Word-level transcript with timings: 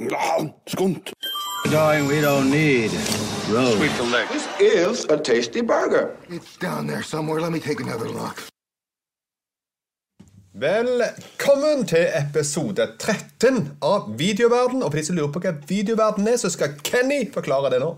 Skunt. 0.00 1.12
Darling, 1.70 2.08
we 2.08 2.22
don't 2.22 2.50
need 2.50 2.90
roads. 3.50 3.78
This 4.30 4.48
is 4.58 5.04
a 5.04 5.18
tasty 5.18 5.60
burger. 5.60 6.16
It's 6.30 6.56
down 6.56 6.86
there 6.86 7.02
somewhere. 7.02 7.40
Let 7.40 7.52
me 7.52 7.60
take 7.60 7.82
another 7.82 8.08
look. 8.08 8.42
Velkommen 10.54 11.86
til 11.86 12.06
episode 12.14 12.86
13 12.98 13.76
av 13.82 14.14
Videoverden. 14.18 14.82
Og 14.82 14.90
for 14.90 14.96
de 14.98 15.04
som 15.04 15.16
lurer 15.16 15.32
på 15.32 15.44
hva 15.44 15.52
Videoverden 15.68 16.28
er, 16.28 16.36
så 16.36 16.48
skal 16.50 16.80
Kenny 16.84 17.26
forklare 17.32 17.70
det 17.70 17.84
nå. 17.84 17.92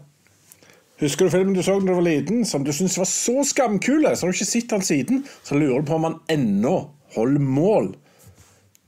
Husker 1.01 1.25
du 1.25 1.31
filmen 1.31 1.55
du 1.55 1.63
så 1.63 1.79
da 1.79 1.87
du 1.87 1.95
var 1.95 2.03
liten, 2.03 2.45
som 2.45 2.65
du 2.65 2.73
syntes 2.73 2.99
var 2.99 3.07
så 3.07 3.45
skamkul, 3.47 4.03
så 4.03 4.27
har 4.27 4.33
du 4.33 4.37
ikke 4.37 4.51
sett 4.51 4.71
den 4.71 4.83
siden, 4.83 5.25
så 5.43 5.55
lurer 5.55 5.81
du 5.81 5.87
på 5.87 5.95
om 5.95 6.11
han 6.11 6.21
ennå 6.31 6.77
holder 7.15 7.41
mål. 7.41 7.95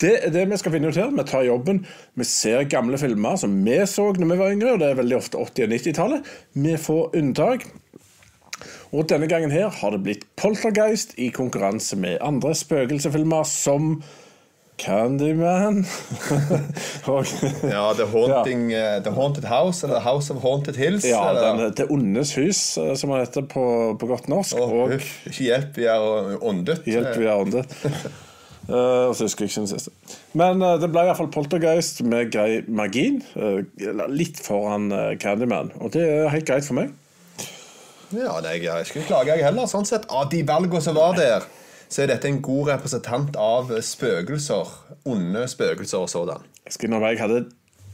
Det 0.04 0.14
er 0.26 0.32
det 0.34 0.42
vi 0.50 0.58
skal 0.60 0.74
finne 0.74 0.90
ut 0.92 0.98
her. 1.00 1.12
Vi 1.16 1.24
tar 1.28 1.46
jobben. 1.46 1.78
Vi 2.18 2.26
ser 2.28 2.66
gamle 2.68 2.98
filmer 3.00 3.38
som 3.40 3.54
vi 3.64 3.78
så 3.88 4.10
når 4.12 4.34
vi 4.34 4.40
var 4.42 4.52
yngre, 4.52 4.74
og 4.74 4.82
det 4.82 4.90
er 4.90 4.98
veldig 5.00 5.16
ofte 5.16 5.40
80- 5.40 5.64
og 5.64 5.72
90-tallet. 5.78 6.34
Vi 6.66 6.74
får 6.76 7.16
unntak. 7.20 7.64
Og 8.94 9.08
denne 9.10 9.26
gangen 9.30 9.50
her 9.50 9.72
har 9.80 9.94
det 9.94 10.04
blitt 10.04 10.28
Poltergeist 10.38 11.16
i 11.18 11.30
konkurranse 11.34 11.96
med 11.98 12.20
andre 12.22 12.52
spøkelsesfilmer 12.54 13.48
som 13.48 13.96
Candyman 14.78 15.84
og, 17.10 17.26
Ja, 17.62 17.84
The, 17.94 18.06
Haunting, 18.10 18.72
eh, 18.74 18.98
The 19.02 19.12
Haunted 19.14 19.46
House, 19.46 19.86
eller 19.86 20.00
The 20.00 20.04
House 20.08 20.34
of 20.34 20.42
Haunted 20.42 20.78
Hills. 20.78 21.06
Ja, 21.06 21.30
den, 21.38 21.72
Det 21.78 21.86
ondes 21.90 22.34
hus, 22.34 22.62
eh, 22.78 22.94
som 22.98 23.14
han 23.14 23.22
heter 23.22 23.46
på, 23.46 23.64
på 24.00 24.10
godt 24.10 24.28
norsk. 24.28 24.58
Og 24.58 24.96
ikke 24.98 25.48
hjelp, 25.48 25.78
vi 25.78 25.88
er 25.90 26.38
åndet. 26.42 26.82
Hjelp 26.90 27.16
via 27.22 27.38
ånde. 27.38 27.64
Uh, 28.68 29.08
altså, 29.10 29.26
husker 29.26 29.44
jeg 29.44 29.50
ikke 29.52 29.60
den 29.60 29.70
siste. 29.74 29.90
Men 30.32 30.62
uh, 30.64 30.76
det 30.80 30.88
ble 30.92 31.04
iallfall 31.04 31.28
Poltergeist 31.34 32.00
med 32.08 32.30
grei 32.32 32.62
margin. 32.68 33.20
Uh, 33.36 33.60
litt 34.08 34.40
foran 34.40 34.88
Candyman. 35.20 35.72
Og 35.84 35.92
det 35.96 36.04
er 36.08 36.30
helt 36.32 36.48
greit 36.48 36.64
for 36.64 36.78
meg. 36.78 36.94
Ja, 38.14 38.38
nei, 38.44 38.60
jeg 38.62 38.86
skulle 38.88 39.08
klage, 39.08 39.34
jeg 39.34 39.44
heller. 39.44 39.68
Sånn 39.68 39.88
sett, 39.88 40.06
Av 40.12 40.30
de 40.32 40.44
valgene 40.46 40.80
som 40.84 40.96
var 40.96 41.16
der, 41.18 41.44
så 41.90 42.04
er 42.04 42.12
dette 42.14 42.30
en 42.30 42.40
god 42.44 42.70
representant 42.72 43.36
av 43.40 43.72
spøkelser. 43.84 44.72
Onde 45.10 45.44
spøkelser 45.50 46.06
og 46.06 46.10
sådan. 46.12 46.48
Jeg 46.64 46.76
skal 46.76 46.88
innrømme 46.88 47.12
jeg 47.12 47.20
hadde 47.24 47.42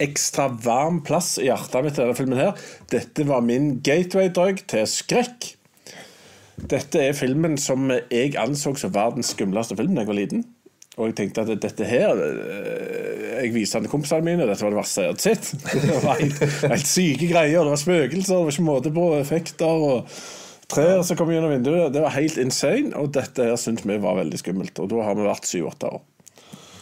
ekstra 0.01 0.47
varm 0.65 1.03
plass 1.05 1.35
i 1.41 1.49
hjertet 1.49 1.85
mitt 1.85 1.97
til 1.97 2.07
denne 2.07 2.19
filmen. 2.19 2.39
her. 2.39 2.55
Dette 2.93 3.27
var 3.29 3.43
min 3.45 3.81
gateway-drug 3.85 4.63
til 4.71 4.87
skrekk. 4.89 5.55
Dette 6.71 7.01
er 7.01 7.17
filmen 7.17 7.57
som 7.59 7.91
jeg 7.91 8.37
anså 8.39 8.75
som 8.77 8.95
verdens 8.95 9.33
skumleste 9.35 9.77
film 9.77 9.95
da 9.97 10.05
jeg 10.05 10.13
var 10.13 10.19
liten. 10.19 10.45
Og 11.01 11.09
jeg 11.09 11.17
tenkte 11.17 11.47
at 11.47 11.63
dette 11.63 11.87
her 11.89 12.19
eh, 12.21 13.39
Jeg 13.41 13.55
viste 13.55 13.79
den 13.79 13.89
til 13.89 13.95
kompisene 13.95 14.27
mine. 14.27 14.45
Dette 14.49 14.67
var 14.67 14.75
det 14.75 14.81
verste 14.83 15.07
jeg 15.07 15.15
hadde 15.15 15.25
sett. 15.25 15.51
Det 15.89 16.03
var 16.05 16.21
helt, 16.21 16.45
helt 16.75 16.91
syke 16.91 17.31
greier. 17.31 17.65
Det 17.65 17.73
var 17.73 17.81
spøkelser, 17.81 18.37
det 18.37 18.45
var 18.45 18.55
ikke 18.55 18.69
måte 18.69 18.95
på 18.95 19.09
effekter. 19.17 19.89
og 19.91 20.13
Trær 20.71 21.03
som 21.03 21.19
kom 21.19 21.33
gjennom 21.33 21.51
vinduet. 21.51 21.91
Det 21.95 22.03
var 22.05 22.15
helt 22.15 22.39
insane. 22.39 22.93
Og 23.01 23.11
dette 23.15 23.49
her 23.49 23.59
syntes 23.59 23.89
vi 23.89 23.99
var 24.03 24.21
veldig 24.21 24.39
skummelt. 24.39 24.79
Og 24.79 24.91
da 24.93 25.07
har 25.09 25.19
vi 25.19 25.27
vært 25.27 25.49
syv-åtte 25.51 25.91
år. 25.91 26.03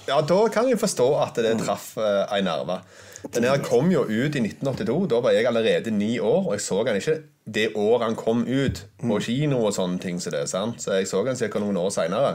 Ja, 0.08 0.20
Da 0.24 0.38
kan 0.52 0.68
jeg 0.68 0.80
forstå 0.80 1.06
at 1.20 1.36
det 1.36 1.58
traff 1.60 1.92
uh, 2.00 2.24
ei 2.32 2.40
nerve. 2.44 2.80
Den 3.34 3.44
her 3.44 3.58
kom 3.64 3.90
jo 3.92 4.04
ut 4.08 4.36
i 4.36 4.40
1982. 4.40 5.08
Da 5.10 5.20
var 5.24 5.34
jeg 5.36 5.48
allerede 5.48 5.92
ni 5.92 6.16
år, 6.18 6.46
og 6.46 6.54
jeg 6.56 6.64
så 6.64 6.82
den 6.86 7.00
ikke 7.00 7.18
det 7.48 7.70
året 7.76 8.04
han 8.06 8.16
kom 8.16 8.44
ut 8.44 8.82
på 9.00 9.20
kino 9.24 9.62
og 9.64 9.74
sånne 9.76 10.00
ting. 10.00 10.20
Så, 10.20 10.32
det, 10.32 10.46
sant? 10.48 10.82
så 10.82 10.98
jeg 10.98 11.08
så 11.10 11.24
den 11.26 11.36
ca. 11.36 11.60
noen 11.60 11.80
år 11.80 11.92
seinere. 11.92 12.34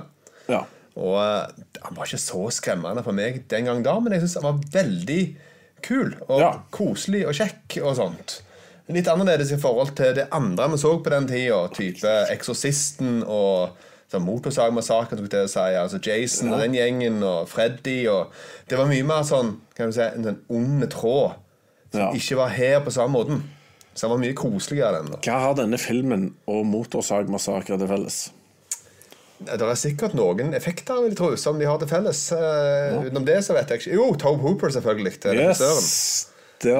Ja. 0.50 0.64
Og 0.94 1.18
uh, 1.18 1.50
han 1.84 1.96
var 1.98 2.06
ikke 2.08 2.22
så 2.24 2.46
skremmende 2.56 3.04
for 3.04 3.12
meg 3.18 3.42
den 3.52 3.66
gang 3.70 3.84
da, 3.86 3.98
men 4.00 4.14
jeg 4.16 4.22
syns 4.24 4.38
han 4.42 4.48
var 4.50 4.62
veldig 4.72 5.22
kul 5.84 6.14
og 6.30 6.40
Ja. 6.40 6.52
koselig 6.72 7.26
og 7.28 7.34
kjekk 7.36 7.82
og 7.84 7.96
sånt. 8.00 8.42
Litt 8.90 9.08
annerledes 9.08 9.52
i 9.52 9.58
forhold 9.58 9.96
til 9.96 10.14
det 10.16 10.28
andre 10.32 10.70
vi 10.72 10.78
så 10.78 10.92
på 11.04 11.10
den 11.10 11.28
tida, 11.28 11.68
type 11.74 12.12
Eksorsisten 12.32 13.24
og 13.24 13.70
sånn 14.12 14.26
Motorsagmassakren, 14.28 15.20
jeg 15.24 15.30
til 15.32 15.46
å 15.48 15.50
si, 15.50 15.60
altså 15.80 16.00
Jason 16.06 16.52
og 16.54 16.60
den 16.60 16.76
gjengen, 16.76 17.24
og 17.24 17.48
Freddy 17.50 18.08
og 18.12 18.32
Det 18.68 18.78
var 18.78 18.86
mye 18.92 19.04
mer 19.08 19.24
sånn 19.24 19.58
kan 19.76 19.88
du 19.90 19.94
si, 19.96 20.02
en 20.02 20.24
sånn 20.24 20.40
ond 20.50 20.84
tråd 20.92 21.36
som 21.92 22.00
Ja. 22.02 22.12
ikke 22.12 22.36
var 22.38 22.50
her 22.50 22.80
på 22.82 22.92
samme 22.92 23.14
måten. 23.18 23.44
Så 23.96 24.08
han 24.08 24.18
var 24.20 24.26
mye 24.26 24.34
koseligere 24.34 25.02
den. 25.04 25.12
da. 25.12 25.18
Hva 25.22 25.40
har 25.40 25.54
denne 25.56 25.78
filmen 25.78 26.34
og 26.48 26.66
Motorsagmassakren 26.66 27.78
til 27.80 27.88
felles? 27.88 28.32
Det 29.48 29.68
er 29.68 29.80
sikkert 29.80 30.16
noen 30.18 30.54
effekter 30.58 31.02
vil 31.04 31.12
jeg 31.14 31.20
tro, 31.20 31.32
som 31.40 31.60
de 31.60 31.68
har 31.70 31.82
til 31.82 31.90
felles. 31.92 32.22
Ja. 32.32 33.02
Utenom 33.04 33.26
det 33.28 33.40
så 33.46 33.58
vet 33.58 33.74
jeg 33.74 33.84
ikke. 33.84 33.98
Jo, 33.98 34.08
Tobe 34.20 34.44
Hooper, 34.46 34.74
selvfølgelig. 34.76 35.20
til. 35.24 35.44
Yes! 35.44 36.30
Det 36.64 36.72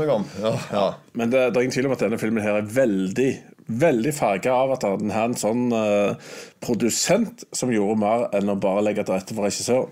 meg 0.00 0.10
om. 0.10 0.24
Ja, 0.42 0.52
ja. 0.72 0.86
Men 1.14 1.30
det, 1.30 1.52
det 1.52 1.60
er 1.60 1.66
ingen 1.68 1.74
tvil 1.76 1.86
om 1.86 1.94
at 1.94 2.02
denne 2.02 2.18
filmen 2.18 2.42
her 2.42 2.58
er 2.58 2.66
veldig 2.66 3.30
veldig 3.70 4.12
farga 4.16 4.54
av 4.64 4.72
at 4.74 4.84
den 4.98 5.12
har 5.14 5.28
en 5.28 5.38
sånn 5.38 5.68
uh, 5.70 6.18
produsent 6.62 7.44
som 7.54 7.70
gjorde 7.70 8.00
mer 8.02 8.26
enn 8.36 8.50
å 8.50 8.58
bare 8.58 8.82
legge 8.82 9.04
til 9.06 9.14
rette 9.14 9.36
for 9.36 9.46
regissør. 9.46 9.86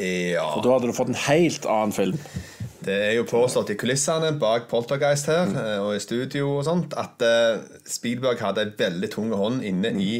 ja. 0.00 0.46
Og 0.56 0.64
Da 0.64 0.74
hadde 0.74 0.90
du 0.90 0.96
fått 0.96 1.12
en 1.12 1.24
helt 1.26 1.68
annen 1.68 1.94
film. 1.94 2.20
Det 2.84 2.96
er 3.06 3.12
jo 3.16 3.26
påstått 3.28 3.72
i 3.72 3.78
kulissene 3.80 4.34
bak 4.40 4.66
Poltergeist 4.68 5.30
her 5.32 5.46
mm. 5.48 5.60
og 5.86 5.94
i 5.96 6.02
studio 6.04 6.58
og 6.58 6.66
sånt 6.66 6.96
at 7.00 7.22
eh, 7.24 7.62
Spielberg 7.88 8.42
hadde 8.44 8.66
en 8.66 8.74
veldig 8.76 9.08
tung 9.14 9.30
hånd 9.32 9.64
inne 9.64 9.94
i 9.96 10.10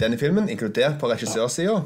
denne 0.00 0.18
filmen, 0.20 0.48
inkludert 0.48 0.98
på 1.00 1.10
regissørsida. 1.12 1.82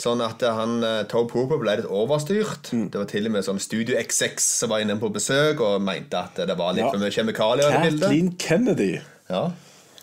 Sånn 0.00 0.22
at 0.24 0.42
eh, 0.42 0.54
han, 0.56 0.78
eh, 0.86 1.02
Tobe 1.10 1.34
Hooper 1.36 1.58
ble 1.60 1.74
litt 1.80 1.88
overstyrt. 1.92 2.70
Det 2.72 2.96
var 2.96 3.08
til 3.10 3.26
og 3.28 3.34
med 3.34 3.44
sånn 3.44 3.60
Studio 3.60 3.98
X6 4.00 4.46
som 4.62 4.70
var 4.72 4.80
inne 4.84 4.96
på 5.00 5.10
besøk 5.12 5.60
og 5.60 5.82
mente 5.84 6.16
at 6.16 6.40
det 6.48 6.56
var 6.56 6.72
litt 6.72 6.86
Ja. 6.86 6.90
for 6.94 7.02
mye 7.02 7.12
kjemikalier 7.12 7.68
i 7.68 7.82
bildet. 7.84 8.06
Kathleen 8.08 8.30
Kennedy, 8.40 9.00
Ja. 9.28 9.50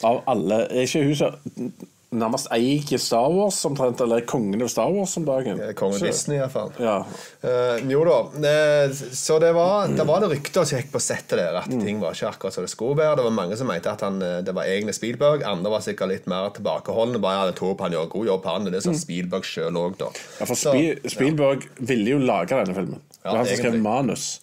av 0.03 0.22
alle 0.28 0.68
Er 0.69 0.84
ikke 0.85 1.03
hun 1.03 1.16
som 1.16 1.73
nærmest 2.12 2.47
eier 2.56 2.97
Star 3.01 3.28
Wars, 3.34 3.57
omtrent? 3.68 4.00
Eller 4.01 4.22
er 4.22 4.25
kongen 4.29 4.62
av 4.63 4.69
Star 4.72 4.88
Wars 4.95 5.18
om 5.19 5.25
dagen? 5.28 5.59
Kongen 5.75 6.00
Så- 6.00 6.06
Disney, 6.07 6.38
iallfall. 6.38 6.72
Ja. 6.79 7.03
Uh, 7.44 7.81
jo 7.91 8.03
da. 8.07 8.19
Uh, 8.38 8.94
så 9.12 9.40
det 9.44 9.50
var, 9.53 9.88
det 9.91 10.06
var 10.07 10.22
det 10.23 10.29
ryktet 10.31 10.68
som 10.68 10.78
gikk 10.79 10.91
på 10.94 11.01
settet 11.03 11.38
der, 11.38 11.57
at 11.59 11.68
Mm. 11.68 11.81
ting 11.84 12.00
var 12.00 12.13
ikke 12.16 12.29
akkurat 12.31 12.53
som 12.53 12.63
det 12.63 12.72
skulle 12.72 12.95
være. 12.97 13.16
Det 13.18 13.23
var 13.25 13.31
mange 13.35 13.57
som 13.57 13.68
mente 13.68 13.91
at 13.91 14.01
han, 14.01 14.22
eh, 14.22 14.41
det 14.41 14.56
var 14.56 14.63
egne 14.63 14.94
Spielberg. 14.94 15.44
Andre 15.44 15.69
var 15.72 15.79
sikkert 15.81 16.07
litt 16.09 16.28
mer 16.28 16.50
tilbakeholdne. 16.56 17.19
Bare 17.19 17.41
ja, 17.41 17.45
jeg 17.51 17.56
tror 17.56 17.75
på 17.75 17.84
han 17.84 17.91
gjorde 17.91 18.09
god 18.09 18.25
jobb, 18.28 18.45
han. 18.45 18.63
Det 18.66 18.72
det 18.74 18.84
sa 18.84 18.91
Spielberg 18.94 19.44
sjøl 19.44 19.74
òg, 19.75 19.97
da. 19.97 20.06
Mm. 20.06 20.39
Ja, 20.39 20.45
for 20.45 20.56
Så- 20.56 20.72
Spielberg 20.72 21.12
Spielberg 21.12 21.68
ville 21.79 22.09
jo 22.09 22.18
lage 22.19 22.47
denne 22.56 22.74
filmen. 22.75 23.01
Det 23.12 23.25
var 23.31 23.38
han 23.38 23.45
som 23.45 23.57
skrev 23.57 23.81
manus. 23.81 24.39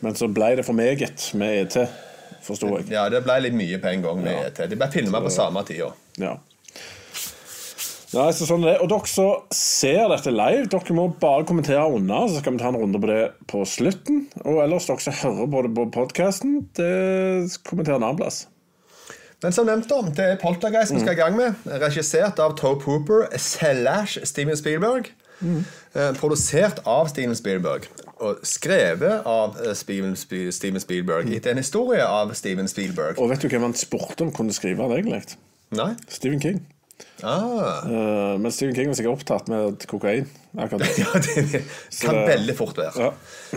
Men 0.00 0.14
så 0.14 0.32
ble 0.32 0.56
det 0.56 0.64
for 0.64 0.72
meget 0.72 1.34
med 1.34 1.76
ET, 1.76 1.88
forsto 2.42 2.66
jeg. 2.78 2.88
Ja, 2.90 3.08
det 3.08 3.22
ble 3.22 3.36
litt 3.40 3.54
mye 3.54 3.78
på 3.78 3.86
en 3.92 4.02
gang. 4.02 4.22
Med 4.24 4.46
ET. 4.58 4.66
De 4.70 4.74
ble 4.76 4.88
filma 4.90 5.20
på 5.20 5.30
samme 5.30 5.62
tida. 5.64 5.92
Ja. 6.18 6.38
Nei, 8.12 8.28
så 8.36 8.44
sånn 8.44 8.64
det. 8.66 8.74
Og 8.84 8.90
dere 8.92 9.08
som 9.08 9.44
ser 9.56 10.04
dette 10.12 10.32
live, 10.34 10.66
dere 10.72 10.96
må 10.96 11.06
bare 11.20 11.46
kommentere 11.48 11.84
under, 11.88 12.26
så 12.28 12.42
skal 12.42 12.56
vi 12.56 12.60
ta 12.60 12.68
en 12.68 12.76
runde 12.82 13.00
på 13.00 13.08
det 13.08 13.22
på 13.48 13.62
slutten. 13.68 14.26
Og 14.44 14.60
ellers 14.64 14.88
dere 14.90 15.04
som 15.06 15.16
hører 15.22 15.48
på 15.54 15.62
det 15.64 15.72
på 15.78 15.86
podkasten, 15.94 16.58
kommenter 17.64 17.96
en 17.96 18.02
annen 18.02 18.20
plass. 18.20 18.44
Men 19.42 19.54
som 19.56 19.66
nevnt, 19.66 19.88
da, 19.90 20.02
det 20.14 20.26
er 20.34 20.36
Poltergeist 20.38 20.94
vi 20.94 21.00
skal 21.02 21.16
i 21.16 21.18
gang 21.18 21.34
med. 21.34 21.64
Regissert 21.82 22.38
av 22.42 22.54
Tope 22.60 22.86
Hooper 22.86 23.26
slash 23.40 24.20
Steven 24.28 24.60
Spielberg. 24.60 25.10
Mm. 25.42 25.64
produsert 26.14 26.78
av 26.86 27.08
Steven 27.10 27.34
Spielberg. 27.34 27.88
Og 28.22 28.44
skrevet 28.46 29.24
av 29.26 29.56
eh, 29.58 29.72
Steven, 29.74 30.14
Sp 30.14 30.52
Steven 30.54 30.78
Spielberg 30.78 31.32
etter 31.34 31.50
en 31.50 31.58
historie 31.58 32.04
av 32.06 32.30
Steven 32.38 32.70
Spielberg. 32.70 33.18
Og 33.18 33.32
vet 33.32 33.42
du 33.42 33.48
hvem 33.50 33.66
han 33.66 33.74
spurte 33.74 34.22
om 34.22 34.30
kunne 34.30 34.54
skrive 34.54 34.86
det, 34.92 35.00
egentlig? 35.02 35.40
Nei? 35.74 35.90
Stephen 36.06 36.38
King. 36.44 36.62
Ah. 37.22 37.82
Eh, 37.86 38.38
men 38.42 38.50
Stephen 38.50 38.74
King 38.74 38.88
var 38.90 38.96
sikkert 38.98 39.20
opptatt 39.20 39.48
med 39.52 39.84
kokain. 39.90 40.26
Akkurat. 40.58 40.82
Ja, 40.98 41.12
det 41.14 41.62
kan 42.00 42.14
det- 42.14 42.28
veldig 42.28 42.56
fort 42.58 42.76
være. 42.78 42.92
Ja. 43.06 43.12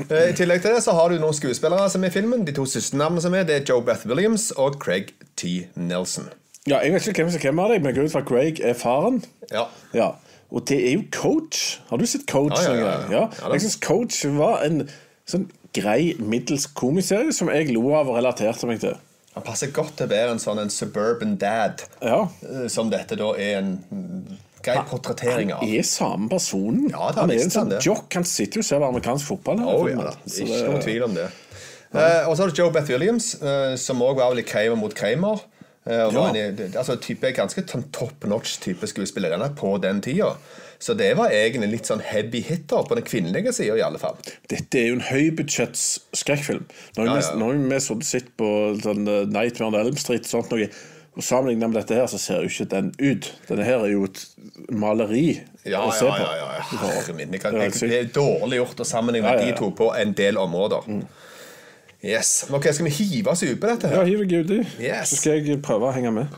Eh, 0.06 0.30
I 0.30 0.34
tillegg 0.38 0.62
til 0.64 0.76
det 0.76 0.84
så 0.86 0.94
har 0.98 1.10
du 1.10 1.18
noen 1.20 1.34
skuespillere 1.36 1.90
som 1.90 2.04
er 2.04 2.12
i 2.14 2.16
filmen. 2.16 2.46
De 2.46 2.54
to 2.56 2.66
siste 2.70 2.98
navnene 3.00 3.22
som 3.26 3.34
er, 3.34 3.44
det 3.48 3.56
er 3.62 3.66
Joe 3.74 3.82
Beth 3.86 4.06
Williams 4.08 4.52
og 4.56 4.78
Craig 4.84 5.14
T. 5.36 5.68
Nelson. 5.76 6.30
Ja, 6.68 6.80
jeg 6.82 6.94
vet 6.96 7.08
ikke 7.12 7.24
hvem 7.26 7.34
som 7.36 7.42
hvem 7.44 7.60
av 7.62 7.74
dem, 7.74 7.82
men 7.84 7.92
jeg 7.94 8.00
går 8.00 8.08
ut 8.08 8.14
fra 8.16 8.22
at 8.24 8.30
Craig 8.30 8.62
er 8.66 8.74
faren. 8.78 9.20
Ja. 9.52 9.66
Ja, 9.94 10.12
Og 10.52 10.64
det 10.70 10.78
er 10.88 10.94
jo 10.96 11.04
Coach. 11.12 11.80
Har 11.90 11.98
du 11.98 12.06
sett 12.10 12.26
Coach? 12.30 12.58
Ja, 12.64 12.74
ja, 12.74 12.86
ja. 12.86 13.12
ja. 13.12 13.24
Ja. 13.42 13.52
Jeg 13.54 13.62
syns 13.66 13.76
Coach 13.82 14.22
var 14.38 14.62
en 14.66 14.88
sånn 15.30 15.48
grei, 15.76 16.14
middels 16.22 16.68
komiserie 16.78 17.34
som 17.36 17.50
jeg 17.52 17.74
lo 17.76 17.82
av 17.98 18.08
og 18.10 18.16
relaterte 18.18 18.70
meg 18.70 18.80
til. 18.80 18.94
Han 19.36 19.44
passer 19.44 19.68
godt 19.76 19.98
til 20.00 20.08
å 20.08 20.10
være 20.10 20.32
en 20.32 20.40
sånn 20.40 20.60
en 20.62 20.70
suburban 20.72 21.36
dad, 21.38 21.84
Ja. 22.02 22.28
eh, 22.48 22.68
som 22.72 22.90
dette 22.90 23.18
da 23.20 23.34
er 23.36 23.58
en 23.58 23.74
grei 24.64 24.78
portrettering 24.90 25.52
av. 25.54 25.60
Han 25.60 25.70
er 25.76 25.82
samme 25.84 26.30
personen. 26.32 26.90
Ja, 26.90 27.12
han 27.12 27.30
er 27.32 27.42
en 27.44 27.52
sånn 27.52 27.74
jock. 27.84 28.14
Han 28.16 28.24
sitter 28.24 28.62
jo 28.62 28.64
og 28.64 28.66
ser 28.66 28.86
amerikansk 28.88 29.28
fotball. 29.28 29.60
her 29.60 29.68
Oh, 29.68 29.88
ja. 29.90 30.12
Ikke 30.26 30.48
det- 30.48 30.70
noen 30.70 30.82
tvil 30.82 31.04
om 31.04 31.14
det. 31.14 31.28
Uh, 31.94 32.28
og 32.30 32.36
så 32.36 32.44
har 32.44 32.50
du 32.50 32.62
Joe 32.62 32.72
Beth 32.72 32.90
Williams, 32.90 33.36
uh, 33.42 33.76
som 33.78 34.00
òg 34.02 34.16
var 34.18 34.34
litt 34.36 34.48
Kramer 34.48 34.76
mot 34.76 34.94
Kramer. 34.96 35.40
Uh, 35.88 36.10
Ja. 36.12 36.28
en, 36.34 36.58
altså 36.74 36.96
type 37.00 37.32
Ganske 37.32 37.62
sånn 37.68 37.84
top 37.92 38.24
notch 38.26 38.58
type 38.60 38.82
skuespillerinne 38.88 39.54
på 39.56 39.80
den 39.80 40.02
tida. 40.02 40.36
Så 40.80 40.94
det 40.98 41.14
var 41.18 41.30
egentlig 41.32 41.70
litt 41.72 41.88
sånn 41.88 42.02
heavy 42.04 42.42
hitter 42.44 42.84
på 42.88 42.96
den 43.00 43.06
kvinnelige 43.08 43.54
sida, 43.56 43.78
i 43.80 43.82
alle 43.86 44.00
fall. 44.02 44.18
Dette 44.52 44.80
er 44.82 44.90
jo 44.90 44.98
en 45.00 45.06
høybudsjetts 45.08 45.86
skrekkfilm. 46.14 46.66
Når 46.98 47.06
Ja, 47.08 47.16
ja. 47.22 47.52
vi 47.70 47.80
så 47.80 47.96
sett 48.04 48.28
på 48.38 48.50
den, 48.84 49.08
uh, 49.08 49.24
Nightmare 49.26 49.68
on 49.72 49.80
Elm 49.86 49.96
Street 49.98 50.26
og 50.28 50.34
sånt 50.34 50.52
noe, 50.52 50.68
og 51.16 51.24
sammenlignet 51.24 51.70
med 51.72 51.78
dette 51.80 51.96
her, 51.96 52.08
så 52.12 52.18
ser 52.20 52.42
jo 52.44 52.50
ikke 52.52 52.66
den 52.74 52.90
ut. 53.00 53.30
Denne 53.48 53.64
her 53.64 53.86
er 53.86 53.94
jo 53.94 54.04
et 54.04 54.26
maleri 54.76 55.40
Ja, 55.64 55.80
å 55.80 55.88
ja, 55.88 55.92
se 55.96 56.06
ja. 56.06 56.12
på. 56.12 56.26
ja, 56.26 56.50
ja. 56.60 56.80
Herre 56.92 57.14
min, 57.16 57.32
kan, 57.40 57.56
jeg, 57.56 57.72
det 57.80 58.00
er 58.02 58.10
dårlig 58.14 58.58
gjort 58.60 58.84
å 58.84 58.88
sammenligne 58.90 59.32
Ja, 59.32 59.40
ja, 59.40 59.46
ja. 59.48 59.54
de 59.54 59.58
to 59.62 59.70
på 59.72 59.88
en 59.96 60.12
del 60.14 60.38
områder. 60.38 60.84
Yes. 62.04 62.46
Ok, 62.52 62.68
Skal 62.74 62.86
vi 62.86 62.92
hive 62.92 63.32
oss 63.32 63.44
ut 63.44 63.56
på 63.62 63.68
dette? 63.72 63.88
Ja, 63.90 64.04
her? 64.04 64.12
hiv 64.12 64.26
deg 64.28 64.44
uti, 64.46 64.60
Yes. 64.84 65.10
så 65.10 65.22
skal 65.24 65.40
jeg 65.40 65.62
prøve 65.66 65.88
å 65.88 65.96
henge 65.96 66.12
med. 66.14 66.36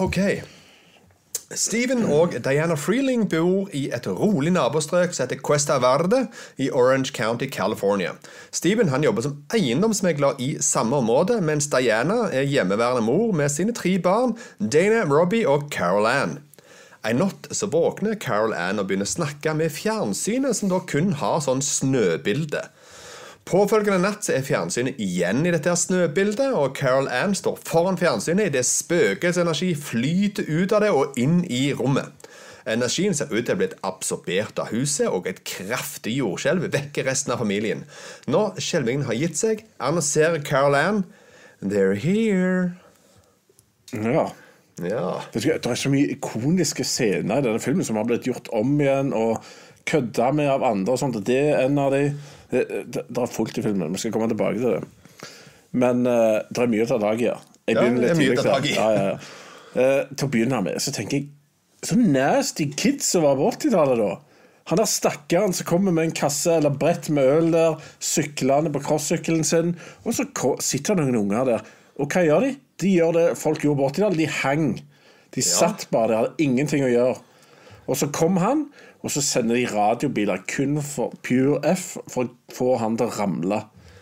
Ok. 0.00 0.16
Steven 1.50 2.04
og 2.06 2.36
Diana 2.44 2.76
Freeling 2.78 3.24
bor 3.26 3.72
i 3.74 3.88
et 3.90 4.04
rolig 4.06 4.52
nabostrøk 4.54 5.10
som 5.10 5.24
heter 5.24 5.40
Cuesta 5.42 5.80
Verde 5.82 6.28
i 6.62 6.68
Orange 6.70 7.10
County, 7.10 7.48
California. 7.50 8.12
Steven 8.54 8.92
han 8.92 9.02
jobber 9.02 9.26
som 9.26 9.40
eiendomsmegler 9.50 10.38
i 10.38 10.52
samme 10.62 11.00
område, 11.02 11.40
mens 11.42 11.66
Diana 11.72 12.28
er 12.30 12.46
hjemmeværende 12.46 13.02
mor 13.02 13.34
med 13.34 13.50
sine 13.50 13.74
tre 13.74 13.96
barn, 13.98 14.36
Dana, 14.60 15.02
Robbie 15.10 15.42
og 15.48 15.66
Carol 15.74 16.06
Ann. 16.06 16.38
En 17.02 17.18
natt 17.18 17.50
så 17.50 17.66
våkner 17.66 18.14
Carol 18.22 18.54
Ann 18.54 18.78
og 18.78 18.86
begynner 18.86 19.10
å 19.10 19.16
snakke 19.16 19.56
med 19.58 19.74
fjernsynet, 19.74 20.54
som 20.54 20.70
da 20.70 20.78
kun 20.86 21.16
har 21.18 21.42
sånn 21.42 21.66
snøbilde. 21.66 22.62
Påfølgende 23.48 23.98
natt 24.04 24.28
er 24.30 24.44
fjernsynet 24.46 25.00
igjen 25.02 25.42
i 25.46 25.52
dette 25.54 25.72
her 25.72 25.78
snøbildet, 25.78 26.52
og 26.54 26.76
Carol 26.78 27.08
Ann 27.10 27.34
står 27.34 27.58
foran 27.66 27.98
fjernsynet 27.98 28.52
idet 28.52 28.66
spøkelsesenergi 28.68 29.72
flyter 29.78 30.46
ut 30.46 30.74
av 30.76 30.84
det 30.84 30.90
og 30.94 31.18
inn 31.18 31.40
i 31.50 31.70
rommet. 31.74 32.12
Energien 32.68 33.16
ser 33.16 33.32
ut 33.32 33.40
til 33.40 33.54
å 33.54 33.56
ha 33.56 33.60
blitt 33.62 33.78
absorbert 33.86 34.60
av 34.60 34.70
huset, 34.74 35.08
og 35.08 35.26
et 35.26 35.40
kraftig 35.48 36.18
jordskjelv 36.20 36.68
vekker 36.70 37.08
resten 37.08 37.34
av 37.34 37.40
familien. 37.42 37.86
Når 38.30 38.60
skjelvingen 38.62 39.08
har 39.08 39.18
gitt 39.18 39.40
seg, 39.40 39.64
annonserer 39.80 40.44
Carol 40.46 40.78
Ann 40.78 41.02
They're 41.60 41.96
here. 41.96 42.76
Ja. 43.92 44.30
Ja. 44.80 45.20
Det 45.32 45.44
er 45.44 45.76
så 45.76 45.90
mye 45.92 46.14
ikoniske 46.14 46.86
scener 46.88 47.40
i 47.40 47.44
denne 47.44 47.60
filmen 47.60 47.84
som 47.84 47.98
har 48.00 48.06
blitt 48.08 48.28
gjort 48.28 48.48
om 48.56 48.78
igjen 48.80 49.12
og 49.16 49.42
kødda 49.90 50.30
med 50.36 50.48
av 50.48 50.64
andre. 50.64 50.92
og 50.92 50.98
sånt, 50.98 51.24
Det 51.26 51.36
er 51.36 51.66
en 51.66 51.78
av 51.78 51.92
de 51.92 52.14
Det, 52.50 52.64
det, 52.90 53.04
det 53.06 53.22
er 53.22 53.30
fullt 53.30 53.60
i 53.60 53.64
filmen, 53.64 53.92
vi 53.94 54.02
skal 54.02 54.14
komme 54.14 54.30
tilbake 54.30 54.58
til 54.58 54.78
det. 54.78 55.30
Men 55.70 56.02
uh, 56.06 56.40
det 56.50 56.64
er 56.64 56.72
mye 56.72 56.86
å 56.86 56.90
ta 56.90 56.98
tak 57.02 57.22
i 57.22 57.28
her. 57.28 57.44
Jeg 57.68 57.76
Ja, 57.76 57.84
begynner 57.84 58.08
er 58.10 58.18
litt 58.18 58.40
tidlig. 58.42 58.74
Ja, 58.74 58.88
ja, 58.90 59.04
ja. 59.12 59.18
Eh, 59.78 60.00
til 60.18 60.26
å 60.26 60.30
begynne 60.32 60.58
med 60.66 60.80
så 60.82 60.90
tenker 60.90 61.20
jeg 61.20 61.28
Så 61.86 61.94
nasty 61.94 62.64
kids 62.74 63.06
som 63.06 63.22
var 63.22 63.36
på 63.38 63.46
80-tallet, 63.52 64.00
da. 64.00 64.16
Han 64.70 64.78
der 64.78 64.88
stakkaren 64.90 65.54
som 65.56 65.66
kommer 65.66 65.94
med 65.94 66.08
en 66.08 66.16
kasse 66.18 66.56
eller 66.58 66.74
brett 66.76 67.08
med 67.14 67.24
øl 67.26 67.48
der, 67.54 67.78
syklende 68.02 68.72
på 68.74 68.82
crossykkelen 68.84 69.46
sin, 69.46 69.72
og 70.04 70.14
så 70.14 70.26
sitter 70.62 70.98
det 70.98 71.06
noen 71.06 71.22
unger 71.22 71.48
der. 71.48 71.70
Og 71.96 72.10
hva 72.12 72.22
gjør 72.26 72.44
de? 72.44 72.50
De 72.82 72.92
gjør 72.92 73.16
det 73.16 73.24
folk 73.40 73.64
gjorde 73.64 73.80
på 73.80 73.88
80-tallet. 73.94 74.20
De 74.20 74.28
hang. 74.42 74.68
De 75.34 75.46
satt 75.46 75.86
bare 75.94 76.10
der, 76.10 76.20
hadde 76.20 76.44
ingenting 76.44 76.84
å 76.84 76.92
gjøre. 76.92 77.16
Og 77.90 77.98
så 77.98 78.10
kom 78.14 78.38
han, 78.42 78.66
og 79.00 79.12
så 79.12 79.22
sender 79.24 79.56
de 79.56 79.68
radiobiler 79.70 80.42
kun 80.50 80.80
for 80.84 81.14
Pure 81.24 81.60
F 81.72 81.94
for 82.10 82.28
å 82.28 82.54
få 82.54 82.74
han 82.82 82.98
til 83.00 83.08
å 83.08 83.14
ramle. 83.16 83.60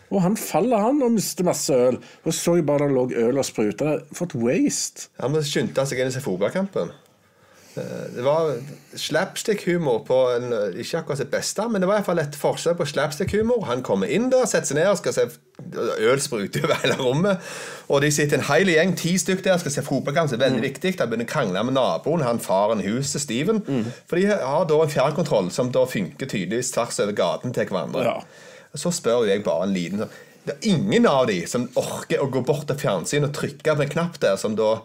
Og 0.08 0.22
han 0.24 0.38
faller, 0.40 0.80
han, 0.80 1.02
og 1.04 1.12
mister 1.18 1.46
masse 1.46 1.74
øl. 1.74 1.98
Og 2.24 2.32
så 2.34 2.56
jeg 2.56 2.66
bare 2.66 2.88
det 2.88 2.96
lå 2.96 3.04
øl 3.28 3.40
og 3.40 3.44
spruta. 3.44 3.98
For 4.16 4.24
et 4.24 4.38
waste. 4.40 5.10
Han 5.20 5.36
skyndte 5.44 5.82
han 5.82 5.90
seg 5.90 6.00
inn 6.00 6.10
i 6.10 6.24
fotballkampen. 6.24 6.94
Eh, 7.78 8.04
Det 8.18 8.24
var 8.26 8.52
slapstick-humor 8.98 10.00
på 10.06 10.16
en, 10.34 10.48
ikke 10.80 11.00
akkurat 11.02 11.20
sitt 11.20 11.30
beste, 11.32 11.64
men 11.70 11.80
det 11.82 11.88
var 11.88 11.98
i 11.98 12.00
hvert 12.00 12.08
fall 12.08 12.20
et 12.22 12.36
forsøk 12.38 12.78
på 12.80 12.86
slapstick-humor. 12.90 13.64
Han 13.68 13.82
kommer 13.86 14.10
inn 14.10 14.28
der, 14.32 14.46
setter 14.50 14.72
seg 14.72 14.78
ned 14.80 14.90
og 14.92 14.98
skal 15.00 15.14
se 15.16 15.26
øl 16.08 16.20
sprute 16.22 16.62
over 16.64 16.78
hele 16.82 16.96
rommet. 17.00 17.48
Og 17.88 18.02
de 18.04 18.10
sitter 18.14 18.38
en 18.40 18.46
hel 18.48 18.70
gjeng, 18.72 18.94
ti 18.98 19.14
stykker 19.20 19.46
der, 19.50 19.60
skal 19.62 19.74
se 19.74 19.84
fotballkamp. 19.86 20.30
Det 20.32 20.38
er 20.40 20.44
veldig 20.48 20.64
viktig. 20.66 20.94
De 20.98 21.06
begynner 21.08 21.28
å 21.28 21.32
krangle 21.32 21.64
med 21.68 21.76
naboen, 21.78 22.24
han 22.26 22.42
faren 22.42 22.82
huset, 22.84 23.22
Steven. 23.24 23.62
For 24.08 24.18
de 24.20 24.26
har 24.32 24.66
da 24.70 24.80
en 24.84 24.94
fjernkontroll 24.94 25.50
som 25.54 25.72
da 25.74 25.84
funker 25.88 26.30
tydeligvis 26.30 26.72
tvers 26.74 26.98
over 27.04 27.16
gaten 27.18 27.54
til 27.56 27.70
hverandre. 27.70 28.04
Ja. 28.04 28.18
Så 28.78 28.92
spør 28.92 29.26
jeg 29.28 29.44
bare 29.46 29.64
en 29.68 29.72
liten 29.76 30.02
sånn 30.04 30.16
Det 30.48 30.54
er 30.54 30.68
ingen 30.70 31.04
av 31.08 31.26
de 31.28 31.42
som 31.48 31.66
orker 31.76 32.22
å 32.24 32.28
gå 32.32 32.40
bort 32.46 32.66
til 32.70 32.76
fjernsynet 32.80 33.28
og 33.28 33.34
trykke 33.36 33.74
på 33.76 33.82
en 33.84 33.90
knapp 33.92 34.14
der, 34.22 34.36
som 34.40 34.54
da 34.56 34.78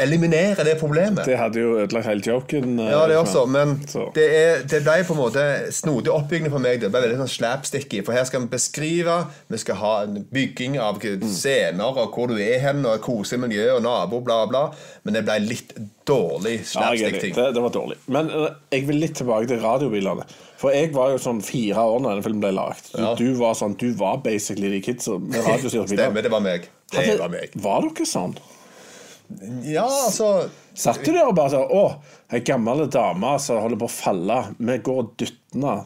eliminerer 0.00 0.64
det 0.64 0.74
problemet. 0.80 1.24
Det 1.28 1.36
hadde 1.38 1.60
jo 1.60 1.74
ødelagt 1.82 2.06
hele 2.08 2.24
joken. 2.24 2.78
eh, 2.80 2.90
Ja, 2.90 3.02
det 3.08 3.16
også, 3.18 3.46
men 3.48 3.74
det, 4.14 4.24
er, 4.24 4.62
det 4.68 4.82
ble 4.84 4.96
på 5.04 5.14
en 5.14 5.20
måte 5.20 5.44
snodig 5.72 6.12
oppbyggende 6.12 6.50
for 6.52 6.62
meg. 6.64 6.80
Det 6.80 6.90
ble 6.92 7.02
veldig 7.04 7.18
sånn 7.22 7.32
slapsticky. 7.32 8.02
For 8.06 8.16
her 8.16 8.24
skal 8.28 8.44
vi 8.44 8.50
beskrive, 8.54 9.16
vi 9.52 9.60
skal 9.60 9.78
ha 9.80 9.92
en 10.06 10.22
bygging 10.32 10.78
av 10.80 11.00
scener 11.00 11.84
og 12.00 12.14
hvor 12.16 12.28
du 12.32 12.36
er 12.40 12.58
hen, 12.64 12.84
og 12.88 13.00
koselig 13.04 13.40
miljø 13.46 13.68
og 13.76 13.82
nabo, 13.84 14.20
bla, 14.24 14.42
bla. 14.50 14.64
Men 15.04 15.14
det 15.18 15.24
ble 15.28 15.38
litt 15.44 15.76
dårlig 16.08 16.58
Ja, 16.62 16.68
slapstick-ting. 16.72 17.34
det, 17.36 17.46
det 17.56 17.62
var 17.62 17.70
dårlig. 17.76 17.96
Men 18.08 18.30
eh, 18.32 18.48
jeg 18.72 18.86
vil 18.88 19.00
litt 19.04 19.16
tilbake 19.20 19.48
til 19.52 19.60
radiobilene. 19.64 20.24
For 20.56 20.72
jeg 20.72 20.92
var 20.96 21.10
jo 21.12 21.20
sånn 21.20 21.42
fire 21.44 21.82
år 21.84 22.00
da 22.00 22.14
denne 22.14 22.24
filmen 22.24 22.40
ble 22.40 22.52
lagd. 22.56 22.92
Du, 22.94 23.00
Ja. 23.02 23.14
du 23.14 23.26
var 23.36 23.52
sånn, 23.60 23.76
du 23.76 23.90
var 23.92 24.22
basically 24.24 24.70
de 24.72 24.80
kidsa 24.80 25.18
med 25.20 25.36
radiostyrte 25.44 25.90
biler. 25.92 26.06
Stemmer, 26.06 26.22
det 26.24 26.30
var 26.32 26.40
meg. 26.40 26.68
Det 26.92 27.02
Hadde- 27.02 27.18
var 27.20 27.28
meg. 27.28 27.50
Var 27.60 27.80
dere 27.90 28.06
sånn? 28.08 28.36
Ja, 29.66 29.84
altså 29.84 30.46
Satt 30.76 31.02
du 31.02 31.10
der 31.10 31.26
og 31.26 31.34
bare 31.36 31.50
sånn 31.50 31.72
Å, 31.74 31.82
ei 32.30 32.42
gammel 32.46 32.84
dame 32.92 33.32
som 33.42 33.58
holder 33.62 33.80
på 33.80 33.88
å 33.88 33.92
falle. 33.92 34.38
Vi 34.58 34.76
går 34.86 35.02
og 35.02 35.12
dytter. 35.18 35.84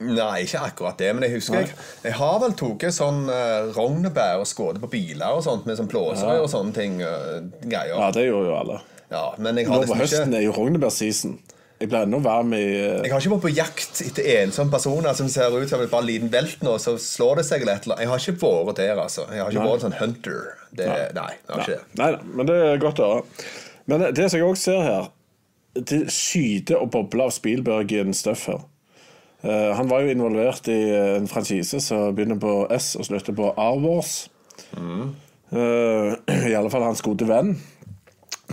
Nei, 0.00 0.46
ikke 0.46 0.62
akkurat 0.64 0.96
det, 0.96 1.10
men 1.12 1.26
jeg 1.26 1.34
husker 1.34 1.58
jeg, 1.60 1.74
jeg 2.06 2.14
har 2.16 2.38
vel 2.40 2.54
tatt 2.56 2.86
sånn 2.96 3.26
uh, 3.28 3.68
rognebær 3.76 4.40
og 4.40 4.48
skåret 4.48 4.80
på 4.80 4.88
biler 4.94 5.36
og 5.36 5.42
sånt 5.44 5.66
med 5.68 5.76
sånn 5.76 5.90
blåserøy 5.92 6.40
og 6.40 6.48
sånne 6.48 6.72
ting. 6.76 7.02
Uh, 7.04 7.50
greier. 7.66 7.98
Ja, 7.98 8.08
det 8.16 8.24
gjorde 8.30 8.48
jo 8.48 8.56
alle. 8.56 8.78
Ja, 9.10 9.24
men 9.36 9.60
jeg 9.60 9.68
har 9.68 9.76
Nå 9.76 9.82
på 9.82 9.98
liksom 9.98 10.00
høsten 10.00 10.32
ikke 10.32 10.40
er 10.40 10.46
jo 10.46 10.54
rognebærseason. 10.56 11.36
Jeg 11.80 11.88
ble 11.88 12.02
ennå 12.04 12.18
varm 12.20 12.50
i 12.52 12.60
uh... 12.60 12.98
jeg 13.06 13.08
har 13.08 13.22
ikke 13.22 13.32
vært 13.32 13.44
på 13.46 13.52
jakt 13.56 14.00
etter 14.04 14.26
ensomme 14.42 14.72
personer 14.74 15.14
som 15.16 15.30
ser 15.32 15.54
ut 15.54 15.70
som 15.70 15.80
bare 15.88 16.04
liten 16.04 16.28
velt 16.32 16.60
nå, 16.66 16.74
så 16.82 16.92
slår 17.00 17.40
det 17.40 17.46
seg 17.48 17.64
eller 17.64 17.80
et. 17.80 17.88
Jeg 17.88 18.10
har 18.10 18.20
ikke 18.20 18.50
vært 18.66 18.82
der, 18.82 19.00
altså. 19.00 19.24
Jeg 19.32 19.40
har 19.40 19.54
ikke 19.54 19.68
vært 19.70 19.86
sånn 19.86 19.96
hunter. 19.96 20.42
Det, 20.76 20.90
nei. 20.90 21.06
nei, 21.16 21.30
jeg 21.38 21.54
har 21.54 21.62
ikke 21.64 21.78
det. 21.78 22.00
Nei 22.02 22.10
da, 22.12 22.20
men 22.28 22.50
det 22.50 22.58
er 22.66 22.82
godt 22.84 23.00
å 23.00 23.08
høre. 23.14 23.48
Men 23.88 24.04
det 24.12 24.26
som 24.26 24.36
jeg 24.36 24.50
òg 24.50 24.60
ser 24.60 24.84
her, 24.84 25.08
det 25.88 26.02
skyter 26.12 26.82
og 26.82 26.92
bobler 26.92 27.30
av 27.30 27.34
Spielberg-stuff 27.38 28.44
her. 28.52 28.60
Uh, 29.40 29.72
han 29.78 29.88
var 29.88 30.04
jo 30.04 30.12
involvert 30.12 30.68
i 30.68 30.78
en 31.16 31.30
franchise 31.30 31.80
som 31.80 32.12
begynner 32.12 32.36
på 32.42 32.66
S 32.76 32.92
og 33.00 33.08
slutter 33.08 33.32
på 33.40 33.54
R-Wars. 33.56 34.26
Uh, 34.76 36.12
I 36.50 36.52
alle 36.52 36.68
fall 36.68 36.84
hans 36.84 37.00
gode 37.06 37.24
venn 37.30 37.54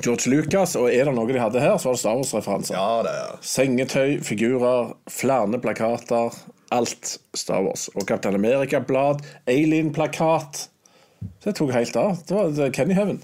George 0.04 0.32
Lucas. 0.32 0.75
Og 0.80 0.89
er 0.92 1.08
det 1.08 1.16
noe 1.16 1.30
de 1.30 1.39
hadde 1.42 1.63
her, 1.63 1.77
så 1.80 1.89
var 1.89 1.98
det 1.98 2.01
Star 2.04 2.20
Wars-referanser. 2.20 2.77
Ja, 2.77 3.04
det 3.06 3.13
er 3.13 3.38
Sengetøy, 3.54 4.18
figurer, 4.25 4.94
flere 5.12 5.62
plakater. 5.63 6.36
Alt 6.75 7.13
Star 7.38 7.63
Wars. 7.63 7.88
Og 7.96 8.08
Captain 8.10 8.36
America-blad, 8.36 9.24
Alien-plakat. 9.48 10.68
Så 11.39 11.50
det 11.50 11.58
tok 11.58 11.74
helt 11.74 11.96
av. 12.00 12.20
Det 12.27 12.36
var 12.36 12.54
det 12.58 12.72
Kenny 12.75 12.98
Heaven. 12.98 13.22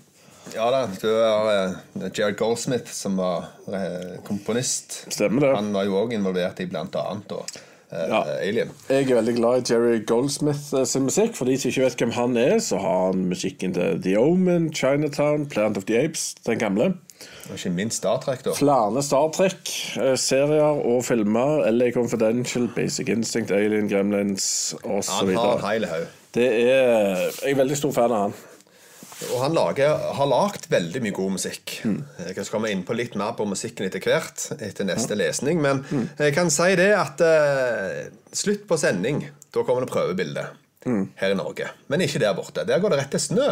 Ja 0.51 0.65
da, 0.72 0.88
du 1.00 1.08
har 1.08 2.10
Jared 2.13 2.36
Goldsmith 2.38 2.92
som 2.92 3.15
var 3.18 3.46
eh, 3.72 4.18
komponist. 4.27 5.06
Stemmer 5.13 5.48
det. 5.48 5.53
Han 5.56 5.72
var 5.75 5.88
jo 5.88 5.96
òg 6.01 6.15
involvert 6.18 6.60
i 6.60 6.68
blant 6.68 6.96
annet 7.00 7.32
eh, 7.32 7.62
Ja. 7.94 8.24
Alien. 8.42 8.72
Jeg 8.90 9.10
er 9.12 9.16
veldig 9.20 9.36
glad 9.38 9.62
i 9.62 9.74
Jerry 9.74 10.06
Goldsmith 10.10 10.74
eh, 10.74 10.86
sin 10.90 11.06
musikk. 11.08 11.36
For 11.38 11.46
de 11.50 11.58
som 11.60 11.70
ikke 11.70 11.86
vet 11.86 12.04
hvem 12.04 12.14
han 12.18 12.38
er, 12.38 12.58
så 12.64 12.80
har 12.82 13.10
han 13.12 13.26
musikken 13.30 13.76
til 13.76 14.02
The 14.04 14.16
Omen, 14.20 14.72
Chinatown, 14.74 15.46
Plant 15.50 15.78
of 15.78 15.86
the 15.90 16.00
Apes, 16.00 16.34
den 16.48 16.60
gamle. 16.60 16.94
Og 17.50 17.56
ikke 17.56 17.70
minst 17.70 18.02
Star 18.02 18.20
Trek, 18.24 18.42
da. 18.46 18.56
Flere 18.58 19.04
Star 19.04 19.30
Trek-serier 19.36 20.82
og 20.86 21.06
filmer. 21.06 21.70
LA 21.72 21.92
Confidential, 21.92 22.70
Basic 22.76 23.10
Instinct, 23.10 23.52
Alien, 23.52 23.90
Gremlins 23.92 24.76
osv. 24.84 25.14
Han 25.30 25.38
har 25.38 25.60
en 25.60 25.70
hel 25.70 25.88
haug. 25.92 26.10
Er 26.34 26.42
Jeg 26.42 27.52
er 27.52 27.56
veldig 27.56 27.78
stor 27.78 27.94
fan 27.94 28.12
av 28.12 28.28
han. 28.28 28.34
Og 29.32 29.44
han 29.44 29.56
lager, 29.56 29.94
har 30.18 30.30
lagd 30.30 30.68
veldig 30.72 31.03
mye 31.03 31.15
god 31.15 31.36
musikk. 31.38 31.77
Mm. 31.88 32.00
Jeg 32.27 32.36
skal 32.36 32.51
komme 32.56 32.74
inn 32.74 32.84
på 32.88 32.98
litt 32.98 33.15
mer 33.20 33.36
på 33.38 33.48
musikken 33.50 33.88
etter 33.88 34.03
hvert, 34.03 34.48
etter 34.60 34.88
neste 34.89 35.18
lesning. 35.20 35.62
Men 35.63 35.84
jeg 36.20 36.36
kan 36.36 36.51
si 36.53 36.74
det 36.80 36.92
at 36.98 37.24
uh, 37.24 38.03
slutt 38.34 38.68
på 38.70 38.80
sending, 38.80 39.24
da 39.53 39.65
kommer 39.65 39.86
det 39.86 39.94
prøvebilde. 39.94 40.50
Mm. 40.84 41.06
Her 41.15 41.32
i 41.32 41.36
Norge. 41.39 41.70
Men 41.88 42.01
ikke 42.03 42.20
der 42.20 42.34
borte. 42.36 42.65
Der 42.68 42.82
går 42.84 42.92
det 42.92 42.98
rett 43.00 43.13
til 43.15 43.22
snø. 43.24 43.46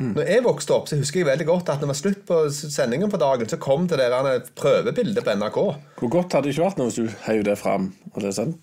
Mm. 0.00 0.14
Når 0.16 0.30
jeg 0.30 0.44
vokste 0.46 0.72
opp, 0.72 0.88
så 0.88 0.96
husker 0.96 1.20
jeg 1.20 1.28
veldig 1.28 1.46
godt 1.50 1.68
at 1.68 1.82
når 1.82 1.90
det 1.90 1.90
var 1.90 1.98
slutt 1.98 2.22
på 2.30 2.38
sendingen 2.54 3.12
på 3.12 3.20
dagen, 3.20 3.50
så 3.50 3.60
kom 3.60 3.84
det 3.90 4.00
der 4.00 4.16
eh, 4.30 4.48
prøvebildet 4.56 5.26
på 5.26 5.34
NRK. 5.36 5.60
Hvor 6.00 6.12
godt 6.16 6.38
hadde 6.38 6.48
det 6.48 6.56
ikke 6.56 6.70
vært 6.70 6.80
nå 6.80 6.88
hvis 6.88 7.00
du 7.02 7.18
heiv 7.26 7.44
det 7.50 7.58
fram, 7.60 7.92
og 8.14 8.22
det 8.22 8.30
er 8.30 8.38
sånn 8.38 8.56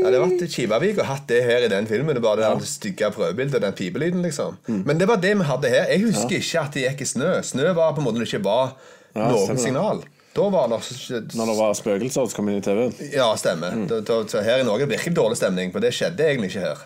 Ja, 0.00 0.10
det 0.10 0.18
hadde 0.20 0.30
vært 0.30 0.54
Kivavik 0.54 0.98
og 1.00 1.08
hatt 1.08 1.28
det 1.30 1.42
her 1.46 1.66
i 1.66 1.70
den 1.72 1.86
filmen. 1.90 2.16
Det 2.16 2.22
bare 2.24 2.42
det 2.42 2.48
ja. 2.48 2.70
stygge 2.70 3.10
prøvebildet, 3.14 3.62
den 3.62 3.76
pipelyden, 3.76 4.24
liksom. 4.24 4.58
Mm. 4.68 4.82
Men 4.88 5.00
det 5.00 5.08
var 5.10 5.22
det 5.22 5.36
vi 5.38 5.46
hadde 5.48 5.70
her. 5.72 5.86
Jeg 5.92 6.04
husker 6.08 6.40
ikke 6.40 6.64
at 6.64 6.76
det 6.76 6.88
gikk 6.88 7.06
i 7.06 7.12
snø. 7.14 7.30
Snø 7.46 7.70
var 7.76 7.94
på 7.96 8.02
en 8.02 8.08
måte 8.08 8.20
det 8.22 8.28
ikke 8.28 8.44
var 8.44 8.74
Ja, 9.14 9.30
noen 9.30 9.60
signal. 9.60 10.02
Da 10.34 10.48
var 10.50 10.66
det 10.66 11.20
Når 11.38 11.46
det 11.46 11.54
var 11.60 11.74
spøkelser 11.78 12.26
som 12.26 12.34
kom 12.34 12.48
inn 12.50 12.58
i 12.58 12.64
TV-en. 12.64 12.94
Ja, 13.14 13.28
stemmer. 13.38 13.76
Da, 13.86 14.00
da, 14.02 14.16
så 14.26 14.42
her 14.42 14.64
i 14.64 14.66
Norge 14.66 14.88
virker 14.90 15.12
det 15.12 15.18
dårlig 15.20 15.38
stemning, 15.38 15.70
for 15.70 15.84
det 15.84 15.92
skjedde 15.94 16.26
egentlig 16.26 16.50
ikke 16.50 16.64
her. 16.64 16.80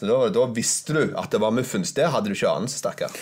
Så 0.00 0.08
da, 0.08 0.18
da 0.32 0.46
visste 0.56 0.96
du 0.96 1.02
at 1.20 1.28
det 1.34 1.42
var 1.44 1.52
muffens. 1.52 1.92
Det 1.96 2.08
hadde 2.08 2.32
du 2.32 2.36
ikke 2.36 2.54
anelse, 2.54 2.80
stakkar. 2.80 3.12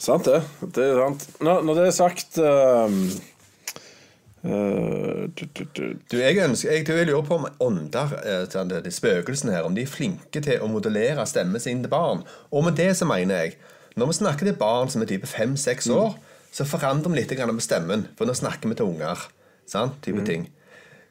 Sant 0.00 0.28
det. 0.28 0.42
det 0.76 0.84
er 0.92 1.00
sant. 1.00 1.24
Når, 1.44 1.64
når 1.68 1.80
det 1.80 1.86
er 1.88 1.96
sagt 1.96 2.38
ehm, 2.40 3.00
eh, 4.44 5.26
du, 5.36 5.44
du, 5.56 5.64
du. 5.76 5.82
Du, 6.10 6.16
jeg, 6.18 6.38
ønsker, 6.44 6.70
jeg, 6.72 6.86
jeg 6.88 7.08
lurer 7.08 7.26
på 7.26 7.38
om 7.40 7.48
ånder, 7.60 8.14
eh, 8.24 8.80
de 8.84 8.92
spøkelsene 8.94 9.56
her, 9.56 9.66
om 9.68 9.76
de 9.76 9.84
er 9.84 9.90
flinke 9.90 10.42
til 10.44 10.62
å 10.62 10.70
modellere 10.70 11.26
stemmen 11.28 11.62
sin 11.62 11.82
til 11.84 11.92
barn. 11.92 12.24
Og 12.50 12.64
med 12.66 12.78
det 12.80 12.92
så 12.98 13.08
mener 13.08 13.44
jeg 13.44 13.58
Når 13.98 14.06
vi 14.06 14.14
snakker 14.20 14.46
til 14.46 14.54
barn 14.56 14.88
som 14.88 15.02
er 15.02 15.08
type 15.10 15.26
fem-seks 15.26 15.88
år, 15.90 16.14
så 16.54 16.64
forandrer 16.64 17.10
vi 17.10 17.18
litt 17.18 17.32
grann 17.34 17.50
med 17.52 17.64
stemmen. 17.64 18.06
For 18.16 18.24
nå 18.24 18.36
snakker 18.38 18.70
vi 18.70 18.76
til 18.78 18.86
unger. 18.86 19.24
Sant? 19.66 19.98
Type 20.06 20.22
ting. 20.24 20.46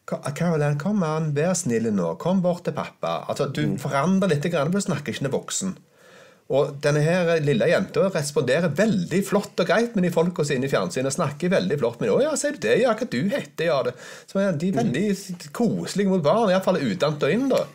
Caroline, 0.08 0.78
kom 0.80 1.04
an, 1.06 1.34
vær 1.36 1.54
snill 1.60 1.90
nå. 1.94 2.14
Kom 2.24 2.42
bort 2.42 2.64
til 2.66 2.74
pappa. 2.74 3.26
Altså, 3.30 3.50
Du 3.52 3.78
forandrer 3.78 4.32
litt, 4.32 4.48
grann, 4.50 4.72
for 4.72 4.80
du 4.80 4.88
snakker 4.88 5.14
ikke 5.14 5.28
til 5.28 5.36
voksen. 5.36 5.76
Og 6.50 6.80
denne 6.82 7.04
her 7.06 7.28
lille 7.46 7.68
jenta 7.70 8.08
responderer 8.10 8.72
veldig 8.74 9.20
flott 9.28 9.62
og 9.62 9.68
greit 9.70 9.94
med 9.94 10.08
de 10.08 10.10
folka 10.14 10.42
er 10.42 10.56
inne 10.56 10.66
i 10.66 10.72
fjernsynet. 10.72 11.14
Snakker 11.14 11.52
veldig 11.54 11.78
flott 11.78 12.00
med 12.00 12.10
dem. 12.10 12.16
'Å 12.18 12.24
ja, 12.24 12.32
sier 12.42 12.56
du 12.56 12.64
det? 12.64 12.80
Ja, 12.82 12.96
hva 12.98 13.06
du 13.06 13.20
heter? 13.30 13.68
Ja, 13.68 13.84
det. 13.86 13.94
Så 14.26 14.42
er 14.42 14.58
de 14.58 14.72
veldig 14.74 15.04
koselige 15.54 16.10
mot 16.10 16.24
barn. 16.26 16.50
Iallfall 16.50 16.82
utant 16.82 17.22
og 17.28 17.36
inn, 17.36 17.46
da. 17.54 17.68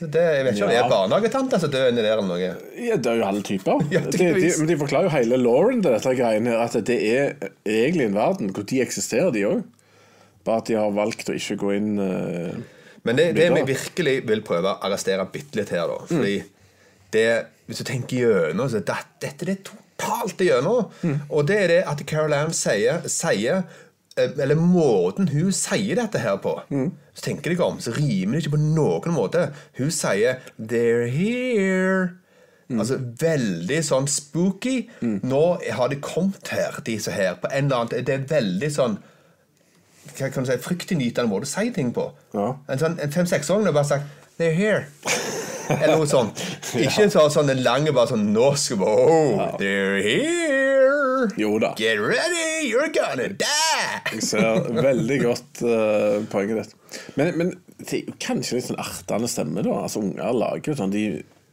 Så 0.00 0.06
det, 0.08 0.20
jeg 0.20 0.44
vet 0.46 0.56
ikke 0.56 0.64
om 0.64 0.70
det 0.72 0.76
er 0.80 0.86
barnehagetante 0.88 1.58
som 1.60 1.72
dør 1.72 1.90
inni 1.90 2.00
der 2.00 2.14
eller 2.14 2.28
noe. 2.28 2.52
Ja, 2.80 2.94
det 2.96 3.10
er 3.10 3.18
jo 3.20 3.24
alle 3.26 3.42
typer. 3.44 3.82
Ja, 3.94 4.00
de, 4.04 4.30
de, 4.36 4.52
men 4.56 4.70
de 4.70 4.76
forklarer 4.80 5.08
jo 5.08 5.12
hele 5.12 5.40
Lauren 5.40 5.82
til 5.84 5.92
dette 5.92 6.14
greiene 6.16 6.54
her, 6.54 6.62
at 6.64 6.76
det 6.88 6.96
er 7.04 7.50
egentlig 7.68 8.06
en 8.08 8.16
verden 8.16 8.52
hvor 8.56 8.64
de 8.68 8.80
eksisterer, 8.80 9.28
de 9.34 9.44
òg. 9.48 9.60
Bare 10.48 10.62
at 10.62 10.70
de 10.70 10.78
har 10.80 10.94
valgt 10.96 11.28
å 11.28 11.36
ikke 11.36 11.58
gå 11.60 11.74
inn 11.76 11.90
uh, 12.00 12.56
Men 13.04 13.18
det, 13.18 13.26
det 13.36 13.50
vi 13.52 13.66
virkelig 13.74 14.14
vil 14.28 14.40
prøve 14.44 14.72
å 14.72 14.78
arrestere 14.88 15.26
bitte 15.28 15.60
litt 15.60 15.72
her, 15.76 15.84
da 15.92 15.98
Fordi 16.08 16.38
det, 17.12 17.26
hvis 17.70 17.80
du 17.80 17.86
tenker 17.86 18.24
gjennom, 18.24 18.66
så 18.66 18.80
det, 18.82 18.96
dette 19.22 19.46
det 19.46 19.54
er 19.54 19.62
totalt 19.68 20.42
igjennom. 20.42 20.90
Og 21.30 21.46
det 21.46 21.58
er 21.64 21.70
det 21.70 21.80
at 21.86 22.02
Caroline 22.10 22.54
sier, 22.56 23.04
sier 23.06 23.60
eh, 24.18 24.32
Eller 24.42 24.58
måten 24.58 25.30
hun 25.30 25.52
sier 25.54 26.00
dette 26.00 26.18
her 26.18 26.40
på. 26.42 26.56
Så 27.14 27.28
tenker 27.28 27.54
deg 27.54 27.62
om, 27.62 27.78
så 27.82 27.94
rimer 27.94 28.36
det 28.38 28.44
ikke 28.44 28.56
på 28.56 28.64
noen 28.64 29.14
måte. 29.14 29.50
Hun 29.78 29.92
sier 29.94 30.42
'They're 30.58 31.06
here'. 31.14 32.16
Altså 32.70 32.98
Veldig 33.20 33.80
sånn 33.86 34.06
spooky. 34.10 34.88
Nå 35.02 35.44
har 35.74 35.88
de 35.90 35.96
kommet 36.02 36.52
her, 36.54 36.80
disse 36.86 37.10
her. 37.14 37.38
På 37.42 37.50
en 37.50 37.70
eller 37.70 37.84
annen 37.84 38.06
Det 38.06 38.14
er 38.14 38.28
veldig 38.30 38.74
sånn 38.74 38.98
hva 40.16 40.30
kan 40.32 40.42
du 40.44 40.48
si, 40.50 40.56
fryktinngytende 40.64 41.30
måte 41.30 41.46
å 41.46 41.50
si 41.50 41.70
ting 41.76 41.92
på. 41.94 42.06
Ja. 42.34 42.54
En, 42.72 42.80
sånn, 42.80 42.96
en 43.02 43.12
fem-seksåring 43.14 43.68
har 43.68 43.76
bare 43.76 43.90
sagt 43.92 44.19
'They're 44.40 44.54
here'. 44.56 44.86
Eller 45.68 45.98
noe 46.00 46.06
sånt. 46.08 46.40
Ikke 46.80 47.10
så, 47.12 47.26
sånn 47.28 47.52
en 47.52 47.60
lang 47.60 47.84
bare 47.92 48.08
sånn 48.08 48.30
norsk 48.32 48.80
oh, 48.80 49.42
They're 49.60 50.00
here. 50.00 51.28
Jo 51.36 51.58
da. 51.60 51.74
Get 51.76 52.00
ready, 52.00 52.70
you're 52.70 52.88
gonna 52.94 53.28
die. 53.28 54.14
Jeg 54.14 54.24
ser 54.24 54.64
veldig 54.72 55.18
godt 55.26 55.60
uh, 55.60 56.22
poenget 56.32 56.62
ditt. 56.62 57.04
Men, 57.20 57.36
men 57.36 57.52
kanskje 58.22 58.56
litt 58.56 58.70
sånn 58.70 58.80
artende 58.80 59.28
stemme, 59.28 59.60
da. 59.66 59.76
Altså 59.84 60.00
Unger 60.00 60.32
lager 60.40 60.72
jo 60.72 60.78
sånn 60.80 60.96
De 60.96 61.04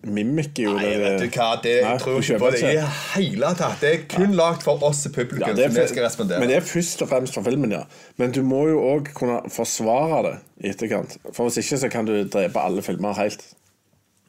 mimikker 0.06 0.68
jo 0.68 0.74
Nei, 0.78 0.90
det 0.92 0.98
vet 1.02 1.22
du 1.24 1.26
hva, 1.34 1.48
det, 1.64 1.74
Nei, 1.82 1.94
jeg 1.96 2.02
tror 2.04 2.20
ikke 2.22 2.40
på 2.42 2.50
det 2.54 2.60
i 2.62 2.74
det 2.78 2.90
hele 3.16 3.54
tatt. 3.58 3.80
Det 3.82 3.90
er 3.90 4.04
kun 4.12 4.36
lagd 4.38 4.66
for 4.66 4.84
oss 4.86 5.02
i 5.10 5.12
publikum. 5.14 5.48
Ja, 5.50 5.56
det 5.58 5.72
som 5.72 5.82
vi 5.82 5.88
skal 5.92 6.06
respondere. 6.06 6.42
Men 6.44 6.52
det 6.52 6.60
er 6.60 6.68
først 6.68 7.02
og 7.04 7.10
fremst 7.12 7.38
for 7.38 7.48
filmen, 7.48 7.74
ja. 7.74 7.84
Men 8.22 8.36
du 8.36 8.44
må 8.46 8.68
jo 8.70 8.84
òg 8.94 9.12
kunne 9.18 9.42
forsvare 9.54 10.22
det 10.28 10.36
i 10.64 10.72
etterkant. 10.74 11.18
For 11.32 11.48
hvis 11.48 11.60
ikke 11.64 11.82
så 11.82 11.92
kan 11.92 12.08
du 12.08 12.14
drepe 12.24 12.62
alle 12.62 12.86
filmer 12.86 13.18
helt. 13.18 13.44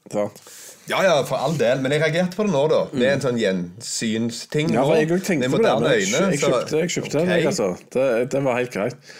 Sant? 0.08 0.42
Ja, 0.88 1.02
ja, 1.04 1.14
for 1.28 1.36
all 1.36 1.56
del. 1.60 1.82
Men 1.84 1.92
jeg 1.92 2.02
reagerte 2.06 2.38
på 2.38 2.46
det 2.48 2.54
nå, 2.54 2.62
da. 2.72 2.82
er 2.96 3.14
en 3.14 3.24
sånn 3.24 3.40
gjensynsting. 3.40 4.70
Mm. 4.72 4.78
Ja, 4.78 4.86
jeg 4.96 5.08
tenkte 5.26 5.50
på 5.52 5.60
det. 5.60 5.72
Men 5.82 5.90
jeg, 5.92 6.06
øyne, 6.08 6.30
jeg 6.32 6.42
kjøpte, 6.44 6.78
jeg 6.80 6.94
kjøpte 6.96 7.18
okay. 7.20 7.34
den, 7.34 7.50
altså. 7.52 7.72
Det, 7.92 8.06
det 8.32 8.44
var 8.46 8.62
helt 8.62 8.72
greit. 8.72 9.10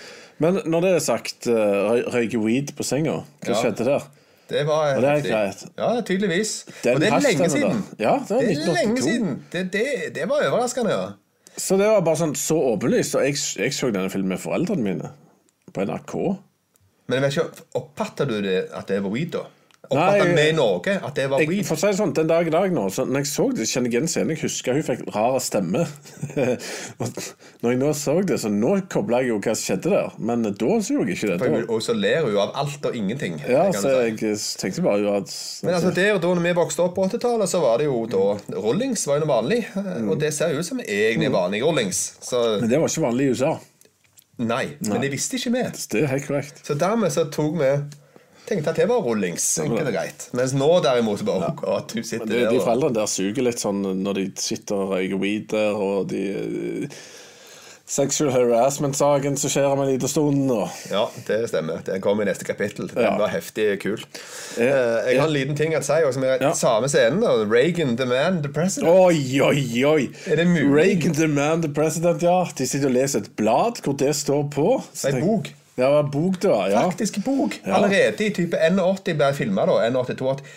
Men 0.43 0.61
når 0.71 0.87
det 0.87 0.93
er 0.95 1.03
sagt, 1.03 1.49
uh, 1.51 1.99
røyke 2.15 2.41
weed 2.41 2.73
på 2.79 2.87
senga, 2.87 3.21
hva 3.45 3.53
Ja. 3.53 3.59
skjedde 3.61 3.85
der? 3.89 4.07
Det 4.49 4.65
var 4.67 4.95
Og 4.97 5.03
det 5.05 5.11
er 5.11 5.25
greit. 5.27 5.65
Ja, 5.77 5.89
tydeligvis. 6.01 6.53
Den 6.85 6.95
og 6.95 7.03
det 7.03 7.09
er 7.13 7.25
lenge 7.25 7.49
siden. 7.53 7.83
Ja, 8.01 8.15
det 8.29 8.37
er 8.37 8.47
det 8.47 8.55
er 8.65 8.77
lenge 8.79 9.03
siden. 9.05 9.35
Det, 9.53 9.65
det, 9.73 9.87
det 10.17 10.29
var 10.31 10.47
overraskende, 10.49 10.95
ja. 10.95 11.09
Så 11.59 11.77
det 11.77 11.89
var 11.91 12.01
bare 12.07 12.21
sånn 12.21 12.35
så 12.39 12.57
åpenlyst. 12.73 13.19
Og 13.19 13.27
jeg, 13.27 13.37
jeg 13.59 13.75
så 13.77 13.91
denne 13.93 14.11
filmen 14.13 14.33
med 14.37 14.41
foreldrene 14.41 14.85
mine 14.85 15.13
på 15.75 15.85
NRK. 15.85 16.15
Men 17.09 17.19
jeg 17.19 17.25
vet 17.25 17.37
ikke, 17.37 17.67
oppfatta 17.81 18.27
du 18.29 18.37
det 18.45 18.59
at 18.77 18.89
det 18.89 19.03
var 19.05 19.13
weed, 19.13 19.33
da? 19.37 19.45
Nei, 19.89 20.03
Oppfatta 20.05 20.35
vi 20.37 20.43
i 20.51 20.53
Norge 20.53 20.95
at 21.01 21.15
det 21.17 21.25
var 21.33 21.41
weed? 21.49 21.65
for 21.65 21.79
å 21.79 21.81
si 21.81 21.87
det 21.89 21.97
sånn, 21.97 22.11
Den 22.17 22.29
dag 22.29 22.47
i 22.47 22.53
dag 22.53 22.73
nå, 22.77 22.83
så 22.93 23.07
når 23.09 23.23
jeg 23.25 23.29
så 23.31 23.47
det, 23.57 23.65
kjenner 23.71 23.89
jeg 23.89 23.95
igjen 23.97 24.11
scenen. 24.13 24.33
Jeg 24.35 24.43
husker 24.43 24.77
hun 24.77 24.85
fikk 24.85 25.05
rar 25.15 25.39
stemme. 25.41 25.87
når 27.63 27.73
jeg 27.73 27.81
nå 27.81 27.93
så 27.97 28.15
det, 28.29 28.37
så 28.43 28.51
nå 28.53 28.75
kobla 28.93 29.23
jeg 29.23 29.33
jo 29.33 29.39
hva 29.41 29.55
som 29.57 29.65
skjedde 29.71 29.93
der. 29.95 30.11
Men 30.21 30.45
da 30.49 30.73
så 30.85 30.99
jeg 30.99 31.17
ikke 31.17 31.31
det. 31.33 31.39
For, 31.41 31.65
Og 31.77 31.85
så 31.87 31.95
ler 31.97 32.27
hun 32.27 32.37
av 32.43 32.53
alt 32.65 32.89
og 32.91 32.99
ingenting. 32.99 33.39
ja, 33.49 33.65
så 33.73 33.87
si. 33.87 34.27
jeg 34.29 34.39
tenkte 34.61 34.85
bare 34.85 35.17
at 35.23 35.33
Men 35.65 35.79
altså 35.79 35.95
det 35.97 36.09
og 36.15 36.21
da 36.25 36.35
når 36.37 36.47
vi 36.49 36.55
vokste 36.61 36.85
opp 36.85 36.95
på 36.99 37.07
80-tallet, 37.09 37.49
så 37.51 37.63
var 37.65 37.81
det 37.81 37.89
jo 37.89 38.03
da 38.13 38.27
Rollings 38.59 39.07
var 39.09 39.19
jo 39.21 39.25
noe 39.27 39.33
vanlig. 39.33 39.63
Og 40.05 40.19
det 40.21 40.35
ser 40.37 40.53
jo 40.53 40.61
ut 40.63 40.69
som 40.69 40.81
egentlig 40.85 41.33
vanlig 41.35 41.63
Rollings. 41.65 42.03
Så 42.25 42.45
Men 42.61 42.69
det 42.71 42.81
var 42.83 42.93
ikke 42.93 43.07
vanlig 43.09 43.31
i 43.31 43.33
USA. 43.39 43.55
nei. 44.39 44.65
Men 44.87 45.01
det 45.03 45.11
visste 45.17 45.39
ikke 45.41 45.51
vi. 45.57 45.65
Det 45.93 46.03
er 46.05 46.13
helt 46.13 46.29
korrekt. 46.29 46.61
Så 46.67 46.77
dermed 46.79 47.11
så 47.15 47.25
tok 47.33 47.57
vi 47.59 47.73
Tenkte 48.49 48.71
at 48.73 48.77
det 48.81 48.89
var 48.89 49.03
Rollings. 49.05 49.45
Enkelt 49.61 49.91
og 49.91 49.93
greit. 49.99 50.29
Mens 50.39 50.55
nå 50.57 50.71
derimot 50.85 51.21
bare 51.29 51.53
oh, 51.67 51.77
at 51.79 51.93
du 51.93 52.01
sitter 52.03 52.25
det, 52.27 52.35
de, 52.39 52.45
der 52.47 52.57
de 52.57 52.65
foreldrene 52.65 52.97
der 53.03 53.07
suger 53.13 53.45
litt 53.45 53.61
sånn 53.61 53.83
når 54.03 54.21
de 54.23 54.27
sitter 54.41 54.75
og 54.87 54.95
røyker 54.97 55.21
weed 55.21 55.49
der, 55.53 55.77
og 55.77 56.09
de 56.13 56.23
eh, 56.41 57.01
Sexual 57.89 58.29
harassment-saken 58.35 59.39
som 59.41 59.49
skjer 59.49 59.65
om 59.71 59.81
en 59.81 59.89
liten 59.89 60.11
stund. 60.13 60.43
Og. 60.53 60.69
Ja, 60.93 61.07
det 61.25 61.39
stemmer. 61.49 61.79
Den 61.87 62.03
kommer 62.05 62.27
i 62.27 62.29
neste 62.29 62.45
kapittel. 62.45 62.91
Den 62.91 63.01
Ja. 63.07 63.15
var 63.17 63.31
heftig 63.33 63.81
kul. 63.81 64.03
Eh, 64.59 64.67
Eh, 64.69 65.13
jeg 65.15 65.21
har 65.23 65.27
en 65.27 65.33
liten 65.33 65.57
ting 65.57 65.73
å 65.73 65.81
si. 65.83 65.97
Som 66.13 66.23
er 66.25 66.37
Ja. 66.43 66.53
Samme 66.53 66.89
scenen. 66.93 67.21
da. 67.23 67.33
Reagan, 67.49 67.97
the 67.97 68.05
man, 68.05 68.43
the 68.43 68.51
president. 68.51 68.93
Oi, 68.93 69.41
oi, 69.41 69.85
oi! 69.85 70.11
Er 70.27 70.37
det 70.37 70.47
mulig? 70.47 70.75
Reagan 70.75 71.13
demand 71.13 71.63
the 71.63 71.71
president, 71.71 72.21
ja. 72.21 72.45
De 72.55 72.67
sitter 72.67 72.89
og 72.89 72.93
leser 72.95 73.21
et 73.21 73.37
blad 73.37 73.81
hvor 73.81 73.97
det 73.97 74.15
står 74.15 74.51
på. 74.51 74.83
Så 74.93 75.09
Ei 75.09 75.21
bok. 75.23 75.49
Det 75.79 75.87
var 75.87 76.09
bok, 76.11 76.41
det 76.43 76.49
var. 76.51 76.69
Ja. 76.73 76.81
Faktisk 76.91 77.21
bok. 77.25 77.61
Ja. 77.63 77.77
Allerede 77.79 78.25
i 78.27 78.33
type 78.35 78.59
81 78.59 79.15
ble 79.15 79.29
filma. 79.37 79.63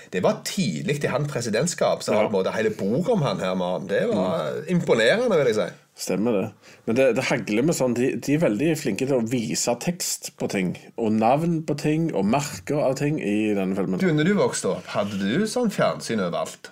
Det 0.09 0.23
var 0.25 0.39
tidlig 0.47 1.03
i 1.03 1.11
han 1.13 1.27
presidentskap. 1.29 2.01
Så 2.01 2.15
Ja. 2.15 2.23
måte 2.29 2.53
hele 2.55 2.71
bordet 2.73 3.09
om 3.13 3.21
han 3.21 3.37
her 3.39 3.53
mannen. 3.53 3.87
Det 3.87 4.07
var 4.09 4.63
imponerende, 4.67 5.37
vil 5.37 5.51
jeg 5.53 5.55
si. 5.55 5.69
Stemmer 6.01 6.31
det. 6.33 6.47
Men 6.87 6.95
det, 6.95 7.05
det 7.15 7.23
hagler 7.29 7.61
med 7.67 7.75
sånn 7.77 7.93
de, 7.93 8.15
de 8.17 8.33
er 8.33 8.41
veldig 8.41 8.71
flinke 8.79 9.05
til 9.05 9.19
å 9.19 9.27
vise 9.29 9.75
tekst 9.83 10.31
på 10.41 10.49
ting. 10.49 10.73
Og 10.97 11.11
navn 11.13 11.59
på 11.69 11.77
ting, 11.77 12.09
og 12.17 12.25
merker 12.25 12.81
av 12.81 12.95
ting 12.97 13.19
i 13.21 13.53
denne 13.53 13.77
filmen. 13.77 13.99
Du, 14.01 14.09
når 14.09 14.31
du 14.31 14.33
vokste 14.39 14.73
opp, 14.73 14.89
hadde 14.95 15.19
du 15.21 15.45
sånn 15.45 15.69
fjernsyn 15.69 16.23
overalt? 16.25 16.71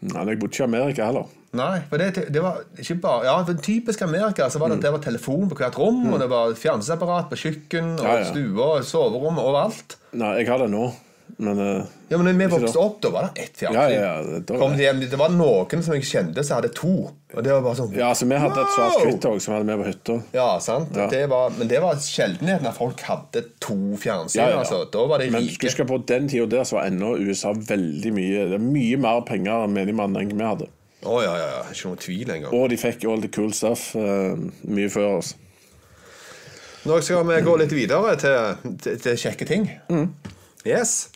Nei, 0.00 0.24
jeg 0.24 0.40
bodde 0.40 0.54
ikke 0.54 0.64
i 0.64 0.68
Amerika 0.70 1.10
heller. 1.10 1.28
Nei, 1.56 1.78
for 1.88 1.96
det, 1.96 2.26
det 2.28 2.42
var 2.44 2.58
ikke 2.76 2.98
bare 3.00 3.24
Ja, 3.24 3.38
for 3.48 3.54
typisk 3.64 4.02
Amerika 4.04 4.50
så 4.52 4.60
var 4.60 4.68
det 4.68 4.78
at 4.82 4.82
det 4.84 4.92
var 4.92 5.00
telefon 5.00 5.48
på 5.48 5.56
hvert 5.56 5.78
rom, 5.80 6.02
og 6.12 6.20
det 6.20 6.28
var 6.28 6.52
fjernsynsapparat 6.60 7.30
på 7.32 7.38
kjøkken, 7.40 7.94
og 7.98 8.04
Mm. 8.04 8.08
Ja, 8.08 8.16
ja. 8.20 8.24
stua, 8.32 8.70
soverom, 8.84 9.38
overalt. 9.40 9.96
Nei, 10.12 10.34
jeg 10.42 10.48
har 10.52 10.58
det 10.58 10.68
nå, 10.74 10.90
men 11.38 11.58
uh, 11.60 11.86
Ja, 12.10 12.16
men 12.18 12.24
når 12.28 12.36
vi 12.40 12.46
vokste 12.52 12.80
opp, 12.80 13.00
da 13.04 13.10
var 13.12 13.26
det 13.32 13.42
ett 13.46 13.56
fjernsyn. 13.60 13.74
Ja, 13.76 13.88
ja, 13.88 14.40
da- 14.48 14.68
hjem, 14.80 15.00
det 15.08 15.18
var 15.20 15.28
noen 15.32 15.82
som 15.84 15.94
jeg 15.96 16.04
kjente 16.08 16.44
som 16.44 16.56
hadde 16.60 16.70
to. 16.76 16.92
Og 17.36 17.42
det 17.44 17.52
var 17.52 17.60
bare 17.64 17.76
sånn 17.76 17.92
Ja, 17.96 18.06
altså 18.12 18.24
Vi 18.28 18.36
hadde 18.40 18.60
et 18.60 18.64
wow! 18.64 18.76
svart-hvitt 18.76 19.26
òg 19.28 19.40
som 19.44 19.52
vi 19.52 19.58
hadde 19.58 19.66
med 19.68 19.82
på 19.82 19.88
hytta. 19.90 20.16
Ja, 20.32 20.46
sant. 20.64 20.96
Ja. 20.96 21.06
Det 21.12 21.26
var, 21.28 21.50
men 21.58 21.68
det 21.68 21.80
var 21.84 21.96
sjeldenheten 22.00 22.66
at 22.70 22.76
folk 22.76 23.00
hadde 23.04 23.42
to 23.60 23.76
fjernsyn. 24.00 24.40
Altså. 24.56 24.84
Da 24.92 25.04
var 25.06 25.18
de 25.24 25.30
Men 25.30 25.44
husk 25.48 25.68
skal 25.70 25.84
på 25.88 25.98
den 26.08 26.28
tida 26.28 26.46
der 26.46 26.64
så 26.64 26.76
var 26.78 26.88
ennå 26.88 27.16
USA 27.20 27.52
veldig 27.52 28.12
mye 28.16 28.48
Det 28.48 28.56
er 28.60 28.64
mye 28.64 28.96
mer 29.00 29.20
penger 29.28 29.64
enn 29.68 29.72
menigmann 29.76 30.16
enn 30.16 30.32
vi 30.36 30.44
hadde. 30.44 30.68
Å 31.06 31.18
ja, 31.22 31.34
ja, 31.38 31.50
ja. 31.52 31.60
Ikke 31.70 31.90
noen 31.90 32.00
tvil 32.02 32.32
engang. 32.34 32.54
Og 32.56 32.70
de 32.72 32.78
fikk 32.80 33.04
all 33.06 33.22
the 33.22 33.30
cool 33.34 33.52
stuff 33.54 33.92
uh, 33.98 34.34
mye 34.66 34.90
før 34.90 35.20
oss. 35.20 35.36
Nå 36.88 36.98
skal 37.04 37.26
vi 37.28 37.38
gå 37.44 37.54
litt 37.60 37.74
videre 37.74 38.16
til, 38.18 38.74
til, 38.82 38.98
til 39.02 39.20
kjekke 39.20 39.46
ting. 39.46 39.68
Mm. 39.92 40.10
Yes. 40.66 41.10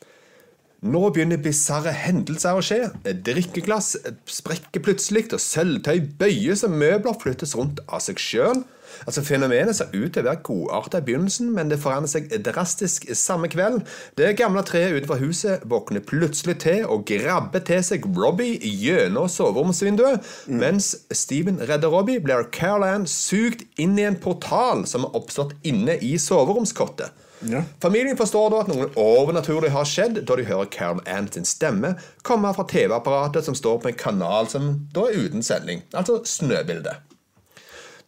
Nå 0.82 1.02
begynner 1.14 1.38
bisarre 1.38 1.92
hendelser 1.94 2.58
å 2.58 2.62
skje. 2.66 2.80
Drikkeglass 3.06 3.94
sprekker 4.26 4.82
plutselig, 4.82 5.28
og 5.34 5.42
sølvtøy 5.42 6.00
bøyes, 6.18 6.64
og 6.66 6.74
møbler 6.74 7.18
flyttes 7.22 7.54
rundt 7.58 7.82
av 7.86 8.02
seg 8.02 8.18
sjøl. 8.22 8.64
Altså, 9.06 9.24
Fenomenet 9.26 9.76
ser 9.76 9.90
ut 9.94 10.12
til 10.12 10.22
å 10.22 10.28
være 10.28 10.42
godarta 10.46 11.00
i 11.00 11.06
begynnelsen, 11.06 11.50
men 11.54 11.70
det 11.72 11.80
forandrer 11.82 12.12
seg 12.14 12.30
drastisk 12.46 13.08
samme 13.18 13.50
kveld. 13.52 13.82
Det 14.18 14.32
gamle 14.38 14.64
treet 14.66 14.96
utenfor 14.96 15.22
huset 15.22 15.66
våkner 15.68 16.04
plutselig 16.06 16.58
til 16.64 16.86
og 16.86 17.06
grabber 17.08 17.64
til 17.66 17.82
seg 17.86 18.06
Robbie 18.16 18.60
gjennom 18.62 19.30
soveromsvinduet. 19.32 20.22
Mens 20.52 20.94
Steven 21.10 21.60
redder 21.68 21.92
Robbie, 21.92 22.22
blir 22.22 22.48
Caroline 22.54 23.08
sugd 23.10 23.66
inn 23.80 23.98
i 23.98 24.06
en 24.08 24.20
portal 24.20 24.86
som 24.88 25.06
har 25.06 25.18
oppstått 25.18 25.56
inne 25.68 25.98
i 26.02 26.14
soveromskottet. 26.20 27.12
Ja. 27.50 27.62
Familien 27.82 28.16
forstår 28.16 28.50
da 28.52 28.60
at 28.62 28.68
noe 28.70 28.88
overnaturlig 28.98 29.72
har 29.74 29.86
skjedd, 29.88 30.20
da 30.28 30.36
de 30.38 30.46
hører 30.46 30.70
Carol 30.70 31.02
Ann 31.10 31.30
sin 31.32 31.46
stemme 31.48 31.96
komme 32.26 32.52
fra 32.54 32.66
TV-apparatet 32.70 33.48
som 33.48 33.56
står 33.58 33.80
på 33.82 33.90
en 33.90 33.98
kanal 33.98 34.50
som 34.50 34.74
da 34.94 35.08
er 35.10 35.26
uten 35.26 35.42
sending. 35.46 35.82
Altså 35.90 36.20
Snøbildet. 36.28 37.11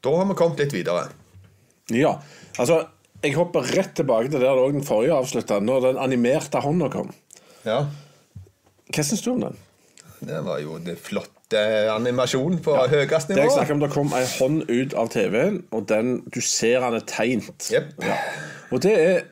Da 0.05 0.13
har 0.19 0.27
vi 0.29 0.37
kommet 0.39 0.61
litt 0.61 0.75
videre. 0.77 1.07
Ja, 1.93 2.19
altså 2.59 2.85
Jeg 3.25 3.37
hopper 3.39 3.65
rett 3.73 3.95
tilbake 3.97 4.29
til 4.29 4.43
der 4.43 4.59
den 4.73 4.85
forrige 4.85 5.17
avslutta, 5.17 5.57
når 5.65 5.87
den 5.87 6.01
animerte 6.01 6.61
hånda 6.61 6.91
kom. 6.93 7.13
Ja, 7.65 7.87
Hva 8.93 9.05
syns 9.05 9.23
du 9.25 9.31
om 9.33 9.41
den? 9.47 9.57
Det 10.25 10.41
var 10.45 10.61
jo 10.61 10.77
det 10.85 10.99
flotte 11.01 11.61
animasjonen 11.93 12.61
på 12.65 12.75
høyest 12.77 13.33
Det 13.33 13.39
jeg 13.41 13.53
snakker 13.53 13.77
om, 13.77 13.81
Det 13.81 13.91
kom 13.93 14.13
ei 14.17 14.25
hånd 14.37 14.69
ut 14.69 14.95
av 14.97 15.09
TV-en, 15.13 15.63
og 15.73 15.87
den, 15.89 16.19
du 16.33 16.41
ser 16.45 16.85
den 16.85 16.99
er 17.01 17.07
tegnet. 17.09 17.71
Yep. 17.73 18.05
Ja. 18.05 18.19
Og 18.73 18.85
det 18.85 18.95
er 18.99 19.23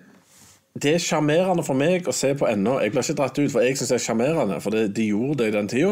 det 0.72 0.94
er 0.94 1.02
sjarmerende 1.04 1.60
for 1.66 1.76
meg 1.76 2.06
å 2.08 2.14
se 2.16 2.30
på 2.32 2.46
ennå. 2.48 2.78
Jeg 2.80 2.94
blir 2.94 3.04
ikke 3.04 3.18
dratt 3.18 3.36
ut, 3.36 3.50
for 3.52 3.60
jeg 3.60 3.76
syns 3.76 3.90
det 3.92 3.96
er 3.98 4.04
sjarmerende. 4.06 4.56
For 4.64 4.72
det, 4.72 4.86
de 4.96 5.04
gjorde 5.10 5.42
det 5.42 5.50
i 5.50 5.56
den 5.58 5.68
tida. 5.68 5.90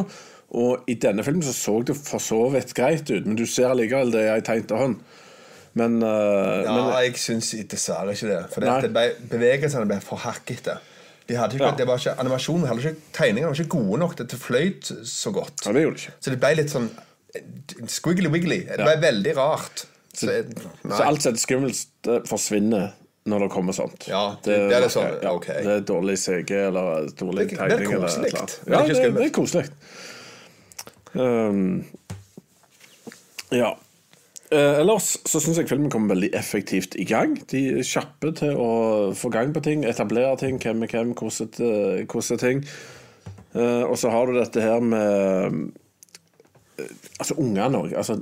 Og 0.51 0.85
i 0.91 0.95
denne 0.99 1.23
filmen 1.23 1.43
så 1.47 1.53
så 1.55 1.77
det 1.87 1.95
for 1.97 2.19
så 2.19 2.51
vidt 2.51 2.75
greit 2.75 3.11
ut, 3.11 3.27
men 3.27 3.37
du 3.39 3.45
ser 3.47 3.71
allikevel 3.71 4.11
det 4.11 4.25
er 4.27 4.35
ei 4.35 4.41
tegnet 4.43 4.71
hånd. 4.75 4.97
Men, 5.79 6.01
uh, 6.03 6.65
Ja, 6.67 6.73
men 6.75 6.89
jeg 7.05 7.15
syns 7.23 7.53
dessverre 7.71 8.11
ikke 8.17 8.27
det. 8.33 8.39
For 8.51 8.61
det, 8.61 8.93
det 8.93 9.29
bevegelsene 9.31 9.87
ble 9.87 10.01
for 10.03 10.19
hakkete. 10.19 10.79
De 11.29 11.37
hadde 11.39 11.55
ikke, 11.55 11.69
Ja. 11.69 11.77
det 11.79 11.87
var 11.87 11.99
ikke, 12.03 12.17
animasjonen 12.19 12.67
hadde 12.67 12.83
ikke, 12.83 12.97
Tegningene 13.15 13.47
var 13.53 13.55
ikke 13.55 13.77
gode 13.77 13.99
nok 14.03 14.17
til 14.17 14.27
å 14.27 14.29
det 14.33 14.41
fløyt 14.43 14.91
så 15.07 15.31
godt. 15.31 15.63
Ja, 15.65 15.73
det 15.73 15.85
gjorde 15.85 16.03
ikke. 16.03 16.17
Så 16.19 16.31
det 16.35 16.41
ble 16.43 16.55
litt 16.59 16.71
sånn 16.75 16.91
squiggly-wiggly. 17.87 18.65
Det 18.67 18.83
ble 18.83 18.97
veldig 19.05 19.37
rart. 19.39 19.85
Så, 20.13 20.27
Så 20.91 21.05
alt 21.07 21.23
som 21.23 21.33
er 21.37 21.39
skummelt, 21.39 22.11
forsvinner 22.27 22.91
når 23.31 23.45
det 23.45 23.51
kommer 23.55 23.77
sånt. 23.77 24.09
Ja, 24.11 24.25
det 24.43 24.57
er 24.73 24.81
det 24.83 24.91
sånn, 24.91 25.13
ja, 25.23 25.31
ok. 25.37 25.47
Det 25.47 25.75
er 25.77 25.83
dårlig 25.87 26.17
CG 26.19 26.51
eller 26.67 27.11
dårlig 27.15 27.49
Det 27.51 27.61
er- 27.61 27.69
det 27.69 27.77
er 27.77 27.85
tegning. 27.85 28.01
koselig, 28.01 28.33
det 28.33 28.73
Ja, 28.73 28.83
det, 28.87 29.15
det 29.15 29.27
er 29.27 29.35
koselig. 29.39 29.71
Um, 31.15 31.85
ja. 33.51 33.73
Eh, 34.51 34.81
ellers 34.81 35.13
så 35.31 35.39
syns 35.43 35.59
jeg 35.61 35.69
filmen 35.71 35.91
kommer 35.91 36.15
veldig 36.17 36.33
effektivt 36.39 36.97
i 36.99 37.05
gang. 37.07 37.37
De 37.51 37.61
er 37.79 37.87
kjappe 37.87 38.33
til 38.39 38.57
å 38.59 38.71
få 39.15 39.31
gang 39.31 39.53
på 39.55 39.63
ting, 39.63 39.85
etablere 39.87 40.37
ting, 40.41 40.59
hvem 40.63 40.83
er 40.87 40.91
hvem, 40.95 41.13
hvordan 41.15 41.51
er- 41.67 42.05
hvordan 42.11 42.35
er 42.35 42.43
ting. 42.43 42.65
Eh, 43.55 43.83
og 43.87 43.97
så 43.99 44.11
har 44.11 44.27
du 44.27 44.39
dette 44.39 44.61
her 44.63 44.81
med 44.81 45.71
eh, 46.79 46.87
Altså 47.21 47.35
ungene 47.37 47.77
òg. 47.83 47.93
Altså, 47.99 48.21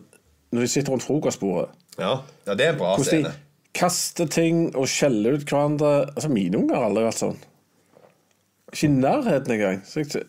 når 0.52 0.60
de 0.64 0.68
sitter 0.72 0.90
rundt 0.92 1.04
frokostbordet 1.04 1.68
ja. 1.98 2.14
ja, 2.46 2.54
det 2.54 2.64
er 2.64 2.72
en 2.72 2.78
bra 2.80 2.94
hvordan 2.96 3.04
scene. 3.04 3.28
de 3.28 3.72
kaster 3.78 4.26
ting 4.26 4.74
og 4.74 4.88
skjeller 4.88 5.36
ut 5.36 5.44
hverandre. 5.44 5.90
Altså, 6.16 6.28
Mine 6.32 6.58
unger 6.58 6.74
har 6.74 6.88
aldri 6.88 7.04
vært 7.04 7.20
sånn. 7.20 7.36
Ikke 8.68 8.84
i 8.84 8.90
nærheten 8.92 9.52
engang. 9.54 9.78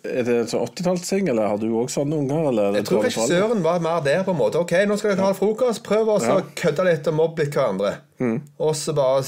Er 0.08 0.24
det 0.24 0.36
en 0.36 0.48
sånn 0.48 0.62
80-tallsting, 0.64 1.28
eller 1.28 1.50
har 1.52 1.58
du 1.60 1.66
òg 1.76 1.90
sånne 1.92 2.22
unger? 2.22 2.46
Eller 2.54 2.70
er 2.70 2.78
Jeg 2.80 2.88
tror 2.88 3.04
regissøren 3.04 3.64
var 3.66 3.82
mer 3.84 4.00
der 4.06 4.24
på 4.24 4.32
en 4.32 4.40
måte. 4.40 4.62
Ok, 4.64 4.72
nå 4.88 4.96
skal 5.00 5.12
dere 5.12 5.28
ha 5.28 5.36
frokost. 5.36 5.84
Prøv 5.84 6.14
å 6.14 6.16
å 6.24 6.38
kødde 6.56 6.86
litt 6.88 7.10
og 7.12 7.18
mobbe 7.18 7.44
litt 7.44 7.58
hverandre. 7.58 7.98
Mm. 8.24 8.38
Og 8.64 8.72
så 8.80 8.96
bare 8.96 9.26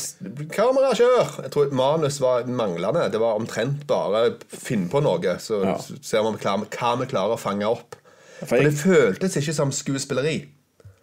Kamera, 0.56 0.94
kjør! 0.96 1.36
Jeg 1.44 1.52
tror 1.52 1.76
manus 1.76 2.22
var 2.24 2.48
manglende. 2.48 3.10
Det 3.12 3.20
var 3.20 3.40
omtrent 3.40 3.84
bare 3.90 4.38
finn 4.48 4.88
på 4.92 5.04
noe, 5.04 5.36
så 5.44 5.60
Ja. 5.66 5.78
ser 6.02 6.24
vi 6.24 6.38
hva 6.46 6.58
vi 7.00 7.06
klarer 7.12 7.36
å 7.36 7.40
fange 7.40 7.68
opp. 7.68 7.96
For 8.40 8.56
For 8.56 8.64
det 8.64 8.74
føltes 8.80 9.36
ikke 9.38 9.54
som 9.54 9.72
skuespilleri. 9.72 10.48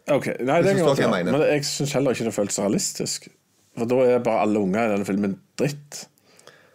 Ok, 0.08 0.32
Nei, 0.40 0.62
det 0.62 0.78
jeg 0.78 1.10
mener. 1.10 1.30
Men 1.32 1.42
jeg 1.42 1.60
syns 1.68 1.92
heller 1.92 2.16
ikke 2.16 2.24
det 2.24 2.34
føltes 2.34 2.58
realistisk. 2.58 3.28
For 3.76 3.84
da 3.84 4.00
er 4.00 4.18
bare 4.24 4.46
alle 4.46 4.58
unger 4.64 4.86
i 4.86 4.92
denne 4.96 5.04
filmen 5.04 5.36
dritt. 5.60 6.06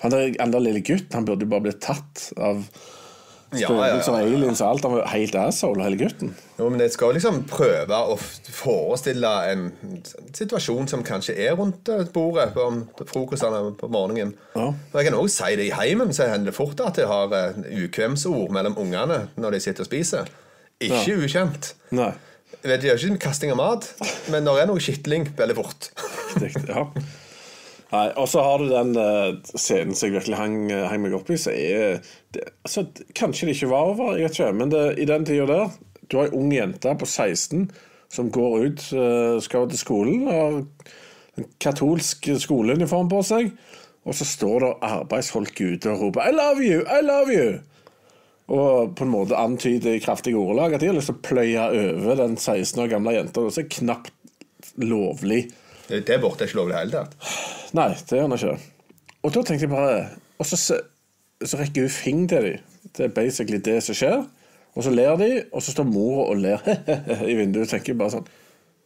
Han 0.03 0.11
der 0.13 0.33
andre 0.43 0.59
lille 0.63 0.83
gutten 0.85 1.15
han 1.15 1.25
burde 1.27 1.45
jo 1.47 1.51
bare 1.53 1.67
blitt 1.69 1.81
tatt 1.83 2.29
av 2.37 2.65
Ja, 3.53 3.67
ja, 3.69 3.87
ja, 3.91 3.97
ja. 4.01 4.13
aliens 4.17 4.61
og 4.63 4.67
alt. 4.71 4.85
Han 4.87 4.95
var 4.95 5.11
helt 5.11 5.35
asshole, 5.37 5.83
hele 5.85 5.99
gutten. 5.99 6.31
Jo, 6.57 6.71
men 6.73 6.81
jeg 6.81 6.89
skal 6.95 7.13
liksom 7.13 7.43
prøve 7.45 7.99
å 8.09 8.15
forestille 8.17 9.29
en 9.51 9.67
situasjon 10.33 10.89
som 10.89 11.03
kanskje 11.05 11.35
er 11.37 11.53
rundt 11.59 11.91
eh, 11.93 12.01
bordet 12.15 12.47
på 12.55 12.65
frokostene 13.11 13.75
på 13.77 13.89
morgenen. 13.93 14.33
Ja. 14.55 14.71
Og 14.73 14.97
jeg 14.97 15.05
kan 15.11 15.19
også 15.19 15.35
si 15.45 15.59
det 15.59 15.67
i 15.69 15.75
heimen, 15.77 16.13
så 16.17 16.31
hender 16.31 16.49
det 16.49 16.57
fort 16.57 16.81
at 16.81 16.97
jeg 16.97 17.05
har 17.11 17.35
eh, 17.37 17.61
ukvemsord 17.85 18.49
mellom 18.57 18.77
ungene 18.81 19.27
når 19.37 19.57
de 19.59 19.63
sitter 19.67 19.85
og 19.85 19.91
spiser. 19.91 20.33
Ikke 20.81 21.19
ukjent. 21.21 21.75
Nei. 21.93 22.09
Jeg 22.63 22.71
vet, 22.71 22.81
Det 22.81 22.89
gjør 22.89 23.05
ikke 23.11 23.25
kasting 23.27 23.53
av 23.53 23.59
mat, 23.61 23.85
men 24.33 24.45
når 24.47 24.57
det 24.57 24.63
er 24.65 24.73
noe 24.73 24.81
skitling 24.81 25.29
veldig 25.37 25.59
fort. 25.61 25.91
Ja. 26.65 26.87
Nei, 27.93 28.07
og 28.17 28.25
så 28.29 28.41
har 28.41 28.57
du 28.57 28.71
den 28.71 28.95
uh, 28.97 29.35
scenen 29.53 29.93
som 29.93 30.09
jeg 30.09 30.15
virkelig 30.15 30.37
hang, 30.39 30.55
eh, 30.73 30.87
hang 30.89 31.03
meg 31.03 31.13
opp 31.13 31.29
i, 31.29 31.37
så 31.37 31.51
er 31.53 31.99
det, 32.33 32.47
altså, 32.65 32.87
Kanskje 33.13 33.45
det 33.45 33.57
ikke 33.59 33.69
var 33.69 33.91
over, 33.91 34.15
jeg 34.17 34.25
vet 34.25 34.39
ikke, 34.39 34.53
men 34.57 34.71
det, 34.73 34.83
i 34.97 35.05
den 35.09 35.27
tida 35.29 35.45
der 35.49 35.75
Du 36.09 36.17
har 36.17 36.31
ei 36.31 36.39
ung 36.39 36.49
jente 36.53 36.95
på 36.97 37.05
16 37.05 37.67
som 38.13 38.31
går 38.33 38.55
ut, 38.65 38.87
uh, 38.97 39.37
skal 39.41 39.69
til 39.69 39.81
skolen, 39.81 40.25
har 40.29 40.57
en 41.37 41.47
katolsk 41.61 42.27
skoleuniform 42.41 43.09
på 43.09 43.21
seg, 43.25 43.53
og 44.05 44.17
så 44.17 44.25
står 44.27 44.65
det 44.65 44.73
arbeidsfolk 44.89 45.61
ute 45.61 45.93
og 45.93 46.01
roper 46.07 46.25
'I 46.25 46.33
love 46.33 46.65
you! 46.65 46.81
I 46.85 47.01
love 47.05 47.33
you!' 47.33 47.61
Og 48.53 48.95
på 48.97 49.05
en 49.05 49.13
måte 49.13 49.37
antyder 49.39 49.95
i 49.95 50.03
kraftige 50.03 50.37
ordelag 50.37 50.75
at 50.75 50.81
de 50.81 50.89
har 50.89 50.97
lyst 50.97 51.09
til 51.09 51.17
å 51.17 51.25
pløye 51.25 51.67
over 51.93 52.19
den 52.19 52.37
16 52.37 52.83
år 52.83 52.91
gamle 52.91 53.15
jenta, 53.15 53.45
som 53.49 53.63
er 53.63 53.69
knapt 53.71 54.11
lovlig. 54.77 55.45
Det, 55.89 56.19
borte 56.21 56.45
er 56.45 56.49
ikke 56.49 56.59
lov 56.61 56.69
i 56.69 56.73
det 56.73 56.79
hele 56.79 57.01
tatt. 57.01 57.33
Nei, 57.75 57.89
det 57.95 58.17
gjør 58.19 58.29
han 58.29 58.37
ikke. 58.37 58.55
Og 59.23 59.33
da 59.35 59.43
tenkte 59.47 59.65
jeg 59.65 59.71
bare 59.71 59.97
Og 60.41 60.47
så, 60.47 60.57
så 60.59 61.59
rekker 61.59 61.85
hun 61.85 61.93
fing 61.93 62.23
til 62.31 62.47
dem. 62.47 62.71
Det 62.93 63.07
er 63.07 63.13
basically 63.15 63.59
det 63.63 63.77
som 63.85 63.97
skjer. 63.97 64.23
Og 64.73 64.85
så 64.85 64.93
ler 64.93 65.15
de, 65.19 65.29
og 65.53 65.61
så 65.61 65.73
står 65.75 65.85
mora 65.85 66.25
og 66.31 66.41
ler 66.41 66.63
i 67.31 67.35
vinduet. 67.37 67.69
tenker 67.69 67.93
jeg 67.93 67.99
bare 67.99 68.15
sånn 68.15 68.27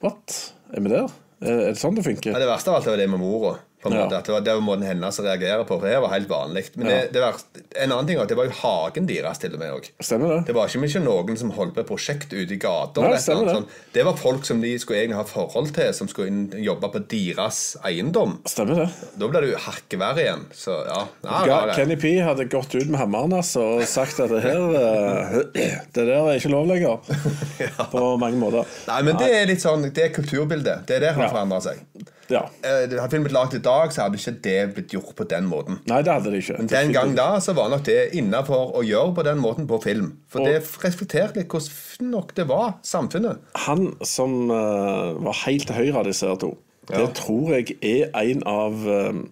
What? 0.04 0.36
Er 0.76 0.84
vi 0.84 0.92
der? 0.92 1.08
Er, 1.42 1.62
er 1.70 1.72
det 1.72 1.80
sånn 1.82 1.96
det 1.98 2.06
funker? 2.06 2.34
Ja, 2.34 2.42
det 2.42 2.50
verste 2.50 2.74
av 2.74 2.80
alt 2.80 2.90
er 2.92 3.00
det 3.00 3.08
med 3.10 3.22
mora. 3.22 3.56
På 3.88 3.94
en 3.94 3.98
Ja. 4.00 4.06
måte, 4.06 4.18
at 4.20 4.26
det 4.28 4.34
var 4.36 4.42
det 4.48 4.54
var 4.58 4.62
måten 4.68 4.86
hennes 4.88 5.20
å 5.20 5.24
reagere 5.26 5.64
på. 5.68 5.80
For 5.80 5.88
det 5.88 6.02
var 6.04 6.10
helt 6.14 6.28
vanlig. 6.30 6.66
Men 6.76 6.88
Ja. 6.88 6.96
det, 7.02 7.14
det 7.14 7.22
var, 7.24 7.36
en 7.84 7.92
annen 7.92 8.08
ting 8.08 8.18
var 8.18 8.24
at 8.28 8.30
det 8.34 8.38
var 8.38 8.46
jo 8.50 8.56
hagen 8.62 9.08
deres 9.08 9.40
til 9.40 9.54
og 9.54 9.60
med 9.60 9.72
òg. 9.78 9.90
Det? 9.98 10.46
Det 10.48 10.56
var 10.56 10.68
ikke 10.68 10.84
mye 10.84 11.04
noen 11.04 11.38
som 11.38 11.52
holdt 11.52 11.74
på 11.76 11.84
et 11.86 11.88
prosjekt 11.90 12.34
ute 12.34 12.54
i 12.54 12.60
gata. 12.60 13.02
Nei, 13.02 13.14
annet 13.16 13.56
sånt. 13.56 13.68
det 13.94 14.06
var 14.06 14.14
folk 14.20 14.46
som 14.46 14.62
de 14.62 14.74
skulle 14.80 15.00
egentlig 15.06 15.18
ha 15.20 15.24
forhold 15.24 15.74
til, 15.74 15.94
som 15.94 16.08
skulle 16.12 16.28
inn, 16.28 16.44
jobbe 16.64 16.92
på 16.94 17.02
deres 17.08 17.78
eiendom. 17.86 18.38
Stemmer 18.46 18.84
det. 18.84 18.90
Da 19.18 19.28
det 19.42 19.52
jo 19.54 19.58
hakket 19.58 20.00
igjen. 20.24 20.46
Så 20.54 20.76
ja, 20.88 21.08
ja. 21.48 21.74
Kenny 21.76 21.96
P 21.96 22.18
hadde 22.24 22.46
gått 22.50 22.76
ut 22.76 22.88
med 22.88 23.00
hammeren 23.00 23.34
altså, 23.34 23.64
og 23.80 23.88
sagt 23.88 24.20
at 24.20 24.30
det 24.34 24.42
her 24.44 24.62
eh, 24.76 25.42
Det 25.94 26.06
der 26.08 26.14
er 26.18 26.36
ikke 26.38 26.52
lov 26.54 26.68
lenger. 26.68 26.98
På 27.92 28.18
mange 28.20 28.38
måter. 28.40 28.66
Nei, 28.88 29.02
men 29.08 29.18
det 29.20 29.30
er 29.34 29.46
litt 29.50 29.64
sånn, 29.64 29.88
det 29.94 30.04
er 30.10 30.14
kulturbildet. 30.16 30.86
Det 30.88 30.98
er 30.98 31.06
det 31.08 31.14
som 31.14 31.22
har 31.24 31.28
Ja. 31.28 31.34
forandra 31.36 31.62
seg. 31.62 31.82
Ja. 32.30 32.42
Uh, 32.60 32.84
Hadde 33.00 33.10
filmen 33.14 33.24
blitt 33.28 33.36
laget 33.38 33.54
i 33.56 33.64
dag, 33.64 33.77
så 33.94 34.04
hadde 34.06 34.18
ikke 34.20 34.34
det 34.46 34.56
blitt 34.76 34.94
gjort 34.96 35.16
på 35.16 35.26
den 35.30 35.46
måten. 35.50 35.78
Nei, 35.88 36.02
det 36.06 36.12
hadde 36.14 36.32
de 36.34 36.38
ikke. 36.42 36.58
Men 36.58 36.68
den 36.72 36.92
gang 36.96 37.16
da 37.18 37.28
så 37.44 37.54
var 37.58 37.70
nok 37.70 37.84
det 37.88 38.14
innafor 38.18 38.74
å 38.78 38.84
gjøre 38.86 39.14
på 39.16 39.24
den 39.28 39.40
måten 39.44 39.68
på 39.70 39.80
film. 39.84 40.10
For 40.28 40.40
Og- 40.42 40.48
det 40.48 40.62
reflekterte 40.84 41.36
litt 41.42 41.48
hvordan 41.54 42.12
nok 42.12 42.34
det 42.36 42.48
var, 42.50 42.74
samfunnet. 42.84 43.38
Han 43.68 43.96
som 44.04 44.50
uh, 44.52 45.14
var 45.28 45.34
helt 45.46 45.68
til 45.68 45.76
høyre 45.76 45.96
av 46.02 46.06
disse 46.10 46.28
her 46.28 46.36
to, 46.36 46.56
Ja. 46.90 46.98
det 47.06 47.14
tror 47.16 47.50
jeg 47.56 47.78
er 47.84 48.10
en 48.16 48.44
av 48.48 48.74
um, 48.88 49.24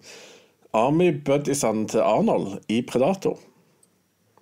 Army-buddiesene 0.76 1.86
til 1.88 2.00
Arnold 2.04 2.58
i 2.68 2.82
Predator. 2.86 3.38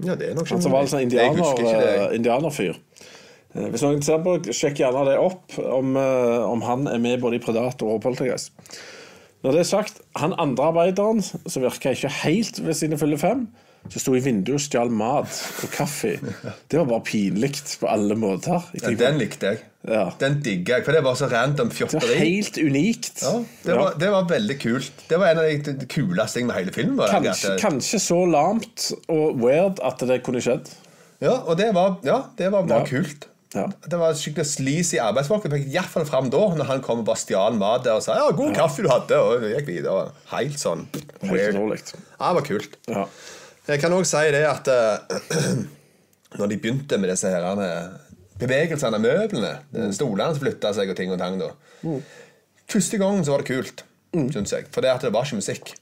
Ja, 0.03 0.17
det 0.19 0.31
er 0.33 0.35
nok 0.35 0.49
Han 0.51 0.63
som 0.65 0.73
var 0.75 0.83
en 0.83 0.91
sånn 0.91 1.05
indianer, 1.07 1.55
det. 1.61 1.75
eh, 2.11 2.17
indianerfyr. 2.17 2.75
Eh, 3.55 3.69
Hvis 3.71 3.85
noen 3.87 4.03
ser 4.03 4.19
på, 4.25 4.33
sjekk 4.51 4.81
gjerne 4.83 5.05
det 5.07 5.19
opp, 5.23 5.55
om, 5.63 5.97
eh, 5.97 6.43
om 6.51 6.61
han 6.67 6.89
er 6.91 6.99
med 6.99 7.21
både 7.23 7.37
i 7.39 7.39
Predator 7.45 7.95
og 7.95 8.03
Poltergeist. 8.03 8.51
Når 9.45 9.53
det 9.53 9.61
er 9.61 9.69
sagt, 9.69 10.01
han 10.17 10.33
andre 10.41 10.71
arbeideren, 10.73 11.21
som 11.23 11.63
virka 11.63 11.93
ikke 11.93 12.09
helt 12.23 12.63
ved 12.65 12.77
sine 12.79 12.97
fulle 12.97 13.19
fem, 13.21 13.45
som 13.93 14.01
sto 14.01 14.15
i 14.17 14.23
vinduet 14.25 14.57
og 14.57 14.63
stjal 14.65 14.89
mat 14.89 15.29
og 15.61 15.73
kaffe. 15.75 16.15
Det 16.73 16.79
var 16.79 16.87
bare 16.89 17.05
pinlig 17.05 17.51
på 17.81 17.89
alle 17.93 18.17
måter. 18.17 18.65
Ja, 18.81 18.93
den 18.97 19.19
likte 19.21 19.51
jeg. 19.53 19.61
Ja. 19.85 20.07
Den 20.17 20.39
digga 20.41 20.79
jeg, 20.79 20.87
for 20.87 20.97
det 20.97 21.03
var 21.05 21.19
så 21.21 21.29
random 21.29 21.69
det 21.69 21.91
var 21.93 22.15
helt 22.17 22.57
unikt. 22.57 23.21
Ja, 23.21 23.35
det, 23.67 23.75
var, 23.77 23.99
det 24.01 24.09
var 24.15 24.31
veldig 24.31 24.57
kult. 24.63 25.05
Det 25.11 25.19
var 25.21 25.35
en 25.35 25.43
av 25.43 25.77
de 25.83 25.89
kuleste 25.93 26.39
tingene 26.39 26.55
med 26.55 26.61
hele 26.63 26.73
filmen. 26.73 26.97
Var 26.97 27.13
det, 27.13 27.21
Kanskje, 27.29 27.53
kanskje 27.61 28.01
så 28.01 28.23
lamt 28.25 28.89
og 29.13 29.37
weird 29.45 29.85
at 29.85 30.01
det 30.09 30.23
kunne 30.25 30.41
skjedd. 30.45 30.73
Ja, 31.21 31.37
og 31.45 31.59
det 31.61 31.69
var, 31.77 31.99
ja, 32.09 32.23
det 32.39 32.49
var 32.53 32.65
bare 32.65 32.89
kult. 32.89 33.29
Ja. 33.55 33.69
Det 33.89 33.99
var 34.01 34.15
skikkelig 34.19 34.47
sleazy 34.51 34.99
arbeidsfolk. 34.99 35.45
Iallfall 35.47 36.07
fram 36.09 36.31
da, 36.31 36.41
når 36.59 36.65
han 36.73 36.81
kom 36.83 36.99
og 37.05 37.07
bare 37.07 37.21
stjal 37.21 37.55
mat 37.59 37.85
der 37.85 37.95
og 38.01 38.03
sa 38.03 38.17
'ja, 38.19 38.31
god 38.35 38.55
kaffe 38.55 38.83
du 38.83 38.89
hadde', 38.89 39.15
og 39.21 39.43
gikk 39.47 39.67
videre. 39.69 40.11
Helt 40.33 40.59
sånn 40.59 40.87
Helt 41.23 41.55
weird. 41.55 41.55
Ja, 42.21 42.33
det 42.33 42.35
var 42.35 42.43
kult. 42.43 42.77
Ja. 42.89 43.07
Jeg 43.69 43.81
kan 43.81 43.93
òg 43.93 44.05
si 44.05 44.31
det 44.35 44.45
at 44.45 44.69
uh, 44.69 44.99
når 46.39 46.47
de 46.51 46.57
begynte 46.59 46.99
med 46.99 47.09
disse 47.11 47.29
her 47.31 47.45
eh, 47.63 47.89
bevegelsene 48.39 48.95
av 48.99 49.01
møblene, 49.01 49.59
Mm. 49.73 49.93
stolene 49.93 50.35
som 50.35 50.43
flytta 50.43 50.75
seg 50.75 50.91
og 50.91 50.97
ting 50.97 51.13
og 51.13 51.19
tang 51.19 51.39
da 51.39 51.51
Første 52.69 52.99
gangen 52.99 53.25
så 53.25 53.31
var 53.31 53.39
det 53.45 53.47
kult, 53.47 53.83
Mm. 54.15 54.33
syns 54.33 54.51
jeg. 54.53 54.65
For 54.73 54.81
det 54.81 54.91
at 54.91 55.01
det 55.03 55.13
var 55.13 55.25
ikke 55.25 55.37
musikk. 55.37 55.75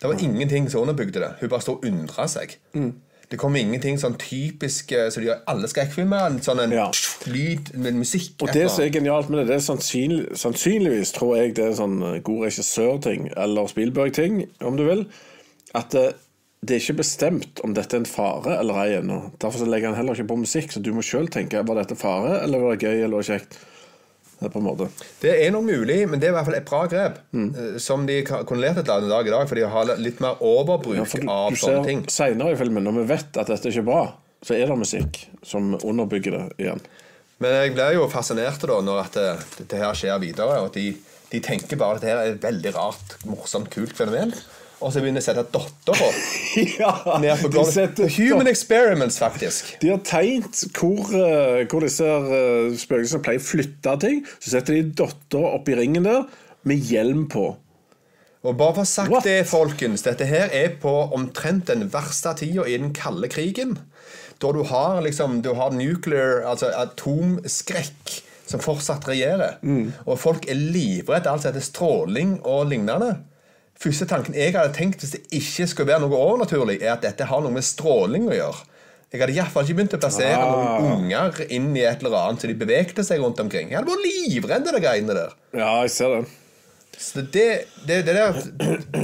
Det 0.00 0.04
var 0.08 0.14
ingenting 0.20 0.68
som 0.70 0.82
underbygde 0.82 1.20
det. 1.20 1.32
Hun 1.40 1.48
bare 1.48 1.60
stod 1.60 1.76
og 1.76 1.84
undra 1.90 2.26
seg. 2.28 2.56
Mm. 2.74 2.92
Det 3.28 3.36
kommer 3.36 3.60
ingenting 3.60 3.98
sånn 4.00 4.14
typisk 4.16 4.88
så 4.94 5.08
som 5.12 5.22
de 5.22 5.28
gjør 5.28 5.42
alle 5.52 5.68
skrekkfilmer. 5.68 6.38
Sånn 6.44 6.62
en 6.64 6.72
Ja. 6.72 6.90
lyd 7.26 7.74
med 7.76 7.94
musikk. 7.94 8.30
Og 8.40 8.52
det 8.52 8.70
som 8.70 8.84
er 8.84 8.88
genialt 8.94 9.28
med 9.28 9.40
det, 9.40 9.46
det 9.48 9.56
er 9.56 9.66
sannsynlig, 9.66 10.30
sannsynligvis 10.38 11.12
tror 11.12 11.36
jeg 11.36 11.54
det 11.58 11.66
er 11.66 11.76
sånn 11.76 12.22
god 12.22 12.46
regissør-ting, 12.46 13.28
eller 13.36 13.68
Spielberg-ting, 13.68 14.46
om 14.62 14.76
du 14.76 14.84
vil, 14.86 15.06
at 15.74 15.90
det, 15.90 16.14
det 16.64 16.76
er 16.76 16.80
ikke 16.80 17.02
bestemt 17.02 17.60
om 17.64 17.74
dette 17.74 17.94
er 17.94 18.00
en 18.00 18.08
fare 18.08 18.58
eller 18.58 18.74
ei 18.82 18.96
ennå. 18.98 19.30
Derfor 19.38 19.58
så 19.60 19.68
legger 19.68 19.92
han 19.92 19.96
heller 20.00 20.14
ikke 20.16 20.32
på 20.32 20.40
musikk, 20.40 20.72
så 20.72 20.80
du 20.82 20.92
må 20.96 21.04
sjøl 21.04 21.28
tenke 21.28 21.60
var 21.68 21.82
dette 21.82 21.96
fare, 22.00 22.40
eller 22.42 22.58
var 22.64 22.76
det 22.76 22.88
gøy, 22.88 23.04
eller 23.04 23.18
var 23.20 23.22
det 23.22 23.40
kjekt. 23.40 23.58
På 24.38 24.60
en 24.60 24.66
måte. 24.68 24.86
Det 25.18 25.32
er 25.42 25.50
nok 25.50 25.64
mulig, 25.66 25.96
men 26.08 26.20
det 26.22 26.28
er 26.28 26.30
i 26.30 26.36
hvert 26.36 26.46
fall 26.46 26.56
et 26.60 26.68
bra 26.68 26.84
grep. 26.86 27.16
Mm. 27.34 27.48
eh, 27.58 27.78
Som 27.82 28.04
de 28.06 28.20
kunne 28.22 28.60
lært 28.62 28.78
et 28.84 28.92
annet 28.94 29.10
dag 29.10 29.26
i 29.26 29.32
dag, 29.34 29.48
for 29.50 29.58
de 29.58 29.64
har 29.72 29.90
litt 29.98 30.20
mer 30.22 30.38
overbruk 30.46 30.94
Ja, 31.00 31.06
du, 31.10 31.26
av 31.26 31.50
du 31.50 31.58
sånne 31.58 31.80
ser 31.82 31.88
ting. 31.88 32.04
Seinere 32.12 32.54
i 32.54 32.60
filmen, 32.60 32.86
når 32.86 33.00
vi 33.00 33.06
vet 33.10 33.40
at 33.42 33.50
dette 33.50 33.72
ikke 33.72 33.82
er 33.82 33.88
bra, 33.90 34.02
så 34.46 34.54
er 34.54 34.70
det 34.70 34.78
musikk 34.78 35.18
som 35.42 35.72
underbygger 35.80 36.36
det 36.36 36.44
igjen. 36.62 36.84
Men 37.42 37.56
jeg 37.56 37.74
blir 37.74 37.96
jo 37.98 38.06
fascinert 38.10 38.62
da 38.66 38.78
når 38.82 39.00
at 39.04 39.18
det, 39.18 39.26
dette 39.60 39.82
her 39.82 39.98
skjer 39.98 40.22
videre, 40.22 40.60
og 40.62 40.70
at 40.70 40.78
de, 40.78 40.86
de 41.34 41.40
tenker 41.42 41.78
bare 41.78 41.98
at 41.98 42.06
dette 42.06 42.14
er 42.22 42.32
et 42.36 42.42
veldig 42.46 42.72
rart, 42.78 43.18
morsomt, 43.26 43.70
kult 43.74 43.94
fenomen. 43.98 44.32
Og 44.78 44.92
så 44.94 45.00
begynner 45.02 45.18
de 45.18 45.24
å 45.24 45.26
sette 45.26 45.42
dattera 45.54 46.08
ja, 46.82 46.90
ned 47.22 47.40
på 47.42 47.50
gulvet. 47.50 48.02
Human 48.14 48.50
experiments, 48.50 49.18
faktisk. 49.18 49.72
de 49.82 49.90
har 49.90 50.02
tegnet 50.06 50.60
hvor, 50.78 51.08
eh, 51.18 51.64
hvor 51.70 51.82
disse 51.82 52.06
uh, 52.06 52.68
spøkelsene 52.78 53.24
pleier 53.24 53.42
å 53.42 53.46
flytte 53.48 53.96
ting. 54.04 54.20
Så 54.38 54.54
setter 54.54 54.78
de 54.78 54.92
dattera 55.02 55.56
oppi 55.58 55.74
ringen 55.78 56.06
der 56.06 56.28
med 56.68 56.92
hjelm 56.92 57.26
på. 57.32 57.50
Og 58.46 58.54
bare 58.54 58.76
for 58.76 58.84
å 58.84 58.86
ha 58.86 58.88
sagt 58.88 59.10
What? 59.10 59.26
det, 59.26 59.48
folkens, 59.50 60.04
dette 60.06 60.28
her 60.28 60.52
er 60.54 60.76
på 60.78 60.92
omtrent 61.16 61.66
den 61.72 61.88
verste 61.90 62.36
tida 62.38 62.68
i 62.70 62.76
den 62.78 62.94
kalde 62.94 63.30
krigen. 63.32 63.74
Da 64.38 64.52
du 64.54 64.62
har 64.70 65.00
liksom 65.02 65.40
Du 65.42 65.50
har 65.58 65.74
nuclear, 65.74 66.44
altså 66.46 66.70
atomskrekk, 66.70 68.20
som 68.48 68.62
fortsatt 68.62 69.08
regjerer. 69.10 69.58
Mm. 69.62 69.90
Og 70.06 70.20
folk 70.22 70.46
er 70.48 70.56
livredde 70.56 71.28
alt 71.28 71.42
som 71.42 71.50
heter 71.50 71.66
stråling 71.66 72.38
og 72.46 72.70
lignende. 72.70 73.16
Første 73.78 74.08
tanken 74.10 74.34
jeg 74.34 74.56
hadde 74.56 74.74
tenkt 74.74 75.04
hvis 75.04 75.12
det 75.14 75.20
ikke 75.38 75.68
skulle 75.70 75.92
være 75.92 76.02
noe 76.02 76.18
overnaturlig, 76.18 76.80
er 76.82 76.96
at 76.96 77.04
dette 77.06 77.28
har 77.30 77.44
noe 77.44 77.54
med 77.54 77.62
stråling 77.66 78.26
å 78.26 78.34
gjøre. 78.34 78.64
Jeg 79.12 79.22
hadde 79.22 79.36
iallfall 79.38 79.64
ikke 79.64 79.76
begynt 79.78 79.94
å 79.96 80.00
plassere 80.02 80.34
Ah. 80.36 80.80
noen 80.82 81.04
unger 81.06 81.38
inn 81.54 81.70
i 81.78 81.84
et 81.86 82.02
eller 82.02 82.16
annet 82.18 82.42
så 82.42 82.50
de 82.50 82.56
bevegte 82.58 83.04
seg 83.06 83.22
rundt 83.22 83.38
omkring. 83.40 83.70
Jeg 83.70 83.78
hadde 83.78 83.88
vært 83.94 84.04
livredd 84.04 84.66
de 84.68 84.82
greiene 84.84 85.14
der. 85.16 85.32
Ja, 85.56 85.70
jeg 85.86 85.90
ser 85.94 86.16
det. 86.16 86.26
Så 86.98 87.22
det, 87.22 87.44
det, 87.86 88.00
det 88.08 88.14
der 88.16 88.34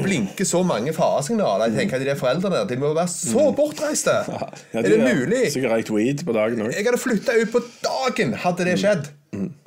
blinker 0.02 0.44
så 0.48 0.64
mange 0.66 0.90
faresignaler. 0.96 1.70
Jeg 1.70 1.78
tenker 1.78 1.96
at 2.00 2.02
De 2.02 2.08
der 2.10 2.18
foreldrene 2.18 2.64
de 2.66 2.76
må 2.82 2.90
være 2.96 3.12
så 3.12 3.46
bortreiste. 3.54 4.16
Ja, 4.74 4.80
er 4.82 4.88
det 4.90 4.98
mulig? 5.04 5.44
Sikkert 5.54 5.76
røykt 5.76 5.92
weed 5.94 6.24
på 6.26 6.34
dagen 6.34 6.64
òg. 6.66 6.72
Jeg 6.74 6.88
hadde 6.88 6.98
flytta 6.98 7.36
ut 7.38 7.52
på 7.54 7.62
dagen, 7.86 8.34
hadde 8.42 8.66
det 8.66 8.74
skjedd. 8.82 9.06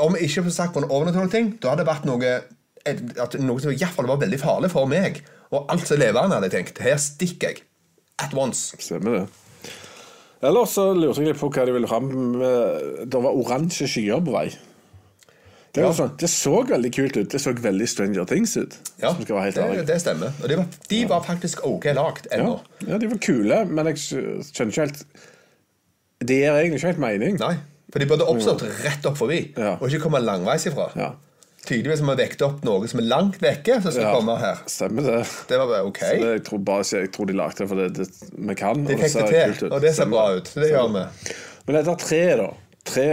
Om 0.03 0.19
jeg 0.19 0.27
ikke 0.29 0.43
får 0.49 0.55
sagt 0.59 0.75
på 0.75 0.83
overnaturlige 0.83 0.91
overnaturlig 0.91 1.31
ting, 1.31 1.49
da 1.63 1.71
hadde 1.71 1.85
det 1.85 1.89
vært 1.93 2.05
noe 2.11 2.33
at 2.85 3.35
noe 3.39 3.59
som 3.63 3.71
i 3.71 3.75
hvert 3.77 3.93
fall 3.95 4.07
var 4.07 4.17
veldig 4.21 4.39
farlig 4.39 4.69
for 4.71 4.85
meg. 4.87 5.21
Og 5.51 5.65
alt 5.71 5.87
som 5.87 5.97
levende, 5.99 6.35
hadde 6.35 6.49
jeg 6.51 6.55
tenkt. 6.65 6.81
Her 6.83 6.97
stikker 7.01 7.49
jeg. 7.53 7.63
At 8.19 8.33
once. 8.33 8.75
Stemmer 8.79 9.19
det. 9.21 9.27
Ellers 10.47 10.69
så 10.77 10.91
lurte 10.93 11.21
jeg 11.23 11.31
litt 11.33 11.39
på 11.41 11.49
hva 11.49 11.63
de 11.65 11.73
ville 11.73 11.87
fram 11.89 12.07
med 12.37 13.09
Det 13.09 13.21
var 13.23 13.33
oransje 13.33 13.87
skyer 13.89 14.19
på 14.21 14.33
vei. 14.35 14.47
Det, 15.73 15.83
Ja. 15.83 15.91
sånn, 15.93 16.15
det 16.17 16.29
så 16.29 16.63
veldig 16.65 16.91
kult 16.93 17.17
ut. 17.17 17.29
Det 17.29 17.39
så 17.41 17.51
veldig 17.53 17.87
Stranger 17.89 18.25
Things 18.25 18.55
ut. 18.57 18.75
Ja, 19.01 19.11
det, 19.13 19.85
det 19.85 19.97
stemmer. 20.01 20.31
Og 20.41 20.49
de 20.49 20.55
var, 20.57 20.65
de 20.89 21.01
var 21.05 21.21
faktisk 21.21 21.63
ok 21.67 21.85
lagd 21.93 22.27
Ja. 22.31 22.37
ennå. 22.39 22.59
ja, 22.87 22.97
de 22.97 23.07
var 23.07 23.17
kule, 23.17 23.65
men 23.65 23.85
jeg 23.85 23.95
skjønner 23.97 24.71
ikke 24.71 24.85
helt 24.87 25.05
Det 26.19 26.35
gir 26.39 26.51
egentlig 26.51 26.79
ikke 26.79 26.87
helt 26.87 26.99
mening. 26.99 27.37
Nei. 27.39 27.57
For 27.93 27.99
de 27.99 28.05
burde 28.09 28.25
oppstått 28.25 28.63
rett 28.83 29.05
opp 29.05 29.17
forbi, 29.17 29.53
Ja. 29.55 29.75
og 29.79 29.89
ikke 29.89 30.01
komme 30.01 30.19
langveis 30.19 30.65
ifra. 30.65 30.89
Ja. 30.95 31.11
Tydeligvis 31.67 32.01
må 32.05 32.13
vi 32.15 32.23
vekket 32.23 32.43
opp 32.47 32.63
noe 32.67 32.87
som 32.87 33.01
er 33.01 33.07
langt 33.11 33.41
vekke, 33.43 33.81
som 33.83 33.91
skal 33.91 34.05
Ja, 34.07 34.13
komme 34.15 34.37
her. 34.39 34.61
Stemmer 34.71 35.03
det. 35.09 35.17
Det 35.49 35.59
var 35.59 35.67
bare 35.73 35.83
ok. 35.89 35.99
Det, 35.99 36.31
jeg, 36.37 36.43
tror 36.47 36.63
bare, 36.69 36.87
jeg 36.95 37.11
tror 37.15 37.27
de 37.27 37.35
lagde 37.35 37.59
det 37.59 37.67
fordi 37.73 37.87
det, 37.97 38.07
vi 38.47 38.55
kan. 38.59 38.85
De 38.87 38.97
fikk 39.01 39.17
det 39.19 39.43
til, 39.59 39.69
og 39.71 39.83
det 39.83 39.93
ser 39.97 40.11
bra 40.11 40.25
ut. 40.37 40.47
Så 40.53 40.63
det 40.63 40.71
gjør 40.71 40.91
vi. 40.95 41.05
Men 41.67 41.79
dette 41.81 41.95
treet, 42.05 42.39
da. 42.39 42.49
Tre, 42.87 43.07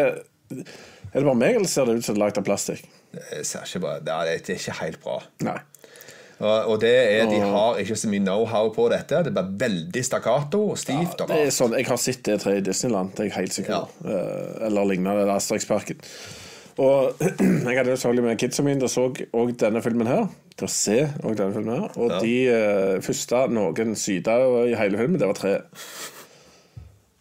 er 0.55 1.17
det 1.19 1.27
bare 1.27 1.39
meg, 1.41 1.59
eller 1.59 1.71
ser 1.71 1.91
det 1.91 1.99
ut 1.99 2.07
som 2.07 2.15
det 2.15 2.21
er 2.21 2.25
lagd 2.29 2.39
av 2.39 2.47
plastikk? 2.47 2.87
Det 3.15 3.45
ser 3.47 3.67
ikke 3.67 3.81
bra 3.85 3.93
Det 4.03 4.15
er 4.15 4.31
det 4.47 4.57
ikke 4.59 4.77
helt 4.81 5.01
bra. 5.03 5.19
Nei. 5.47 5.59
Og, 6.45 6.75
det 6.83 6.91
er, 6.91 7.29
de 7.31 7.39
har 7.41 7.79
ikke 7.81 7.97
så 7.97 8.09
mye 8.11 8.23
know-how 8.25 8.69
på 8.75 8.89
dette. 8.93 9.21
Det 9.25 9.33
bare 9.35 9.55
veldig 9.65 10.03
stakkato 10.05 10.61
og 10.73 10.79
stivt. 10.81 11.21
og 11.23 11.31
Det 11.31 11.37
er 11.47 11.53
sånn, 11.55 11.77
Jeg 11.79 11.87
har 11.89 12.01
sett 12.03 12.25
det 12.27 12.41
treet 12.43 12.63
i 12.63 12.65
Disneyland, 12.67 13.15
det 13.15 13.23
er 13.23 13.31
jeg 13.31 13.37
helt 13.39 13.55
sikker 13.55 13.87
på. 13.87 14.09
Eh, 14.11 14.67
Eller 14.67 14.91
lignende, 14.91 15.23
eller 15.23 15.39
Asterix-parken. 15.39 16.03
Og 16.83 17.23
jeg 17.69 17.77
hadde 17.79 17.91
jo 17.91 17.97
selvfølgelig 17.97 18.25
med 18.25 18.41
kidsa 18.41 18.65
mine 18.67 18.87
og 18.87 18.91
så 18.91 19.07
òg 19.11 19.55
denne 19.61 19.83
filmen 19.85 20.11
her. 20.11 20.27
Til 20.55 20.69
å 20.69 20.71
se 20.71 20.99
også 21.21 21.37
denne 21.41 21.55
filmen 21.57 21.83
her. 21.83 21.99
Og 21.99 22.17
de 22.25 22.35
uh, 22.51 23.03
første 23.05 23.45
noen 23.55 23.95
syda 23.99 24.39
i 24.65 24.75
hele 24.79 25.01
filmen, 25.01 25.21
det 25.21 25.31
var 25.31 25.39
tre. 25.39 25.55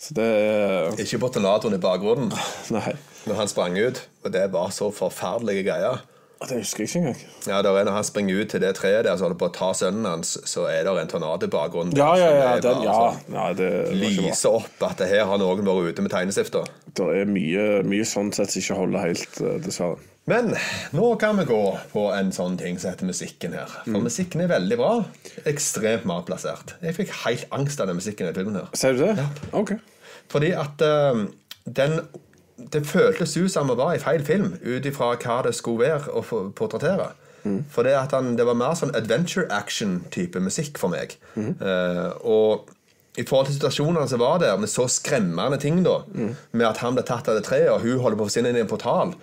Så 0.04 0.16
det 0.18 0.30
uh, 0.92 1.00
Ikke 1.00 1.22
tornadoen 1.30 1.78
i 1.78 1.82
bakgrunnen 1.82 2.34
Nei. 2.76 2.96
når 3.30 3.40
han 3.40 3.52
sprang 3.52 3.78
ut. 3.78 4.04
Og 4.24 4.34
det 4.34 4.48
var 4.54 4.74
så 4.76 4.90
forferdelige 4.94 5.68
greier. 5.70 6.02
Det 6.44 6.58
husker 6.60 6.84
jeg 6.84 6.90
ikke 6.90 7.00
engang. 7.00 7.20
Ja, 7.48 7.62
der 7.62 7.78
er 7.78 7.84
Når 7.88 7.92
han 7.92 8.04
springer 8.04 8.42
ut 8.42 8.50
til 8.52 8.62
det 8.62 8.76
treet 8.76 9.06
der 9.06 9.16
så 9.16 9.24
holder 9.24 9.38
på 9.40 9.48
å 9.48 9.54
ta 9.56 9.70
sønnen 9.78 10.06
hans, 10.06 10.36
så 10.50 10.66
er 10.68 10.84
det 10.84 10.96
en 11.00 11.12
tornado 11.12 11.48
i 11.48 11.52
bakgrunnen. 11.52 11.96
Ja, 11.96 12.10
ja, 12.20 12.32
ja. 12.36 12.50
som 12.50 12.66
Den, 12.66 12.84
ja. 12.84 12.96
sånn 13.00 13.38
ja 13.38 13.46
det 13.56 13.70
bra. 13.86 14.00
Lyser 14.02 14.58
opp 14.60 14.84
at 14.90 15.00
det 15.00 15.08
her 15.14 15.24
har 15.30 15.40
noen 15.40 15.64
vært 15.64 15.94
ute 15.94 16.04
med 16.04 16.12
tegnestifter. 16.12 16.68
Det 16.96 17.06
er 17.22 17.26
mye, 17.30 17.68
mye 17.90 18.06
sånn 18.06 18.34
sett 18.36 18.52
som 18.54 18.62
ikke 18.62 18.76
holder 18.78 19.00
helt, 19.08 19.38
eh, 19.42 19.60
dessverre. 19.66 19.98
Men 20.30 20.54
nå 20.96 21.08
kan 21.20 21.36
vi 21.36 21.44
gå 21.50 21.62
på 21.92 22.04
en 22.16 22.30
sånn 22.32 22.54
ting 22.58 22.78
som 22.80 22.92
heter 22.94 23.06
musikken 23.10 23.52
her. 23.58 23.68
For 23.84 23.92
Mm. 23.98 24.04
musikken 24.06 24.42
er 24.42 24.48
veldig 24.48 24.78
bra. 24.78 24.92
Ekstremt 25.46 26.06
malplassert. 26.06 26.76
Jeg 26.82 26.96
fikk 26.96 27.10
helt 27.26 27.46
angst 27.52 27.82
av 27.82 27.88
den 27.88 27.98
musikken 27.98 28.30
i 28.30 28.34
filmen 28.34 28.56
her. 28.56 28.70
Ser 28.74 28.94
du 28.94 29.04
det? 29.04 29.26
Ok. 29.52 29.74
Fordi 30.30 30.52
at 30.56 30.82
uh, 30.82 31.26
den 31.68 32.00
Det 32.72 32.86
føltes 32.86 33.36
ut 33.36 33.52
som 33.52 33.68
vi 33.68 33.76
var 33.76 33.96
i 33.96 33.98
feil 34.00 34.22
film, 34.24 34.54
ut 34.64 34.86
ifra 34.86 35.16
hva 35.18 35.42
det 35.44 35.56
skulle 35.56 35.80
være 35.90 36.14
å 36.14 36.22
portrettere. 36.22 36.54
portrettere. 37.44 37.64
For 37.70 37.84
det, 37.84 37.92
at 37.98 38.12
han, 38.12 38.36
det 38.38 38.46
var 38.46 38.54
mer 38.54 38.76
sånn 38.78 38.96
adventure 38.96 39.48
action-type 39.52 40.40
musikk 40.40 40.78
for 40.78 40.88
meg. 40.94 41.18
Eh, 41.36 42.12
og 42.24 42.70
i 43.18 43.24
forhold 43.30 43.48
til 43.52 43.60
situasjonene 43.60 44.08
som 44.10 44.20
var 44.24 44.40
der, 44.42 44.58
med 44.58 44.72
så 44.72 44.88
skremmende 44.90 45.60
ting, 45.62 45.84
da, 45.86 46.00
med 46.52 46.66
at 46.66 46.80
han 46.82 46.96
ble 46.98 47.04
tatt 47.06 47.28
av 47.30 47.38
det 47.38 47.46
treet, 47.46 47.70
og 47.70 47.84
hun 47.86 48.00
holder 48.02 48.18
på 48.18 48.26
å 48.26 48.30
forsvinne 48.32 48.50
inn 48.54 48.58
i 48.58 48.64
en 48.66 48.72
portal, 48.72 49.14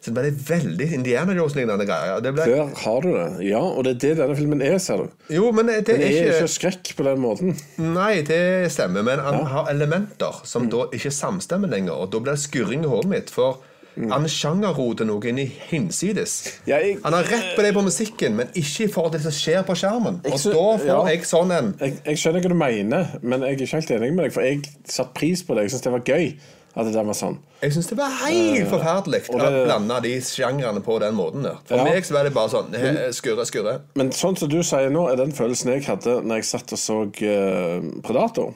så 0.00 0.12
ble 0.16 0.22
det 0.30 0.46
veldig 0.48 0.86
Indiana 0.96 1.34
Jones-lignende 1.36 1.84
greier. 1.84 2.22
Ble, 2.24 2.44
Der 2.46 2.70
har 2.84 3.00
du 3.04 3.08
det. 3.12 3.26
Ja, 3.44 3.60
og 3.60 3.84
det 3.84 3.90
er 3.90 3.98
det 4.00 4.12
denne 4.22 4.36
filmen 4.38 4.62
er, 4.64 4.78
ser 4.80 5.02
du. 5.02 5.10
jo, 5.34 5.50
men 5.52 5.68
det, 5.68 5.82
Det 5.90 5.96
er 5.98 6.06
ikke 6.06 6.36
ikke 6.38 6.52
skrekk 6.54 6.92
på 6.96 7.04
den 7.04 7.20
måten. 7.20 7.52
Nei, 7.76 8.22
det 8.24 8.70
stemmer, 8.72 9.04
men 9.04 9.20
han 9.20 9.42
har 9.50 9.68
elementer 9.74 10.40
som 10.48 10.70
da 10.72 10.86
ikke 10.96 11.12
samstemmer 11.12 11.68
lenger. 11.68 11.98
Og 12.00 12.14
da 12.14 12.22
blir 12.22 12.32
det 12.38 12.40
skurring 12.46 12.86
i 12.86 12.88
hodet 12.88 13.10
mitt. 13.12 13.34
For 13.34 13.58
Han 13.96 14.24
sjangerroter 14.28 15.04
noe 15.04 15.26
inn 15.28 15.38
i 15.38 15.46
hinsides. 15.70 16.60
Ja, 16.66 16.78
jeg- 16.78 16.98
han 17.02 17.12
har 17.12 17.24
rett 17.24 17.56
på 17.56 17.62
det 17.62 17.74
på 17.74 17.82
musikken, 17.82 18.36
men 18.36 18.48
ikke 18.54 18.84
i 18.84 18.86
forhold 18.92 19.12
til 19.12 19.20
det 19.20 19.32
som 19.32 19.38
skjer 19.38 19.62
på 19.66 19.74
skjermen. 19.76 20.20
Og 20.24 20.30
da 20.30 20.38
får 20.78 20.86
ja. 20.86 21.04
jeg 21.10 21.24
sånn 21.26 21.50
en 21.52 21.74
Jeg, 21.80 21.98
jeg 22.04 22.16
skjønner 22.16 22.40
hva 22.40 22.48
du 22.48 22.54
mener, 22.54 23.18
men 23.22 23.40
jeg 23.42 23.50
er 23.52 23.66
ikke 23.66 23.76
helt 23.80 23.90
enig 23.90 24.14
med 24.14 24.24
deg. 24.24 24.32
For 24.32 24.42
jeg 24.42 24.62
satte 24.84 25.14
pris 25.14 25.42
på 25.42 25.54
det. 25.54 25.66
Jeg 25.66 25.70
syns 25.74 25.82
det 25.82 25.92
var 25.92 26.00
gøy 26.00 26.34
at 26.76 26.86
det 26.86 26.94
der 26.94 27.02
var 27.04 27.14
sånn. 27.18 27.38
Jeg 27.60 27.72
syns 27.74 27.88
det 27.88 27.96
var 27.98 28.10
helt 28.22 28.68
forferdelig 28.70 29.20
og 29.34 29.40
å 29.42 29.64
blande 29.66 30.00
de 30.02 30.12
sjangrene 30.20 30.80
på 30.86 31.00
den 31.02 31.14
måten 31.18 31.42
der. 31.42 31.56
For 31.66 31.76
Ja. 31.76 31.84
meg 31.84 32.04
så 32.06 32.12
var 32.14 32.22
det 32.24 32.32
bare 32.32 32.48
sånn 32.48 33.12
Skurre, 33.12 33.44
skurre. 33.44 33.80
Men 33.96 34.10
sånn 34.12 34.38
som 34.38 34.48
du 34.48 34.62
sier 34.62 34.88
nå, 34.88 35.10
er 35.10 35.16
den 35.16 35.32
følelsen 35.32 35.72
jeg 35.74 35.84
hadde 35.84 36.22
når 36.22 36.36
jeg 36.36 36.44
satt 36.44 36.72
og 36.72 36.78
så 36.78 37.02
uh, 37.02 38.00
Predator. 38.02 38.54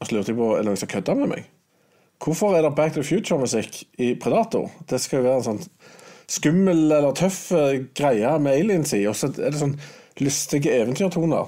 Og 0.00 0.06
så 0.06 0.12
lurte 0.14 0.28
jeg 0.28 0.36
på 0.36 0.52
er 0.54 0.62
det 0.62 0.66
noen 0.66 0.78
som 0.78 0.88
kødder 0.88 1.16
med 1.18 1.28
meg. 1.28 1.44
Hvorfor 2.22 2.56
er 2.56 2.64
det 2.66 2.74
Back 2.74 2.94
to 2.94 3.02
the 3.02 3.06
Future-musikk 3.06 3.84
i 4.02 4.14
Predator? 4.18 4.70
Det 4.90 4.98
skal 5.00 5.20
jo 5.20 5.28
være 5.28 5.40
en 5.40 5.46
sånn 5.46 5.60
skummel 6.28 6.88
eller 6.90 7.14
tøff 7.16 7.52
eh, 7.56 7.84
greie 7.96 8.32
med 8.42 8.58
aliens 8.58 8.92
i, 8.96 9.04
og 9.08 9.16
så 9.16 9.30
er 9.36 9.54
det 9.54 9.60
sånn 9.60 9.78
lystige 10.18 10.74
eventyrtoner. 10.74 11.46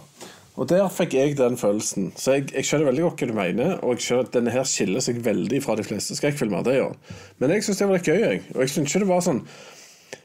Og 0.60 0.68
der 0.68 0.86
fikk 0.92 1.14
jeg 1.16 1.36
den 1.38 1.56
følelsen. 1.58 2.10
Så 2.20 2.36
jeg, 2.36 2.50
jeg 2.54 2.68
skjønner 2.68 2.90
veldig 2.90 3.04
godt 3.06 3.22
hva 3.22 3.28
du 3.30 3.36
mener, 3.36 3.74
og 3.80 3.96
jeg 3.96 4.06
skjønner 4.06 4.28
at 4.28 4.32
denne 4.36 4.54
her 4.54 4.66
skiller 4.68 5.04
seg 5.04 5.20
veldig 5.24 5.60
fra 5.64 5.76
de 5.78 5.86
fleste 5.86 6.16
skrekkfilmer. 6.18 6.64
det 6.66 6.78
gjør. 6.78 6.96
Men 7.40 7.54
jeg 7.54 7.66
syns 7.66 7.80
det 7.80 7.90
var 7.90 7.98
litt 7.98 8.10
gøy, 8.10 8.18
jeg. 8.20 8.42
Og 8.54 8.64
jeg 8.64 8.72
syns 8.74 8.90
ikke 8.90 9.04
det 9.04 9.12
var 9.12 9.26
sånn 9.26 9.44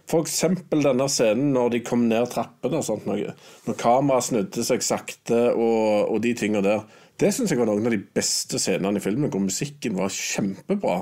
for 0.06 0.22
eksempel 0.22 0.84
denne 0.86 1.08
scenen 1.10 1.54
når 1.56 1.72
de 1.74 1.80
kom 1.86 2.04
ned 2.10 2.28
trappene 2.30 2.78
og 2.78 2.86
sånt 2.86 3.08
noe. 3.10 3.34
Når 3.66 3.78
kameraet 3.80 4.28
snudde 4.28 4.66
seg 4.68 4.86
sakte 4.86 5.40
og, 5.54 6.12
og 6.14 6.20
de 6.22 6.36
tingene 6.38 6.62
der. 6.66 6.86
Det 7.18 7.30
syns 7.34 7.50
jeg 7.54 7.60
var 7.62 7.70
noen 7.70 7.86
av 7.88 7.94
de 7.96 8.02
beste 8.16 8.60
scenene 8.60 9.00
i 9.00 9.04
filmen, 9.04 9.30
hvor 9.32 9.40
musikken 9.44 9.96
var 9.96 10.10
kjempebra 10.12 10.98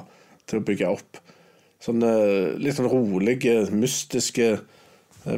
til 0.45 0.59
å 0.59 0.65
bygge 0.67 0.91
opp. 0.93 1.17
Sånne 1.83 2.11
litt 2.61 2.77
sånn 2.77 2.87
rolige, 2.91 3.63
mystiske 3.73 4.51
eh. 5.25 5.37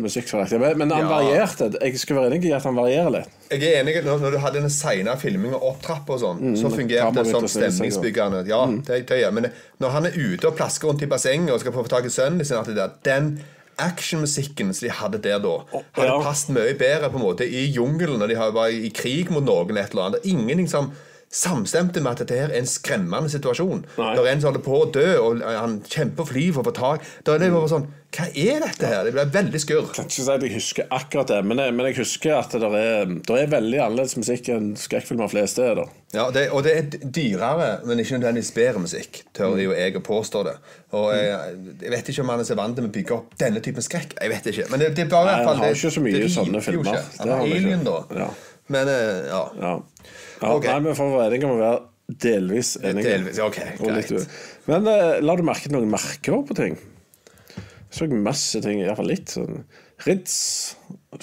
Men, 0.57 0.77
men 0.81 0.89
han 0.91 1.03
Ja. 1.05 1.09
varierte. 1.09 1.67
Jeg 1.81 1.99
skal 2.01 2.15
være 2.17 2.31
enig 2.33 2.45
i 2.49 2.53
at 2.57 2.63
han 2.65 2.73
varierer 2.75 3.11
litt. 3.13 3.27
Jeg 3.51 3.61
er 3.63 3.83
enig 3.83 3.99
når, 4.03 4.17
når 4.23 4.31
du 4.33 4.37
hadde 4.41 4.61
den 4.63 4.69
seine 4.73 5.13
filminga 5.21 5.59
opp 5.61 5.81
trappa 5.85 6.15
og 6.15 6.19
sånn, 6.23 6.55
så 6.57 6.71
fungerte 6.73 7.13
det 7.19 7.27
som 7.29 7.43
og- 7.45 7.49
stemningsbyggende. 7.53 8.47
Ja, 8.49 8.65
det, 8.65 9.05
det 9.07 9.19
ja. 9.21 9.29
Men 9.31 9.51
når 9.79 9.89
han 9.93 10.05
er 10.09 10.17
ute 10.17 10.47
og 10.49 10.57
plasker 10.57 10.89
rundt 10.89 11.03
i 11.05 11.09
bassenget 11.11 11.53
og 11.53 11.59
skal 11.61 11.71
få 11.71 11.85
tak 11.87 12.05
i 12.05 12.09
sønnen 12.09 12.43
sin, 12.45 12.57
at 12.57 13.03
den 13.05 13.39
actionmusikken 13.77 14.73
som 14.73 14.87
de 14.87 14.93
hadde 14.93 15.19
der 15.23 15.39
da, 15.43 15.55
hadde 15.95 16.07
ja. 16.11 16.19
passet 16.23 16.53
mye 16.55 16.75
bedre 16.79 17.09
på 17.11 17.19
en 17.19 17.25
måte 17.25 17.47
i 17.47 17.65
jungelen 17.75 18.19
når 18.21 18.27
de 18.31 18.35
har- 18.39 18.51
var 18.55 18.67
i 18.71 18.89
krig 18.89 19.29
mot 19.31 19.43
noen 19.43 19.77
et 19.77 19.91
eller 19.91 20.03
annet. 20.09 20.25
Ingenting 20.25 20.67
som 20.69 20.91
samstemte 21.35 22.01
med 22.03 22.15
at 22.15 22.23
dette 22.23 22.37
her 22.39 22.53
er 22.53 22.61
en 22.61 22.69
skremmende 22.69 23.29
situasjon. 23.33 23.83
Nei. 23.99 24.13
er 24.15 24.31
en 24.31 24.41
som 24.41 24.49
holder 24.53 24.63
på 24.65 24.77
å 24.79 24.87
dø, 24.95 25.05
og 25.19 25.43
han 25.43 25.77
kjemper 25.91 26.23
og 26.23 26.29
flyr 26.31 26.53
for 26.55 26.63
å 26.63 26.69
få 26.69 26.75
tak 26.77 27.03
Da 27.27 27.35
er 27.35 27.41
det 27.43 27.51
bare 27.51 27.67
sånn 27.71 27.87
Hva 28.15 28.29
er 28.31 28.61
dette 28.63 28.87
her? 28.87 29.01
Det 29.03 29.11
ble 29.11 29.25
veldig 29.33 29.59
skurr. 29.59 29.89
kan 29.91 30.07
ikke 30.07 30.23
si 30.23 30.31
at 30.31 30.45
jeg 30.45 30.53
husker 30.55 30.87
akkurat 30.95 31.27
det, 31.33 31.41
men 31.43 31.59
jeg, 31.59 31.73
men 31.75 31.89
jeg 31.89 31.97
husker 31.99 32.37
at 32.37 32.55
det 32.55 32.69
er, 32.79 33.09
det 33.27 33.39
er 33.41 33.49
veldig 33.51 33.81
annerledes 33.83 34.15
musikk 34.15 34.47
enn 34.55 34.69
skrekkfilmer 34.79 35.27
flest 35.33 35.59
er. 35.59 35.81
Ja, 36.15 36.29
det, 36.31 36.45
og 36.55 36.63
det 36.63 36.77
er 36.77 36.87
dyrere, 37.03 37.81
men 37.83 37.99
ikke 37.99 38.15
nødvendigvis 38.21 38.53
bedre 38.55 38.85
musikk, 38.85 39.19
tør 39.35 39.57
jo 39.59 39.75
jeg 39.75 39.97
å 39.99 40.03
påstå 40.05 40.45
det. 40.47 40.55
Og 40.95 41.09
jeg, 41.11 41.59
jeg 41.83 41.91
vet 41.97 42.13
ikke 42.13 42.23
om 42.23 42.31
han 42.31 42.45
er 42.45 42.47
så 42.47 42.55
vant 42.61 42.79
til 42.79 42.87
å 42.87 42.93
bygge 42.95 43.17
opp 43.17 43.35
denne 43.41 43.59
typen 43.65 43.83
skrekk. 43.83 44.15
Jeg 44.21 44.31
vet 44.31 44.47
ikke. 44.53 44.69
Men 44.71 44.85
det, 44.85 44.93
det 44.95 45.09
er 45.09 45.11
bare 45.11 45.33
Nei, 45.33 45.45
han 45.49 45.59
har 45.59 45.67
det- 45.67 45.75
ikke 45.81 45.91
så 45.97 46.05
mye 46.07 46.21
det 46.23 46.31
sånne 46.39 46.63
filmer. 46.63 46.93
ikke. 46.95 47.03
Det 47.11 47.19
Han 47.19 47.33
har 47.35 47.49
Alien, 47.51 47.83
da. 47.83 47.97
Ja. 48.23 48.29
Men 48.73 48.89
eh, 48.89 49.27
ja. 49.29 49.43
Ja. 49.61 49.73
ja 50.41 50.53
okay. 50.55 50.71
Nei, 50.71 50.89
vi 50.89 50.97
får 50.97 51.13
være 51.13 51.29
enige 51.29 51.49
om 51.49 51.55
å 51.57 51.61
være 51.61 51.83
delvis 52.25 52.75
enige. 52.81 53.05
Delvis, 53.09 53.39
ok, 53.41 53.61
greit. 53.81 54.35
Men 54.69 54.89
uh, 54.89 55.17
la 55.21 55.37
du 55.37 55.45
merke 55.45 55.71
noen 55.73 55.89
merker 55.91 56.41
på 56.45 56.57
ting? 56.57 56.77
Jeg 57.55 57.95
så 57.95 58.09
masse 58.11 58.59
ting, 58.65 58.81
iallfall 58.83 59.09
litt. 59.09 59.31
Sånn. 59.37 59.63
Ritz 60.03 60.35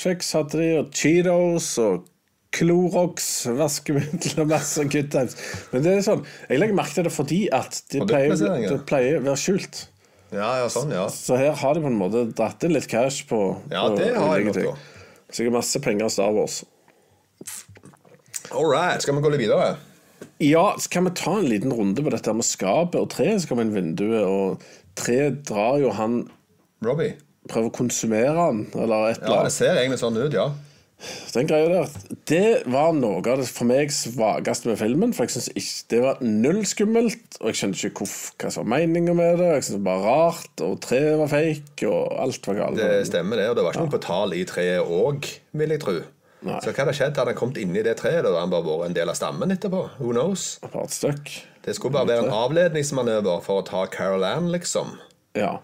kjeks 0.01 0.33
hadde 0.39 0.61
de, 0.61 0.71
og 0.81 0.95
Cheetos 0.97 1.75
og 1.83 2.09
Klorox, 2.53 3.29
vaskemiddel 3.59 4.41
og 4.45 4.51
masse 4.53 4.85
good 4.93 5.11
times. 5.13 5.37
Men 5.73 5.85
det 5.85 5.97
er 5.97 6.05
sånn, 6.07 6.25
jeg 6.49 6.61
legger 6.61 6.79
merke 6.79 6.99
til 6.99 7.09
det 7.09 7.15
fordi 7.15 7.41
at 7.55 7.81
de 7.93 8.03
pleier, 8.05 8.37
de 8.37 8.79
pleier 8.89 9.21
å 9.21 9.27
være 9.27 9.41
skjult. 9.41 9.87
ja, 10.33 10.51
ja, 10.63 10.69
sånn, 10.73 10.93
ja. 10.95 11.07
Så 11.13 11.39
her 11.41 11.57
har 11.61 11.77
de 11.77 11.85
på 11.85 11.93
en 11.93 12.01
måte 12.01 12.27
dratt 12.33 12.65
inn 12.67 12.77
litt 12.77 12.89
cash 12.91 13.27
på, 13.29 13.41
Ja, 13.73 13.87
på 13.87 13.97
det 14.01 14.13
har 14.17 14.37
jeg 14.39 14.53
nok. 14.53 14.89
Sikkert 15.33 15.57
masse 15.57 15.81
penger 15.81 16.09
av 16.09 16.13
Star 16.13 16.35
Wars. 16.37 16.61
All 18.53 18.69
right, 18.69 19.03
skal 19.03 19.17
vi 19.17 19.25
gå 19.25 19.33
litt 19.33 19.45
videre? 19.45 19.77
Ja, 20.43 20.75
så 20.79 20.91
kan 20.91 21.07
vi 21.07 21.15
ta 21.19 21.37
en 21.39 21.49
liten 21.49 21.73
runde 21.75 22.03
på 22.03 22.11
dette 22.13 22.35
med 22.35 22.47
skapet 22.47 22.99
og 22.99 23.11
treet 23.15 23.43
som 23.43 23.53
kommer 23.53 23.67
inn 23.67 23.77
vinduet, 23.77 24.27
og 24.27 24.99
treet 24.99 25.43
drar 25.49 25.79
jo 25.83 25.93
han 25.97 26.25
Robbie? 26.83 27.15
Prøver 27.51 27.71
å 27.71 27.75
konsumere 27.75 28.35
han, 28.39 28.67
eller 28.79 29.13
et 29.13 29.25
Ja, 29.27 29.41
det 29.47 29.55
ser 29.55 29.79
egentlig 29.79 30.01
sånn 30.03 30.19
ut, 30.19 30.35
ja. 30.35 30.51
Den 31.35 31.49
greia 31.51 31.67
der, 31.67 31.95
det 32.31 32.71
var 32.71 32.93
noe 32.95 33.19
av 33.19 33.41
det 33.41 33.49
for 33.51 33.67
meg 33.67 33.91
svakeste 33.91 34.71
med 34.71 34.79
filmen. 34.79 35.15
For 35.17 35.27
jeg 35.27 35.35
synes 35.35 35.49
ikke 35.51 35.89
det 35.91 36.01
var 36.05 36.21
null 36.23 36.61
skummelt, 36.69 37.39
og 37.41 37.51
jeg 37.51 37.59
skjønte 37.59 37.89
ikke 37.89 38.05
hvor, 38.05 38.13
hva 38.39 38.53
som 38.55 38.63
var 38.63 38.71
meninga 38.77 39.17
med 39.19 39.41
det. 39.43 39.49
Jeg 39.57 39.67
synes 39.67 39.81
det 39.81 39.87
var 39.89 40.05
rart, 40.07 40.53
og 40.63 40.79
treet 40.85 41.19
var 41.19 41.33
fake, 41.33 41.89
og 41.91 42.21
alt 42.23 42.47
var 42.51 42.61
galt. 42.61 42.79
Det 42.79 43.07
stemmer, 43.11 43.41
det. 43.43 43.49
Og 43.51 43.59
det 43.59 43.67
var 43.67 43.75
ikke 43.75 43.87
noe 43.89 43.97
på 43.97 44.03
tall 44.07 44.37
i 44.39 44.45
treet 44.47 44.95
òg, 45.01 45.31
vil 45.59 45.75
jeg 45.75 45.83
tro. 45.83 45.97
Nei. 46.43 46.59
Så 46.65 46.73
hva 46.73 46.83
hadde 46.83 46.95
skjedd? 46.99 47.17
Hadde 47.21 47.31
han 47.35 47.39
kommet 47.39 47.59
inn 47.63 47.77
i 47.79 47.83
det 47.87 47.95
treet, 48.01 48.23
da 48.25 48.33
hadde 48.33 48.41
han 48.43 48.51
bare 48.51 48.67
vært 48.67 48.89
en 48.91 48.97
del 48.97 49.11
av 49.13 49.15
stammen 49.19 49.55
etterpå? 49.55 49.83
Who 50.01 50.11
knows? 50.15 50.59
Det 51.63 51.75
skulle 51.77 51.95
bare 51.95 52.09
være 52.09 52.25
en 52.27 52.35
avledningsmanøver 52.35 53.43
for 53.45 53.63
å 53.63 53.67
ta 53.69 53.85
Carol 53.93 54.25
Ann, 54.27 54.51
liksom. 54.55 54.97
Ja. 55.39 55.61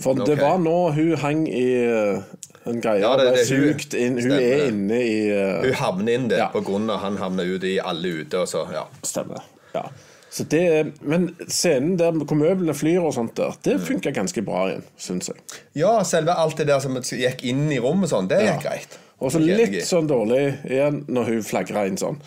For 0.00 0.14
okay. 0.14 0.30
det 0.30 0.36
var 0.40 0.60
nå 0.62 0.76
hun 0.96 1.16
hang 1.20 1.42
i 1.50 1.64
eh, 1.82 2.22
en 2.70 2.78
greie, 2.80 3.02
Ja, 3.02 3.16
det- 3.18 3.34
det 3.34 3.46
sugd 3.48 3.94
inn. 3.98 4.14
Hun 4.16 4.30
Stemmer 4.30 4.46
er 4.46 4.68
inne 4.70 5.00
i 5.02 5.16
uh... 5.34 5.64
Hun 5.66 5.74
havner 5.82 6.14
inn 6.14 6.28
der 6.30 6.44
Ja. 6.44 6.48
på 6.54 6.62
grunn 6.64 6.88
av 6.90 7.02
han 7.02 7.18
havner 7.20 7.44
ut 7.56 7.64
i 7.68 7.78
alle 7.82 8.14
ute, 8.22 8.38
og 8.38 8.48
så, 8.48 8.64
ja. 8.72 8.86
Stemmer. 9.02 9.42
Ja. 9.74 9.84
Så 10.30 10.44
det, 10.46 10.92
men 11.02 11.32
scenen 11.50 11.96
der 11.98 12.12
hvor 12.14 12.38
møblene 12.38 12.72
flyr 12.78 13.02
og 13.02 13.12
sånt 13.16 13.34
der, 13.36 13.56
det 13.66 13.80
funka 13.82 14.12
ganske 14.14 14.44
bra 14.46 14.68
igjen, 14.70 14.84
syns 14.96 15.28
jeg. 15.32 15.42
Ja, 15.82 15.96
selve 16.06 16.36
alt 16.38 16.56
det 16.56 16.68
der 16.70 16.78
som 16.78 16.94
gikk 17.02 17.42
inn 17.50 17.66
i 17.74 17.80
rommet 17.82 18.12
sånn, 18.14 18.28
det 18.30 18.38
Ja. 18.44 18.52
gikk 18.54 18.62
greit. 18.68 18.98
Og 19.20 19.32
så 19.32 19.40
litt 19.42 19.82
sånn 19.84 20.08
dårlig 20.08 20.44
igjen 20.64 21.02
når 21.12 21.34
hun 21.34 21.42
flagrer 21.44 21.90
inn 21.90 21.98
sånn 22.00 22.20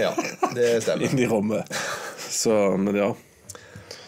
Ja, 0.00 0.14
det 0.56 0.80
stemmer. 0.84 1.04
inn 1.10 1.20
i 1.20 1.28
rommet. 1.28 1.68
Så, 2.30 2.54
men 2.80 2.96
ja. 2.96 3.10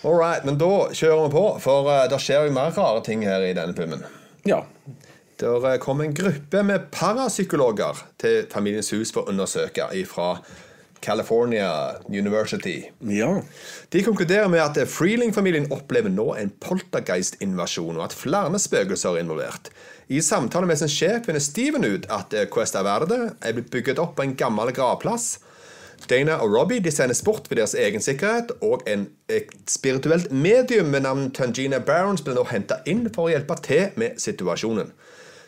All 0.02 0.16
right, 0.18 0.44
men 0.44 0.58
da 0.58 0.88
kjører 0.90 1.28
vi 1.28 1.34
på, 1.36 1.44
for 1.62 1.86
uh, 1.86 2.04
det 2.10 2.18
skjer 2.22 2.48
jo 2.48 2.54
mer 2.56 2.72
rare 2.74 3.04
ting 3.06 3.22
her 3.26 3.44
i 3.46 3.52
denne 3.54 3.76
filmen. 3.76 4.02
Ja. 4.48 4.64
Der 5.42 5.66
eh, 5.68 5.78
kom 5.82 6.00
en 6.02 6.14
gruppe 6.14 6.62
med 6.66 6.90
parapsykologer 6.94 8.02
til 8.20 8.44
Familiens 8.50 8.92
hus 8.94 9.10
for 9.14 9.24
å 9.24 9.32
undersøke 9.32 9.88
fra 10.06 10.36
California 11.02 11.68
University. 12.08 12.90
ja. 13.00 13.42
De 13.88 14.02
konkluderer 14.02 14.48
med 14.48 14.62
at 14.62 14.88
Freeling-familien 14.88 15.66
opplever 15.74 16.10
nå 16.10 16.32
en 16.38 16.52
poltergeist-invasjon, 16.62 17.96
og 17.98 18.04
at 18.06 18.16
flere 18.16 18.58
spøkelser 18.58 19.18
er 19.18 19.26
involvert. 19.26 19.72
I 20.08 20.20
samtale 20.20 20.66
med 20.66 20.78
sin 20.78 20.90
sjef 20.92 21.26
finner 21.26 21.42
Steven 21.42 21.84
ut 21.84 22.06
at 22.12 22.34
eh, 22.34 22.48
Cuesta 22.50 22.82
Verde 22.84 23.32
er 23.40 23.56
blitt 23.56 23.70
bygget 23.72 24.00
opp 24.02 24.16
på 24.18 24.26
en 24.26 24.36
gammel 24.36 24.72
gravplass. 24.76 25.38
Dana 26.10 26.40
og 26.42 26.54
Robbie 26.54 26.82
de 26.82 26.90
sendes 26.90 27.22
bort 27.22 27.46
ved 27.50 27.60
deres 27.60 27.74
egen 27.78 28.02
sikkerhet, 28.02 28.50
og 28.60 28.82
en, 28.90 29.06
et 29.30 29.52
spirituelt 29.70 30.32
medium 30.32 30.90
med 30.90 31.06
navn 31.06 31.30
Tangina 31.34 31.78
Barons 31.78 32.24
blir 32.24 32.36
nå 32.36 32.44
henta 32.50 32.80
inn 32.90 33.06
for 33.14 33.28
å 33.28 33.32
hjelpe 33.32 33.56
til 33.62 33.94
med 34.00 34.18
situasjonen. 34.20 34.90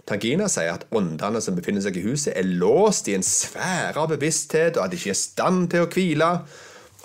Tangina 0.04 0.50
sier 0.52 0.74
at 0.74 0.84
åndene 0.92 1.40
som 1.40 1.56
befinner 1.56 1.80
seg 1.84 1.96
i 1.96 2.04
huset, 2.04 2.34
er 2.36 2.48
låst 2.60 3.08
i 3.08 3.16
en 3.16 3.24
sfære 3.24 3.96
av 3.96 4.10
bevissthet, 4.12 4.76
og 4.76 4.84
at 4.84 4.92
de 4.92 5.00
ikke 5.00 5.14
er 5.14 5.16
i 5.16 5.22
stand 5.22 5.68
til 5.72 5.86
å 5.86 5.90
hvile. 5.92 6.30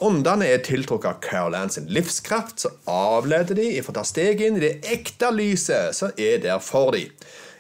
Åndene 0.04 0.48
er 0.48 0.64
tiltrukket 0.64 1.08
av 1.10 1.22
Carol 1.24 1.56
Ann 1.56 1.72
sin 1.72 1.88
livskraft, 1.92 2.64
så 2.64 2.74
avleder 2.92 3.56
de 3.56 3.70
ifra 3.78 3.96
å 3.96 4.00
ta 4.00 4.06
steg 4.08 4.44
inn 4.44 4.60
i 4.60 4.64
det 4.64 4.74
ekte 4.92 5.32
lyset 5.36 5.96
som 5.96 6.12
er 6.20 6.44
der 6.44 6.60
for 6.64 6.96
dem. 6.96 7.12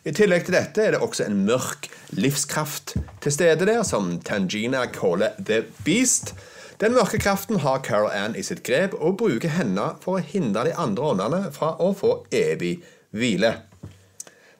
I 0.07 0.13
tillegg 0.15 0.45
til 0.47 0.55
dette 0.55 0.83
er 0.83 0.95
det 0.95 1.01
også 1.03 1.25
en 1.27 1.41
mørk 1.47 1.89
livskraft 2.15 2.95
til 3.23 3.35
stede 3.35 3.67
der, 3.67 3.83
som 3.87 4.17
Tangina 4.23 4.85
kaller 4.95 5.35
The 5.39 5.65
Beast. 5.83 6.33
Den 6.79 6.95
mørke 6.95 7.19
kraften 7.19 7.59
har 7.63 7.83
Carol 7.83 8.11
Ann 8.15 8.39
i 8.39 8.43
sitt 8.43 8.63
grep 8.67 8.95
og 8.99 9.17
bruker 9.19 9.51
henne 9.51 9.91
for 10.03 10.19
å 10.19 10.23
hindre 10.23 10.69
de 10.69 10.77
andre 10.79 11.11
åndene 11.11 11.41
fra 11.55 11.73
å 11.83 11.91
få 11.95 12.21
evig 12.31 12.77
hvile. 13.11 13.68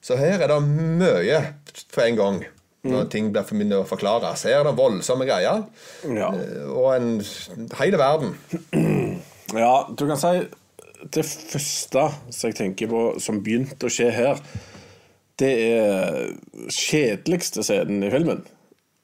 Så 0.02 0.16
her 0.20 0.40
er 0.40 0.48
det 0.48 0.62
mye 0.64 1.42
på 1.94 2.02
en 2.06 2.16
gang 2.20 2.40
når 2.88 3.10
ting 3.12 3.28
blir 3.34 3.44
for 3.44 3.60
mye 3.60 3.82
å 3.82 3.88
forklare. 3.88 4.32
Så 4.40 4.48
her 4.48 4.62
er 4.62 4.70
det 4.70 4.78
voldsomme 4.78 5.26
greier. 5.28 5.66
ja. 6.08 6.30
eh, 6.32 6.70
Og 6.72 6.94
en 6.96 7.10
hele 7.82 8.00
verden. 8.00 8.36
Ja, 9.56 9.74
du 9.90 10.06
kan 10.08 10.20
si 10.22 10.46
Det 11.16 11.24
første 11.26 12.06
som 12.30 12.50
jeg 12.50 12.56
tenker 12.60 12.90
på 12.92 13.02
som 13.24 13.40
begynte 13.44 13.88
å 13.88 13.92
skje 13.92 14.10
her, 14.12 14.40
det 15.40 15.52
er 15.72 16.34
kjedeligste 16.76 17.64
scenen 17.64 18.04
i 18.04 18.10
filmen. 18.12 18.42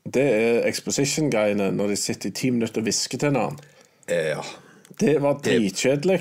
Det 0.05 0.25
er 0.25 0.67
exposition-greiene 0.69 1.69
når 1.73 1.93
de 1.93 1.97
sitter 1.97 2.29
i 2.29 2.35
ti 2.35 2.51
minutter 2.51 2.83
og 2.83 2.89
hvisker 2.89 3.21
til 3.21 3.31
hverandre. 3.31 3.71
Ja. 4.11 4.43
Det 4.99 5.15
var 5.23 5.39
dritkjedelig. 5.43 6.19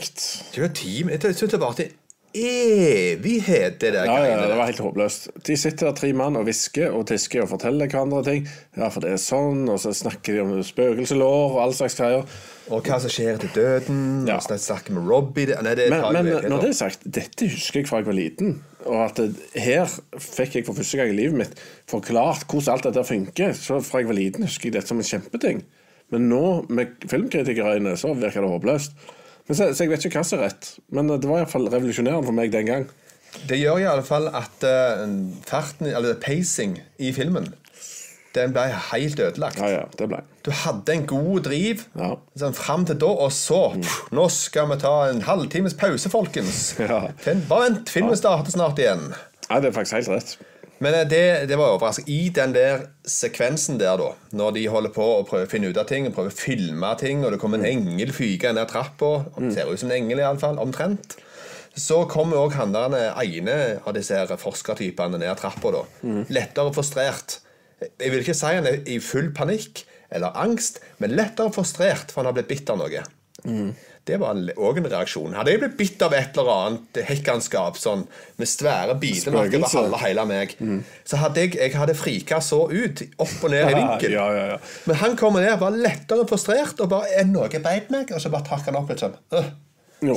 Det 0.55 0.63
var 0.63 0.71
time 0.79 1.13
Jeg 1.19 1.35
syns 1.37 1.53
det 1.53 1.61
varte 1.61 1.89
evighet, 2.35 3.77
det 3.81 3.93
der 3.95 4.09
Ja, 4.09 4.17
ja, 4.27 4.39
det 4.49 4.57
var 4.59 4.67
helt 4.69 4.81
håpløst. 4.83 5.29
De 5.47 5.57
sitter 5.57 5.87
der 5.89 5.95
tre 5.99 6.11
mann 6.17 6.37
og 6.37 6.45
hvisker 6.49 6.93
og 6.95 7.07
tisker 7.11 7.45
og 7.45 7.51
forteller 7.53 7.87
hverandre 7.91 8.23
ting. 8.27 8.49
Ja, 8.77 8.89
for 8.93 9.05
det 9.05 9.13
er 9.15 9.23
sånn, 9.23 9.65
og 9.71 9.79
så 9.83 9.93
snakker 9.95 10.35
de 10.37 10.43
om 10.43 10.53
spøkelselår 10.67 11.55
og 11.55 11.61
all 11.63 11.75
slags 11.77 11.97
greier. 11.99 12.27
Og 12.73 12.83
hva 12.87 12.99
som 13.03 13.13
skjer 13.13 13.35
etter 13.37 13.53
døden. 13.55 14.03
Ja. 14.29 14.39
Og 14.41 14.61
snakker 14.61 14.97
med 14.97 15.09
Robbie 15.09 15.47
det- 15.47 15.63
Nei, 15.63 15.75
det 15.75 15.91
Men, 15.91 16.03
men 16.13 16.51
når 16.51 16.61
det 16.61 16.71
er 16.71 16.79
sagt, 16.81 17.01
dette 17.05 17.49
husker 17.49 17.81
jeg 17.81 17.89
fra 17.89 17.99
jeg 17.99 18.07
var 18.07 18.19
liten. 18.19 18.63
Og 18.87 19.01
at 19.05 19.21
her 19.55 19.87
fikk 20.19 20.57
jeg 20.57 20.67
for 20.67 20.75
første 20.75 20.97
gang 21.01 21.09
i 21.09 21.17
livet 21.17 21.37
mitt 21.37 21.55
forklart 21.89 22.47
hvordan 22.49 22.75
alt 22.75 22.85
dette 22.85 23.05
funker. 23.05 23.53
Så 23.55 23.81
fra 23.85 24.01
jeg 24.01 24.09
var 24.09 24.15
liten 24.19 24.45
husker 24.45 24.69
jeg 24.71 24.73
dette 24.79 24.89
som 24.89 24.99
en 24.99 25.05
kjempeting. 25.05 25.65
Men 26.11 26.29
nå, 26.29 26.67
med 26.69 26.97
filmkritikerøyne, 27.09 27.97
så 27.97 28.13
virker 28.15 28.45
det 28.45 28.51
håpløst. 28.51 28.93
Men 29.49 29.57
så, 29.59 29.71
så 29.77 29.85
jeg 29.85 29.91
vet 29.93 30.05
ikke 30.09 30.21
hva 30.23 30.27
som 30.29 30.39
er 30.41 30.47
rett. 30.49 30.71
Men 30.95 31.11
det 31.13 31.29
var 31.29 31.43
iallfall 31.43 31.69
revolusjonerende 31.73 32.25
for 32.29 32.37
meg 32.37 32.53
den 32.55 32.69
gang. 32.71 32.87
Det 33.51 33.59
gjør 33.59 33.81
i 33.83 33.89
alle 33.91 34.05
fall 34.07 34.29
at 34.31 34.63
uh, 34.65 35.03
farten, 35.45 35.89
eller 35.91 36.15
pacing 36.23 36.77
i 37.03 37.11
filmen, 37.17 37.49
den 38.35 38.55
ble 38.55 38.65
helt 38.93 39.21
ødelagt. 39.23 39.59
Ja, 39.63 39.69
ja, 39.71 39.83
det 39.99 40.09
ble 40.11 40.21
Du 40.47 40.51
hadde 40.55 40.95
en 40.95 41.05
god 41.07 41.45
driv 41.47 41.85
Ja. 41.99 42.13
sånn, 42.39 42.55
fram 42.57 42.87
til 42.89 42.99
da, 43.03 43.11
og 43.27 43.31
så 43.35 43.61
pff, 43.77 44.09
Nå 44.15 44.25
skal 44.35 44.67
vi 44.73 44.79
ta 44.83 44.95
en 45.11 45.23
halvtimes 45.27 45.77
pause, 45.79 46.11
folkens. 46.11 46.63
Ja. 46.83 47.05
Bare 47.51 47.69
vent, 47.69 47.91
filmen 47.95 48.19
starter 48.19 48.55
snart 48.55 48.79
igjen. 48.83 49.13
Ja, 49.51 49.61
det 49.61 49.71
er 49.71 49.77
faktisk 49.77 49.99
helt 50.01 50.11
rett. 50.17 50.35
Men 50.85 50.97
eh, 51.01 51.07
det, 51.09 51.25
det 51.51 51.57
var 51.59 51.75
overraskende. 51.75 52.13
I 52.13 52.31
den 52.35 52.55
der 52.55 52.87
sekvensen 53.09 53.79
der, 53.81 53.97
da, 54.01 54.11
når 54.37 54.57
de 54.59 54.65
holder 54.73 54.93
på 54.95 55.07
å 55.19 55.23
prøve 55.29 55.49
å 55.49 55.51
finne 55.51 55.71
ut 55.73 55.81
av 55.81 55.89
ting, 55.91 56.09
og 56.09 56.17
prøve 56.17 56.33
å 56.33 56.37
filme 56.37 56.91
ting, 57.01 57.25
og 57.25 57.35
det 57.35 57.41
kommer 57.43 57.61
en 57.63 57.69
engel 57.71 58.13
fygende 58.15 58.61
ned 58.61 58.73
trappa, 58.73 59.15
det 59.39 59.55
ser 59.57 59.71
ut 59.71 59.81
som 59.81 59.91
en 59.91 59.97
engel 59.97 60.21
iallfall, 60.23 60.61
omtrent, 60.63 61.17
så 61.75 62.05
kommer 62.07 62.39
òg 62.39 62.53
han 62.55 62.77
ene 62.77 63.57
av 63.83 63.97
disse 63.97 64.15
her 64.15 64.37
forskertypene 64.39 65.19
ned 65.19 65.41
trappa, 65.41 65.73
da. 65.75 65.81
Lettere 66.37 66.75
frustrert. 66.77 67.41
Jeg 67.83 68.13
vil 68.13 68.23
ikke 68.23 68.37
si 68.39 68.53
han 68.55 68.69
er 68.71 68.85
i 68.87 69.01
full 69.03 69.33
panikk 69.35 69.83
eller 70.15 70.37
angst, 70.39 70.79
men 71.03 71.17
lettere 71.19 71.51
frustrert, 71.53 72.13
for 72.13 72.23
han 72.23 72.31
har 72.31 72.37
blitt 72.37 72.53
bitt 72.53 72.71
av 72.71 72.79
noe. 72.79 73.03
Det 74.05 74.19
var 74.21 74.37
òg 74.37 74.79
en 74.83 74.87
reaksjon. 74.93 75.33
Hadde 75.33 75.55
jeg 75.55 75.63
blitt 75.63 75.77
bitt 75.79 76.03
av 76.05 76.13
et 76.13 76.37
eller 76.37 76.51
annet 76.53 76.99
hekkanskap 77.09 77.79
sånn, 77.81 78.03
med 78.37 78.51
svære 78.51 78.99
bitemerker 79.01 79.63
over 79.63 79.73
halve 79.79 80.01
hele 80.03 80.27
meg, 80.29 80.53
så 81.09 81.23
hadde 81.23 81.47
jeg, 81.47 81.55
jeg 81.57 81.73
hadde 81.79 81.95
frika 81.97 82.41
så 82.45 82.67
ut, 82.69 83.01
opp 83.17 83.47
og 83.49 83.55
ned 83.55 83.71
i 83.71 83.79
vinkel. 83.79 84.17
Ja, 84.19 84.27
ja, 84.37 84.45
ja. 84.53 84.59
Men 84.85 85.01
han 85.01 85.17
kommer 85.17 85.41
ned, 85.45 85.57
var 85.63 85.73
lettere 85.73 86.27
frustrert, 86.29 86.81
og 86.85 86.93
bare 86.93 87.15
er 87.17 87.25
noe 87.31 87.49
beit 87.65 87.89
meg, 87.95 88.13
og 88.13 88.21
så 88.21 88.33
bare 88.35 88.45
trakk 88.51 88.69
han 88.69 88.77
opp 88.83 88.93
litt 88.93 89.07
sånn. 89.07 89.17
Øh, 89.33 89.49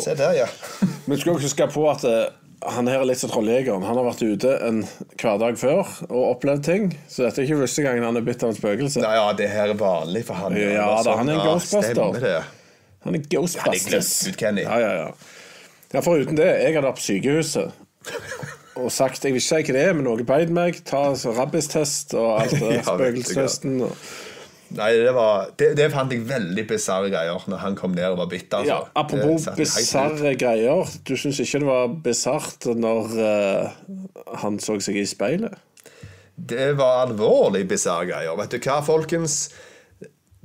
Se 0.04 0.18
der, 0.20 0.34
ja. 0.36 0.50
Men 1.08 1.16
du 1.16 1.22
skal 1.22 1.38
også 1.38 1.48
huske 1.48 1.68
på 1.72 1.86
at 1.88 2.04
uh, 2.04 2.26
han 2.68 2.90
her 2.90 3.00
er 3.04 3.08
litt 3.08 3.22
som 3.22 3.32
trolljegeren. 3.32 3.86
Han 3.88 4.00
har 4.00 4.08
vært 4.10 4.24
ute 4.26 4.54
en 4.68 4.82
hverdag 5.16 5.60
før 5.62 5.86
og 6.10 6.22
opplevd 6.34 6.66
ting. 6.66 6.90
Så 7.08 7.24
dette 7.24 7.44
er 7.44 7.48
ikke 7.48 7.62
første 7.64 7.86
gangen 7.86 8.04
han 8.08 8.20
er 8.20 8.26
bitt 8.26 8.44
av 8.44 8.52
et 8.52 8.60
spøkelse. 8.60 9.04
Nei, 9.06 9.16
ja, 9.16 9.28
det 9.38 9.48
her 9.54 9.72
er 9.72 9.80
vanlig 9.80 10.26
for 10.28 10.42
han. 10.42 10.58
Ja, 10.60 10.90
da, 11.06 11.18
han 11.22 11.30
er 11.30 11.38
en 11.38 11.44
ja, 11.44 11.54
ghostbuster. 11.54 12.54
Han 13.08 13.18
er 13.18 13.26
Ghostbusters. 13.32 14.12
Ja, 14.28 14.34
ut, 14.34 14.40
Kenny. 14.42 14.68
Ja, 14.68 14.78
ja, 14.84 14.94
ja. 15.02 15.10
ja, 15.96 16.04
Foruten 16.06 16.38
det, 16.40 16.48
jeg 16.60 16.76
hadde 16.76 16.88
vært 16.90 17.02
på 17.02 17.08
sykehuset 17.08 17.76
og 18.78 18.92
sagt 18.94 19.26
Jeg 19.26 19.34
vil 19.34 19.42
ikke 19.42 19.74
hva 19.74 19.76
det 19.76 19.84
er, 19.90 19.94
men 19.98 20.06
noe 20.06 20.26
beit 20.28 20.52
meg. 20.54 20.82
Ta 20.88 21.08
altså, 21.12 21.34
rabbistest 21.38 22.14
og 22.18 22.44
alt 22.44 22.58
det. 22.62 22.82
Spøkelsestesten. 22.88 23.80
og- 23.90 24.10
Nei, 24.68 24.90
det, 25.00 25.14
var, 25.16 25.46
det, 25.56 25.70
det 25.80 25.86
fant 25.94 26.12
jeg 26.12 26.26
veldig 26.28 26.64
bisarre 26.68 27.08
greier 27.08 27.44
når 27.48 27.62
han 27.62 27.76
kom 27.80 27.94
ned 27.96 28.10
og 28.12 28.18
var 28.20 28.28
bitt. 28.34 28.52
Altså. 28.52 28.68
Ja, 28.68 28.80
apropos 29.00 29.46
bisarre 29.56 30.34
greier. 30.36 30.90
Du 31.08 31.14
syns 31.16 31.40
ikke 31.40 31.62
det 31.64 31.70
var 31.70 31.94
bisart 32.04 32.68
når 32.76 33.14
uh, 33.16 34.34
han 34.44 34.60
så 34.60 34.76
seg 34.84 35.00
i 35.00 35.06
speilet? 35.08 35.56
Det 36.36 36.74
var 36.78 37.06
alvorlig 37.06 37.64
bisarre 37.70 38.10
greier. 38.12 38.36
Vet 38.42 38.58
du 38.58 38.60
hva, 38.60 38.82
folkens? 38.86 39.38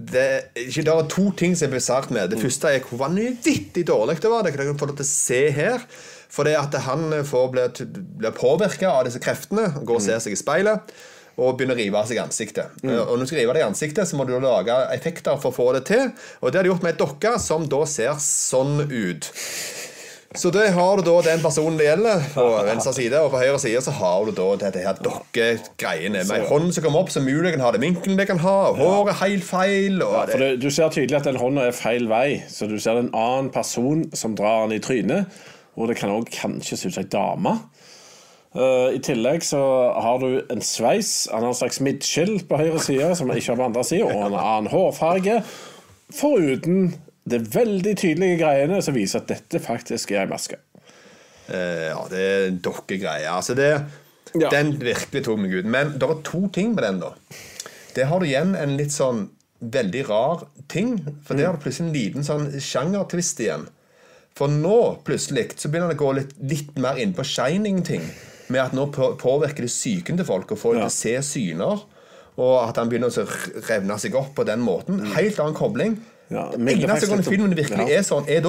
Det, 0.02 0.26
ikke, 0.58 0.82
det 0.86 0.92
er 0.92 1.08
to 1.12 1.28
ting 1.38 1.54
som 1.58 1.70
blir 1.70 1.82
bisart 1.82 2.10
med. 2.14 2.32
Det 2.32 2.40
første 2.42 2.72
er 2.72 2.82
hvor 2.88 3.04
vanvittig 3.04 3.86
dårlig 3.88 4.18
det 4.22 4.32
var. 4.32 4.42
Det 4.42 4.54
kan 4.54 4.64
dere 4.64 4.76
få 4.80 4.90
lov 4.90 4.98
til 4.98 5.06
å 5.06 5.12
se 5.12 5.40
her. 5.54 5.86
For 6.32 6.48
det 6.48 6.56
at 6.56 6.74
han 6.86 7.10
får 7.28 7.50
bli, 7.52 7.64
blir 8.22 8.32
påvirka 8.36 8.88
av 8.90 9.04
disse 9.06 9.20
kreftene, 9.22 9.68
går 9.84 9.98
og 9.98 10.04
ser 10.04 10.22
seg 10.24 10.32
i 10.34 10.40
speilet 10.40 10.94
og 11.40 11.54
begynner 11.56 11.76
å 11.76 11.80
rive 11.80 11.96
av 12.00 12.08
seg 12.08 12.18
ansiktet. 12.20 12.74
Og 12.84 13.14
når 13.16 13.24
du 13.24 13.30
skal 13.30 13.38
rive 13.40 13.54
deg 13.56 13.64
ansiktet, 13.64 14.08
så 14.08 14.18
må 14.18 14.26
du 14.28 14.34
lage 14.40 14.74
effekter 14.92 15.38
for 15.40 15.52
å 15.52 15.56
få 15.56 15.68
det 15.76 15.86
til. 15.88 16.10
Og 16.42 16.52
det 16.52 16.60
har 16.60 16.66
de 16.66 16.72
gjort 16.72 16.84
med 16.84 16.92
ei 16.92 17.00
dokke 17.00 17.32
som 17.40 17.64
da 17.72 17.80
ser 17.88 18.18
sånn 18.20 18.82
ut. 18.84 19.28
Så 20.34 20.48
det 20.50 20.70
har 20.72 20.96
du 20.96 21.02
da 21.04 21.14
den 21.26 21.42
personen 21.44 21.76
det 21.76 21.86
gjelder 21.90 22.22
på 22.32 22.44
venstre 22.64 22.92
side, 22.96 23.18
og 23.20 23.34
på 23.34 23.40
høyre 23.42 23.58
side 23.60 23.82
så 23.84 23.92
har 23.98 24.24
du 24.24 24.32
da 24.36 24.46
dette 24.62 24.80
her 24.80 25.00
dokkegreiene 25.04 26.22
med 26.24 26.32
ei 26.38 26.46
hånd 26.48 26.70
som 26.72 26.86
kommer 26.86 27.02
opp, 27.04 27.12
som 27.12 27.26
mulig 27.26 27.52
kan 27.52 27.64
ha 27.64 27.72
den 27.74 27.84
vinkelen 27.84 28.16
det 28.16 28.28
kan 28.30 28.40
ha, 28.40 28.54
og 28.70 28.80
håret 28.80 29.20
helt 29.20 29.44
feil 29.44 30.00
og 30.00 30.14
For 30.14 30.32
det, 30.32 30.48
det, 30.56 30.62
Du 30.64 30.70
ser 30.72 30.94
tydelig 30.94 31.20
at 31.20 31.28
den 31.28 31.40
hånda 31.40 31.68
er 31.68 31.76
feil 31.76 32.08
vei, 32.08 32.40
så 32.48 32.68
du 32.70 32.78
ser 32.80 33.02
en 33.02 33.12
annen 33.12 33.52
person 33.52 34.06
som 34.16 34.36
drar 34.38 34.64
den 34.66 34.78
i 34.78 34.82
trynet. 34.84 35.42
Og 35.76 35.88
det 35.88 35.96
kan 36.00 36.12
òg 36.12 36.28
kanskje 36.32 36.76
se 36.76 36.88
ut 36.88 36.96
som 36.96 37.04
ei 37.04 37.12
dame. 37.12 37.54
Uh, 38.52 38.92
I 38.92 39.00
tillegg 39.04 39.44
så 39.44 39.60
har 40.04 40.20
du 40.20 40.42
en 40.52 40.64
sveis. 40.64 41.28
Han 41.32 41.44
har 41.44 41.52
en 41.52 41.60
slags 41.60 41.80
midtskill 41.80 42.34
på 42.48 42.60
høyre 42.60 42.80
side, 42.84 43.14
som 43.16 43.28
han 43.28 43.40
ikke 43.40 43.54
har 43.54 43.60
på 43.62 43.68
andre 43.70 43.84
sida, 43.88 44.08
og 44.08 44.26
en 44.26 44.36
annen 44.36 44.72
hårfarge. 44.72 45.38
Foruten 46.12 46.92
det 47.28 47.38
er 47.40 47.50
veldig 47.54 47.96
tydelige 48.00 48.38
greiene 48.40 48.80
som 48.82 48.94
viser 48.94 49.20
at 49.22 49.28
dette 49.30 49.61
faktisk 49.62 50.11
er 50.12 50.24
ei 50.24 50.30
maske. 50.30 50.56
eh, 51.48 51.88
Ja, 51.92 52.00
det 52.11 52.18
er 52.22 52.46
en 52.48 52.58
dokkegreie. 52.64 53.28
Altså 53.30 53.54
det 53.58 53.82
Ja. 54.35 54.48
Den 54.48 54.78
virkelig 54.80 55.24
tok 55.26 55.38
meg 55.38 55.52
ut. 55.52 55.66
Men 55.66 55.92
det 55.98 56.02
er 56.08 56.22
to 56.24 56.48
ting 56.48 56.74
med 56.74 56.85
den, 56.85 57.00
da. 57.00 57.11
Det 57.94 58.06
har 58.08 58.18
du 58.20 58.24
igjen 58.24 58.54
en 58.56 58.76
litt 58.78 58.88
sånn 58.94 59.26
veldig 59.62 60.08
rar 60.08 60.46
ting. 60.68 60.94
For 61.26 61.35
det 61.37 61.44
har 61.44 61.52
du 61.52 61.61
plutselig 61.61 61.88
en 61.88 61.92
liten 61.92 62.24
sånn 62.24 62.46
sjangertvist 62.58 63.40
igjen. 63.44 63.66
For 64.35 64.48
nå 64.48 65.02
plutselig 65.04 65.52
så 65.61 65.68
begynner 65.68 65.90
det 65.92 65.98
å 65.98 66.04
gå 66.06 66.14
litt, 66.16 66.32
litt 66.40 66.78
mer 66.80 66.96
inn 66.96 67.12
på 67.12 67.22
shining-ting. 67.28 68.00
Med 68.48 68.62
at 68.62 68.72
nå 68.72 68.87
påvirker 68.90 69.61
det 69.66 69.68
psyken 69.68 70.16
til 70.16 70.24
folk 70.24 70.50
og 70.52 70.58
får 70.58 70.72
dem 70.72 70.82
Ja. 70.82 70.88
til 70.88 71.18
å 71.18 71.22
se 71.22 71.38
syner. 71.38 71.82
Og 72.38 72.68
at 72.70 72.76
han 72.76 72.88
begynner 72.88 73.08
å 73.12 73.26
revne 73.68 73.98
seg 74.00 74.14
opp 74.14 74.35
på 74.35 74.46
den 74.46 74.61
måten. 74.64 75.12
Helt 75.12 75.38
annen 75.38 75.54
kobling. 75.54 75.98
Ja, 76.30 76.50
Det 76.50 76.61
eneste 76.61 77.06
gangen 77.06 77.18
om- 77.18 77.32
filmen 77.32 77.56
virkelig 77.56 77.88
ja. 77.88 77.98
er 77.98 78.02
sånn, 78.02 78.28
er 78.28 78.40
da. 78.40 78.48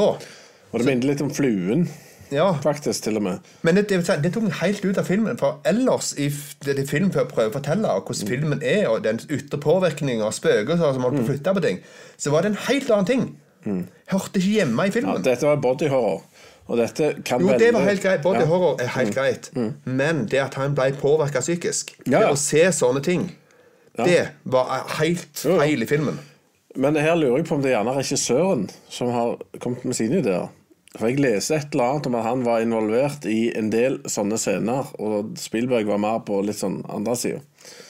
Og 0.72 0.80
det 0.80 0.86
minner 0.86 1.08
litt 1.08 1.22
om 1.22 1.30
Fluen, 1.34 1.90
Ja, 2.32 2.54
faktisk, 2.64 3.04
til 3.04 3.18
og 3.18 3.22
med. 3.24 3.40
men 3.62 3.76
det, 3.76 3.90
det, 3.90 4.06
det 4.24 4.34
tok 4.34 4.44
meg 4.44 4.54
helt 4.54 4.86
ut 4.86 4.98
av 4.98 5.06
filmen. 5.06 5.38
For 5.38 5.60
ellers 5.66 6.14
i 6.18 6.30
det, 6.66 6.76
det 6.78 6.90
film 6.90 7.12
for 7.12 7.26
å 7.26 7.52
fortelle 7.52 7.86
hvordan 7.86 8.02
hvordan 8.08 8.28
filmen 8.28 8.64
er, 8.64 8.88
og 8.90 9.04
den 9.04 9.20
ytre 9.30 9.60
påvirkningen 9.60 10.24
av 10.26 10.32
spøkelser 10.34 10.94
som 10.94 11.02
holdt 11.04 11.18
på 11.20 11.24
å 11.24 11.28
flytte 11.28 11.54
på 11.54 11.62
ting, 11.62 11.80
så 12.18 12.32
var 12.32 12.42
det 12.42 12.52
en 12.52 12.58
helt 12.68 12.90
annen 12.90 13.06
ting. 13.06 13.38
Hørte 14.10 14.40
ikke 14.40 14.56
hjemme 14.58 14.82
i 14.84 14.86
Ja, 14.88 14.92
filmen. 14.92 15.22
dette 15.24 15.46
var 15.46 15.56
body 15.58 15.88
horror. 15.90 16.24
Og 16.68 16.78
dette 16.78 17.14
kan 17.26 17.42
jo, 17.42 17.48
det 17.60 17.74
var 17.74 17.82
helt 17.82 18.02
greit. 18.02 18.22
Body 18.24 18.40
Ja. 18.40 18.46
horror 18.46 18.82
er 18.82 18.88
helt 18.88 19.14
greit. 19.16 19.50
Men 19.86 20.26
det 20.26 20.40
at 20.40 20.54
han 20.56 20.74
ble 20.74 20.92
påvirka 20.94 21.40
psykisk, 21.42 21.94
Ja, 22.08 22.20
ja. 22.20 22.20
det 22.28 22.34
å 22.34 22.38
se 22.38 22.64
sånne 22.72 23.04
ting, 23.04 23.32
det 23.98 24.30
var 24.46 24.86
helt 24.98 25.38
feil 25.38 25.82
i 25.84 25.86
filmen. 25.86 26.18
Men 26.74 26.98
her 26.98 27.16
lurer 27.16 27.42
jeg 27.42 27.48
på 27.50 27.58
om 27.58 27.64
det 27.64 27.72
er 27.72 27.78
gjerne 27.78 27.96
regissøren 28.00 28.68
som 28.90 29.12
har 29.14 29.36
kommet 29.62 29.86
med 29.86 29.98
sine 29.98 30.22
ideer. 30.24 30.50
For 30.94 31.10
jeg 31.10 31.22
leste 31.24 31.58
et 31.58 31.74
eller 31.74 31.96
annet 31.96 32.08
om 32.10 32.16
at 32.20 32.26
han 32.28 32.44
var 32.46 32.62
involvert 32.62 33.26
i 33.30 33.48
en 33.58 33.72
del 33.74 33.98
sånne 34.10 34.38
scener, 34.42 34.92
og 35.02 35.34
Spielberg 35.42 35.90
var 35.90 36.02
mer 36.02 36.20
på 36.26 36.38
litt 36.46 36.60
sånn 36.60 36.84
andre 36.86 37.16
sida. 37.18 37.42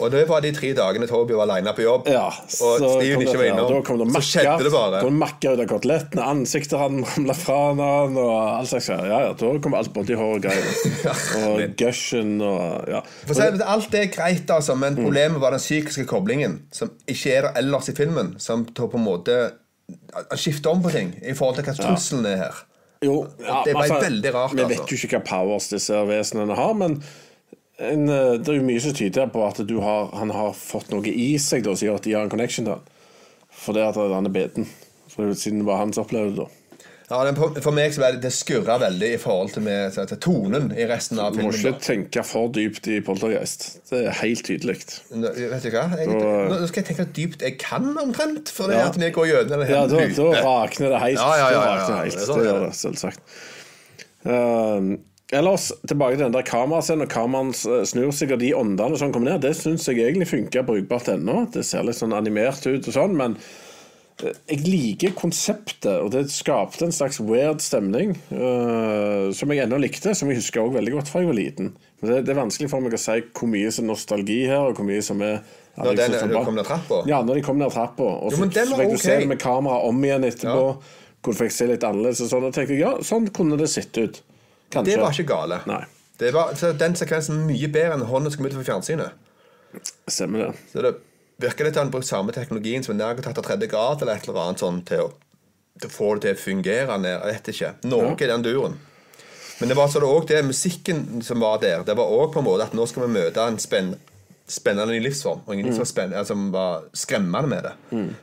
Og 0.04 0.10
det 0.12 0.24
var 0.28 0.42
de 0.44 0.50
tre 0.52 0.72
dagene 0.76 1.06
Toby 1.08 1.36
var 1.38 1.46
aleine 1.46 1.72
på 1.78 1.84
jobb, 1.86 2.08
Ja, 2.12 2.26
og 2.28 2.50
så 2.82 2.90
Steven 2.98 3.22
ikke 3.24 3.38
var 3.40 3.46
innom. 3.52 3.70
Da 3.72 3.82
kom 3.88 4.00
det 4.02 4.08
Så 4.08 4.14
makker, 4.14 4.28
skjedde 4.28 4.64
det 4.68 4.72
bare. 4.74 5.02
det 5.06 5.14
makker 5.22 5.54
ut 5.54 5.62
av 5.64 5.70
kotelettene, 5.70 6.26
ansiktet 6.34 6.80
han 6.82 7.00
ramla 7.06 7.36
fra 7.38 7.58
han, 7.70 8.18
og 8.18 8.34
all 8.60 8.68
slags. 8.68 8.90
Ja, 8.90 9.22
ja, 9.28 9.32
da 9.40 9.52
kom 9.64 9.78
alt 9.78 9.94
body 9.96 10.18
horror-greiene. 10.20 10.76
og 11.48 11.64
gushen 11.80 12.36
og 12.42 12.90
ja. 12.92 13.02
For 13.28 13.38
så, 13.38 13.50
alt 13.76 13.90
det 13.94 14.02
er 14.08 14.12
greit, 14.18 14.50
altså, 14.58 14.76
men 14.76 14.94
Mm. 14.98 15.04
problemet 15.06 15.42
var 15.42 15.52
den 15.56 15.60
psykiske 15.64 16.06
koblingen, 16.10 16.60
som 16.72 16.92
ikke 17.08 17.32
er 17.38 17.42
der 17.48 17.62
ellers 17.64 17.90
i 17.90 17.96
filmen. 17.98 18.36
Som 18.40 18.66
på 18.66 18.90
en 18.94 19.04
måte 19.06 19.38
skifter 20.38 20.70
om 20.72 20.82
på 20.84 20.92
ting 20.94 21.14
i 21.22 21.34
forhold 21.38 21.58
til 21.60 21.66
hva 21.68 21.74
trusselen 21.80 22.26
er 22.30 22.38
her. 22.48 22.62
Jo, 23.04 23.18
ja, 23.44 23.62
Det 23.66 23.74
ble 23.76 23.82
altså, 23.84 24.00
veldig 24.06 24.32
rart, 24.34 24.54
Vi 24.56 24.62
altså. 24.64 24.70
vet 24.80 24.92
jo 24.94 24.96
ikke 25.08 25.18
hva 25.20 25.26
powers 25.28 25.66
disse 25.74 26.04
vesenene 26.08 26.56
har, 26.56 26.74
men 26.80 27.02
en, 27.92 28.08
eh, 28.10 28.38
det 28.40 28.50
er 28.54 28.60
jo 28.60 28.66
mye 28.68 28.82
som 28.84 28.94
tyder 28.98 29.30
på 29.34 29.44
at 29.48 29.62
du 29.68 29.78
har, 29.84 30.10
han 30.18 30.30
har 30.36 30.54
fått 30.58 30.90
noe 30.94 31.06
i 31.12 31.34
seg 31.42 31.64
da, 31.68 31.76
som 31.76 31.88
gjør 31.88 32.00
at 32.02 32.08
de 32.08 32.14
har 32.18 32.24
en 32.28 32.34
connection 32.34 32.66
til 32.68 32.76
han. 32.78 32.90
For 33.54 33.74
det 33.78 33.86
at 33.92 33.96
han 34.00 34.26
er 34.30 34.34
beten. 34.34 34.68
For 35.14 35.30
det 35.30 35.38
siden 35.38 35.60
det 35.62 35.70
var 35.70 35.78
han 35.84 35.94
opplevelse 35.94 36.36
det. 36.36 36.46
da. 36.48 36.50
Ja, 37.12 37.20
den, 37.28 37.36
for, 37.36 37.76
meg 37.76 37.92
så 37.94 38.00
ble 38.02 38.08
det, 38.16 38.22
det 38.24 38.32
skurra 38.34 38.78
veldig 38.82 39.10
i 39.14 39.18
forhold 39.22 39.52
til, 39.54 39.62
med, 39.66 39.94
til, 39.94 40.18
tonen 40.24 40.72
i 40.74 40.86
resten 40.90 41.20
av 41.22 41.36
filmen. 41.36 41.52
Du 41.52 41.60
må 41.68 41.74
ikke 41.76 41.84
tenke 41.84 42.24
for 42.26 42.48
dypt 42.56 42.88
i 42.90 43.02
Poltergeist. 43.06 43.66
Det 43.92 44.00
er 44.08 44.16
helt 44.24 44.42
tydelig. 44.48 44.78
Nå, 45.12 45.30
Vet 45.36 45.68
du 45.68 45.70
hva? 45.76 45.84
Jeg, 46.00 46.08
Da- 46.10 46.48
nå 46.50 46.68
skal 46.72 46.82
jeg 46.82 46.88
tenke 46.90 47.06
dypt 47.14 47.44
jeg 47.46 47.60
kan, 47.62 47.92
omtrent. 48.02 48.50
For 48.50 48.72
det 48.72 48.80
Ja. 48.80 48.88
at 48.88 48.98
vi 48.98 49.12
går 49.12 49.28
gjennom 49.30 49.62
det 49.62 49.70
Ja, 49.70 49.86
da, 49.86 50.08
da 50.16 50.42
rakner 50.48 50.90
det 50.96 51.02
helt. 51.04 51.20
Ja, 51.20 51.36
ja, 51.38 51.52
ja, 51.52 51.62
ja, 51.62 51.76
ja. 51.76 52.04
det. 52.04 52.12
Det 52.16 52.26
sånn 52.26 52.40
Det 52.40 52.48
det 52.48 52.56
er. 52.56 52.66
det, 52.66 52.74
selvsagt. 52.82 53.20
Ellers, 55.34 55.72
tilbake 55.90 56.18
til 56.18 56.26
den 56.28 56.36
der 56.36 56.46
kamerascenen, 56.48 57.08
og 57.08 57.12
kameraen 57.14 57.52
eh, 57.54 57.84
snur 57.90 58.14
seg, 58.16 58.34
og 58.36 58.42
de 58.44 58.54
åndene 58.58 59.00
som 59.02 59.12
kommer 59.14 59.34
ned, 59.34 59.44
det 59.46 59.56
syns 59.60 59.88
jeg 59.90 60.02
egentlig 60.04 60.30
funker 60.30 60.66
brukbart 60.68 61.10
ennå. 61.16 61.44
Det 61.54 61.66
ser 61.68 61.86
litt 61.88 61.98
sånn 62.00 62.16
animert 62.18 62.66
ut 62.68 62.90
og 62.90 62.96
sånn, 62.96 63.16
men 63.18 63.38
eh, 64.22 64.36
jeg 64.52 64.62
liker 64.68 65.16
konseptet, 65.18 65.90
og 66.04 66.12
det 66.14 66.28
skapte 66.34 66.86
en 66.88 66.94
slags 66.96 67.18
weird 67.24 67.64
stemning 67.66 68.14
uh, 68.32 69.32
som 69.36 69.52
jeg 69.52 69.66
ennå 69.66 69.80
likte, 69.82 70.14
som 70.16 70.30
jeg 70.30 70.40
husker 70.42 70.62
også 70.62 70.78
veldig 70.78 70.96
godt 71.00 71.10
fra 71.12 71.24
jeg 71.24 71.32
var 71.32 71.40
liten. 71.40 71.74
Men 72.02 72.12
det, 72.12 72.22
det 72.28 72.34
er 72.36 72.42
vanskelig 72.44 72.70
for 72.72 72.84
meg 72.86 72.94
å 72.96 73.02
si 73.02 73.20
hvor 73.34 73.50
mye 73.52 73.72
som 73.74 73.88
nostalgi 73.90 74.42
her, 74.52 74.70
og 74.70 74.78
hvor 74.78 74.88
mye 74.88 75.04
som 75.06 75.22
er 75.26 75.40
ja, 75.40 75.88
Når 75.88 75.96
de 75.98 76.04
den- 76.14 76.30
når 76.30 76.44
kom 76.46 76.56
ned 76.60 76.68
trappa? 76.68 76.98
Ja, 77.10 77.24
når 77.26 77.40
de 77.40 77.42
kom 77.48 77.58
ned 77.58 77.72
trappa. 77.74 78.10
Og 78.28 78.36
så, 78.36 78.44
fikk 78.46 78.92
du 78.94 79.00
se 79.02 79.16
det 79.24 79.30
med 79.32 79.40
kamera 79.42 79.80
om 79.88 80.04
igjen 80.06 80.28
etterpå. 80.28 80.68
Ja. 80.70 81.00
Hvor 81.24 81.34
du 81.34 81.40
fikk 81.40 81.56
se 81.56 81.66
litt 81.72 81.86
annerledes 81.88 82.22
og 82.22 82.30
sånn. 82.30 82.46
Og 82.46 82.54
tenkte 82.54 82.76
jeg, 82.76 82.84
ja, 82.84 82.92
sånn 83.02 83.26
kunne 83.34 83.58
det 83.58 83.72
sett 83.74 83.98
ut. 83.98 84.20
Kanskje. 84.70 84.94
Det 84.94 85.02
var 85.02 85.12
ikke 85.16 85.30
gale. 85.34 85.60
Var, 86.34 86.54
så 86.56 86.72
den 86.78 86.96
sekvensen 86.96 87.42
er 87.42 87.50
mye 87.50 87.70
bedre 87.74 87.98
enn 87.98 88.06
hånda 88.08 88.32
som 88.32 88.40
kom 88.40 88.48
ut 88.48 88.56
fra 88.56 88.68
fjernsynet. 88.70 89.12
Stemmer 90.08 90.46
det. 90.46 90.54
Så 90.72 90.86
det 90.86 90.94
virker 91.42 91.68
litt 91.68 91.76
til 91.76 91.84
han 91.84 91.92
bruker 91.92 92.08
samme 92.08 92.36
teknologien 92.36 92.86
som 92.86 92.96
en 92.96 93.22
tatt 93.24 93.42
av 93.42 93.46
tredje 93.46 93.68
grad 93.72 94.02
eller 94.02 94.16
et 94.16 94.28
eller 94.30 94.42
annet 94.46 94.64
sånn 94.64 94.82
til 94.88 95.08
å, 95.08 95.12
til 95.82 95.90
å 95.90 95.94
få 95.94 96.14
det 96.16 96.28
til 96.28 96.38
å 96.38 96.42
fungere. 96.46 96.98
Jeg 97.10 97.22
vet 97.34 97.54
ikke. 97.56 97.74
Noe 97.90 98.14
i 98.16 98.30
den 98.30 98.46
duren. 98.46 98.80
Men 99.60 99.70
det 99.70 99.78
var 99.78 99.88
så 99.88 100.02
det 100.02 100.10
også 100.10 100.28
det 100.32 100.46
musikken 100.48 101.22
som 101.24 101.40
var 101.44 101.60
der. 101.62 101.84
Det 101.88 101.96
var 101.98 102.10
òg 102.12 102.34
på 102.34 102.42
en 102.42 102.48
måte 102.48 102.66
at 102.66 102.74
nå 102.78 102.86
skal 102.90 103.06
vi 103.06 103.14
møte 103.16 103.44
en 103.48 103.60
spenn, 103.62 103.94
spennende 104.50 104.92
ny 104.92 105.00
livsform. 105.06 105.44
Og 105.46 105.54
ingen 105.56 105.74
som, 105.76 105.86
var 105.86 106.16
altså, 106.20 106.34
som 106.34 106.48
var 106.54 106.88
skremmende 106.98 107.50
med 107.52 107.68
det. 107.68 107.74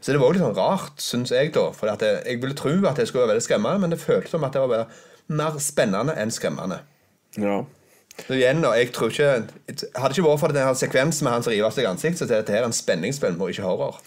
Så 0.01 0.13
det 0.13 0.21
var 0.21 0.31
òg 0.31 0.37
litt 0.37 0.45
sånn 0.45 0.59
rart, 0.59 0.99
syns 1.01 1.33
jeg, 1.35 1.53
da. 1.55 1.69
For 1.77 1.91
jeg 1.91 2.41
ville 2.43 2.59
tro 2.59 2.75
at 2.91 2.99
det 3.01 3.07
skulle 3.09 3.25
være 3.25 3.35
veldig 3.37 3.47
skremmende, 3.47 3.83
men 3.85 3.95
det 3.95 4.03
føltes 4.03 4.35
som 4.35 4.45
at 4.47 4.57
det 4.57 4.65
var 4.65 4.75
bare 4.75 4.89
mer 5.31 5.59
spennende 5.63 6.17
enn 6.19 6.33
skremmende. 6.35 6.81
Ja. 7.39 7.61
Så 8.27 8.35
igjen 8.37 8.61
da, 8.61 8.73
jeg 8.77 8.91
tror 8.93 9.09
ikke 9.13 9.29
Hadde 9.97 10.13
ikke 10.13 10.25
vært 10.27 10.41
for 10.43 10.53
denne 10.53 10.75
sekvensen 10.77 11.25
med 11.25 11.33
han 11.37 11.45
som 11.47 11.55
river 11.55 11.69
av 11.71 11.77
seg 11.77 11.87
ansiktet, 11.89 12.27
så 12.27 12.35
er 12.35 12.43
dette 12.43 12.53
her 12.57 12.67
en 12.67 12.75
spenningsfilm 12.75 13.41
og 13.41 13.55
ikke 13.55 13.65
horror. 13.65 14.01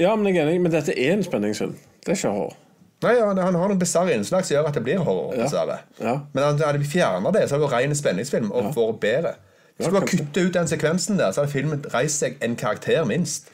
ja, 0.00 0.14
men 0.16 0.32
jeg 0.32 0.42
er 0.42 0.48
enig, 0.48 0.62
men 0.64 0.72
dette 0.72 0.96
er 0.96 1.12
en 1.12 1.22
spenningsfilm. 1.26 1.76
Det 2.00 2.14
er 2.14 2.18
ikke 2.18 2.32
horror. 2.34 2.56
Nei, 3.04 3.14
ja, 3.16 3.28
Han 3.28 3.54
har 3.56 3.68
noen 3.68 3.78
bisarre 3.80 4.12
innslag 4.16 4.44
som 4.44 4.54
gjør 4.56 4.68
at 4.68 4.74
det 4.76 4.82
blir 4.84 4.98
horror. 5.04 5.36
Ja. 5.36 5.78
Ja. 6.00 6.16
Men 6.34 6.44
hadde 6.60 6.80
vi 6.80 6.88
fjerna 6.88 7.30
det, 7.32 7.46
så 7.48 7.54
hadde 7.56 7.64
det 7.64 7.70
vært 7.70 7.84
ren 7.84 7.96
spenningsfilm 7.96 8.50
og 8.50 8.72
vært 8.76 9.00
bedre. 9.04 9.34
Hvis 9.76 9.88
du 9.88 9.94
bare 9.94 10.10
kutter 10.10 10.48
ut 10.48 10.56
den 10.58 10.68
sekvensen 10.68 11.16
der, 11.20 11.32
så 11.32 11.40
hadde 11.44 11.52
filmen 11.52 11.84
reist 11.94 12.20
seg 12.20 12.36
en 12.44 12.56
karakter 12.60 13.04
minst. 13.08 13.48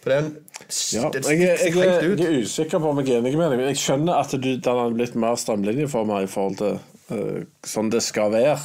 For 0.00 0.12
det 0.12 0.16
er 0.16 0.24
en 0.24 0.30
Ja, 0.70 1.08
jeg, 1.10 1.24
stikker 1.24 1.84
jeg, 1.84 2.10
jeg 2.20 2.26
er 2.26 2.42
usikker 2.44 2.82
på 2.82 2.90
om 2.92 3.00
jeg 3.02 3.16
er 3.16 3.22
enig 3.22 3.34
med 3.38 3.54
deg. 3.54 3.62
Jeg 3.72 3.80
skjønner 3.80 4.20
at 4.20 4.32
du, 4.36 4.50
den 4.54 4.80
har 4.80 4.92
blitt 4.94 5.16
mer 5.18 5.38
strømlinjeforma 5.40 6.22
i 6.24 6.28
forhold 6.30 6.58
til 6.60 6.76
uh, 7.10 7.40
sånn 7.66 7.90
det 7.90 8.02
skal 8.06 8.30
være. 8.34 8.58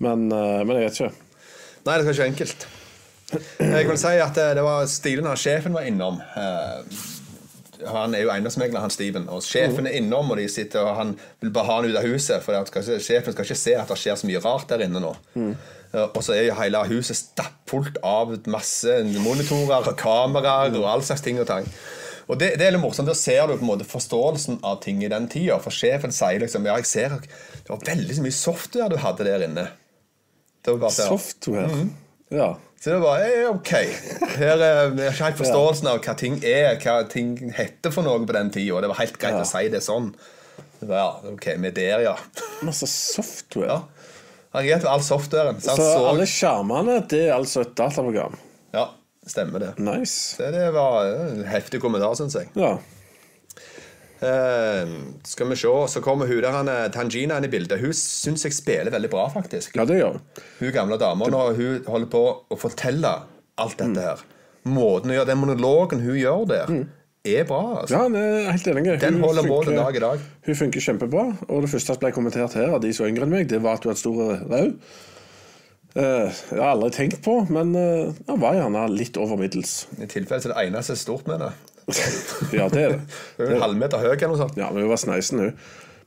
Men, 0.00 0.30
uh, 0.32 0.62
men 0.64 0.78
jeg 0.78 0.86
vet 0.86 1.00
ikke. 1.00 1.26
Nei, 1.84 1.96
det 1.96 2.04
skal 2.04 2.14
ikke 2.14 2.22
være 2.22 2.32
enkelt. 2.34 2.68
Jeg 3.60 3.86
vil 3.86 3.98
si 4.00 4.12
at 4.18 4.34
det, 4.34 4.46
det 4.58 4.62
var 4.66 4.86
stilen 4.90 5.28
av 5.30 5.38
sjefen 5.38 5.74
var 5.76 5.86
innom. 5.86 6.18
Eh, 6.18 6.96
han 7.86 8.14
er 8.14 8.24
jo 8.24 8.30
eiendomsmegler, 8.32 8.82
han 8.82 8.92
Steven. 8.92 9.28
Og 9.32 9.44
sjefen 9.44 9.88
er 9.88 9.98
innom, 10.00 10.32
og 10.32 10.40
de 10.40 10.48
sitter 10.50 10.84
og 10.84 10.96
han 10.98 11.14
vil 11.40 11.52
bare 11.54 11.68
ha 11.68 11.76
han 11.80 11.90
ut 11.90 11.98
av 12.00 12.08
huset. 12.08 12.42
For 12.44 12.56
skal, 12.68 12.88
sjefen 13.00 13.36
skal 13.36 13.46
ikke 13.46 13.60
se 13.62 13.76
at 13.78 13.92
det 13.92 14.00
skjer 14.00 14.18
så 14.20 14.30
mye 14.30 14.42
rart 14.44 14.68
der 14.72 14.86
inne 14.86 15.02
nå. 15.02 15.14
Mm. 15.34 15.54
og 16.00 16.20
så 16.22 16.36
er 16.36 16.44
jo 16.46 16.58
hele 16.58 16.84
huset 16.86 17.18
stappfullt 17.18 17.96
av 18.06 18.36
masse 18.52 19.00
monitorer 19.24 19.88
og 19.90 19.96
kameraer 19.98 20.76
og 20.78 20.86
all 20.86 21.02
slags 21.06 21.24
ting 21.26 21.40
og 21.42 21.48
tang. 21.50 21.66
Og 22.30 22.38
det, 22.38 22.52
det 22.60 22.68
er 22.68 22.76
litt 22.76 22.82
morsomt. 22.82 23.10
Da 23.10 23.16
ser 23.18 23.48
du 23.48 23.56
på 23.56 23.64
en 23.64 23.72
måte 23.72 23.86
forståelsen 23.88 24.60
av 24.66 24.78
ting 24.84 25.02
i 25.02 25.10
den 25.10 25.26
tida. 25.30 25.58
For 25.62 25.74
sjefen 25.74 26.14
sier 26.14 26.38
liksom 26.42 26.68
Ja, 26.68 26.76
jeg 26.78 26.86
ser 26.86 27.16
det 27.18 27.70
var 27.70 27.82
veldig 27.86 28.22
mye 28.24 28.34
software 28.34 28.90
du 28.90 28.96
hadde 29.02 29.26
der 29.26 29.44
inne. 29.46 29.66
Det 30.60 30.74
var 30.74 30.84
bare 30.84 31.08
Software. 31.10 31.86
Ja. 32.30 32.52
Så 32.80 32.94
det 32.94 32.98
var 33.02 33.20
eh, 33.20 33.46
ok. 33.50 33.72
Her 34.38 34.56
er 34.56 34.76
har 34.80 34.92
ikke 35.12 35.24
helt 35.26 35.40
forståelsen 35.42 35.88
av 35.90 35.98
hva 36.04 36.14
ting 36.16 36.38
er, 36.48 36.78
hva 36.80 36.94
ting 37.12 37.34
heter 37.56 37.92
for 37.92 38.06
noe 38.06 38.22
på 38.24 38.32
den 38.36 38.48
tida. 38.54 38.80
Det 38.80 38.88
var 38.92 39.00
helt 39.02 39.18
greit 39.20 39.36
Ja. 39.36 39.42
å 39.44 39.48
si 39.50 39.68
det 39.68 39.82
sånn. 39.84 40.14
Det 40.80 40.88
var, 40.88 40.96
ja, 41.02 41.32
ok, 41.34 41.46
vi 41.60 41.68
er 41.68 41.74
der, 41.76 42.04
ja. 42.06 42.14
Masse 42.64 42.88
software. 42.88 43.68
ja. 43.68 43.80
Han 44.56 44.64
vet 44.66 44.84
all 44.88 45.02
softwaren. 45.04 45.60
Så 45.62 45.76
Så 45.76 45.84
så, 45.84 46.06
alle 46.08 46.24
skjermene, 46.26 46.96
det 47.06 47.20
er 47.28 47.34
altså 47.36 47.60
et 47.62 47.74
dataprogram. 47.78 48.32
Ja, 48.74 48.88
stemmer 49.28 49.60
det. 49.62 49.68
Nice. 49.78 50.34
Så 50.40 50.48
det 50.50 50.64
var 50.74 51.04
en 51.06 51.44
heftig 51.46 51.78
kommentar, 51.84 52.16
syns 52.18 52.34
jeg. 52.34 52.48
Ja. 52.58 52.78
Eh, 54.20 54.90
skal 55.24 55.48
vi 55.48 55.56
se, 55.56 55.68
så 55.88 56.00
kommer 56.04 56.28
hun 56.28 56.42
der, 56.44 56.84
eh, 56.84 56.88
Tangina 56.92 57.38
inn 57.40 57.44
i 57.44 57.48
bildet. 57.48 57.80
Hun 57.80 57.92
syns 57.96 58.44
jeg 58.44 58.52
spiller 58.52 58.90
veldig 58.92 59.10
bra, 59.10 59.28
faktisk. 59.32 59.76
ja, 59.76 59.84
det 59.88 60.00
gjør. 60.02 60.20
Hun 60.58 60.72
gamle 60.72 60.98
dama, 61.00 61.26
når 61.32 61.54
hun 61.56 61.84
holder 61.86 62.06
på 62.12 62.24
å 62.50 62.58
fortelle 62.60 63.14
alt 63.58 63.76
dette 63.78 64.00
her 64.00 64.20
Måten 64.68 65.08
hun 65.08 65.16
gjør 65.16 65.26
den 65.26 65.38
monologen 65.40 66.02
hun 66.04 66.18
gjør 66.20 66.42
der, 66.46 66.86
er 67.24 67.44
bra. 67.48 67.80
altså. 67.80 67.96
Ja, 67.96 68.08
det 68.12 68.20
er 68.20 68.50
helt 68.52 68.66
enig. 68.68 69.00
Den 69.00 69.14
Hun 69.14 69.22
holder 69.22 69.42
den 69.42 69.50
funker- 69.52 69.76
dag 69.84 69.96
i 69.96 70.00
dag. 70.04 70.20
Hun 70.46 70.54
funker 70.54 70.80
kjempebra. 70.80 71.24
Og 71.48 71.62
det 71.62 71.70
første 71.70 71.86
som 71.94 71.96
ble 71.96 72.12
kommentert 72.12 72.52
her 72.52 72.74
av 72.74 72.80
de 72.82 72.92
som 72.92 73.06
er 73.06 73.10
yngre 73.10 73.22
enn 73.24 73.30
meg, 73.30 73.48
det 73.48 73.62
var 73.62 73.78
at 73.78 73.84
hun 73.84 73.92
hadde 73.94 74.00
stor 74.00 74.36
rau. 74.50 74.74
Uh, 75.96 76.30
jeg 76.30 76.60
har 76.60 76.76
aldri 76.76 76.90
tenkt 76.94 77.22
på, 77.24 77.32
men 77.50 77.72
uh, 77.74 78.12
han 78.28 78.38
var 78.38 78.54
gjerne 78.54 78.84
litt 78.94 79.16
over 79.16 79.36
middels. 79.40 79.86
I 79.98 80.06
tilfelle 80.06 80.40
så 80.44 80.52
det 80.52 80.68
eneste 80.68 80.92
er 80.94 81.00
stort 81.00 81.26
med 81.26 81.40
det. 81.40 81.50
Ja, 82.58 82.68
det 82.72 82.82
er 82.86 82.96
det. 82.96 83.00
Hun 83.38 83.46
er 83.46 83.54
en 83.58 83.62
halvmeter 83.66 84.02
høy 84.02 84.10
eller 84.14 84.32
noe 84.34 84.40
sånt. 84.40 84.58
Ja, 84.60 84.70
men 84.74 84.84
hun 84.84 84.90
var 84.92 85.00
sneisen, 85.02 85.38
hun. 85.44 85.54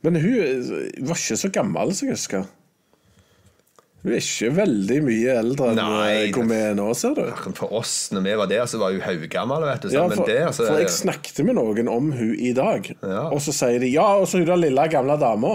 Men 0.03 0.17
hun 0.19 0.35
eh, 0.43 1.07
var 1.07 1.19
ikke 1.19 1.39
så 1.39 1.49
gammel, 1.55 1.93
som 1.95 2.09
jeg 2.09 2.17
husker. 2.17 2.47
Hun 4.03 4.11
er 4.11 4.19
ikke 4.19 4.49
veldig 4.57 4.97
mye 5.05 5.35
eldre 5.39 5.69
enn 5.71 5.77
Nei, 5.79 6.07
eh, 6.25 6.31
hvor 6.35 6.43
vi 6.49 6.57
er 6.59 6.73
nå, 6.75 6.89
ser 6.99 7.13
du. 7.15 7.21
For 7.55 7.71
oss, 7.79 7.93
når 8.11 8.25
vi 8.25 8.33
var 8.41 8.49
der, 8.51 8.65
så 8.67 8.81
var 8.81 8.91
hun 8.91 9.05
haugammel. 9.05 9.63
vet 9.69 9.85
du. 9.85 9.93
Ja, 9.95 10.03
men 10.11 10.19
for, 10.19 10.27
det, 10.27 10.41
altså, 10.49 10.65
for 10.67 10.81
jeg 10.83 10.91
snakket 10.91 11.39
med 11.47 11.55
noen 11.55 11.87
om 11.93 12.11
hun 12.17 12.33
i 12.35 12.51
dag, 12.57 12.89
Ja. 12.99 13.29
og 13.31 13.39
så 13.45 13.55
sier 13.55 13.79
de 13.79 13.93
ja, 13.93 14.09
og 14.19 14.27
så 14.27 14.41
hun 14.43 14.49
den 14.51 14.59
lille 14.65 14.89
gamle 14.91 15.15
dama. 15.21 15.53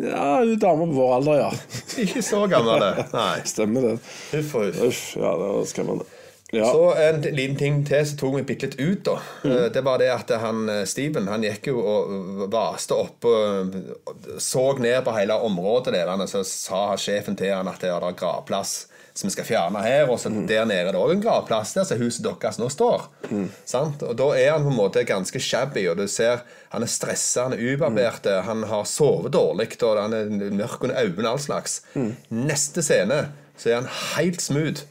Ja, 0.00 0.40
hun 0.40 0.56
dama 0.58 0.88
på 0.88 0.96
vår 0.96 1.12
alder, 1.18 1.42
ja. 1.44 1.50
Ikke 2.06 2.24
så 2.24 2.40
gammel, 2.50 2.80
det. 2.82 3.04
Nei. 3.12 3.36
Stemmer 3.52 3.84
det. 3.90 3.94
Uff. 4.40 4.56
Uff, 4.88 5.02
ja, 5.20 5.34
det 5.42 5.50
var 5.52 5.68
skremmende. 5.68 6.08
Ja. 6.54 6.70
Så 6.72 6.94
en 7.00 7.20
liten 7.34 7.56
ting 7.58 7.80
til 7.88 8.06
som 8.06 8.18
tok 8.20 8.34
meg 8.38 8.46
bitte 8.46 8.68
litt 8.70 8.80
ut. 8.80 9.04
da 9.04 9.18
Mm. 9.44 9.72
Det 9.72 9.82
var 9.84 9.98
det 10.00 10.08
at 10.14 10.30
han 10.40 10.68
eh, 10.68 10.84
Steven 10.88 11.26
han 11.28 11.42
gikk 11.44 11.66
jo 11.72 11.80
og 11.82 12.48
vaste 12.52 12.94
opp 12.96 13.24
og 13.28 13.74
så 14.40 14.64
ned 14.78 15.04
på 15.04 15.12
hele 15.18 15.34
området 15.34 15.92
der. 15.94 16.08
og 16.08 16.28
Så 16.28 16.44
sa 16.48 16.94
sjefen 16.96 17.36
til 17.36 17.52
han 17.54 17.68
at 17.68 17.80
det 17.80 17.90
er 17.90 18.12
gravplass 18.16 18.86
som 19.14 19.28
vi 19.28 19.32
skal 19.36 19.46
fjerne 19.46 19.82
her. 19.84 20.08
Og 20.10 20.18
så 20.18 20.28
der 20.30 20.64
nede 20.66 20.88
er 20.88 20.92
det 20.92 21.00
òg 21.00 21.12
en 21.14 21.22
gravplass 21.22 21.74
der 21.76 21.84
som 21.86 22.00
huset 22.00 22.24
deres 22.26 22.58
nå 22.58 22.68
står. 22.72 23.04
Sant? 23.64 24.02
Og 24.02 24.16
Da 24.18 24.30
er 24.34 24.52
han 24.56 24.64
på 24.66 24.72
en 24.72 24.78
måte 24.80 25.04
ganske 25.06 25.38
shabby, 25.40 25.86
og 25.90 26.00
du 26.00 26.08
ser 26.10 26.42
han 26.74 26.82
er 26.82 26.90
stressa, 26.90 27.44
han 27.46 27.52
er 27.54 27.62
ubarbert, 27.62 28.26
han 28.26 28.64
har 28.66 28.84
sovet 28.90 29.32
dårlig, 29.36 29.68
og 29.82 30.00
han 30.02 30.12
er 30.12 30.32
mørk 30.50 30.82
under 30.82 30.98
øynene, 31.04 31.28
og 31.28 31.32
all 31.36 31.38
slags. 31.44 31.82
Neste 32.30 32.82
scene 32.82 33.28
så 33.56 33.70
er 33.70 33.74
han 33.82 33.90
helt 34.16 34.42
smooth. 34.42 34.82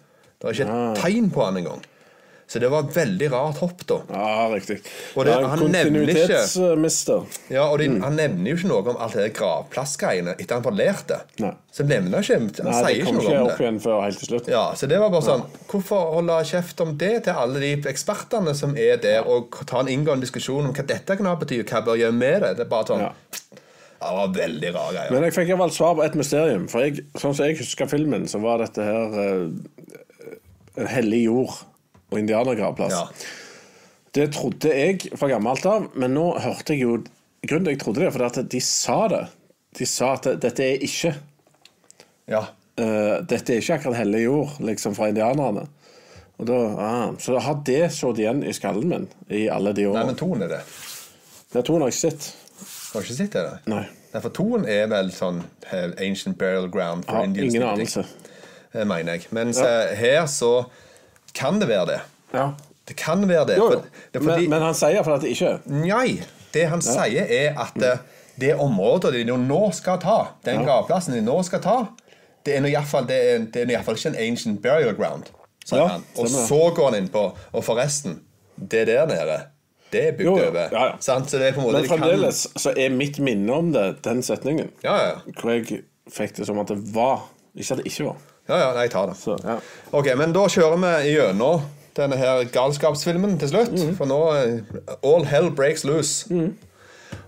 Det 0.43 0.49
var 0.49 0.53
ikke 0.59 0.67
et 0.91 0.97
tegn 0.99 1.31
på 1.31 1.45
han 1.47 1.57
engang. 1.63 1.81
Så 2.53 2.59
det 2.59 2.67
var 2.69 2.83
et 2.83 2.91
veldig 2.93 3.27
rart 3.31 3.57
hopp, 3.63 3.85
da. 3.87 3.95
Ja, 4.11 4.49
riktig. 4.51 4.75
Og 5.15 5.23
det- 5.25 5.31
Ja, 5.31 5.47
han 5.47 5.59
Kontinuitetsmister. 5.59 7.23
Ja, 7.49 7.63
og 7.71 7.79
de, 7.79 7.87
Han 8.03 8.17
nevner 8.17 8.49
jo 8.51 8.55
ikke 8.57 8.67
noe 8.67 8.83
om 8.91 8.97
alt 8.99 9.13
det 9.13 9.33
gravplassgreiene 9.33 10.35
etter 10.37 10.55
han 10.59 10.63
parlerte. 10.65 11.21
Nei. 11.39 11.53
Så 11.71 11.83
han 11.83 11.89
nevner 11.93 12.19
ikke 12.19 12.35
Han 12.35 12.43
Nei, 12.43 12.51
det 12.51 12.73
sier 12.73 13.05
ikke 13.05 13.13
noe 13.15 13.23
ikke 13.23 13.39
om 13.39 13.47
opp 13.47 13.59
igjen 13.63 13.79
før 13.81 14.01
helt 14.03 14.19
til 14.19 14.27
slutt. 14.27 14.47
Ja, 14.51 14.65
så 14.75 14.87
det 14.91 14.99
var 14.99 15.09
bare 15.09 15.21
sånn 15.21 15.45
Hvorfor 15.71 16.13
holde 16.13 16.37
kjeft 16.51 16.81
om 16.81 16.97
det 16.97 17.23
til 17.23 17.33
alle 17.33 17.59
de 17.63 17.71
ekspertene 17.89 18.53
som 18.55 18.75
er 18.77 18.97
der, 18.97 19.23
og 19.25 19.49
ta 19.65 19.79
en 19.79 19.87
inngående 19.87 20.21
diskusjon 20.27 20.65
om 20.67 20.73
hva 20.73 20.85
dette 20.85 21.15
kan 21.17 21.25
ha 21.25 21.35
betydd, 21.35 21.65
hva 21.71 21.81
bør 21.85 21.97
gjøre 21.97 22.13
med 22.13 22.41
det? 22.43 22.57
Det 22.57 22.65
er 22.67 22.69
bare 22.69 22.85
sånn 22.91 22.99
Ja. 23.07 23.11
Ja, 24.03 24.09
det 24.11 24.35
var 24.35 24.47
veldig 24.49 24.73
rar 24.75 24.91
greie. 24.91 25.11
Men 25.11 25.23
jeg 25.23 25.33
fikk 25.33 25.47
iallfall 25.47 25.71
svar 25.71 25.95
på 25.95 26.03
et 26.03 26.13
mysterium. 26.19 26.67
For 26.69 26.81
jeg, 26.81 27.05
sånn 27.15 27.33
som 27.33 27.45
jeg 27.45 27.57
husker 27.57 27.87
filmen, 27.87 28.25
så 28.27 28.41
var 28.41 28.57
dette 28.59 28.83
her 28.83 29.13
eh, 29.15 29.47
hellig 30.77 31.23
jord 31.25 31.55
og 32.11 32.19
indianergravplass. 32.19 32.93
Ja. 32.93 33.07
Det 34.13 34.29
trodde 34.35 34.69
jeg 34.69 35.13
fra 35.17 35.29
gammelt 35.31 35.65
av, 35.69 35.89
men 35.97 36.13
nå 36.17 36.31
hørte 36.41 36.75
jeg 36.75 36.87
jo 36.87 37.03
Grunnen 37.43 37.65
til 37.65 37.73
jeg 37.73 37.79
trodde 37.81 37.99
det, 38.05 38.09
for 38.15 38.23
at 38.23 38.37
de 38.53 38.59
sa 38.63 38.93
det. 39.11 39.23
De 39.75 39.85
sa 39.89 40.13
at 40.15 40.29
dette 40.39 40.63
er 40.63 40.83
ikke 40.85 41.09
ja. 42.31 42.39
uh, 42.39 43.17
Dette 43.27 43.51
er 43.51 43.59
ikke 43.59 43.75
akkurat 43.81 43.97
hellig 43.99 44.21
jord, 44.23 44.53
liksom, 44.63 44.95
fra 44.95 45.09
indianerne. 45.11 45.65
Og 46.39 46.47
da, 46.47 46.59
ah, 46.79 47.09
så 47.19 47.35
har 47.43 47.59
det 47.67 47.81
sittet 47.91 48.21
igjen 48.23 48.45
i 48.47 48.53
skallen 48.55 48.87
min 48.87 49.09
i 49.27 49.43
alle 49.51 49.73
de 49.75 49.89
Nei, 49.91 50.05
men 50.07 50.15
toen 50.15 50.45
er 50.45 50.53
det. 50.55 50.61
Det 51.51 51.65
har 51.67 51.83
jeg 51.89 51.99
sett. 51.99 52.29
Har 52.93 53.03
ikke 53.03 53.17
sett 53.19 53.35
det? 53.35 53.59
Nei. 53.69 53.83
Nei, 54.13 54.21
for 54.21 54.33
toen 54.33 54.65
er 54.69 54.87
vel 54.91 55.11
sånn 55.13 55.43
eh, 55.67 55.91
ancient 56.05 56.37
burial 56.37 56.67
ground 56.71 57.07
for 57.09 57.25
Indians. 57.25 57.53
ingen 57.53 57.67
anelse. 57.67 58.03
Eh, 58.73 58.85
Mener 58.85 59.17
jeg. 59.17 59.27
Mens 59.31 59.59
eh, 59.61 59.95
her 59.97 60.25
så 60.25 60.65
kan 61.35 61.59
det 61.61 61.67
være 61.69 61.85
det. 61.85 61.99
Ja. 62.33 62.51
Det 62.87 62.95
kan 62.99 63.27
være 63.29 63.45
det. 63.47 63.57
Jo, 63.57 63.71
jo. 63.71 63.81
det 64.13 64.21
fordi, 64.23 64.47
Men, 64.47 64.49
men 64.49 64.61
han 64.61 64.75
sier 64.75 65.03
for 65.03 65.15
at 65.15 65.21
det 65.21 65.31
ikke 65.33 65.53
er. 65.55 65.59
Nei. 65.65 66.23
Det 66.53 66.67
han 66.69 66.81
sier, 66.85 67.25
er 67.25 67.55
at 67.59 67.75
mm. 67.75 68.09
det 68.41 68.55
området 68.61 69.13
de 69.13 69.23
nå 69.25 69.61
skal 69.73 69.99
ta, 70.01 70.17
den 70.45 70.59
Ja. 70.61 70.65
gravplassen 70.67 71.15
de 71.15 71.21
nå 71.21 71.39
skal 71.43 71.61
ta, 71.63 71.77
det 72.45 72.57
er 72.57 72.65
iallfall 72.67 73.07
ikke 73.07 74.09
en 74.11 74.19
ancient 74.19 74.61
burial 74.61 74.95
ground. 74.95 75.31
Ja, 75.71 75.87
han. 75.87 76.03
Og 76.19 76.27
så 76.29 76.59
går 76.75 76.89
han 76.91 76.97
inn 76.99 77.07
på 77.07 77.21
Og 77.53 77.63
forresten, 77.63 78.19
det 78.59 78.87
der 78.87 79.05
nede, 79.07 79.37
det 79.93 80.07
er 80.07 80.11
bygd 80.17 80.27
over. 80.29 80.67
Ja, 80.71 80.85
ja. 80.85 80.91
Sant? 80.99 81.29
Så 81.31 81.37
det 81.39 81.47
er 81.47 81.55
på 81.55 81.61
en 81.61 81.65
måte 81.67 81.77
Men 81.77 81.83
de 81.83 81.87
kan- 81.87 81.99
fremdeles 81.99 82.47
så 82.57 82.73
er 82.77 82.89
mitt 82.89 83.19
minne 83.19 83.53
om 83.53 83.71
det 83.73 84.03
den 84.03 84.23
setningen. 84.23 84.69
Ja, 84.83 84.95
ja. 85.05 85.11
Hvor 85.39 85.51
jeg 85.51 85.83
fikk 86.11 86.35
det 86.37 86.45
som 86.47 86.59
at 86.59 86.67
det 86.67 86.79
var, 86.93 87.29
ikke 87.55 87.73
at 87.73 87.77
det 87.77 87.85
ikke 87.85 88.05
var. 88.09 88.17
Ja, 88.49 88.57
ja 88.59 88.73
nei, 88.75 88.89
tar 88.91 89.07
det. 89.11 89.15
Så, 89.19 89.37
ja. 89.43 89.59
Ok, 89.95 90.11
men 90.19 90.35
da 90.35 90.47
kjører 90.51 90.81
vi 90.81 91.15
gjennom 91.15 91.63
denne 91.97 92.17
her 92.17 92.43
galskapsfilmen 92.51 93.37
til 93.41 93.53
slutt. 93.53 93.73
Mm. 93.77 93.95
For 93.97 94.09
nå 94.09 94.19
eh, 94.35 94.77
All 95.05 95.27
hell 95.29 95.51
breaks 95.53 95.85
loose. 95.87 96.27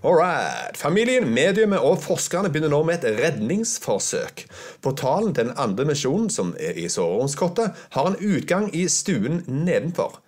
All 0.02 0.14
right. 0.18 0.76
Familien, 0.76 1.28
mediumet 1.32 1.80
og 1.80 2.00
forskerne 2.04 2.50
begynner 2.52 2.72
nå 2.74 2.82
med 2.86 3.00
et 3.04 3.20
redningsforsøk. 3.20 4.44
Portalen 4.84 5.34
til 5.34 5.48
den 5.48 5.56
andre 5.56 5.86
misjonen, 5.88 6.28
som 6.30 6.52
er 6.60 6.78
i 6.78 6.88
soveromskottet, 6.92 7.86
har 7.96 8.10
en 8.10 8.18
utgang 8.20 8.68
i 8.76 8.86
stuen 8.92 9.44
nedenfor. 9.46 10.20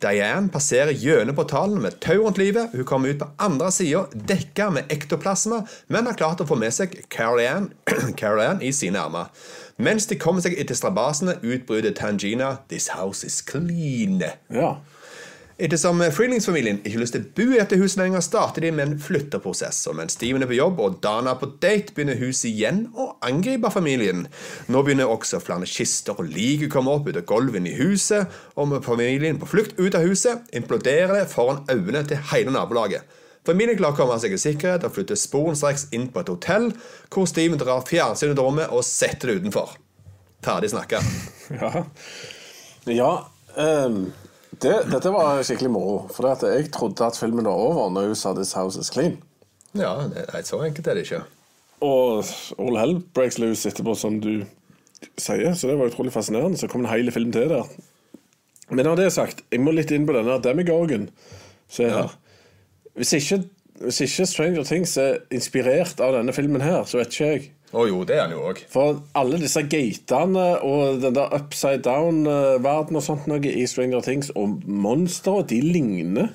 Diane 0.00 0.48
passerer 0.48 0.94
gjennom 0.96 1.36
portalen 1.36 1.82
med 1.82 1.98
tau 2.00 2.22
rundt 2.24 2.38
livet. 2.40 2.72
Hun 2.72 2.84
kommer 2.88 3.08
ut 3.12 3.18
på 3.20 3.28
andre 3.38 3.68
sida, 3.72 4.06
dekka 4.14 4.70
med 4.72 4.92
ektoplasma, 4.92 5.66
men 5.92 6.08
har 6.08 6.16
klart 6.16 6.40
å 6.40 6.46
få 6.48 6.56
med 6.56 6.72
seg 6.72 6.94
Carol 7.12 7.42
Ann, 7.44 7.68
Carol 8.20 8.62
i 8.64 8.72
sine 8.72 9.02
armer. 9.02 9.28
Mens 9.76 10.08
de 10.08 10.16
kommer 10.20 10.44
seg 10.44 10.56
etter 10.60 10.76
strabasene, 10.76 11.36
utbryter 11.44 11.92
Tangina 11.96 12.58
'This 12.68 12.88
house 12.96 13.26
is 13.26 13.42
clean'. 13.44 14.24
ja. 14.48 14.78
Ettersom 15.60 15.98
Freelings-familien 16.16 16.78
ikke 16.88 17.02
lyst 17.02 17.12
til 17.12 17.24
å 17.26 17.30
bo 17.36 17.44
i 17.52 17.58
dette 17.58 17.76
huset 17.76 17.98
lenger, 18.00 18.22
starter 18.24 18.64
de 18.64 18.70
med 18.72 18.86
en 18.86 19.00
flytteprosess. 19.04 19.82
Og 19.90 19.98
mens 19.98 20.14
Steven 20.16 20.40
er 20.40 20.48
på 20.48 20.56
jobb 20.56 20.78
og 20.80 20.94
Dana 21.04 21.34
er 21.34 21.40
på 21.42 21.50
date, 21.60 21.92
begynner 21.92 22.16
huset 22.16 22.46
igjen 22.48 22.86
å 22.96 23.10
angripe 23.28 23.68
familien. 23.74 24.22
Nå 24.72 24.80
begynner 24.86 25.10
også 25.12 25.42
flere 25.44 25.68
kister 25.68 26.16
og 26.16 26.30
lik 26.32 26.64
å 26.64 26.70
komme 26.72 26.94
opp 26.94 27.10
ut 27.10 27.18
av 27.20 27.26
gulvet 27.28 27.68
i 27.68 27.74
huset, 27.76 28.32
og 28.56 28.70
med 28.70 28.86
familien 28.86 29.36
på 29.42 29.50
flukt 29.50 29.76
ut 29.76 29.98
av 29.98 30.06
huset, 30.08 30.48
imploderer 30.56 31.18
det 31.18 31.26
foran 31.28 31.60
øynene 31.68 32.06
til 32.08 32.24
hele 32.32 32.56
nabolaget. 32.56 33.04
Familien 33.44 33.76
klarer 33.76 33.98
å 33.98 34.00
komme 34.00 34.16
seg 34.22 34.32
i 34.32 34.40
sikkerhet 34.40 34.86
og 34.88 34.96
flytter 34.96 35.20
sporenstreks 35.20 35.90
inn 35.96 36.08
på 36.08 36.22
et 36.24 36.32
hotell, 36.32 36.70
hvor 37.12 37.28
Steven 37.28 37.60
drar 37.60 37.84
fjernsynet 37.84 38.32
til 38.32 38.48
rommet 38.48 38.72
og 38.72 38.86
setter 38.88 39.28
det 39.28 39.42
utenfor. 39.42 39.76
Ferdig 40.40 40.72
snakka. 40.72 41.04
Ja, 41.60 41.84
ja 42.86 43.12
ehm, 43.58 44.04
det, 44.62 44.76
Dette 44.92 45.12
var 45.12 45.42
skikkelig 45.46 45.70
moro. 45.72 45.96
For 46.14 46.28
at 46.30 46.42
jeg 46.46 46.70
trodde 46.74 47.06
at 47.06 47.16
filmen 47.18 47.44
var 47.48 47.52
over 47.56 47.90
når 47.90 48.06
hun 48.12 48.14
sa 48.18 48.32
'This 48.34 48.52
house 48.52 48.80
is 48.80 48.90
clean'. 48.90 49.16
Ja, 49.74 49.94
det- 50.08 50.26
nei, 50.32 50.42
så 50.42 50.58
enkelt 50.64 50.86
er 50.86 50.94
det 50.94 51.04
ikke. 51.06 51.22
Og 51.80 52.24
all 52.58 52.76
hell 52.76 52.98
breaks 53.14 53.38
loose 53.38 53.68
etterpå, 53.68 53.94
som 53.96 54.20
du 54.20 54.44
sier. 55.18 55.54
Så 55.54 55.68
det 55.68 55.78
var 55.78 55.86
utrolig 55.88 56.12
fascinerende. 56.12 56.58
Så 56.58 56.68
kom 56.68 56.84
en 56.84 56.90
hel 56.90 57.10
film 57.10 57.32
til 57.32 57.48
der. 57.48 57.64
Men 58.70 58.84
når 58.86 58.96
det 58.96 59.04
er 59.06 59.10
sagt, 59.10 59.42
jeg 59.50 59.60
må 59.60 59.72
litt 59.74 59.90
inn 59.90 60.06
på 60.06 60.12
denne 60.12 60.42
demigorgen 60.42 61.08
som 61.68 61.84
er 61.86 61.90
her. 61.90 62.08
Hvis 62.96 63.12
ikke, 63.12 63.44
hvis 63.80 64.00
ikke 64.00 64.26
Stranger 64.26 64.64
Things 64.64 64.96
er 64.96 65.18
inspirert 65.30 66.00
av 66.00 66.12
denne 66.14 66.32
filmen 66.32 66.60
her, 66.60 66.84
så 66.84 66.98
vet 66.98 67.08
ikke 67.08 67.26
jeg. 67.32 67.50
Å 67.70 67.86
jo, 67.86 68.02
det 68.02 68.16
er 68.16 68.24
han 68.24 68.34
jo 68.34 68.42
òg. 68.50 68.64
For 68.72 68.98
alle 69.18 69.38
disse 69.38 69.62
gatene 69.70 70.46
og 70.66 71.00
den 71.04 71.14
der 71.14 71.34
upside 71.36 71.84
down-verden 71.86 72.98
og 72.98 73.04
sånt 73.06 73.28
noe 73.30 73.40
i 73.46 73.66
Stranger 73.70 74.02
Things, 74.02 74.32
og 74.34 74.64
monstre, 74.66 75.36
de 75.50 75.60
ligner 75.62 76.32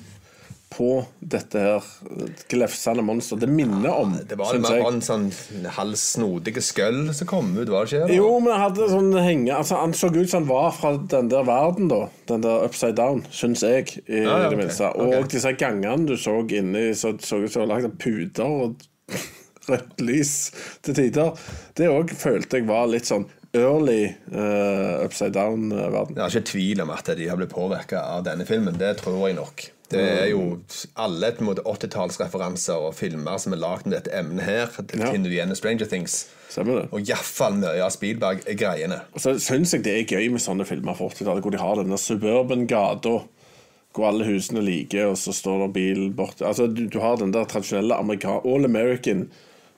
på 0.76 1.04
dette 1.20 1.60
her 1.60 1.84
eh, 2.10 2.30
glefsende 2.50 3.04
monster. 3.06 3.38
Det 3.40 3.48
minner 3.48 3.92
om, 3.94 4.16
Det 4.28 4.36
var, 4.38 4.56
det 4.56 4.72
jeg. 4.74 4.86
en 4.88 5.04
sånn 5.04 5.28
halvsnodige 5.76 6.62
skøll 6.64 7.14
som 7.16 7.30
kom 7.30 7.52
ut, 7.56 7.68
var 7.70 7.86
det 7.86 8.02
ikke? 8.02 8.16
Jo, 8.18 8.32
men 8.42 8.52
han 8.52 8.64
hadde 8.66 8.88
sånn 8.90 9.12
henge 9.14 9.54
altså, 9.56 9.78
Han 9.80 9.94
så 9.96 10.10
ut 10.12 10.28
som 10.28 10.42
han 10.42 10.50
var 10.50 10.74
fra 10.76 10.96
den 11.14 11.30
der 11.32 11.46
verden, 11.48 11.88
da. 11.92 12.02
Den 12.28 12.44
der 12.44 12.66
upside 12.66 12.98
down, 12.98 13.24
syns 13.30 13.64
jeg, 13.64 13.94
i 14.04 14.24
ah, 14.24 14.26
ja, 14.26 14.36
det 14.42 14.50
okay. 14.50 14.60
minste. 14.64 14.92
Og 14.96 15.14
okay. 15.14 15.30
disse 15.36 15.54
gangene 15.60 16.10
du 16.10 16.16
så 16.20 16.40
inni, 16.44 16.88
så 16.98 17.14
så 17.20 17.40
ut 17.40 17.52
som 17.52 17.62
det 17.62 17.66
var 17.66 17.72
lagd 17.76 17.90
av 17.92 17.98
puter 18.02 18.60
og 18.66 18.86
rødt 19.68 20.00
lys 20.04 20.34
til 20.86 20.94
tider. 20.98 21.32
Det 21.76 21.88
òg 21.92 22.12
følte 22.16 22.60
jeg 22.60 22.68
var 22.68 22.86
litt 22.90 23.08
sånn 23.08 23.26
early 23.56 24.10
uh, 24.34 25.04
upside 25.06 25.32
down-verden. 25.32 26.16
Jeg 26.18 26.22
har 26.22 26.34
ikke 26.34 26.50
tvil 26.52 26.82
om 26.84 26.90
at 26.92 27.08
de 27.16 27.28
har 27.30 27.38
blitt 27.40 27.54
påvirka 27.54 28.02
av 28.16 28.26
denne 28.26 28.44
filmen. 28.48 28.76
Det 28.76 28.96
tror 29.00 29.22
jeg 29.30 29.38
nok. 29.38 29.70
Det 29.88 30.00
er 30.02 30.26
jo 30.32 30.40
alle 30.98 31.28
på 31.38 31.52
80-tallsreferanser 31.62 32.88
og 32.88 32.96
filmer 32.98 33.38
som 33.38 33.54
er 33.54 33.60
lagd 33.62 33.86
med 33.86 33.94
dette 33.94 34.10
emnet 34.18 34.42
her. 34.44 34.66
Det 34.82 34.98
Ja. 34.98 35.12
finner 35.12 35.30
du 35.30 35.36
igjen 35.36 35.52
i 35.52 35.54
Stranger 35.54 35.86
Things. 35.86 36.26
Det. 36.56 36.66
Og 36.90 37.00
iallfall 37.06 37.54
mye 37.60 37.82
av 37.84 37.90
Spielberg-greiene. 37.94 39.00
Og 39.14 39.20
så 39.20 39.34
syns 39.38 39.72
jeg 39.74 39.84
det 39.84 39.94
er 39.94 40.16
gøy 40.18 40.30
med 40.32 40.40
sånne 40.40 40.66
filmer 40.66 40.96
fra 40.96 41.06
80-tallet, 41.08 41.42
hvor 41.42 41.52
de 41.54 41.58
har 41.62 41.76
denne 41.76 41.98
suburban-gata. 41.98 43.22
Hvor 43.96 44.08
alle 44.10 44.26
husene 44.26 44.58
er 44.60 44.66
like, 44.66 45.06
og 45.06 45.16
så 45.16 45.32
står 45.32 45.66
det 45.66 45.72
bil 45.72 46.10
borte. 46.12 46.44
Altså, 46.44 46.66
du, 46.66 46.86
du 46.92 46.98
har 47.00 47.16
den 47.16 47.32
der 47.32 47.44
tradisjonelle 47.48 47.94
amerika 47.96 48.40
all 48.44 48.64
American 48.64 49.30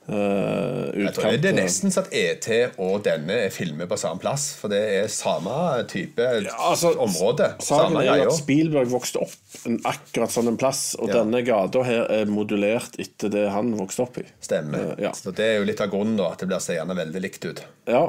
uh, 0.09 0.89
Jeg 0.97 1.13
tror 1.17 1.37
det 1.41 1.51
er 1.51 1.57
nesten 1.57 1.93
så 1.95 2.03
at 2.05 2.13
ET 2.17 2.49
og 2.81 3.03
denne 3.07 3.37
er 3.47 3.53
filmet 3.55 3.91
på 3.91 3.99
samme 4.01 4.23
plass. 4.23 4.51
For 4.59 4.73
det 4.73 4.81
er 4.97 5.11
samme 5.13 5.55
type 5.91 6.25
altså, 6.25 6.95
område. 6.97 7.53
Saken 7.59 7.95
Samme 7.95 8.05
er 8.05 8.25
jo 8.25 8.31
at 8.31 8.39
Spielberg 8.41 8.93
vokste 8.93 9.23
opp 9.25 9.59
en 9.69 9.81
akkurat 9.89 10.33
sånn 10.35 10.53
en 10.53 10.61
plass, 10.61 10.93
og 10.99 11.11
Ja. 11.11 11.21
denne 11.21 11.43
gata 11.47 11.83
her 11.87 12.07
er 12.13 12.31
modulert 12.31 12.99
etter 13.01 13.33
det 13.33 13.49
han 13.55 13.75
vokste 13.79 14.07
opp 14.07 14.19
i. 14.23 14.27
Stemmer. 14.45 14.95
Uh, 14.95 15.05
ja. 15.09 15.13
Så 15.17 15.35
det 15.35 15.47
er 15.47 15.61
jo 15.61 15.69
litt 15.69 15.85
av 15.85 15.93
grunnen 15.93 16.19
da, 16.21 16.33
at 16.33 16.43
det 16.43 16.51
blir 16.51 16.63
seende 16.63 16.97
veldig 16.99 17.25
likt 17.25 17.45
ut. 17.49 17.65
Ja, 17.89 18.09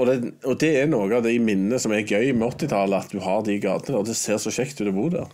og 0.00 0.08
det, 0.08 0.32
og 0.48 0.56
det 0.62 0.70
er 0.80 0.88
noe 0.88 1.10
av 1.12 1.26
de 1.26 1.34
minnene 1.42 1.78
som 1.82 1.92
er 1.92 2.06
gøy 2.08 2.32
med 2.32 2.54
80-tallet, 2.54 3.04
at 3.04 3.12
du 3.12 3.20
har 3.24 3.44
de 3.44 3.58
gatene, 3.60 4.00
og 4.00 4.08
det 4.08 4.16
ser 4.16 4.40
så 4.40 4.52
kjekt 4.54 4.80
ut 4.80 4.88
å 4.88 4.96
bo 4.96 5.08
der. 5.12 5.28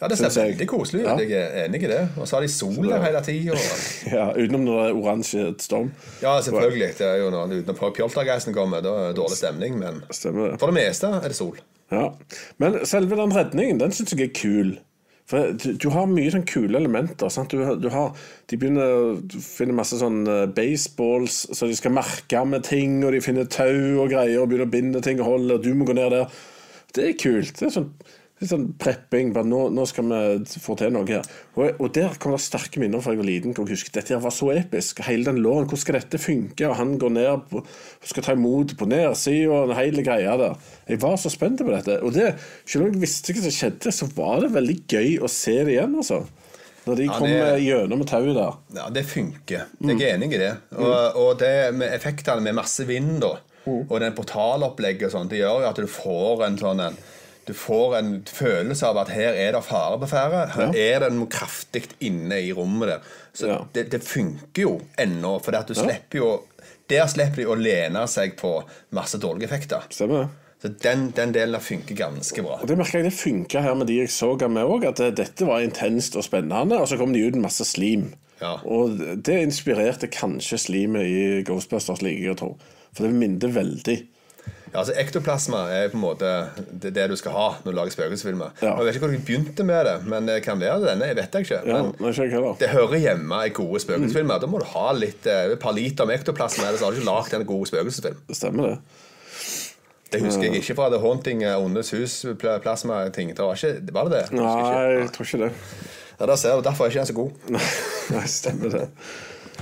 Ja, 0.00 0.08
det 0.10 0.18
ser 0.18 0.32
veldig 0.34 0.66
koselig 0.68 1.04
ut. 1.04 1.06
Ja. 1.06 1.14
Jeg 1.22 1.44
er 1.44 1.68
enig 1.68 1.82
i 1.86 1.90
det. 1.90 2.00
Og 2.18 2.26
så 2.28 2.36
har 2.36 2.44
de 2.44 2.50
sol 2.52 2.80
der 2.82 3.04
hele 3.04 3.20
tida. 3.24 3.58
Ja, 4.16 4.26
Utenom 4.34 4.66
når 4.66 4.80
det 4.80 4.88
er 4.88 4.98
oransje 4.98 5.44
storm. 5.62 5.92
Ja, 6.22 6.34
selvfølgelig. 6.44 6.90
Det 6.98 7.06
er 7.08 7.20
jo 7.22 7.30
når 7.32 7.54
Utenom 7.60 7.94
pjoltergeisen 7.96 8.56
kommer, 8.56 8.82
da 8.84 8.96
er 9.04 9.12
det 9.12 9.20
dårlig 9.20 9.38
stemning. 9.38 9.78
Men 9.80 10.02
Stemmer 10.10 10.58
for 10.60 10.72
det 10.72 10.80
meste 10.82 11.12
er 11.20 11.30
det 11.30 11.38
sol. 11.38 11.60
Ja. 11.92 12.08
Men 12.58 12.82
selve 12.88 13.16
den 13.20 13.32
redningen, 13.36 13.80
den 13.80 13.94
syns 13.94 14.12
jeg 14.16 14.28
er 14.28 14.34
kul. 14.36 14.74
For 15.30 15.54
du, 15.56 15.70
du 15.80 15.86
har 15.94 16.08
mye 16.10 16.32
sånn 16.34 16.44
kule 16.48 16.76
elementer. 16.76 17.30
Sant? 17.32 17.54
Du, 17.54 17.62
du 17.80 17.86
har, 17.92 18.10
de 18.50 18.58
begynner 18.60 18.90
å 18.92 19.14
finne 19.40 19.76
masse 19.76 19.96
sånn 20.00 20.26
eh, 20.28 20.42
baseballs, 20.52 21.38
så 21.56 21.68
de 21.70 21.76
skal 21.78 21.94
merke 21.96 22.42
med 22.48 22.66
ting, 22.68 22.98
og 23.06 23.14
de 23.16 23.22
finner 23.24 23.48
tau 23.48 24.02
og 24.02 24.10
greier 24.12 24.42
og 24.42 24.50
begynner 24.50 24.68
å 24.68 24.74
binde 24.74 25.00
ting 25.04 25.22
og 25.22 25.30
holde, 25.30 25.56
og 25.56 25.64
du 25.64 25.72
må 25.78 25.88
gå 25.88 25.96
ned 25.96 26.12
der. 26.12 26.42
Det 26.94 27.08
er 27.08 27.16
kult. 27.18 27.54
Det 27.56 27.70
er 27.70 27.72
sånn, 27.78 27.88
er 28.44 28.50
sånn 28.52 28.66
prepping. 28.80 29.32
Nå, 29.50 29.60
nå 29.74 29.86
skal 29.90 30.06
vi 30.08 30.58
få 30.62 30.76
til 30.78 30.92
noe 30.94 31.06
her. 31.08 31.24
Og, 31.56 31.80
og 31.80 31.90
der 31.96 32.14
kommer 32.20 32.38
det 32.38 32.44
sterke 32.46 32.80
minner 32.82 33.02
fra 33.04 33.12
jeg 33.14 33.20
var 33.22 33.28
liten. 33.28 33.54
jeg 33.56 33.68
husker 33.74 33.92
Dette 33.96 34.14
her 34.14 34.22
var 34.24 34.34
så 34.34 34.52
episk. 34.54 35.00
Hele 35.08 35.24
den 35.30 35.42
låren. 35.44 35.66
Hvordan 35.66 35.82
skal 35.84 35.98
dette 35.98 36.20
funke? 36.22 36.68
Og 36.70 36.76
han 36.78 36.94
går 37.02 37.14
ned 37.16 37.44
på, 37.50 37.64
og 37.64 38.08
skal 38.12 38.26
ta 38.28 38.36
imot 38.38 38.76
på 38.78 38.88
nedsida 38.90 39.50
og 39.64 39.74
hele 39.78 40.04
greia 40.06 40.36
der. 40.40 40.56
Jeg 40.88 41.00
var 41.02 41.16
så 41.20 41.32
spent 41.32 41.64
på 41.64 41.72
dette. 41.74 41.98
Og 42.04 42.14
det, 42.14 42.34
selv 42.66 42.86
om 42.86 42.92
jeg 42.94 43.04
visste 43.08 43.34
hva 43.36 43.44
som 43.48 43.56
skjedde, 43.58 43.92
så 43.94 44.08
var 44.16 44.40
det 44.44 44.52
veldig 44.54 44.78
gøy 44.94 45.14
å 45.24 45.30
se 45.30 45.58
det 45.64 45.76
igjen, 45.78 45.94
altså. 46.00 46.22
Når 46.84 46.96
de 47.00 47.04
Ja, 47.06 47.12
kom 47.16 47.28
det- 47.30 47.62
gjennom 47.64 47.98
med 48.02 48.08
tauet 48.10 48.34
der. 48.36 48.56
Ja, 48.76 48.90
det 48.92 49.06
funker. 49.08 49.62
Jeg 49.80 50.02
er 50.02 50.18
enig 50.18 50.34
i 50.36 50.38
det. 50.42 50.50
Og, 50.76 51.16
og 51.16 51.38
det 51.40 51.72
med 51.72 51.94
effektene 51.96 52.42
med 52.44 52.54
masse 52.58 52.84
vind 52.84 53.22
da, 53.22 53.38
og 53.64 53.94
den 54.02 54.12
portalopplegget 54.12 55.06
og 55.08 55.14
sånn, 55.14 55.28
det 55.30 55.38
gjør 55.40 55.62
jo 55.64 55.68
at 55.70 55.78
du 55.80 55.86
får 55.88 56.42
en 56.44 56.58
sånn 56.60 56.82
en 56.84 56.98
du 57.46 57.52
får 57.54 57.96
en 57.98 58.12
følelse 58.26 58.86
av 58.88 58.98
at 59.02 59.10
her 59.14 59.36
er 59.36 59.52
det 59.56 59.62
fare 59.66 59.98
på 60.00 60.08
ferde. 60.10 60.44
Her 60.54 60.74
er 60.80 61.04
det 61.04 61.10
noe 61.16 61.30
kraftig 61.30 61.84
inne 62.04 62.38
i 62.40 62.52
rommet 62.56 62.88
der. 62.88 63.10
Så 63.34 63.46
Ja. 63.50 63.58
det, 63.74 63.90
det 63.92 64.02
funker 64.04 64.62
jo 64.62 64.80
ennå, 64.98 65.36
for 65.44 65.56
at 65.58 65.68
du 65.68 65.74
slipper 65.74 66.18
jo 66.20 66.32
Der 66.88 67.06
slipper 67.08 67.36
de 67.40 67.46
å 67.48 67.54
lene 67.56 68.02
seg 68.12 68.34
på 68.36 68.58
masse 68.92 69.16
dårlige 69.18 69.48
effekter. 69.48 69.86
Stemmer 69.90 70.24
det? 70.26 70.28
Så 70.60 70.68
den, 70.80 71.10
den 71.16 71.32
delen 71.32 71.60
funker 71.60 71.96
ganske 71.96 72.42
bra. 72.44 72.58
Og 72.60 72.68
det 72.68 72.76
merker 72.76 73.00
jeg 73.00 73.10
det 73.10 73.16
funka 73.16 73.60
her 73.64 73.74
med 73.76 73.88
de 73.88 73.98
jeg 74.02 74.12
så 74.12 74.34
meg 74.48 74.64
òg, 74.68 74.84
at 74.88 75.00
dette 75.16 75.44
var 75.48 75.60
intenst 75.64 76.16
og 76.16 76.24
spennende. 76.24 76.78
Og 76.80 76.88
så 76.88 76.96
kom 77.00 77.12
de 77.12 77.24
ut 77.24 77.34
med 77.36 77.46
masse 77.48 77.64
slim. 77.68 78.14
Ja. 78.40 78.58
Og 78.64 78.96
det 79.24 79.36
inspirerte 79.46 80.08
kanskje 80.12 80.58
slimet 80.60 81.04
i 81.08 81.42
Ghostbusters, 81.44 82.00
liker 82.04 82.22
jeg 82.22 82.36
å 82.36 82.40
tro. 82.40 82.50
For 82.94 83.04
det 83.08 83.16
minner 83.16 83.52
veldig. 83.52 83.98
Ja, 84.74 84.80
altså 84.80 84.94
Ektoplasma 84.98 85.58
er 85.70 85.92
på 85.92 85.94
en 85.94 86.02
måte 86.02 86.30
det, 86.66 86.90
det 86.96 87.04
du 87.12 87.14
skal 87.14 87.30
ha 87.36 87.44
når 87.62 87.68
du 87.70 87.76
lager 87.78 87.94
spøkelsesfilmer. 87.94 88.56
Ja. 88.58 88.72
Jeg 88.74 88.88
vet 88.88 88.96
ikke 88.96 89.06
hvor 89.06 89.12
du 89.14 89.20
begynte 89.28 89.66
med 89.68 89.86
det, 89.86 89.92
men 90.10 90.26
det 90.26 90.40
kan 90.42 90.58
være 90.58 90.80
denne. 90.82 91.06
jeg 91.12 91.18
vet 91.20 91.36
ikke. 91.38 91.60
Ja, 91.62 91.82
Men 91.94 92.10
ikke 92.10 92.40
det 92.58 92.70
hører 92.72 92.98
hjemme 92.98 93.38
i 93.46 93.52
gode 93.54 93.80
spøkelsesfilmer. 93.84 94.40
Da 94.42 94.48
må 94.50 94.58
du 94.58 94.66
ha 94.72 94.88
litt, 94.98 95.28
eh, 95.30 95.52
et 95.54 95.60
par 95.62 95.76
liter 95.76 96.08
med 96.10 96.18
ektoplasma, 96.18 96.66
ellers 96.66 96.82
har 96.82 96.90
du 96.90 96.98
ikke 96.98 97.06
lagd 97.06 97.36
en 97.38 97.44
god 97.46 97.70
spøkelsesfilm. 97.70 98.18
Det 98.26 98.36
stemmer, 98.40 98.74
det. 98.74 98.78
Det 100.10 100.20
husker 100.22 100.48
jeg 100.48 100.58
ikke 100.58 100.74
fra 100.78 100.88
The 100.90 100.98
Haunting 101.02 101.44
eh, 101.46 101.54
Åndenes 101.54 101.92
hus-plasma-ting. 101.94 103.30
Det 103.36 103.46
var 103.46 103.54
ikke, 103.54 103.92
var 103.94 104.10
det 104.10 104.16
det? 104.16 104.24
Jeg 104.32 104.40
Nei, 104.40 104.82
jeg 105.04 105.12
tror 105.14 105.28
ikke 105.28 105.40
det. 105.44 105.52
Ja, 106.18 106.26
der 106.26 106.36
ser 106.36 106.56
du, 106.58 106.62
Derfor 106.66 106.84
er 106.84 106.90
ikke 106.90 106.98
den 107.04 107.06
så 107.06 107.16
god. 107.20 107.30
Nei, 108.14 108.26
stemmer 108.30 108.74
det. 108.74 108.88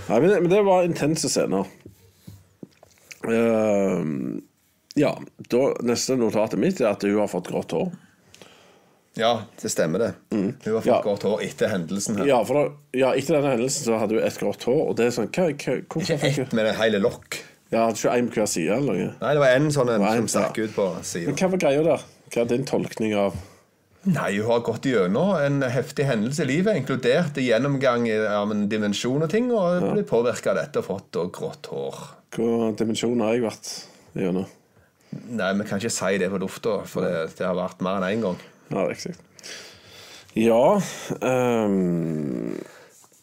Nei, 0.08 0.18
men, 0.24 0.34
men 0.46 0.48
det 0.52 0.62
var 0.64 0.88
intense 0.88 1.28
scener. 1.32 1.68
Ehm, 3.28 4.42
ja, 4.98 5.12
da, 5.48 5.62
neste 5.82 6.16
notatet 6.20 6.60
mitt 6.60 6.80
er 6.82 6.92
at 6.92 7.04
hun 7.06 7.18
har 7.20 7.30
fått 7.30 7.48
grått 7.52 7.74
hår. 7.76 7.92
Ja, 9.18 9.42
det 9.60 9.68
stemmer 9.68 9.98
det. 9.98 10.10
Hun 10.32 10.54
har 10.64 10.80
fått 10.80 10.86
Ja. 10.86 11.02
grått 11.04 11.22
hår 11.28 11.42
etter 11.44 11.68
hendelsen 11.68 12.16
her. 12.16 12.26
Ja, 12.26 12.42
da, 12.48 12.64
ja, 12.96 13.12
etter 13.12 13.36
denne 13.36 13.52
hendelsen 13.56 13.84
så 13.84 13.98
hadde 14.00 14.16
hun 14.16 14.24
et 14.24 14.38
grått 14.40 14.64
hår, 14.64 14.82
og 14.88 14.96
det 14.96 15.06
er 15.06 15.16
sånn 15.16 15.28
hva, 15.28 15.50
hva, 15.52 15.80
Ikke 16.00 16.16
ett 16.16 16.52
med 16.52 16.66
en 16.66 16.78
hele 16.80 17.00
lokk. 17.02 17.42
Ja, 17.72 17.86
ikke 17.88 18.12
en 18.12 18.28
på 18.28 18.40
hver 18.40 18.48
side 18.52 18.74
eller 18.76 18.92
noe? 18.92 19.14
Nei, 19.20 19.32
det 19.32 19.40
var 19.40 19.54
en 19.56 19.70
sånn 19.72 19.88
en 19.94 20.04
som 20.04 20.28
stakk 20.28 20.58
ja. 20.60 20.64
ut 20.64 20.74
på 20.76 20.88
Men 21.24 21.38
hva 21.40 21.50
var 21.54 21.62
greia 21.64 21.82
der? 21.86 22.04
Hva 22.32 22.44
er 22.44 22.50
din 22.52 22.68
tolkning 22.68 23.16
av 23.16 23.40
Nei, 24.02 24.32
hun 24.40 24.48
har 24.48 24.64
gått 24.66 24.88
gjennom 24.90 25.36
en 25.38 25.62
heftig 25.70 26.08
hendelse 26.08 26.42
i 26.42 26.48
livet, 26.48 26.74
inkludert 26.74 27.36
gjennomgang 27.38 28.08
av 28.26 28.50
en 28.50 28.64
dimensjon 28.66 29.22
og 29.22 29.30
ting, 29.30 29.52
og 29.54 29.92
blitt 29.92 30.08
påvirka 30.10 30.50
av 30.50 30.58
dette 30.58 30.82
og 30.82 30.88
fått 30.88 31.18
grått 31.36 31.68
hår. 31.70 32.00
Hvor 32.34 32.72
dimensjon 32.74 33.22
har 33.22 33.36
jeg 33.36 33.44
vært 33.44 33.70
gjennom? 34.18 34.48
Nei, 35.12 35.50
vi 35.58 35.66
kan 35.68 35.80
ikke 35.80 35.92
si 35.92 36.18
det 36.20 36.30
på 36.32 36.40
lufta, 36.40 36.78
for 36.88 37.04
det, 37.04 37.34
det 37.38 37.46
har 37.46 37.56
vært 37.58 37.82
mer 37.84 38.00
enn 38.00 38.08
én 38.08 38.24
gang. 38.24 38.38
Ja, 38.72 38.86
riktig. 38.88 39.16
Ja 40.32 40.78
um... 41.20 42.54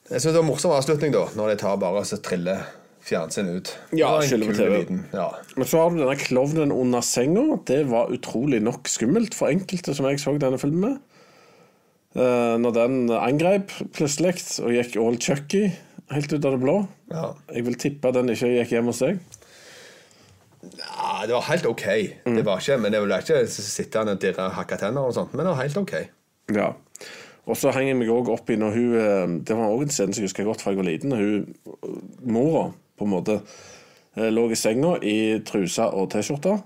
Jeg 0.09 0.21
syns 0.21 0.27
det 0.29 0.35
var 0.35 0.43
en 0.43 0.49
morsom 0.49 0.73
avslutning, 0.73 1.13
da, 1.13 1.23
når 1.37 1.51
de 1.53 1.55
tar 1.61 1.79
bare 1.81 2.01
og 2.01 2.07
så 2.09 2.17
triller 2.25 2.63
fjernsynet 3.05 3.59
ut. 3.59 3.71
Ja, 3.93 4.15
Det 4.17 4.25
en 4.25 4.29
skylder 4.31 4.49
på 4.49 4.55
TV. 4.57 4.97
Ja. 5.13 5.27
Men 5.55 5.69
så 5.69 5.81
har 5.81 5.93
du 5.93 5.99
denne 6.01 6.17
klovnen 6.19 6.73
under 6.73 7.05
senga. 7.05 7.59
Det 7.69 7.83
var 7.89 8.13
utrolig 8.13 8.61
nok 8.65 8.89
skummelt 8.89 9.37
for 9.37 9.53
enkelte 9.53 9.95
som 9.97 10.09
jeg 10.09 10.21
så 10.21 10.35
denne 10.41 10.59
filmen 10.61 10.85
med. 10.85 10.97
Uh, 12.17 12.57
når 12.57 12.73
den 12.73 12.95
angrep 13.13 13.73
plutselig 13.93 14.33
og 14.65 14.73
gikk 14.73 14.97
all 14.97 15.19
Chucky 15.21 15.67
helt 16.09 16.33
ut 16.33 16.41
av 16.41 16.55
det 16.55 16.61
blå. 16.63 16.79
ja. 17.13 17.27
Jeg 17.53 17.67
vil 17.67 17.77
tippe 17.77 18.11
den 18.15 18.33
ikke 18.33 18.49
gikk 18.55 18.73
hjem 18.73 18.89
hos 18.89 19.01
deg. 19.05 19.19
Ja, 20.99 21.25
det 21.27 21.33
var 21.33 21.45
helt 21.47 21.65
ok. 21.65 21.85
Det 22.25 22.43
var 22.45 22.59
ikke, 22.59 22.77
men 22.83 22.91
det 22.91 22.99
var 23.01 23.23
ikke 23.23 23.45
sittende 23.47 24.17
og 24.17 24.21
dirre 24.21 24.49
hakka 24.55 24.77
tenner 24.81 25.07
og 25.07 25.15
sånt, 25.15 25.33
men 25.33 25.45
det 25.45 25.53
var 25.53 25.61
helt 25.63 25.79
ok. 25.79 25.95
Ja. 26.55 26.73
Og 27.49 27.57
så 27.57 27.71
henger 27.73 27.93
jeg 27.93 27.99
meg 28.01 28.11
òg 28.13 28.29
opp 28.33 28.49
i 28.51 28.57
når 28.59 28.75
hun 28.75 28.95
eh, 28.99 29.31
Det 29.47 29.55
var 29.57 29.71
òg 29.73 29.87
en 29.87 29.93
scene 29.93 30.13
som 30.13 30.21
jeg 30.21 30.29
husker 30.29 30.45
godt 30.45 30.61
fra 30.61 30.73
jeg 30.73 30.81
var 30.81 30.89
liten. 30.89 31.13
Når 31.13 31.23
hun, 31.23 31.93
mora 32.29 32.67
på 32.99 33.07
en 33.07 33.13
måte 33.13 33.39
eh, 33.39 34.29
lå 34.29 34.49
i 34.51 34.59
senga 34.59 34.97
i 35.01 35.17
trusa 35.47 35.89
og 35.95 36.11
T-skjorta. 36.13 36.59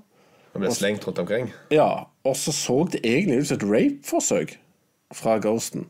Og 0.53 0.61
ble 0.61 0.73
slengt 0.73 1.05
rundt 1.07 1.21
omkring. 1.23 1.51
Ja, 1.73 2.05
og 2.27 2.35
så 2.37 2.51
så 2.55 2.83
det 2.91 3.03
egentlig 3.05 3.43
ut 3.43 3.51
som 3.51 3.61
et 3.61 3.67
rape-forsøk 3.69 4.57
fra 5.13 5.37
Ghosten. 5.41 5.87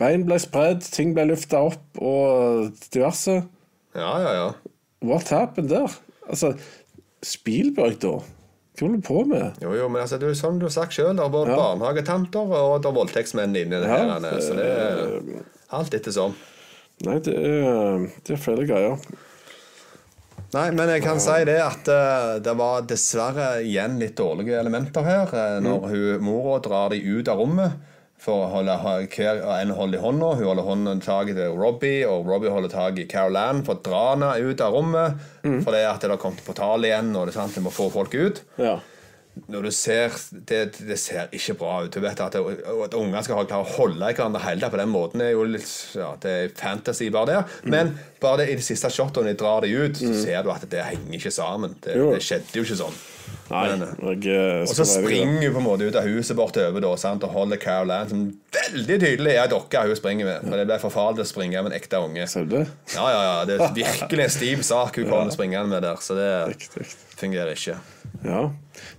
Bein 0.00 0.24
ble 0.26 0.40
spredd, 0.42 0.82
ting 0.90 1.14
ble 1.14 1.28
løfta 1.30 1.60
opp 1.68 2.00
og 2.02 2.72
diverse. 2.90 3.42
Ja, 3.94 4.14
ja, 4.24 4.32
ja. 4.34 4.48
What 5.04 5.30
happened 5.30 5.70
der? 5.70 5.92
Altså, 6.26 6.54
Spielberg, 7.24 7.98
da? 8.04 8.14
Hva 8.74 8.82
holder 8.88 8.98
du 9.00 9.06
på 9.06 9.20
med? 9.30 9.60
Jo, 9.62 9.72
jo, 9.78 9.88
men 9.88 10.02
altså, 10.02 10.18
det 10.18 10.26
er 10.28 10.32
jo 10.34 10.38
som 10.40 10.56
du 10.58 10.66
har 10.66 10.72
sagt 10.74 10.96
sjøl, 10.96 11.12
det 11.16 11.22
er 11.24 11.30
både 11.32 11.52
Ja. 11.54 11.58
barnehagetanter 11.60 12.54
og 12.58 12.80
det 12.82 12.90
er 12.90 12.96
voldtektsmenn 12.96 13.54
inni 13.56 13.70
det 13.78 13.86
Ja, 13.86 14.18
her. 14.18 14.40
Så 14.42 14.56
det 14.58 14.66
er 14.66 15.44
alt 15.78 15.94
etter 15.94 16.12
sånn. 16.16 16.34
Nei, 17.06 17.18
det 17.26 17.34
er, 17.38 18.04
det 18.26 18.34
er 18.36 18.42
flere 18.42 18.66
greier. 18.66 18.98
Nei, 20.54 20.68
men 20.70 20.88
jeg 20.92 21.02
kan 21.02 21.18
si 21.22 21.38
det 21.48 21.56
at 21.62 21.88
eh, 21.90 22.36
det 22.44 22.52
var 22.58 22.84
dessverre 22.86 23.48
igjen 23.66 23.96
litt 23.98 24.14
dårlige 24.20 24.54
elementer 24.60 25.02
her. 25.02 25.32
eh, 25.34 25.56
når 25.64 25.88
hun, 25.90 26.22
mora 26.22 26.60
drar 26.62 26.90
de 26.94 27.00
ut 27.02 27.28
av 27.32 27.40
rommet 27.42 27.72
for 28.24 28.46
å 28.46 28.48
holde 28.54 28.74
hver 29.12 29.42
en 29.58 29.74
hold 29.76 29.94
i 29.96 30.00
hånda. 30.00 30.30
Hun 30.38 30.48
holder 30.48 30.64
hånden 30.70 31.02
tak 31.04 31.28
i 31.32 31.36
Robbie, 31.36 32.06
og 32.08 32.26
Robbie 32.30 32.52
holder 32.52 32.72
tak 32.72 32.98
i 33.02 33.06
Caroline 33.10 33.60
for 33.66 33.76
å 33.76 33.84
dra 33.84 34.02
henne 34.14 34.32
ut 34.40 34.64
av 34.64 34.72
rommet. 34.78 35.20
For 35.44 35.76
det 35.76 35.84
at 35.90 36.00
det 36.00 36.14
har 36.14 36.22
kommet 36.22 36.44
portal 36.46 36.86
igjen, 36.88 37.12
og 37.12 37.28
det 37.28 37.34
er 37.34 37.40
sant, 37.42 37.56
de 37.58 37.64
må 37.66 37.72
få 37.74 37.90
folk 37.92 38.16
ut. 38.16 38.40
Ja. 38.56 38.78
Når 39.50 39.64
du 39.66 39.70
ser 39.74 40.12
Det, 40.30 40.58
det 40.86 40.96
ser 41.02 41.32
ikke 41.34 41.56
bra 41.58 41.80
ut. 41.82 41.90
Du 41.90 41.98
vet 41.98 42.20
At, 42.22 42.36
det, 42.36 42.58
at 42.84 42.94
unger 42.94 43.24
skal 43.26 43.40
klare 43.48 43.64
å 43.64 43.72
holde 43.80 44.12
hverandre 44.12 44.42
hele 44.44 44.68
på 44.70 44.78
den 44.78 44.92
måten, 44.92 45.24
er 45.26 45.32
jo 45.34 45.42
litt 45.48 45.66
ja, 45.98 46.12
Det 46.22 46.34
er 46.44 46.52
fantasy 46.54 47.08
bare 47.10 47.32
der. 47.32 47.56
Men 47.66 47.96
bare 48.22 48.44
det, 48.44 48.52
i 48.52 48.60
det 48.60 48.66
siste 48.66 48.92
shotet 48.94 49.24
når 49.24 49.32
de 49.32 49.40
drar 49.42 49.66
det 49.66 49.72
ut, 49.74 49.98
så 49.98 50.12
ser 50.22 50.46
du 50.46 50.52
at 50.54 50.62
det 50.70 50.86
henger 50.86 51.18
ikke 51.18 51.34
sammen. 51.34 51.74
Det, 51.82 51.98
det 51.98 52.22
skjedde 52.22 52.60
jo 52.60 52.62
ikke 52.62 52.78
sånn. 52.84 53.02
Nei, 53.50 53.62
Men, 53.68 53.82
jeg 54.24 54.32
eh, 54.32 54.62
og 54.64 54.70
så 54.72 54.86
springer 54.88 55.42
hun 55.44 55.52
på 55.52 55.60
en 55.60 55.66
måte 55.66 55.84
ut 55.84 55.96
av 56.00 56.06
huset 56.08 56.36
bortover 56.38 56.80
da, 56.80 56.92
sant, 56.96 57.26
og 57.26 57.34
holder 57.34 57.60
Caroline 57.60 58.08
som 58.08 58.22
veldig 58.56 58.96
tydelig 59.02 59.34
er 59.36 59.50
dokka 59.52 59.82
hun 59.84 59.98
springer 59.98 60.28
med. 60.30 60.46
For 60.46 60.56
det 60.56 60.64
ble 60.70 60.78
for 60.80 60.94
farlig 60.94 61.26
å 61.26 61.28
springe 61.28 61.60
med 61.60 61.72
en 61.72 61.76
ekte 61.76 62.00
unge. 62.00 62.24
Ser 62.30 62.48
du? 62.48 62.56
Ja, 62.94 63.04
ja, 63.12 63.20
ja, 63.26 63.34
Det 63.50 63.58
er 63.60 63.74
virkelig 63.76 64.24
en 64.24 64.32
stiv 64.32 64.64
sak 64.64 64.96
hun 64.96 65.08
kommer 65.12 65.34
springende 65.34 65.68
med 65.74 65.84
der, 65.84 66.00
så 66.00 66.16
det 66.16 66.30
Riktig. 66.54 66.86
fungerer 67.20 67.52
ikke. 67.52 67.76
Ja. 68.24 68.40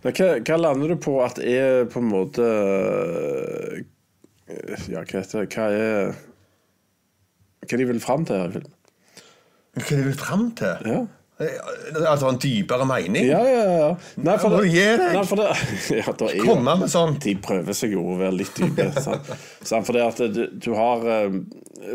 Men 0.05 0.15
hva, 0.19 0.29
hva 0.45 0.61
lander 0.61 0.93
du 0.93 0.99
på 1.01 1.17
at 1.25 1.41
er 1.41 1.89
på 1.89 2.03
en 2.03 2.09
måte 2.11 2.45
eh, 2.45 3.83
Ja, 4.93 5.01
hva 5.01 5.21
heter 5.23 5.41
det 5.41 5.49
Hva 5.55 5.67
er 5.73 6.13
Hva 7.65 7.79
de 7.81 7.87
vil 7.89 8.01
fram 8.03 8.25
til 8.29 8.37
her 8.37 8.51
i 8.51 8.59
filmen? 8.59 8.73
Hva 9.75 9.89
de 9.89 10.03
vil 10.05 10.19
fram 10.19 10.43
til? 10.59 10.91
Ja. 10.91 10.99
Altså 11.35 12.29
en 12.29 12.37
dypere 12.39 12.85
mening? 12.87 13.25
Ja, 13.27 13.41
ja, 13.43 13.63
ja. 13.75 13.87
Nei, 14.23 14.35
for 14.39 14.55
det, 14.55 14.69
nei, 15.11 15.23
for 15.27 15.41
det, 15.41 15.49
ja, 15.99 16.13
det 16.15 16.29
er 16.29 16.37
jo, 16.39 16.45
Komme 16.47 16.75
med 16.79 16.91
sånn. 16.93 17.17
De 17.19 17.33
prøver 17.43 17.75
seg 17.75 17.95
jo 17.97 18.05
å 18.13 18.15
være 18.21 18.37
litt 18.39 18.53
dype. 18.55 18.85
sant? 19.03 19.27
Sant, 19.59 19.83
For 19.87 19.97
det 19.97 20.05
at 20.05 20.21
du, 20.31 20.45
du 20.63 20.69
har 20.77 21.03
eh, 21.11 21.35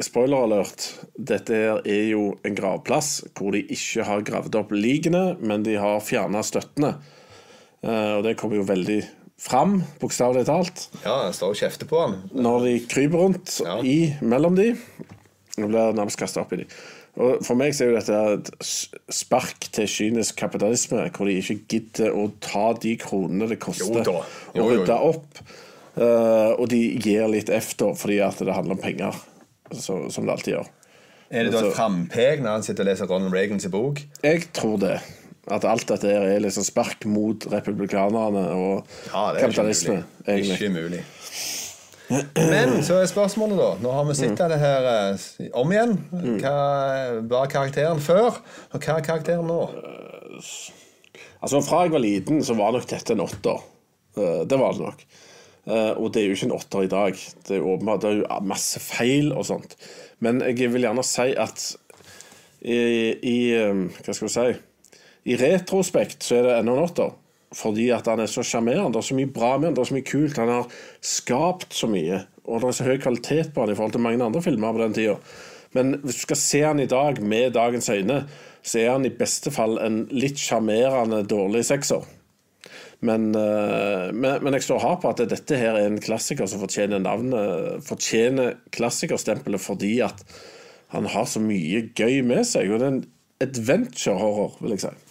Spoiler 0.04 0.44
alert. 0.44 0.84
Dette 1.16 1.56
her 1.56 1.80
er 1.88 2.04
jo 2.12 2.26
en 2.46 2.58
gravplass 2.58 3.22
hvor 3.38 3.56
de 3.56 3.64
ikke 3.72 4.04
har 4.06 4.26
gravd 4.28 4.60
opp 4.60 4.74
likene, 4.76 5.24
men 5.40 5.64
de 5.66 5.78
har 5.80 6.04
fjerna 6.04 6.44
støttene. 6.46 6.92
Uh, 7.80 8.18
og 8.20 8.26
det 8.28 8.36
kommer 8.38 8.60
jo 8.60 8.66
veldig 8.68 8.98
fram, 9.40 9.78
bokstavelig 10.02 10.44
talt, 10.50 10.82
Ja, 11.00 11.14
jeg 11.30 11.36
står 11.38 11.54
og 11.54 11.58
kjefter 11.62 11.88
på 11.88 11.96
han. 12.02 12.18
når 12.36 12.66
de 12.66 12.74
kryper 12.92 13.22
rundt 13.24 13.54
Ja. 13.64 13.78
i 13.80 14.12
mellom 14.20 14.52
de. 14.58 14.74
Og 15.56 15.64
blir 15.72 15.96
nærmest 15.96 16.20
kasta 16.20 16.44
opp 16.44 16.52
i 16.52 16.60
de. 16.60 16.66
Og 17.20 17.42
For 17.44 17.58
meg 17.58 17.74
så 17.76 17.84
er 17.84 17.90
jo 17.90 17.98
dette 17.98 18.20
et 18.34 18.50
spark 19.12 19.66
til 19.74 19.88
kynisk 19.90 20.38
kapitalisme, 20.40 21.02
hvor 21.12 21.28
de 21.28 21.36
ikke 21.40 21.58
gidder 21.68 22.16
å 22.16 22.30
ta 22.40 22.70
de 22.80 22.94
kronene 23.00 23.50
det 23.50 23.60
koster 23.62 24.06
Jo 24.08 24.20
å 24.64 24.68
rydde 24.70 24.96
opp. 25.10 25.42
Uh, 26.00 26.54
og 26.54 26.68
de 26.70 26.78
gir 27.02 27.26
litt 27.28 27.50
F, 27.52 27.74
da, 27.80 27.90
fordi 27.98 28.20
at 28.24 28.38
det 28.40 28.54
handler 28.54 28.78
om 28.78 28.80
penger, 28.80 29.16
så, 29.74 30.04
som 30.12 30.24
det 30.24 30.36
alltid 30.36 30.54
gjør. 30.54 30.68
Er 31.30 31.46
det 31.46 31.54
da 31.54 31.62
et 31.66 31.76
frampek 31.76 32.40
når 32.42 32.56
han 32.56 32.64
sitter 32.66 32.86
og 32.86 32.90
leser 32.90 33.10
Ronald 33.10 33.34
Reagans 33.34 33.66
bok? 33.70 34.00
Jeg 34.24 34.48
tror 34.56 34.78
det. 34.82 34.96
At 35.50 35.66
alt 35.66 35.86
dette 35.90 36.10
er 36.10 36.42
liksom 36.42 36.64
spark 36.66 37.06
mot 37.10 37.46
republikanerne 37.52 38.42
og 38.54 38.86
Ja, 39.10 39.30
det 39.34 39.42
er 39.42 39.50
ikke 39.50 39.66
mulig. 39.66 40.02
egentlig. 40.26 40.56
Ikke 40.56 40.72
mulig. 40.74 41.02
Men 42.10 42.76
så 42.86 43.00
er 43.00 43.10
spørsmålet, 43.10 43.58
da. 43.60 43.70
Nå 43.84 43.94
har 43.94 44.06
vi 44.08 44.18
sett 44.18 44.40
det 44.50 44.60
her 44.60 44.90
eh, 44.90 45.24
om 45.60 45.72
igjen. 45.74 45.96
Hva 46.42 46.54
var 47.30 47.50
karakteren 47.52 48.02
før, 48.02 48.40
og 48.74 48.78
hva 48.78 48.98
er 48.98 49.06
karakteren 49.06 49.48
nå? 49.48 49.62
Altså 51.40 51.60
Fra 51.64 51.84
jeg 51.86 51.94
var 51.94 52.04
liten, 52.04 52.42
så 52.44 52.56
var 52.58 52.74
nok 52.74 52.88
dette 52.90 53.14
en 53.14 53.24
åtter. 53.24 53.66
Eh, 54.18 54.40
det 54.48 54.58
var 54.60 54.74
det 54.76 54.86
nok. 54.88 55.04
Eh, 55.70 55.92
og 55.96 56.10
det 56.12 56.22
er 56.22 56.28
jo 56.30 56.38
ikke 56.38 56.48
en 56.48 56.56
åtter 56.56 56.86
i 56.86 56.90
dag. 56.90 57.22
Det 57.46 57.54
er 57.56 57.62
jo 57.62 57.74
åpenbart 57.74 58.02
det 58.04 58.10
er 58.10 58.18
jo 58.22 58.40
masse 58.48 58.82
feil 58.82 59.30
og 59.32 59.46
sånt. 59.48 59.76
Men 60.24 60.42
jeg 60.44 60.72
vil 60.72 60.86
gjerne 60.86 61.04
si 61.06 61.30
at 61.38 61.66
i, 62.60 62.76
i 63.24 63.38
eh, 63.56 63.86
Hva 64.04 64.12
skal 64.12 64.26
vi 64.26 64.32
si 64.34 65.30
I 65.32 65.36
retrospekt 65.40 66.26
så 66.26 66.40
er 66.40 66.48
det 66.48 66.58
ennå 66.58 66.76
en 66.76 66.88
åtter. 66.88 67.14
Fordi 67.56 67.88
at 67.90 68.06
han 68.06 68.22
er 68.22 68.30
så 68.30 68.44
sjarmerende. 68.46 68.94
Det 68.94 69.02
er 69.02 69.08
så 69.08 69.16
mye 69.18 69.32
bra 69.34 69.54
med 69.58 69.70
han, 69.70 69.78
det 69.78 69.82
er 69.82 69.90
så 69.90 69.96
mye 69.96 70.10
kult. 70.10 70.38
Han 70.38 70.52
har 70.54 70.76
skapt 71.02 71.74
så 71.74 71.88
mye. 71.90 72.20
Og 72.46 72.62
det 72.62 72.68
er 72.68 72.76
så 72.78 72.86
høy 72.86 73.00
kvalitet 73.02 73.50
på 73.54 73.64
han 73.64 73.72
i 73.72 73.78
forhold 73.78 73.96
til 73.96 74.04
mange 74.04 74.22
andre 74.24 74.42
filmer 74.44 74.76
på 74.76 74.84
den 74.84 74.94
tida. 74.96 75.16
Men 75.74 75.98
hvis 76.02 76.22
du 76.22 76.24
skal 76.26 76.40
se 76.40 76.62
han 76.66 76.82
i 76.82 76.88
dag 76.90 77.20
med 77.22 77.54
dagens 77.54 77.90
øyne, 77.90 78.22
så 78.62 78.80
er 78.80 78.94
han 78.94 79.06
i 79.06 79.14
beste 79.14 79.52
fall 79.54 79.78
en 79.82 80.02
litt 80.14 80.38
sjarmerende 80.38 81.22
dårlig 81.30 81.64
sekser. 81.68 82.06
Men, 83.00 83.30
eh, 83.34 84.10
men, 84.12 84.42
men 84.44 84.56
jeg 84.56 84.66
står 84.66 84.82
hard 84.82 84.98
på 85.02 85.12
at 85.12 85.22
dette 85.30 85.56
her 85.56 85.78
er 85.78 85.88
en 85.88 86.00
klassiker 86.02 86.50
som 86.50 86.60
fortjener 86.60 87.00
navnet 87.00 87.80
Fortjener 87.86 88.58
klassikerstempelet 88.76 89.62
fordi 89.62 89.94
at 90.04 90.20
han 90.92 91.06
har 91.08 91.24
så 91.30 91.40
mye 91.40 91.86
gøy 91.96 92.20
med 92.26 92.44
seg. 92.46 92.68
Og 92.68 92.82
det 92.82 92.86
er 92.86 92.96
en 92.98 93.06
adventure 93.40 94.18
horror, 94.20 94.58
vil 94.60 94.74
jeg 94.74 94.84
si. 94.84 95.09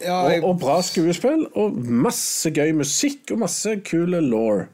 Ja, 0.00 0.24
og, 0.24 0.30
jeg- 0.30 0.44
og 0.44 0.58
bra 0.60 0.80
skuespill, 0.82 1.46
og 1.56 1.72
masse 1.76 2.50
gøy 2.50 2.72
musikk 2.76 3.30
og 3.32 3.38
masse 3.38 3.76
kule 3.84 4.20
law. 4.20 4.64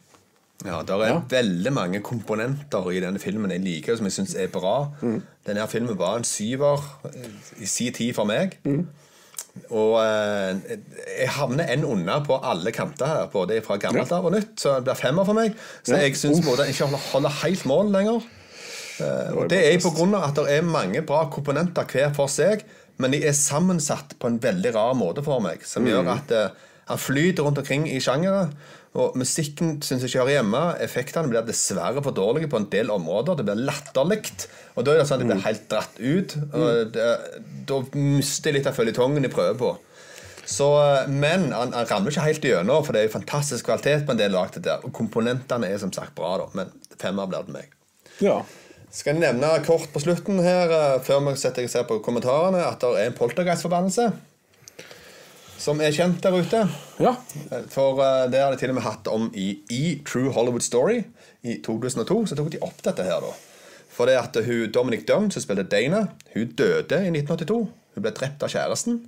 Ja, 0.65 0.81
det 0.83 0.91
er 0.91 1.07
Ja. 1.07 1.21
veldig 1.29 1.73
mange 1.73 2.01
komponenter 2.01 2.91
i 2.93 3.01
denne 3.01 3.19
filmen 3.19 3.51
jeg 3.51 3.61
liker, 3.61 3.97
som 3.97 4.07
jeg 4.07 4.13
syns 4.13 4.35
er 4.39 4.47
bra. 4.49 4.89
Mm. 5.03 5.23
Denne 5.47 5.67
filmen 5.69 5.99
var 5.99 6.17
en 6.17 6.25
syver 6.25 6.79
eh, 7.05 7.63
i 7.63 7.67
sin 7.67 7.93
tid 7.93 8.15
for 8.15 8.25
meg. 8.25 8.59
Mm. 8.65 8.87
Og 9.71 9.99
eh, 10.01 10.55
jeg 11.21 11.29
havner 11.29 11.65
en 11.73 11.85
unna 11.85 12.21
på 12.25 12.39
alle 12.43 12.71
kanter 12.73 13.07
her, 13.07 13.27
både 13.33 13.61
fra 13.63 13.77
gammelt 13.77 14.13
av 14.13 14.25
og 14.25 14.33
nytt. 14.33 14.55
Så 14.57 14.77
det 14.79 14.85
blir 14.85 14.95
femmer 14.95 15.25
for 15.27 15.35
meg. 15.35 15.55
Så 15.83 15.95
Ja. 15.97 16.01
jeg 16.07 16.13
syns 16.17 16.41
den 16.41 16.69
ikke 16.73 16.87
holder, 17.13 17.29
helt 17.43 17.67
mål 17.67 17.91
lenger. 17.93 18.23
Eh, 19.01 19.33
og 19.37 19.49
det 19.51 19.59
er 19.59 19.79
av 20.15 20.29
at 20.29 20.35
det 20.37 20.47
er 20.59 20.63
mange 20.63 21.03
bra 21.03 21.25
komponenter 21.31 21.85
hver 21.85 22.15
for 22.15 22.27
seg, 22.29 22.63
men 23.03 23.15
de 23.15 23.23
er 23.27 23.35
sammensatt 23.37 24.15
på 24.23 24.31
en 24.31 24.39
veldig 24.43 24.75
rar 24.77 24.95
måte 24.99 25.25
for 25.27 25.43
meg, 25.45 25.67
som 25.69 25.87
gjør 25.89 26.13
at 26.15 26.33
eh, 26.37 26.63
han 26.89 27.01
flyter 27.01 27.47
rundt 27.47 27.61
omkring 27.63 27.89
i 27.91 28.01
sjangere. 28.03 28.49
Og 28.93 29.15
musikken 29.17 29.79
syns 29.81 30.03
jeg 30.05 30.11
ikke 30.11 30.21
hører 30.21 30.35
hjemme. 30.37 30.61
Effektene 30.85 31.31
blir 31.33 31.45
dessverre 31.49 32.03
for 32.05 32.13
dårlige 32.13 32.51
på 32.53 32.59
en 32.61 32.69
del 32.73 32.91
områder. 32.93 33.39
Det 33.39 33.47
blir 33.49 33.63
latterlig. 33.65 34.21
Og 34.77 34.85
da 34.85 34.93
er 34.93 35.01
det 35.01 35.07
sånn 35.09 35.23
at 35.23 35.25
det 35.25 35.31
blir 35.31 35.47
helt 35.47 35.65
dratt 35.71 36.03
ut. 36.03 36.35
Og 36.53 36.93
det, 36.93 37.07
da 37.71 37.79
mister 37.97 38.51
jeg 38.51 38.59
litt 38.59 38.69
av 38.69 38.77
føljetongen 38.77 39.25
jeg 39.25 39.33
prøver 39.33 39.57
på. 39.63 39.73
Så, 40.45 40.69
eh, 40.83 41.09
men 41.09 41.49
han, 41.57 41.73
han 41.73 41.89
rammer 41.89 42.13
ikke 42.13 42.27
helt 42.27 42.45
igjennom, 42.51 42.85
for 42.85 42.93
det 42.93 43.01
er 43.01 43.09
jo 43.09 43.17
fantastisk 43.17 43.71
kvalitet 43.71 44.05
på 44.05 44.13
en 44.13 44.21
del 44.21 44.35
lag. 44.37 44.59
Og 44.83 44.91
komponentene 44.93 45.71
er 45.73 45.81
som 45.81 45.95
sagt 45.95 46.13
bra, 46.19 46.35
da. 46.43 46.51
Men 46.59 46.75
femmer 47.01 47.31
blir 47.31 47.49
det 47.49 47.57
meg. 47.57 47.73
Ja. 48.21 48.43
Skal 48.93 49.17
jeg 49.17 49.23
nevne 49.23 49.49
kort 49.65 49.89
på 49.93 50.03
slutten 50.05 50.41
her, 50.45 50.69
eh, 50.77 50.99
før 51.05 51.23
vi 51.31 51.37
setter 51.41 51.69
ser 51.71 51.87
på 51.89 51.97
kommentarene, 52.05 52.61
at 52.67 52.81
det 52.83 52.91
er 53.01 53.09
en 53.09 53.17
poltergeist-forbannelse 53.17 54.11
som 55.63 55.79
er 55.81 55.95
kjent 55.95 56.19
der 56.25 56.35
ute. 56.35 56.61
ja. 57.01 57.13
Eh, 57.53 57.63
For 57.71 58.01
eh, 58.03 58.27
det 58.31 58.41
har 58.43 58.51
de 58.53 58.59
til 58.61 58.73
og 58.73 58.77
med 58.81 58.85
hatt 58.85 59.09
om 59.09 59.31
i 59.35 59.63
E 59.71 60.03
True 60.05 60.33
Hollywood 60.35 60.65
Story 60.67 61.05
i 61.43 61.61
2002. 61.63 62.27
Så 62.27 62.37
tok 62.37 62.51
de 62.53 62.61
opp 62.61 62.83
dette 62.83 63.07
her, 63.07 63.23
da. 63.23 63.33
For 63.93 64.09
det 64.09 64.17
at 64.19 64.37
hun, 64.45 64.71
Dominic 64.73 65.07
Dunn, 65.07 65.31
som 65.31 65.45
spilte 65.45 65.65
Dana, 65.69 66.07
hun 66.35 66.53
døde 66.59 66.99
i 67.07 67.13
1982. 67.13 67.61
Hun 67.95 68.03
ble 68.05 68.13
drept 68.17 68.43
av 68.43 68.51
kjæresten. 68.53 69.03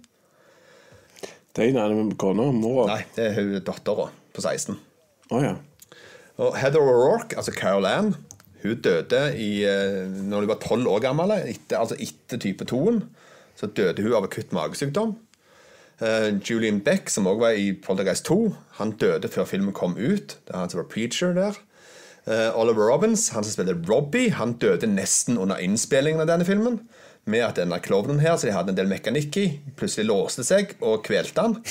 Dana 1.57 1.87
er 1.89 1.95
med 1.97 2.17
kona. 2.21 2.51
Mora. 2.53 2.87
Nei, 2.95 3.05
det 3.17 3.31
er 3.31 3.35
hun 3.41 3.55
dattera 3.65 4.09
på 4.35 4.45
16. 4.45 4.79
Oh, 5.31 5.43
ja. 5.43 5.55
Og 6.39 6.57
Heather 6.59 6.83
O'Rourke, 6.83 7.37
altså 7.39 7.53
Carol 7.55 7.87
Ann, 7.87 8.15
hun 8.65 8.81
døde 8.81 9.21
i, 9.37 9.65
eh, 9.69 10.09
når 10.09 10.45
hun 10.45 10.49
var 10.49 10.63
tolv 10.63 10.89
år 10.89 11.05
gammel. 11.05 11.37
Etter, 11.37 11.79
altså 11.79 11.99
etter 12.01 12.41
type 12.41 12.65
2-en. 12.71 13.03
Så 13.55 13.69
døde 13.71 14.03
hun 14.03 14.17
av 14.17 14.27
akutt 14.27 14.55
magesykdom. 14.57 15.15
Uh, 16.03 16.35
Julian 16.43 16.81
Beck, 16.83 17.07
som 17.13 17.29
også 17.31 17.41
var 17.45 17.55
i 17.55 17.69
Poltergeist 17.79 18.27
2, 18.27 18.39
han 18.81 18.97
døde 18.99 19.29
før 19.31 19.47
filmen 19.47 19.77
kom 19.77 19.95
ut. 19.95 20.35
Det 20.43 20.51
er 20.51 20.59
han 20.65 20.73
som 20.73 20.81
var 20.81 20.89
preacher 20.91 21.37
der. 21.37 21.61
Uh, 22.27 22.51
Oliver 22.59 22.89
Robbins, 22.91 23.29
han 23.31 23.45
som 23.45 23.53
spilte 23.53 23.77
Robbie, 23.87 24.33
han 24.35 24.57
døde 24.59 24.91
nesten 24.91 25.39
under 25.39 25.61
innspillingen 25.63 26.25
av 26.25 26.33
denne 26.33 26.49
filmen. 26.49 26.81
Med 27.27 27.41
at 27.41 27.57
denne 27.57 27.79
klovnen 27.81 28.19
her, 28.21 28.35
så 28.37 28.51
de 28.51 28.53
hadde 28.53 28.75
en 28.75 28.77
del 28.77 28.89
mekanikk 28.91 29.37
i, 29.41 29.45
plutselig 29.81 30.05
låste 30.11 30.43
seg 30.45 30.75
og 30.85 30.99
kvelte 31.07 31.41
han. 31.41 31.55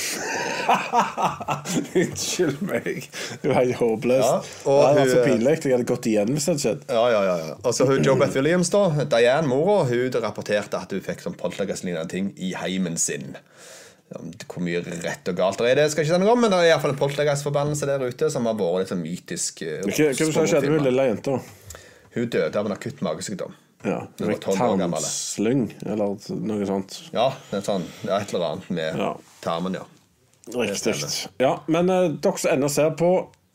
Unnskyld 1.93 2.61
meg. 2.65 3.05
Du 3.43 3.49
er 3.51 3.57
helt 3.59 3.77
håpløs. 3.77 4.23
Ja, 4.23 4.39
det 4.41 4.73
hadde 4.73 4.99
vært 4.99 5.11
så 5.13 5.21
pinlig. 5.27 5.55
Jeg 5.63 5.75
hadde 5.75 5.87
gått 5.93 6.07
igjen 6.09 6.33
hvis 6.33 6.47
det 6.47 6.51
hadde 6.55 6.63
skjedd. 6.65 6.81
Ja, 6.89 7.03
ja, 7.13 7.21
ja, 7.27 7.35
ja. 7.43 7.55
Og 7.61 7.75
så 7.77 7.87
hun 7.89 8.05
Joe 8.05 8.17
Beth 8.19 8.35
Williams, 8.39 8.69
da. 8.73 8.83
Diane, 9.13 9.47
mora, 9.49 9.83
hun 9.89 10.17
rapporterte 10.25 10.79
at 10.81 10.93
hun 10.95 11.03
fikk 11.05 11.23
sånn 11.25 11.37
poltergeist-lignende 11.39 12.09
ting 12.11 12.31
i 12.41 12.53
heimen 12.57 12.97
sin. 13.01 13.35
Hvor 14.13 14.61
mye 14.61 14.81
rett 15.05 15.29
og 15.31 15.37
galt 15.37 15.61
det 15.61 15.69
er, 15.71 15.79
det 15.81 15.87
skal 15.93 16.03
jeg 16.03 16.09
ikke 16.11 16.19
si 16.19 16.23
noe 16.25 16.33
om, 16.35 16.41
men 16.43 16.51
det 16.53 16.59
er 16.61 16.71
iallfall 16.73 16.93
en 16.93 16.99
poltergeist-forbannelse 16.99 17.87
der 17.89 18.03
ute 18.09 18.29
som 18.33 18.49
har 18.49 18.57
vært 18.59 18.83
litt 18.83 18.91
sånn 18.93 19.01
mytisk. 19.05 19.63
eh, 19.65 19.85
Hva 19.85 20.29
hva 20.33 20.47
skjedde 20.49 20.73
med 20.73 20.85
lille 20.89 21.05
jenta? 21.11 21.37
Hun 22.13 22.27
døde 22.29 22.59
av 22.61 22.67
en 22.69 22.75
akutt 22.75 22.99
magesykdom. 23.05 23.55
Ja, 23.83 23.97
Hun 24.19 24.27
var 24.29 24.37
12 24.39 24.61
år 24.61 24.77
gammel. 24.79 24.99
Tarmslyng, 25.03 25.63
eller 25.85 26.13
noe 26.39 26.65
sånt. 26.69 27.01
Ja, 27.11 27.29
det 27.51 27.63
sånn, 27.65 27.83
er 28.07 28.21
et 28.21 28.33
eller 28.33 28.45
annet 28.53 28.69
med 28.71 28.99
Ja. 28.99 29.09
tarmen, 29.43 29.73
ja. 29.75 29.83
Riktig. 30.55 30.95
Ja, 31.39 31.57
men 31.67 31.89
eh, 31.89 32.09
dere 32.23 32.37
som 32.39 32.51
ennå 32.51 32.69
ser 32.71 32.91
på, 32.99 33.09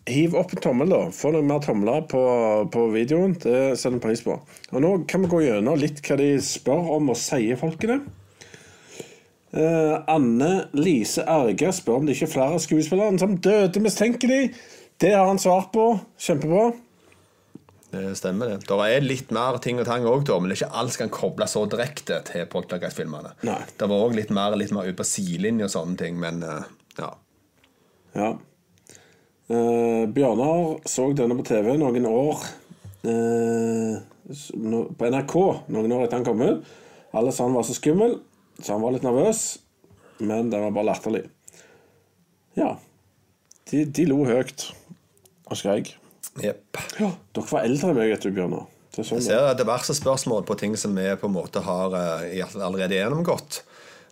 hiv 0.09 0.35
opp 0.41 0.53
en 0.57 0.61
tommel, 0.65 0.89
da. 0.89 1.01
Få 1.13 1.33
noen 1.35 1.49
mer 1.49 1.61
tomler 1.65 2.05
på, 2.09 2.21
på 2.73 2.87
videoen. 2.95 3.35
Det 3.41 3.77
setter 3.77 3.99
vi 3.99 4.05
pris 4.07 4.23
på. 4.25 4.39
Og 4.73 4.81
nå 4.85 4.93
kan 5.09 5.21
vi 5.25 5.29
gå 5.33 5.43
gjennom 5.45 5.77
litt 5.81 6.01
hva 6.07 6.17
de 6.21 6.31
spør 6.41 6.95
om 6.97 7.11
og 7.13 7.17
sier, 7.21 7.57
folkene. 7.61 7.99
Eh, 9.53 9.95
Anne 10.13 10.69
Lise 10.77 11.25
Erge 11.25 11.71
spør 11.73 12.01
om 12.03 12.07
det 12.09 12.17
ikke 12.17 12.27
er 12.29 12.35
flere 12.35 12.61
skuespillere 12.61 13.21
som 13.21 13.37
døde 13.41 13.81
mistenkelig. 13.85 14.51
Det 15.01 15.13
har 15.15 15.27
han 15.29 15.41
svart 15.41 15.71
på. 15.73 15.91
Kjempebra. 16.21 16.71
Det 17.89 18.03
stemmer, 18.19 18.51
det. 18.51 18.67
Det 18.69 18.77
er 18.85 19.05
litt 19.05 19.31
mer 19.33 19.57
ting 19.65 19.79
og 19.81 19.87
tang 19.89 20.05
òg, 20.05 20.27
men 20.29 20.51
det 20.51 20.59
er 20.59 20.61
ikke 20.61 20.81
alt 20.81 20.93
som 20.93 21.03
kan 21.07 21.13
kobles 21.15 21.55
så 21.57 21.63
direkte 21.73 22.19
til 22.29 22.45
poltergeist-filmene. 22.53 23.33
Det 23.41 23.89
var 23.89 24.03
òg 24.05 24.17
litt 24.19 24.33
mer, 24.35 24.57
litt 24.61 24.75
mer 24.77 24.91
ut 24.91 24.99
på 24.99 25.07
sidelinje 25.09 25.71
og 25.71 25.73
sånne 25.73 25.97
ting, 26.03 26.19
men 26.21 26.43
eh, 26.45 26.67
ja. 27.01 27.09
Ja. 28.19 28.29
Eh, 29.49 30.05
Bjørnar 30.13 30.83
så 30.89 31.07
denne 31.17 31.39
på 31.39 31.47
TV 31.49 31.71
noen 31.81 32.05
år 32.11 32.43
eh, 33.09 33.95
På 34.29 35.09
NRK 35.09 35.35
noen 35.73 35.95
år 35.97 36.05
etter 36.05 36.19
han 36.19 36.27
kom 36.27 36.45
ut. 36.45 36.67
Alle 37.17 37.33
sa 37.33 37.47
han 37.47 37.57
var 37.57 37.65
så 37.65 37.77
skummel, 37.79 38.19
så 38.61 38.75
han 38.75 38.85
var 38.85 38.93
litt 38.93 39.07
nervøs. 39.07 39.47
Men 40.21 40.51
det 40.53 40.61
var 40.61 40.75
bare 40.77 40.91
latterlig. 40.91 41.25
Ja. 42.59 42.75
De, 43.71 43.87
de 43.87 44.05
lo 44.11 44.21
høyt 44.29 44.67
og 45.49 45.57
skreik. 45.57 45.95
Jepp. 46.45 46.81
Ja, 47.01 47.13
dere 47.35 47.51
var 47.51 47.65
eldre 47.69 47.91
enn 47.91 47.99
meg, 47.99 48.13
vet 48.15 48.27
du, 48.27 48.31
Bjørnar. 48.37 48.67
Jeg 48.99 49.07
sånn 49.07 49.21
Jeg 49.21 49.29
ser 49.29 49.59
diverse 49.59 49.95
spørsmål 49.95 50.45
på 50.49 50.57
ting 50.59 50.77
som 50.81 50.97
vi 50.99 51.07
på 51.21 51.29
en 51.29 51.37
måte 51.37 51.63
har 51.63 51.95
eh, 51.99 52.55
allerede 52.57 52.99
gjennomgått. 52.99 53.63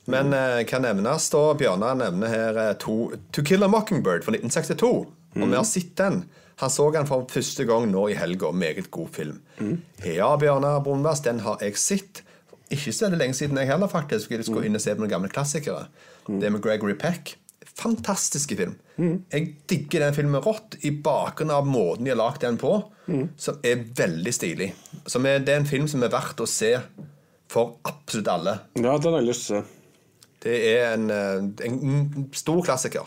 Men 0.07 0.31
hva 0.31 0.63
kan 0.71 0.85
nevnes 0.87 1.25
da, 1.33 1.43
Bjørnar 1.59 1.97
nevner 1.99 2.31
her 2.31 2.61
eh, 2.63 2.75
to, 2.79 3.11
To 3.35 3.43
Kill 3.47 3.67
a 3.67 3.71
Mockingbird 3.71 4.23
fra 4.27 4.37
1962. 4.37 4.93
Og 5.37 5.43
vi 5.51 5.57
har 5.57 5.67
sett 5.69 5.97
den. 5.99 6.23
Han 6.63 6.71
så 6.73 6.87
den 6.95 7.09
for 7.09 7.27
første 7.29 7.67
gang 7.69 7.91
nå 7.91 8.07
i 8.09 8.17
helga. 8.17 8.53
Meget 8.57 8.91
god 8.95 9.11
film. 9.13 9.41
Ja, 10.07 10.31
Bjørnar 10.41 10.79
Brunvers, 10.87 11.21
den 11.27 11.43
har 11.45 11.61
jeg 11.61 11.77
sett. 11.77 12.23
Ikke 12.73 12.95
så 12.95 13.11
lenge 13.13 13.37
siden 13.37 13.59
jeg 13.61 13.69
heller, 13.69 13.91
faktisk. 13.91 14.31
Jeg 14.33 14.47
skulle 14.47 14.67
inn 14.67 14.79
og 14.79 14.83
se 14.83 14.95
på 14.95 15.03
noen 15.05 15.13
gamle 15.13 15.29
klassikere. 15.31 15.87
Det 16.27 16.51
med 16.51 16.63
Gregory 16.65 16.97
Peck. 16.99 17.37
Fantastiske 17.77 18.57
film. 18.59 18.77
Jeg 19.33 19.49
digger 19.69 20.07
den 20.07 20.15
filmen 20.17 20.41
rått 20.45 20.79
i 20.87 20.91
bakgrunn 20.91 21.53
av 21.53 21.67
måten 21.69 22.07
de 22.07 22.15
har 22.15 22.21
lagd 22.21 22.41
den 22.45 22.57
på, 22.61 22.79
som 23.37 23.59
er 23.67 23.83
veldig 23.99 24.33
stilig. 24.33 24.71
Som 25.07 25.27
er, 25.29 25.43
det 25.45 25.53
er 25.53 25.61
en 25.61 25.69
film 25.69 25.89
som 25.91 26.03
er 26.03 26.13
verdt 26.15 26.41
å 26.41 26.49
se 26.49 26.73
for 27.53 27.77
absolutt 27.87 28.31
alle. 28.33 28.57
Ja, 28.75 28.97
den 28.99 29.13
har 29.13 29.21
jeg 29.21 29.29
lyst 29.29 29.47
til 29.49 29.59
å 29.59 29.61
se. 29.61 29.67
Det 30.47 30.57
er 30.71 30.95
en, 30.95 31.11
eh, 31.11 31.67
en 31.67 32.31
stor 32.37 32.63
klassiker. 32.65 33.07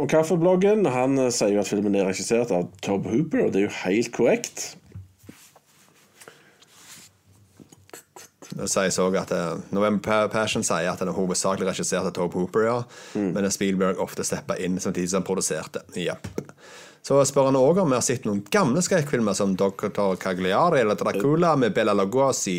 Og 0.00 0.08
Kaffebloggen 0.10 0.86
han 0.90 1.18
eh, 1.18 1.30
sier 1.34 1.54
jo 1.54 1.62
at 1.62 1.70
filmen 1.70 1.94
er 1.96 2.08
regissert 2.08 2.52
av 2.54 2.68
Tob 2.84 3.06
Hooper, 3.10 3.46
og 3.46 3.52
det 3.54 3.62
er 3.62 3.66
jo 3.68 3.76
helt 3.84 4.12
korrekt. 4.16 4.64
Det 8.50 8.66
sies 8.70 8.98
også 8.98 9.20
at 9.20 9.32
eh, 9.36 9.64
November 9.76 10.28
Passion 10.32 10.64
sier 10.66 10.90
at 10.90 11.02
den 11.02 11.12
er 11.12 11.16
hovedsakelig 11.16 11.70
regissert 11.70 12.08
av 12.08 12.14
Tobe 12.16 12.40
Hooper, 12.40 12.66
ja. 12.66 12.78
men 13.14 13.50
Spielberg 13.52 14.02
ofte 14.02 14.26
steppa 14.26 14.58
inn 14.58 14.80
samtidig 14.82 15.12
som 15.12 15.22
han 15.22 15.28
produserte. 15.28 15.84
Yep. 15.94 16.26
Så 17.02 17.16
spør 17.24 17.48
han 17.48 17.56
òg 17.56 17.78
om 17.80 17.88
vi 17.88 17.96
har 17.96 18.04
sett 18.04 18.26
noen 18.28 18.42
gamle 18.52 18.82
skrekkfilmer 18.84 19.36
som 19.36 19.54
Dr. 19.56 19.88
Cagliari 20.20 20.82
eller 20.82 20.98
Dracula 21.00 21.54
med 21.56 21.72
Bella 21.76 21.94
Lugosi. 21.96 22.58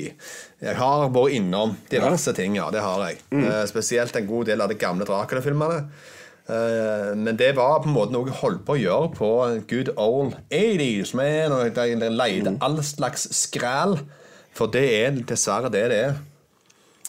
Jeg 0.62 0.78
har 0.80 1.12
vært 1.14 1.36
innom 1.38 1.76
diverse 1.92 2.34
ting, 2.38 2.58
ja. 2.58 2.72
Det 2.74 2.82
har 2.82 3.06
jeg. 3.06 3.22
Eh, 3.38 3.62
spesielt 3.70 4.18
en 4.18 4.26
god 4.30 4.50
del 4.50 4.66
av 4.66 4.74
de 4.74 4.80
gamle 4.82 5.06
Dracula-filmene. 5.06 5.84
Eh, 6.50 7.12
men 7.16 7.38
det 7.38 7.52
var 7.60 7.84
på 7.84 7.92
en 7.92 7.96
måte 7.96 8.16
noe 8.16 8.32
jeg 8.32 8.40
holdt 8.42 8.66
på 8.66 8.76
å 8.76 8.82
gjøre 8.82 9.12
på 9.20 9.30
good 9.70 9.94
old 9.94 10.34
80s, 10.50 11.14
man. 11.18 11.54
Og 11.60 11.78
de 11.78 12.10
leide 12.10 12.58
all 12.66 12.82
slags 12.86 13.30
skræl. 13.44 14.00
For 14.58 14.68
det 14.72 14.84
er 15.06 15.12
dessverre 15.28 15.72
det 15.72 15.86
det 15.92 15.98
er. 16.06 16.16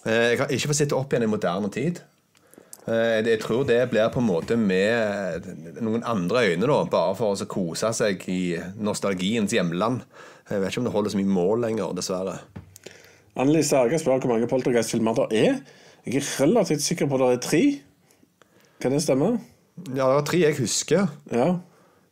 Eh, 0.06 0.30
Jeg 0.32 0.38
har 0.38 0.48
ikke 0.54 0.70
fått 0.72 0.80
sitte 0.82 0.96
opp 0.98 1.12
igjen 1.12 1.26
i 1.26 1.30
moderne 1.30 1.70
tid. 1.74 2.00
Eh, 2.86 3.22
Jeg 3.22 3.40
tror 3.42 3.64
det 3.66 3.90
blir 3.90 4.08
på 4.10 4.20
en 4.22 4.26
måte 4.28 4.56
med 4.58 5.46
noen 5.80 6.02
andre 6.04 6.46
øyne, 6.50 6.66
da, 6.66 6.84
bare 6.84 7.14
for 7.18 7.34
å 7.34 7.46
kose 7.46 7.92
seg 7.94 8.24
i 8.28 8.58
nostalgiens 8.78 9.52
hjemland. 9.52 10.02
Jeg 10.50 10.60
vet 10.60 10.70
ikke 10.72 10.78
om 10.82 10.84
det 10.88 10.92
holder 10.92 11.10
så 11.10 11.20
mye 11.20 11.34
mål 11.38 11.60
lenger, 11.66 11.92
dessverre. 11.94 12.38
Annelise 13.36 13.76
Erge 13.78 13.98
spør 14.02 14.18
hvor 14.20 14.34
mange 14.34 14.48
poltergeist-filmer 14.50 15.14
det 15.22 15.28
er. 15.46 15.60
Jeg 16.04 16.18
er 16.18 16.26
relativt 16.42 16.82
sikker 16.84 17.06
på 17.08 17.14
at 17.16 17.22
det 17.22 17.36
er 17.38 17.44
tre. 17.48 17.62
Kan 18.82 18.92
det 18.92 19.02
stemme? 19.04 19.38
Ja, 19.94 20.08
det 20.10 20.18
er 20.18 20.26
tre 20.26 20.38
jeg 20.42 20.56
husker, 20.58 21.06
Ja. 21.30 21.46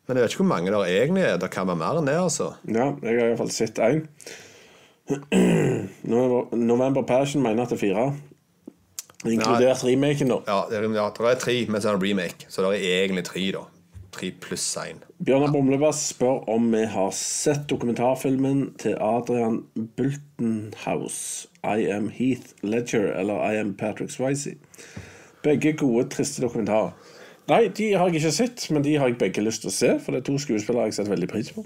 men 0.06 0.16
jeg 0.16 0.22
vet 0.24 0.30
ikke 0.32 0.44
hvor 0.44 0.54
mange 0.54 0.70
det 0.70 0.94
egentlig 0.94 1.24
er. 1.26 1.36
Det 1.42 1.50
kan 1.50 1.66
være 1.66 1.76
mer 1.76 1.98
enn 1.98 2.06
det, 2.06 2.14
altså. 2.16 2.54
ja 2.70 2.94
jeg 3.02 3.18
har 3.18 3.26
iallfall 3.28 3.50
sett 3.50 3.74
én. 3.82 4.06
November, 6.02 6.56
November 6.56 7.02
Passion 7.02 7.42
mener 7.42 7.64
at 7.64 7.72
det 7.72 7.78
er 7.78 7.84
fire. 7.86 8.06
Inkludert 9.28 9.84
remaken, 9.84 10.32
da. 10.32 10.40
Ja, 10.48 10.62
det 10.70 10.78
er, 10.78 10.88
ja, 10.96 11.10
det 11.16 11.28
er 11.28 11.40
tre, 11.42 11.56
men 11.68 11.82
så 11.82 11.90
er 11.90 11.98
det 11.98 12.08
remake. 12.08 12.48
Så 12.48 12.64
det 12.64 12.80
er 12.80 13.02
egentlig 13.04 13.24
tre, 13.28 13.44
da. 13.52 13.66
Tre 14.10 14.30
pluss 14.42 14.64
én. 14.80 15.02
Bjørnar 15.22 15.52
Bomlebass 15.52 16.00
spør 16.10 16.48
om 16.50 16.70
vi 16.72 16.82
har 16.88 17.10
sett 17.14 17.68
dokumentarfilmen 17.70 18.72
til 18.80 18.96
Adrian 19.00 19.60
Bultenhouse, 19.96 21.48
I 21.62 21.86
am 21.92 22.08
Heath 22.08 22.56
Ledger 22.62 23.12
eller 23.12 23.44
I 23.52 23.60
am 23.60 23.74
Patrick 23.74 24.10
Swayze. 24.10 24.56
Begge 25.44 25.76
gode, 25.78 26.08
triste 26.08 26.42
dokumentarer. 26.42 26.96
Nei, 27.50 27.68
de 27.68 27.92
har 27.92 28.08
jeg 28.08 28.20
ikke 28.20 28.32
sett, 28.34 28.66
men 28.70 28.84
de 28.84 28.96
har 28.98 29.10
jeg 29.10 29.18
begge 29.20 29.44
lyst 29.44 29.64
til 29.64 29.70
å 29.70 29.74
se, 29.74 29.94
for 30.00 30.14
det 30.14 30.22
er 30.22 30.28
to 30.30 30.38
skuespillere 30.42 30.90
jeg 30.90 30.98
setter 31.00 31.14
veldig 31.14 31.30
pris 31.30 31.52
på. 31.54 31.64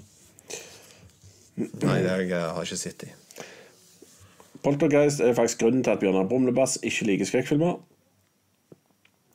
Nei, 1.55 1.99
det 2.03 2.09
har 2.09 2.23
jeg 2.23 2.33
eh, 2.35 2.49
har 2.55 2.67
ikke 2.67 2.79
sett 2.79 3.05
i. 3.07 3.13
Poltergeist 4.65 5.21
er 5.21 5.35
faktisk 5.37 5.61
grunnen 5.61 5.83
til 5.85 5.93
at 5.93 6.01
Bjørnar 6.01 6.27
Brumlebass 6.29 6.79
ikke 6.83 7.05
liker 7.11 7.29
skrekkfilmer. 7.29 7.75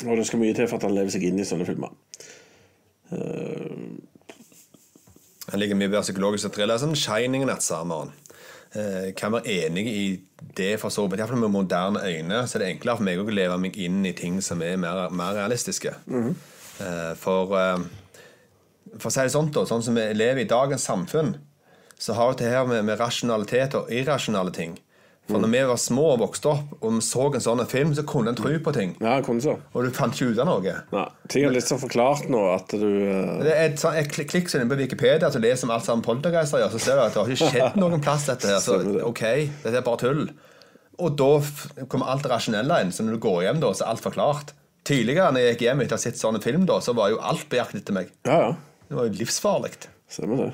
Og 0.06 0.16
det 0.16 0.26
skal 0.26 0.40
mye 0.40 0.56
til 0.56 0.66
for 0.68 0.80
at 0.80 0.88
han 0.88 0.96
lever 0.96 1.12
seg 1.14 1.26
inn 1.28 1.38
i 1.38 1.46
sånne 1.46 1.66
filmer. 1.68 1.92
Han 5.50 5.58
liker 5.60 5.78
mye 5.78 5.90
bedre 5.90 6.06
psykologisk 6.06 6.52
thriller. 6.54 6.80
Sånn 6.80 6.98
Shining 6.98 7.44
og 7.44 7.50
Nattsameren. 7.50 8.12
Eh, 8.70 9.10
kan 9.18 9.34
være 9.34 9.50
enig 9.66 9.86
i 9.90 10.02
det 10.56 10.76
for 10.78 10.94
så 10.94 11.08
vidt. 11.08 11.18
Iallfall 11.18 11.40
med 11.42 11.50
moderne 11.50 12.04
øyne 12.06 12.44
så 12.46 12.58
er 12.58 12.64
det 12.64 12.68
enklere 12.76 13.00
for 13.00 13.06
meg 13.08 13.18
å 13.18 13.26
leve 13.34 13.56
meg 13.58 13.78
inn 13.82 14.04
i 14.06 14.14
ting 14.14 14.38
som 14.46 14.62
er 14.62 14.78
mer, 14.78 15.08
mer 15.10 15.34
realistiske. 15.40 15.94
eh, 16.86 17.14
for 17.18 17.56
eh, 17.58 17.88
For 18.98 19.06
å 19.06 19.12
si 19.14 19.22
det 19.22 19.30
sånn, 19.30 19.50
da, 19.54 19.62
sånn 19.66 19.82
som 19.86 19.94
vi 19.94 20.02
lever 20.14 20.42
i 20.42 20.50
dagens 20.50 20.82
samfunn, 20.82 21.36
så 21.98 22.14
har 22.18 22.32
vi 22.32 22.40
det 22.40 22.48
her 22.50 22.64
med, 22.66 22.84
med 22.84 22.98
rasjonalitet 22.98 23.76
og 23.78 23.90
irrasjonale 23.92 24.50
ting. 24.50 24.72
For 25.30 25.42
når 25.42 25.52
vi 25.52 25.62
var 25.70 25.80
små 25.80 26.06
og 26.14 26.20
vokste 26.24 26.50
opp 26.50 26.74
og 26.80 26.96
vi 26.96 27.02
så 27.04 27.26
en 27.30 27.44
sånn 27.44 27.62
film, 27.70 27.94
så 27.96 28.04
kunne 28.08 28.34
en 28.34 28.38
tro 28.38 28.52
på 28.64 28.74
ting. 28.76 28.94
Ja, 29.02 29.18
kunne 29.24 29.44
så. 29.44 29.56
Og 29.72 29.86
du 29.86 29.94
fant 29.94 30.16
ikke 30.16 30.34
ut 30.34 30.42
av 30.42 30.48
noe. 30.50 30.76
Nei, 30.92 31.06
ting 31.32 31.46
er 31.46 31.54
litt 31.54 31.68
så 31.68 31.78
forklart 31.80 32.28
nå 32.32 32.42
at 32.54 32.74
du 32.74 32.86
uh... 32.86 33.40
Det 33.44 33.54
er 33.54 33.64
et, 33.70 33.80
sånn, 33.80 33.96
et 34.00 34.10
klikk 34.10 34.30
klikk 34.32 34.52
inne 34.52 34.66
inn 34.66 34.72
på 34.72 34.78
Wikipedia, 34.80 35.30
så 35.32 35.42
leser 35.42 35.70
vi 35.70 35.76
alt 35.76 35.86
sammen 35.86 36.04
poltergeister 36.06 36.62
gjør, 36.62 36.72
så 36.74 36.82
ser 36.84 36.98
du 36.98 37.04
at 37.04 37.16
det 37.16 37.22
har 37.22 37.34
ikke 37.34 37.50
skjedd 37.56 37.78
noen 37.82 38.04
plass, 38.04 38.28
dette 38.30 38.50
her. 38.50 38.62
Så 38.64 38.80
OK, 39.06 39.24
dette 39.64 39.76
er 39.76 39.86
bare 39.86 40.02
tull. 40.04 40.24
Og 41.00 41.16
da 41.16 41.30
kommer 41.88 42.12
alt 42.12 42.26
det 42.26 42.32
rasjonelle 42.32 42.80
inn. 42.84 42.90
Så 42.92 43.06
når 43.06 43.16
du 43.16 43.22
går 43.24 43.44
hjem, 43.46 43.60
da, 43.62 43.70
så 43.76 43.86
er 43.86 43.94
alt 43.94 44.04
forklart. 44.04 44.54
Tidligere 44.86 45.30
når 45.32 45.44
jeg 45.44 45.54
gikk 45.54 45.66
hjem 45.68 45.84
etter 45.84 45.96
å 45.96 46.00
ha 46.00 46.02
sett 46.02 46.20
sånn 46.20 46.40
film, 46.44 46.66
da, 46.68 46.80
så 46.84 46.96
var 46.96 47.12
jo 47.12 47.20
alt 47.24 47.46
på 47.48 47.60
jakt 47.60 47.76
etter 47.78 47.96
meg. 47.96 48.10
Ja, 48.28 48.40
ja. 48.48 48.50
Det 48.90 48.98
var 48.98 49.06
jo 49.06 49.20
livsfarlig. 49.20 49.76
Stemmer 50.10 50.36
det. 50.42 50.50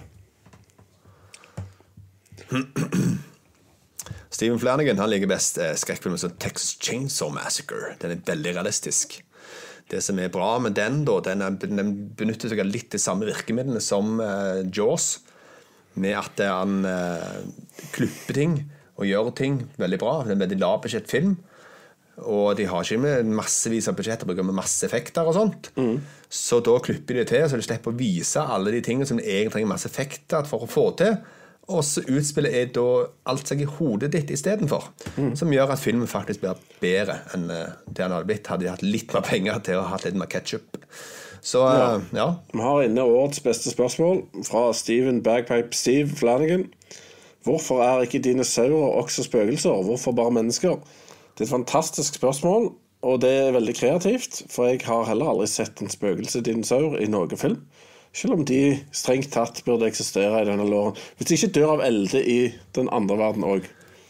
Stephen 4.36 4.58
Flanagan 4.60 4.98
han 5.00 5.08
liker 5.08 5.30
best 5.30 5.56
eh, 5.62 5.72
skrekkfilmer 5.80 6.20
som 6.20 6.34
Texas 6.36 6.74
Chainsaw 6.82 7.30
Massacre. 7.32 7.94
Den 8.02 8.12
er 8.12 8.24
veldig 8.26 8.52
realistisk. 8.58 9.22
Det 9.88 10.02
som 10.04 10.18
er 10.20 10.32
bra 10.34 10.56
med 10.60 10.74
den, 10.76 11.04
da, 11.08 11.20
den, 11.24 11.56
den 11.62 11.92
benytter 12.18 12.50
seg 12.52 12.60
av 12.60 12.68
litt 12.68 12.90
de 12.92 13.00
samme 13.00 13.24
virkemidlene 13.28 13.80
som 13.80 14.18
uh, 14.20 14.60
Jaws. 14.74 15.22
Med 15.96 16.18
at 16.18 16.42
eh, 16.44 16.52
han 16.52 16.84
uh, 16.84 17.38
klipper 17.94 18.36
ting 18.36 18.58
og 18.98 19.08
gjør 19.08 19.30
ting 19.38 19.62
veldig 19.80 20.00
bra. 20.02 20.18
Det 20.24 20.34
er 20.34 20.36
en 20.36 20.44
veldig 20.44 20.60
lavbudsjettfilm. 20.60 21.32
Og 22.26 22.50
de 22.58 22.66
har 22.68 22.84
ikke 22.84 23.00
med 23.00 23.32
massevis 23.38 23.88
av 23.88 23.96
budsjetter, 23.96 24.28
bruker 24.28 24.44
med 24.44 24.58
masse 24.58 24.84
effekter 24.84 25.28
og 25.28 25.36
sånt. 25.36 25.70
Så 26.28 26.60
da 26.64 26.76
klipper 26.84 27.22
de 27.22 27.26
til, 27.28 27.44
så 27.48 27.56
de 27.60 27.64
slipper 27.64 27.92
å 27.92 27.96
vise 27.96 28.40
alle 28.40 28.72
de 28.72 28.84
tingene 28.84 29.08
som 29.08 29.20
de 29.20 29.24
egentlig 29.24 29.56
trenger 29.56 29.72
masse 29.72 29.88
effekter 29.88 30.48
for 30.48 30.64
å 30.64 30.70
få 30.70 30.90
til. 31.00 31.16
Og 31.66 31.82
så 31.82 32.04
utspillet 32.06 32.54
er 32.54 32.68
da 32.70 32.86
alt 33.26 33.50
seg 33.50 33.64
i 33.64 33.66
hodet 33.66 34.12
ditt 34.14 34.30
istedenfor. 34.30 34.84
Som 35.34 35.50
gjør 35.50 35.72
at 35.74 35.82
filmen 35.82 36.06
faktisk 36.06 36.44
blir 36.44 36.60
bedre 36.82 37.18
enn 37.34 37.48
eh, 37.50 37.72
det 37.88 37.98
den 37.98 38.14
hadde 38.14 38.28
blitt 38.28 38.50
hadde 38.50 38.66
de 38.66 38.70
hatt 38.70 38.84
litt 38.86 39.14
mer 39.14 39.26
penger 39.26 39.58
til 39.66 39.80
å 39.80 39.88
ha 39.90 39.98
litt 40.04 40.18
mer 40.18 40.30
ketsjup. 40.30 40.78
Så 41.42 41.64
eh, 41.66 42.06
ja. 42.14 42.28
Vi 42.52 42.62
har 42.62 42.84
inne 42.86 43.06
årets 43.06 43.42
beste 43.42 43.72
spørsmål 43.74 44.22
fra 44.46 44.68
Steven 44.78 45.24
Bagpipe 45.26 45.74
Steve 45.74 46.14
Flanagan. 46.14 46.68
Hvorfor 47.46 47.82
er 47.82 48.06
ikke 48.06 48.22
dinosaurer 48.22 48.94
også 49.02 49.26
spøkelser? 49.26 49.82
Hvorfor 49.86 50.14
bare 50.14 50.34
mennesker? 50.38 50.78
Det 51.34 51.44
er 51.44 51.48
et 51.48 51.52
fantastisk 51.52 52.14
spørsmål, 52.14 52.70
og 53.06 53.20
det 53.22 53.30
er 53.30 53.54
veldig 53.54 53.74
kreativt. 53.74 54.40
For 54.50 54.70
jeg 54.70 54.80
har 54.86 55.06
heller 55.10 55.34
aldri 55.34 55.50
sett 55.50 55.82
en 55.82 55.90
spøkelsesdinosaur 55.90 56.96
i 57.02 57.10
noen 57.10 57.38
film. 57.38 57.60
Selv 58.16 58.38
om 58.38 58.44
de 58.48 58.78
strengt 58.96 59.34
tatt 59.34 59.60
burde 59.66 59.88
eksistere 59.90 60.40
i 60.40 60.48
denne 60.48 60.64
låren. 60.68 60.96
Hvis 61.18 61.28
de 61.28 61.36
ikke 61.36 61.54
dør 61.58 61.74
av 61.76 61.82
elde 61.84 62.22
i 62.24 62.38
den 62.78 62.88
andre 62.94 63.18
verden 63.20 63.44
òg. 63.44 63.66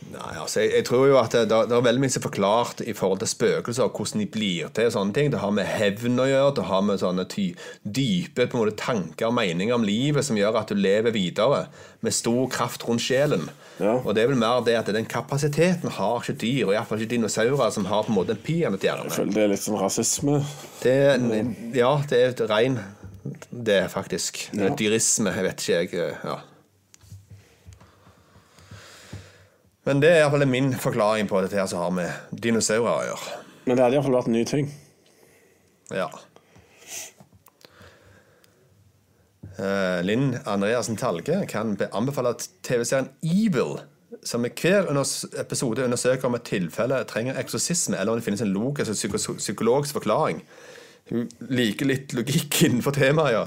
Nei, 0.07 0.37
altså, 0.39 0.61
jeg, 0.63 0.71
jeg 0.77 0.85
tror 0.87 1.07
jo 1.11 1.17
at 1.19 1.35
det, 1.35 1.49
det 1.51 1.75
er 1.75 1.83
veldig 1.83 2.03
mye 2.05 2.13
som 2.15 2.21
er 2.21 2.25
forklart 2.29 2.83
i 2.87 2.93
forhold 2.95 3.19
til 3.23 3.31
spøkelser, 3.31 3.89
og 3.89 3.99
hvordan 3.99 4.23
de 4.23 4.29
blir 4.31 4.71
til. 4.77 4.91
sånne 4.95 5.17
ting. 5.17 5.33
Det 5.33 5.41
har 5.43 5.55
med 5.55 5.67
hevn 5.67 6.23
å 6.23 6.29
gjøre, 6.29 6.53
det 6.61 6.67
har 6.69 6.85
med 6.87 7.01
sånne 7.03 7.25
ty, 7.33 7.49
dype 7.83 8.47
på 8.47 8.59
en 8.59 8.63
måte, 8.63 8.77
tanker 8.79 9.27
og 9.29 9.35
meninger 9.41 9.75
om 9.75 9.87
livet 9.87 10.27
som 10.27 10.39
gjør 10.39 10.61
at 10.61 10.71
du 10.71 10.79
lever 10.79 11.15
videre 11.17 11.65
med 12.07 12.15
stor 12.15 12.47
kraft 12.55 12.87
rundt 12.87 13.03
sjelen. 13.03 13.49
Ja. 13.81 13.97
Og 13.99 14.15
det 14.15 14.23
er 14.23 14.31
vel 14.31 14.39
mer 14.41 14.63
det 14.65 14.77
at 14.79 14.93
den 14.95 15.09
kapasiteten 15.11 15.91
har 15.99 16.23
ikke 16.23 16.39
dyr, 16.45 16.69
og 16.69 16.77
iallfall 16.77 17.03
ikke 17.03 17.17
dinosaurer 17.17 17.75
som 17.75 17.91
har 17.91 18.07
på 18.07 18.15
en 18.15 18.21
måte 18.21 18.37
en 18.37 18.45
peanøtthjerne. 18.47 19.11
Det 19.35 19.43
er 19.43 19.51
litt 19.51 19.65
sånn 19.65 19.81
rasisme. 19.81 20.39
Det, 20.85 20.97
ja, 21.75 21.93
det 22.07 22.23
er 22.23 22.31
et 22.31 22.47
rein 22.47 22.79
Det 23.51 23.74
er 23.85 23.89
faktisk. 23.93 24.45
Er 24.57 24.74
dyrisme, 24.79 25.33
jeg 25.35 25.45
vet 25.49 25.64
ikke 25.68 26.05
jeg. 26.05 26.18
ja. 26.24 26.37
Men 29.87 30.01
det 30.03 30.09
er 30.11 30.24
iallfall 30.24 30.43
min 30.51 30.72
forklaring 30.83 31.29
på 31.31 31.41
dette 31.45 31.55
her 31.61 31.68
som 31.70 31.79
har 31.85 31.93
med 31.95 32.41
dinosaurer 32.43 32.89
å 32.91 33.05
gjøre. 33.07 33.37
Men 33.66 33.77
det 33.79 33.85
hadde 33.85 33.99
iallfall 34.01 34.16
vært 34.18 34.31
en 34.31 34.35
ny 34.35 34.45
ting. 34.49 34.72
Ja. 35.95 36.09
Uh, 39.57 40.03
Linn 40.05 40.35
Andreassen 40.45 40.99
Talge 41.01 41.39
kan 41.49 41.77
be- 41.79 41.89
anbefale 41.97 42.35
TV-serien 42.66 43.09
Evil, 43.24 43.79
som 44.27 44.45
i 44.45 44.51
hver 44.53 44.91
episode 45.41 45.85
undersøker 45.87 46.29
om 46.29 46.35
et 46.37 46.45
tilfelle 46.51 46.99
trenger 47.09 47.39
eksorsisme, 47.41 47.97
eller 47.97 48.12
om 48.12 48.18
det 48.20 48.27
finnes 48.27 48.43
en 48.45 48.53
logisk 48.53 49.07
og 49.14 49.39
psykologisk 49.39 49.97
forklaring. 49.97 50.43
Hun 51.11 51.29
liker 51.53 51.87
litt 51.91 52.15
logikk 52.17 52.61
innenfor 52.67 52.97
temaet, 52.97 53.37
ja. 53.37 53.45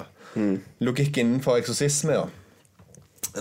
Logikk 0.85 1.17
innenfor 1.19 1.59
eksorsisme, 1.59 2.15
ja. 2.15 2.27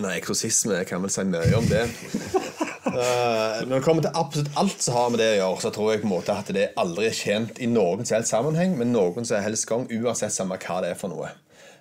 Nei, 0.03 0.17
eksorsisme 0.19 0.81
jeg 0.81 0.89
kan 0.91 1.03
vel 1.05 1.13
si 1.13 1.25
mye 1.25 1.57
om 1.57 1.67
det. 1.71 1.85
uh, 2.89 3.63
når 3.69 3.75
det 3.79 3.85
kommer 3.87 4.05
til 4.05 4.19
absolutt 4.19 4.57
alt 4.61 4.83
som 4.85 4.97
har 4.99 5.11
med 5.15 5.23
det 5.23 5.29
å 5.35 5.39
gjøre, 5.39 5.61
så 5.65 5.73
tror 5.75 5.93
jeg 5.93 6.03
på 6.03 6.09
en 6.11 6.15
måte 6.17 6.35
at 6.35 6.51
det 6.55 6.71
aldri 6.81 7.09
er 7.09 7.17
tjent 7.17 7.61
i 7.63 7.69
noen 7.71 8.05
som 8.05 8.19
helst 8.19 8.35
sammenheng 8.35 8.75
men 8.79 8.93
noen 8.93 9.29
som 9.29 9.45
helst 9.45 9.69
gang, 9.71 9.87
uansett 9.89 10.35
samme 10.35 10.59
hva 10.61 10.81
det 10.85 10.93
er 10.95 10.99
for 10.99 11.15
noe. 11.15 11.31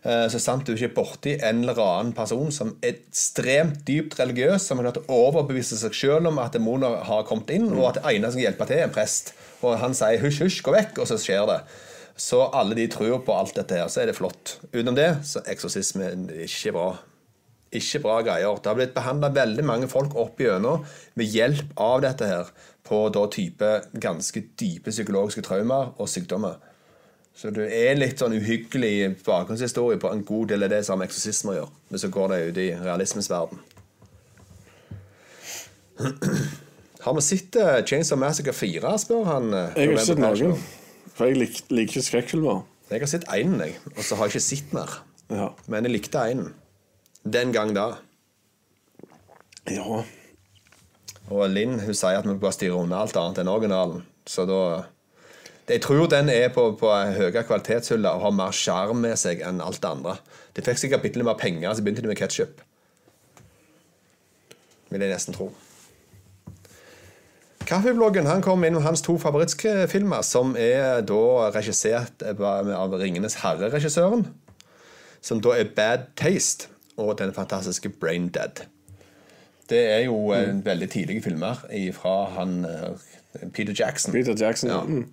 Eh, 0.08 0.28
Så 0.32 0.40
sant 0.40 0.64
du 0.68 0.76
ikke 0.76 0.88
er 0.92 0.96
borti 0.96 1.34
en 1.42 1.64
eller 1.66 1.82
annen 1.84 2.14
person 2.16 2.52
som 2.54 2.76
er 2.86 2.94
ekstremt 2.96 3.82
dypt 3.88 4.16
religiøs, 4.22 4.70
som 4.70 4.80
har 4.80 4.92
klart 4.92 5.04
å 5.04 5.20
overbevise 5.28 5.80
seg 5.80 5.98
selv 5.98 6.32
om 6.32 6.40
at 6.44 6.56
demoner 6.56 7.02
har 7.10 7.26
kommet 7.28 7.52
inn, 7.56 7.68
og 7.74 7.90
at 7.90 8.00
det 8.00 8.14
eneste 8.14 8.38
som 8.38 8.46
hjelper 8.46 8.70
til, 8.70 8.80
er 8.84 8.88
en 8.88 8.96
prest. 8.96 9.34
Og 9.66 9.80
han 9.82 9.98
sier 9.98 10.22
'hysj, 10.22 10.44
hysj, 10.46 10.62
gå 10.64 10.72
vekk', 10.76 11.02
og 11.02 11.08
så 11.10 11.18
skjer 11.18 11.46
det. 11.50 11.60
Så 12.18 12.40
alle 12.50 12.74
de 12.78 12.88
tror 12.90 13.20
på 13.26 13.36
alt 13.38 13.54
dette 13.60 13.78
her, 13.78 13.90
så 13.94 14.02
er 14.02 14.10
det 14.10 14.16
flott. 14.18 14.56
Utenom 14.74 14.96
det, 14.98 15.10
så 15.28 15.44
eksorsisme 15.46 16.08
er 16.08 16.16
ikke 16.48 16.74
bra. 16.74 16.88
Ikke 17.78 18.00
bra 18.02 18.16
greier. 18.26 18.58
Det 18.58 18.72
har 18.72 18.78
blitt 18.80 18.96
behandla 18.96 19.30
veldig 19.36 19.66
mange 19.68 19.90
folk 19.92 20.16
opp 20.18 20.40
igjennom 20.42 20.86
med 21.20 21.30
hjelp 21.30 21.76
av 21.84 22.02
dette 22.06 22.30
her 22.30 22.50
på 22.88 23.04
da 23.14 23.26
type 23.30 23.70
ganske 24.02 24.42
dype 24.58 24.90
psykologiske 24.94 25.44
traumer 25.46 25.92
og 26.00 26.10
sykdommer. 26.10 26.58
Så 27.38 27.52
det 27.54 27.68
er 27.70 28.00
litt 28.00 28.18
sånn 28.18 28.34
uhyggelig 28.34 29.12
bakgrunnshistorie 29.28 30.00
på 30.02 30.10
en 30.10 30.24
god 30.26 30.48
del 30.56 30.66
av 30.66 30.72
det 30.74 30.80
som 30.88 31.04
eksorsismer 31.06 31.60
gjør. 31.60 31.68
eksorsisme. 31.70 31.92
Men 31.92 32.02
så 32.02 32.10
går 32.16 32.32
det 32.34 32.40
ut 32.48 32.58
i 32.64 32.70
realismens 32.82 33.30
verden. 33.30 33.62
Har 37.06 37.14
vi 37.14 37.22
sett 37.22 37.56
Chains 37.56 37.86
Chainsaw 37.90 38.18
Massacre 38.20 38.54
4, 38.54 38.98
spør 38.98 39.24
han. 39.30 39.54
eh, 39.54 39.70
Jeg 39.76 39.88
har 39.88 39.94
ikke 39.94 40.06
sett 40.08 40.24
noen. 40.24 40.58
For 41.18 41.30
jeg 41.30 41.40
lik, 41.42 41.62
liker 41.74 41.98
ikke 41.98 42.06
skrekkfilmer. 42.06 42.62
Jeg 42.92 43.02
har 43.02 43.10
sett 43.10 43.26
einen, 43.34 43.60
jeg. 43.64 43.80
Og 43.96 44.04
så 44.06 44.16
har 44.16 44.30
jeg 44.30 44.38
ikke 44.38 44.46
sett 44.46 44.76
mer. 44.76 45.00
Ja. 45.34 45.50
Men 45.68 45.88
jeg 45.88 45.96
likte 45.96 46.22
einen. 46.22 46.54
Den 47.26 47.52
gang 47.56 47.74
da. 47.76 47.88
ja. 49.68 50.04
Og 51.28 51.50
Linn 51.52 51.82
hun 51.84 51.96
sier 51.98 52.22
at 52.22 52.28
vi 52.28 52.38
bare 52.40 52.56
styrer 52.56 52.78
unna 52.80 53.02
alt 53.04 53.18
annet 53.20 53.42
enn 53.42 53.50
originalen. 53.52 54.06
Så 54.28 54.46
da 54.48 54.86
Jeg 55.68 55.82
tror 55.84 56.08
den 56.08 56.30
er 56.32 56.48
på, 56.56 56.70
på 56.80 56.88
høyere 56.88 57.44
kvalitetshylle 57.44 58.08
og 58.16 58.22
har 58.24 58.32
mer 58.32 58.54
sjarm 58.56 59.02
med 59.04 59.18
seg 59.20 59.42
enn 59.44 59.60
alt 59.60 59.82
det 59.84 59.90
andre. 59.90 60.14
De 60.56 60.64
fikk 60.64 60.80
sikkert 60.80 61.04
bitte 61.04 61.20
litt 61.20 61.28
mer 61.28 61.36
penger, 61.36 61.74
så 61.76 61.84
begynte 61.84 62.06
de 62.06 62.08
med 62.08 62.16
ketsjup. 62.16 62.62
Vil 64.88 65.04
jeg 65.04 65.12
nesten 65.12 65.36
tro. 65.36 65.50
Kaffebloggen 67.68 68.30
han 68.30 68.42
kom 68.44 68.64
inn 68.64 68.78
med 68.78 68.86
hans 68.86 69.04
to 69.04 69.18
favorittfilmer, 69.20 70.24
som 70.24 70.54
er 70.56 71.02
da 71.08 71.50
regissert 71.52 72.24
av 72.24 72.96
Ringenes 72.96 73.42
herre-regissøren. 73.42 74.24
Som 75.20 75.42
da 75.44 75.58
er 75.58 75.74
Bad 75.76 76.08
Taste 76.16 76.72
og 76.96 77.18
den 77.20 77.34
fantastiske 77.36 77.92
Brain 78.00 78.30
Dead. 78.32 78.64
Det 79.68 79.82
er 79.92 80.06
jo 80.06 80.32
mm. 80.32 80.64
veldig 80.64 80.88
tidlige 80.94 81.26
filmer 81.26 81.60
fra 81.98 82.16
han 82.38 82.62
eh, 82.64 83.50
Peter 83.52 83.76
Jackson. 83.76 84.16
Peter 84.16 84.38
Jackson. 84.40 84.72
Ja. 84.72 84.82
Mm. 84.88 85.04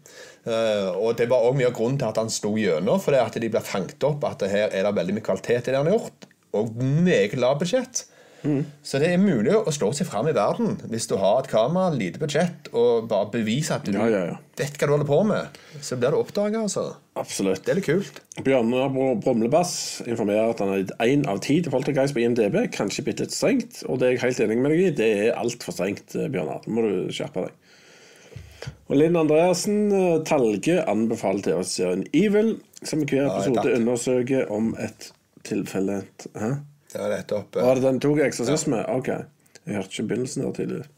Eh, 0.46 0.88
og 0.94 1.18
det 1.18 1.26
var 1.32 1.42
òg 1.48 1.58
mye 1.58 1.72
av 1.72 1.74
grunnen 1.74 1.98
til 1.98 2.12
at 2.12 2.20
han 2.22 2.30
sto 2.30 2.54
gjennom, 2.60 3.02
fordi 3.02 3.18
at 3.18 3.42
de 3.42 3.50
ble 3.50 3.62
fanget 3.66 4.06
opp 4.06 4.22
at 4.30 4.46
her 4.46 4.70
er 4.70 4.86
det 4.86 4.94
veldig 4.94 5.18
mye 5.18 5.26
kvalitet 5.26 5.66
i 5.66 5.74
det 5.74 5.80
han 5.80 5.90
har 5.90 5.98
gjort, 5.98 6.28
og 6.54 6.76
meget 6.78 7.34
lavt 7.34 7.64
budsjett. 7.64 8.04
Mm. 8.44 8.64
Så 8.84 9.00
det 9.00 9.08
er 9.08 9.20
mulig 9.22 9.54
å 9.56 9.72
slå 9.72 9.88
seg 9.96 10.08
fram 10.10 10.28
i 10.28 10.34
verden 10.36 10.74
hvis 10.92 11.06
du 11.08 11.14
har 11.20 11.40
et 11.40 11.48
kamera, 11.48 11.94
lite 11.96 12.20
budsjett, 12.20 12.68
og 12.76 13.08
bare 13.08 13.30
bevise 13.32 13.78
at 13.78 13.86
du 13.88 13.94
Ja, 13.96 14.04
ja, 14.12 14.20
ja. 14.28 14.36
vet 14.60 14.76
hva 14.76 14.88
du 14.88 14.92
holder 14.92 15.08
på 15.08 15.20
med. 15.30 15.58
Så 15.80 15.96
blir 16.00 16.12
du 16.12 16.18
oppdaga, 16.20 16.60
altså. 16.66 16.84
Absolutt. 17.16 17.62
Det 17.64 17.72
er 17.72 17.80
litt 17.80 17.88
kult. 17.88 18.20
Bjørnar 18.44 18.92
Brumlebass 19.24 20.02
informerer 20.04 20.52
at 20.52 20.60
han 20.60 20.72
har 20.74 20.82
gitt 20.82 20.94
én 21.06 21.26
av 21.30 21.40
ti 21.46 21.60
til 21.64 21.72
Poltergeist 21.72 22.16
på 22.16 22.24
IMDb. 22.24 22.60
Kanskje 22.74 23.06
bitte 23.06 23.24
litt 23.24 23.36
strengt, 23.36 23.80
og 23.88 24.00
det 24.02 24.08
er 24.08 24.16
jeg 24.16 24.24
helt 24.26 24.44
enig 24.46 24.60
med 24.60 24.74
deg 24.74 24.84
i. 24.84 24.94
Det 25.00 25.10
er 25.24 25.38
altfor 25.40 25.76
strengt, 25.76 26.14
eh, 26.18 26.28
Bjørnar. 26.28 26.66
Nå 26.66 26.76
må 26.76 26.84
du 26.84 27.14
skjerpe 27.14 27.46
deg. 27.46 27.60
Og 28.88 28.98
Linn 28.98 29.16
Andreassen 29.16 29.88
eh, 29.92 30.20
Talge 30.28 30.82
anbefaler 30.90 31.44
TV-serien 31.48 32.04
Evil, 32.12 32.58
som 32.84 33.00
i 33.00 33.08
hver 33.08 33.30
episode 33.30 33.72
undersøker 33.78 34.52
om 34.52 34.74
et 34.76 35.10
tilfelle 35.44 36.02
Hæ? 36.36 36.54
Det 36.94 37.00
var 37.02 37.10
rett 37.10 37.32
opp. 37.34 37.56
eh, 37.58 37.66
Var 37.66 37.74
det 37.80 37.82
den 37.88 38.00
tok 38.00 38.20
eksorsisme? 38.24 38.84
Ok. 38.94 39.08
Jeg 39.64 39.74
hørte 39.80 39.90
ikke 39.90 40.08
begynnelsen 40.12 40.44
der 40.46 40.52
tidligere. 40.56 40.90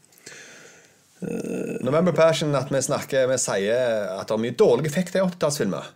November 1.81 2.11
Passion 2.13 2.53
at 2.55 2.69
vi 2.69 2.77
snakker 2.85 3.25
Vi 3.31 3.37
sier 3.41 4.11
at 4.19 4.27
det 4.29 4.35
er 4.35 4.41
mye 4.43 4.53
dårlige 4.59 4.91
effekter 4.91 5.23
i 5.23 5.25
80-tallsfilmer. 5.25 5.87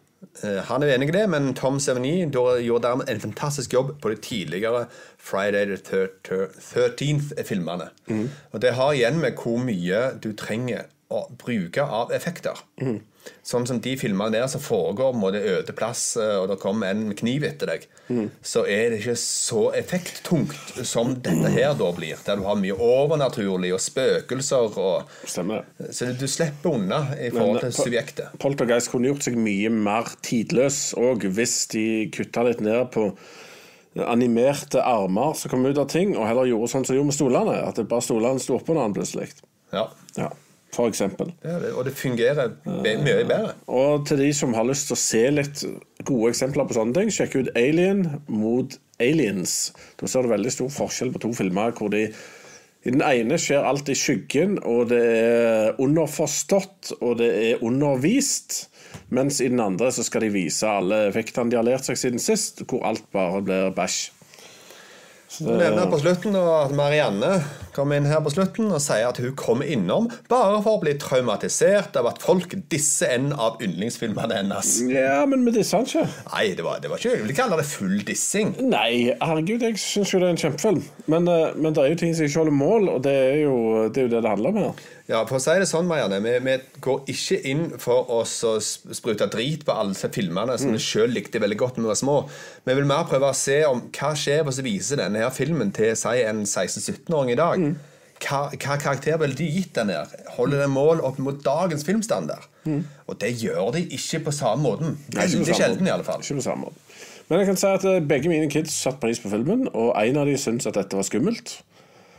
Uh, 0.43 0.62
Han 0.66 0.84
er 0.86 0.95
enig 0.95 1.10
i 1.10 1.14
det, 1.16 1.28
men 1.30 1.52
Tom 1.58 1.78
Sevigny 1.82 2.26
da- 2.34 2.58
gjorde 2.62 2.88
dermed 2.88 3.10
en 3.10 3.20
fantastisk 3.22 3.74
jobb 3.74 3.95
på 4.02 4.10
de 4.10 4.18
tidligere 4.22 4.88
Friday 5.18 5.66
the 5.66 5.78
thir- 5.78 6.16
thir- 6.26 6.49
13th-filmene. 6.58 7.89
Og 8.54 8.62
det 8.62 8.74
har 8.78 8.93
igjen 8.97 9.20
med 9.22 9.38
hvor 9.38 9.58
mye 9.62 10.02
du 10.22 10.32
trenger 10.34 10.86
å 11.12 11.26
bruke 11.38 11.82
av 11.84 12.12
effekter. 12.16 12.58
Sånn 13.45 13.65
som 13.69 13.80
de 13.82 13.95
filmene 13.97 14.34
der 14.34 14.47
som 14.49 14.61
foregår 14.61 15.13
på 15.17 15.30
en 15.32 15.38
øde 15.39 15.74
plass, 15.78 16.15
eh, 16.17 16.36
og 16.39 16.47
det 16.51 16.59
kommer 16.61 16.91
en 16.91 17.07
med 17.09 17.17
kniv 17.19 17.45
etter 17.47 17.72
deg, 17.74 17.88
så 18.43 18.65
er 18.67 18.91
det 18.91 18.99
ikke 19.01 19.15
så 19.17 19.63
effekttungt 19.78 20.82
som 20.88 21.13
dette 21.24 21.51
her 21.53 21.74
da 21.80 21.91
blir. 21.95 22.19
Der 22.26 22.39
du 22.39 22.43
har 22.45 22.59
mye 22.59 22.76
overnaturlig 22.76 23.74
og 23.76 23.82
spøkelser 23.82 24.78
og 24.82 25.11
Stemmer. 25.26 25.65
Så 25.89 26.11
du 26.17 26.28
slipper 26.28 26.76
unna 26.76 27.03
i 27.15 27.30
forhold 27.34 27.61
til 27.63 27.76
subjektet. 27.78 28.34
Poltergeist 28.41 28.91
kunne 28.91 29.09
gjort 29.11 29.26
seg 29.28 29.38
mye 29.39 29.72
mer 29.74 30.11
tidløs 30.26 30.91
og 30.99 31.24
hvis 31.24 31.55
de 31.72 31.86
kutta 32.13 32.43
litt 32.47 32.61
ned 32.63 32.91
på 32.93 33.11
animerte 33.95 34.84
armer 34.84 35.34
som 35.36 35.51
kom 35.51 35.65
ut 35.65 35.78
av 35.78 35.89
ting, 35.91 36.13
og 36.15 36.28
heller 36.28 36.47
gjorde 36.47 36.69
sånn 36.72 36.86
som 36.86 36.93
de 36.93 36.99
gjorde 37.01 37.11
med 37.11 37.17
stolene. 37.17 37.57
At 37.67 37.80
det 37.80 37.89
bare 37.91 38.05
stolene 38.05 38.43
sto 38.43 38.55
oppå 38.57 38.76
hverandre 38.76 39.01
plutselig. 39.01 39.32
Ja. 39.72 39.89
Ja, 40.15 40.30
for 40.76 40.91
eksempel. 40.91 41.32
Det 41.43 41.57
det, 41.63 41.72
og 41.76 41.86
det 41.88 41.95
fungerer 41.97 42.53
be 42.65 42.95
mye 43.03 43.24
bedre. 43.28 43.55
Og 43.67 44.05
til 44.07 44.22
de 44.24 44.30
som 44.36 44.53
har 44.57 44.67
lyst 44.67 44.89
til 44.89 44.97
å 44.97 45.01
se 45.01 45.24
litt 45.34 45.63
gode 46.07 46.32
eksempler 46.32 46.67
på 46.67 46.78
sånne 46.78 46.97
ting, 46.97 47.11
sjekk 47.13 47.39
ut 47.39 47.55
Alien 47.59 48.05
mot 48.32 48.78
Aliens. 49.01 49.55
Da 49.99 50.09
ser 50.09 50.24
du 50.26 50.32
veldig 50.32 50.53
stor 50.53 50.72
forskjell 50.74 51.11
på 51.15 51.26
to 51.26 51.34
filmer 51.38 51.76
hvor 51.78 51.91
de 51.93 52.07
i 52.82 52.89
den 52.89 53.03
ene 53.05 53.38
skjer 53.38 53.61
alt 53.61 53.91
i 53.93 53.95
skyggen, 53.97 54.55
og 54.65 54.88
det 54.89 55.01
er 55.05 55.82
underforstått, 55.82 56.95
og 56.97 57.19
det 57.19 57.30
er 57.51 57.61
undervist. 57.61 58.63
Mens 59.13 59.38
i 59.38 59.51
den 59.51 59.61
andre 59.61 59.91
så 59.93 60.01
skal 60.07 60.26
de 60.26 60.32
vise 60.34 60.65
alle 60.65 61.03
effektene 61.11 61.51
de 61.51 61.59
har 61.59 61.67
lært 61.67 61.86
seg 61.86 61.99
siden 61.99 62.24
sist, 62.24 62.63
hvor 62.65 62.82
alt 62.89 63.05
bare 63.13 63.43
blir 63.45 63.69
bæsj. 63.78 63.99
Så 65.32 65.48
nevner 65.48 65.88
på 65.88 65.96
slutten 66.02 66.36
at 66.36 66.74
Marianne 66.76 67.38
kommer 67.72 67.96
inn 67.96 68.08
her 68.10 68.20
på 68.20 68.34
slutten 68.34 68.68
og 68.68 68.82
sier 68.84 69.08
at 69.08 69.20
hun 69.24 69.32
kommer 69.40 69.70
innom 69.72 70.10
bare 70.28 70.58
for 70.60 70.76
å 70.76 70.82
bli 70.82 70.98
traumatisert 71.00 71.96
av 71.96 72.10
at 72.10 72.20
folk 72.20 72.58
disser 72.74 73.14
en 73.16 73.30
av 73.32 73.62
yndlingsfilmene 73.64 74.42
hennes. 74.42 74.74
Ja, 74.92 75.22
men 75.32 75.46
med 75.46 75.56
disse 75.56 75.80
han 75.80 75.88
ikke. 75.88 76.04
Nei, 76.34 76.44
det 76.58 76.66
var, 76.68 76.82
det 76.84 76.92
var 76.92 77.00
ikke 77.00 77.14
Jeg 77.14 77.24
vil 77.24 77.32
ikke 77.32 77.46
kalle 77.46 77.62
det 77.62 77.68
full 77.70 77.96
dissing. 78.10 78.52
Nei, 78.74 78.92
herregud, 79.24 79.64
jeg 79.64 79.80
syns 79.80 80.12
jo 80.12 80.20
det 80.20 80.28
er 80.28 80.36
en 80.36 80.44
kjempefilm. 80.44 80.84
Men, 81.16 81.32
eh, 81.32 81.56
men 81.56 81.78
det 81.78 81.86
er 81.86 81.94
jo 81.94 82.02
ting 82.04 82.18
som 82.18 82.28
ikke 82.28 82.44
holder 82.44 82.58
mål, 82.60 82.92
og 82.98 83.06
det 83.08 83.16
er 83.16 83.40
jo 83.46 83.56
det 83.88 84.04
er 84.04 84.10
jo 84.10 84.14
det, 84.18 84.20
det 84.20 84.34
handler 84.36 84.52
om 84.52 84.62
her. 84.66 84.84
Ja, 85.12 85.26
for 85.28 85.36
å 85.36 85.43
si 85.43 85.51
det 85.59 85.66
sånn, 85.68 85.89
Marianne, 85.89 86.22
vi, 86.24 86.38
vi 86.45 86.53
går 86.86 87.01
ikke 87.12 87.38
inn 87.51 87.64
for 87.82 88.07
oss 88.16 88.38
å 88.47 88.53
sprute 88.64 89.28
drit 89.34 89.66
på 89.68 89.74
alle 89.76 89.97
filmene 90.16 90.55
som 90.62 90.72
vi 90.72 90.80
sjøl 90.80 91.12
likte 91.12 91.41
veldig 91.43 91.57
godt 91.59 91.76
da 91.76 91.84
vi 91.84 91.89
var 91.89 91.99
små. 91.99 92.18
Vi 92.64 92.76
vil 92.78 92.88
mer 92.88 93.03
prøve 93.09 93.32
å 93.34 93.36
se 93.36 93.57
om 93.68 93.82
hva 93.91 94.14
skjer 94.16 94.45
hvis 94.47 94.62
vi 94.62 94.70
viser 94.78 95.01
denne 95.03 95.20
her 95.26 95.34
filmen 95.36 95.74
til 95.76 95.91
si, 95.99 96.14
en 96.24 96.45
16-17-åring 96.47 97.34
i 97.34 97.39
dag. 97.41 97.66
Hva, 98.22 98.39
hva 98.53 98.78
karakter 98.80 99.18
ville 99.20 99.36
de 99.36 99.49
gitt 99.49 99.74
den 99.76 99.91
her? 99.91 100.07
Holder 100.38 100.64
den 100.64 100.72
mål 100.78 101.01
opp 101.03 101.20
mot 101.20 101.41
dagens 101.43 101.84
filmstandard? 101.88 102.47
Og 103.09 103.18
det 103.20 103.34
gjør 103.41 103.74
de 103.76 103.82
ikke 103.97 104.22
på 104.30 104.36
samme 104.38 104.64
måten. 104.64 104.95
På 105.09 105.18
Veldig 105.26 105.57
sjelden, 105.57 105.89
i 105.89 105.91
alle 105.91 106.05
fall. 106.07 106.22
Ikke 106.24 106.38
på 106.39 106.45
samme 106.45 106.70
måte. 106.70 106.78
Men 107.28 107.41
jeg 107.41 107.47
kan 107.47 107.59
si 107.59 107.68
at 107.72 107.84
eh, 107.88 108.01
begge 108.03 108.30
mine 108.30 108.47
kids 108.51 108.74
satte 108.76 108.99
pris 109.01 109.20
på 109.24 109.30
filmen, 109.32 109.66
og 109.72 109.93
en 109.97 110.18
av 110.20 110.28
de 110.28 110.38
syntes 110.39 110.68
at 110.68 110.76
dette 110.78 110.97
var 110.99 111.07
skummelt. 111.07 111.57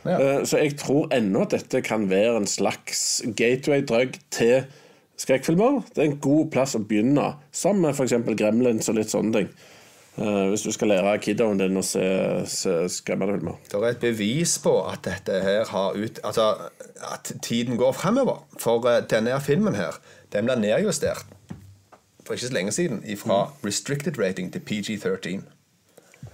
Ja. 0.05 0.19
Eh, 0.19 0.45
Så 0.45 0.57
jeg 0.57 0.77
tror 0.77 1.07
ennå 1.13 1.45
at 1.45 1.51
dette 1.51 1.81
kan 1.81 2.09
være 2.09 2.37
en 2.37 2.47
slags 2.47 3.21
gateway-drug 3.35 4.17
til 4.31 4.65
skrekkfilmer. 5.17 5.83
Det 5.95 6.01
er 6.01 6.11
en 6.11 6.19
god 6.23 6.49
plass 6.51 6.75
å 6.75 6.83
begynne, 6.83 7.35
sammen 7.51 7.81
med 7.81 7.95
f.eks. 7.95 8.13
Gremlins 8.37 8.89
og 8.89 8.99
litt 8.99 9.13
sånne 9.13 9.33
ting. 9.33 9.53
Uh, 10.13 10.49
Hvis 10.51 10.61
du 10.61 10.71
skal 10.71 10.91
lære 10.91 11.17
kiddoen 11.17 11.57
din 11.57 11.79
å 11.79 11.81
se, 11.81 12.03
se 12.45 12.73
skremmende 12.93 13.33
filmer. 13.33 13.55
Det 13.65 13.79
er 13.79 13.87
et 13.95 14.03
bevis 14.03 14.59
på 14.61 14.75
at 14.85 15.01
dette 15.07 15.39
her 15.41 15.65
har 15.65 15.95
ut 15.97 16.19
Altså 16.21 16.51
at 17.01 17.31
tiden 17.41 17.79
går 17.81 17.95
fremover. 17.97 18.43
For 18.61 18.85
uh, 18.85 18.99
denne 19.09 19.39
filmen 19.41 19.73
her, 19.73 19.97
den 20.35 20.45
ble 20.45 20.59
nedjustert 20.61 21.25
for 22.25 22.33
ikke 22.33 22.47
så 22.47 22.53
lenge 22.53 22.71
siden 22.71 23.01
fra 23.17 23.49
restricted 23.65 24.19
rating 24.19 24.53
til 24.53 24.61
PG-13. 24.61 25.41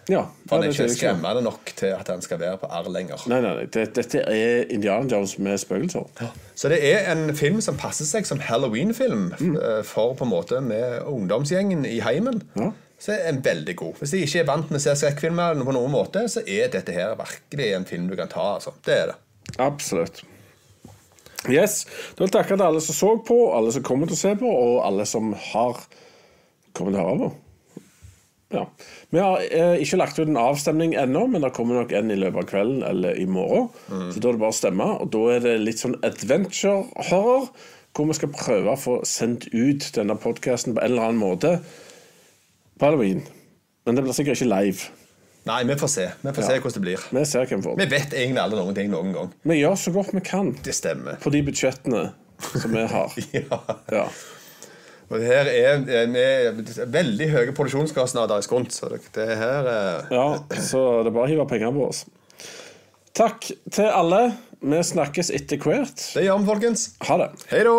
Ja, 0.10 0.24
For 0.50 0.58
han 0.58 0.66
er 0.66 0.74
ikke 0.74 0.88
skremmende 0.90 1.44
nok 1.46 1.70
til 1.78 1.92
at 1.94 2.08
han 2.10 2.22
skal 2.26 2.40
være 2.42 2.58
på 2.58 2.68
R 2.74 2.90
lenger. 2.90 3.22
Nei, 3.30 3.40
nei, 3.46 3.54
nei. 3.60 3.66
Det- 3.70 3.94
Dette 3.96 4.24
er 4.26 4.66
Indiana 4.74 5.06
Jones 5.12 5.36
med 5.38 5.60
spøkelser. 5.62 6.08
Så 6.56 6.70
det 6.74 6.80
er 6.90 7.12
en 7.12 7.36
film 7.38 7.62
som 7.62 7.78
passer 7.78 8.06
seg 8.10 8.26
som 8.26 8.40
Halloween-film 8.40 9.34
mm. 9.40 9.58
for 9.86 10.16
på 10.18 10.26
en 10.26 10.32
måte 10.34 10.62
med 10.66 11.04
ungdomsgjengen 11.06 11.86
i 11.86 12.00
heimen. 12.02 12.42
Ja. 12.58 12.72
Så 13.00 13.14
er 13.16 13.30
en 13.30 13.44
veldig 13.46 13.76
god. 13.80 13.94
Hvis 14.02 14.12
de 14.12 14.24
ikke 14.26 14.42
er 14.42 14.50
vant 14.50 14.72
med 14.74 14.82
å 14.82 14.84
se 14.84 14.96
skrekkfilmer 15.00 15.62
på 15.64 15.72
noen 15.78 15.94
måte, 15.94 16.26
så 16.28 16.42
er 16.44 16.68
dette 16.74 16.92
her 16.92 17.14
virkelig 17.16 17.70
en 17.78 17.86
film 17.88 18.10
du 18.10 18.16
kan 18.20 18.28
ta. 18.28 18.56
altså. 18.58 18.74
Det 18.86 18.98
er 18.98 19.06
det. 19.14 19.16
Absolutt. 19.58 20.24
Yes. 21.48 21.86
Da 22.18 22.24
vil 22.24 22.28
jeg 22.28 22.34
takke 22.36 22.58
til 22.58 22.66
alle 22.66 22.82
som 22.84 22.96
så 22.98 23.14
på, 23.24 23.38
alle 23.56 23.72
som 23.72 23.86
kommer 23.88 24.10
til 24.10 24.18
å 24.18 24.20
se 24.20 24.34
på, 24.42 24.50
og 24.52 24.82
alle 24.86 25.06
som 25.08 25.32
har 25.54 25.80
kommet 26.76 26.98
til 26.98 27.00
å 27.00 27.06
høre 27.06 27.22
på. 27.22 27.30
Ja. 28.52 28.64
Vi 29.14 29.20
har 29.22 29.44
eh, 29.46 29.76
ikke 29.84 29.98
lagt 30.02 30.18
ut 30.20 30.28
en 30.28 30.38
avstemning 30.42 30.96
ennå, 30.98 31.28
men 31.30 31.42
det 31.46 31.52
kommer 31.54 31.76
nok 31.84 31.92
en 31.94 32.10
i 32.12 32.16
løpet 32.18 32.44
av 32.44 32.48
kvelden 32.50 32.80
eller 32.88 33.20
i 33.22 33.26
morgen. 33.30 33.68
Så 34.14 34.18
da 34.24 34.30
er 34.32 34.38
det 34.38 34.42
bare 34.42 34.56
å 34.56 34.58
stemme. 34.58 34.88
Og 35.04 35.12
da 35.14 35.22
er 35.36 35.44
det 35.44 35.58
litt 35.62 35.82
sånn 35.84 35.98
adventure 36.04 36.86
horror, 37.12 37.50
hvor 37.94 38.08
vi 38.10 38.16
skal 38.18 38.32
prøve 38.34 38.74
å 38.74 38.80
få 38.80 38.96
sendt 39.06 39.48
ut 39.54 39.92
denne 39.96 40.16
podkasten 40.18 40.74
på 40.78 40.82
en 40.82 40.92
eller 40.96 41.10
annen 41.12 41.22
måte 41.22 41.60
på 42.80 42.86
halloween. 42.90 43.22
Men 43.86 43.98
det 43.98 44.04
blir 44.06 44.14
sikkert 44.18 44.40
ikke 44.40 44.50
live. 44.50 44.90
Nei, 45.50 45.62
vi 45.70 45.76
får 45.80 45.90
se. 45.90 46.08
Vi 46.22 46.32
får 46.36 46.44
Ja. 46.44 46.48
se 46.50 46.60
hvordan 46.60 46.74
det 46.74 46.82
blir. 46.84 47.06
Vi 47.20 47.26
ser 47.26 47.46
hvem 47.46 47.62
får 47.64 47.78
Vi 47.78 47.86
vet 47.90 48.14
egentlig 48.14 48.42
alle 48.44 48.58
noen 48.60 48.76
ting 48.76 48.90
noen 48.92 49.14
gang. 49.14 49.32
Vi 49.46 49.56
gjør 49.62 49.78
så 49.78 49.94
godt 49.96 50.14
vi 50.14 50.20
kan 50.22 50.52
Det 50.64 50.74
stemmer. 50.76 51.18
på 51.22 51.32
de 51.32 51.42
budsjettene 51.44 52.12
som 52.60 52.72
vi 52.72 52.86
har. 52.86 53.14
Ja. 53.34 53.60
Ja. 53.92 54.08
Og 55.10 55.18
det 55.18 55.30
her 55.30 55.50
er 55.50 55.80
eh, 55.90 56.06
med 56.10 56.70
veldig 56.94 57.30
høye 57.34 57.54
produksjonskostnader 57.58 58.42
i 58.42 58.46
skunt, 58.46 58.76
så 58.76 58.92
det, 58.92 59.02
det 59.16 59.26
her 59.40 59.70
er 59.72 60.12
ja, 60.14 60.28
så 60.54 60.84
det 61.02 61.10
er 61.10 61.16
bare 61.16 61.26
å 61.26 61.32
hive 61.32 61.48
penger 61.50 61.74
på 61.74 61.88
oss. 61.88 62.04
Takk 63.18 63.50
til 63.74 63.90
alle. 63.90 64.22
Vi 64.60 64.84
snakkes 64.84 65.32
etter 65.34 65.60
hvert. 65.64 65.98
Det 66.14 66.28
gjør 66.28 66.44
vi, 66.44 66.50
folkens. 66.52 66.86
Ha 67.08 67.18
det. 67.24 67.30
Hei 67.50 67.64
da. 67.68 67.76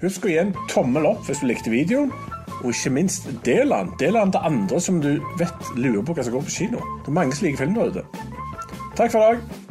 Husk 0.00 0.26
å 0.26 0.32
gi 0.32 0.38
en 0.40 0.52
tommel 0.72 1.06
opp 1.08 1.26
hvis 1.28 1.42
du 1.42 1.48
likte 1.48 1.72
videoen. 1.72 2.12
Og 2.60 2.72
ikke 2.72 2.92
minst 2.96 3.28
del 3.46 3.72
den. 3.72 3.94
Del 4.00 4.18
den 4.18 4.34
til 4.34 4.50
andre 4.50 4.80
som 4.82 5.00
du 5.04 5.12
vet 5.40 5.72
lurer 5.78 6.02
på 6.04 6.16
hva 6.16 6.26
som 6.26 6.36
går 6.36 6.46
på 6.48 6.56
kino. 6.58 6.84
Det 7.04 7.12
er 7.12 7.18
mange 7.20 7.36
som 7.36 7.48
liker 7.48 7.62
film 7.62 7.76
der 7.78 7.92
ute. 7.94 8.06
Takk 8.98 9.12
for 9.14 9.20
i 9.20 9.28
dag. 9.30 9.69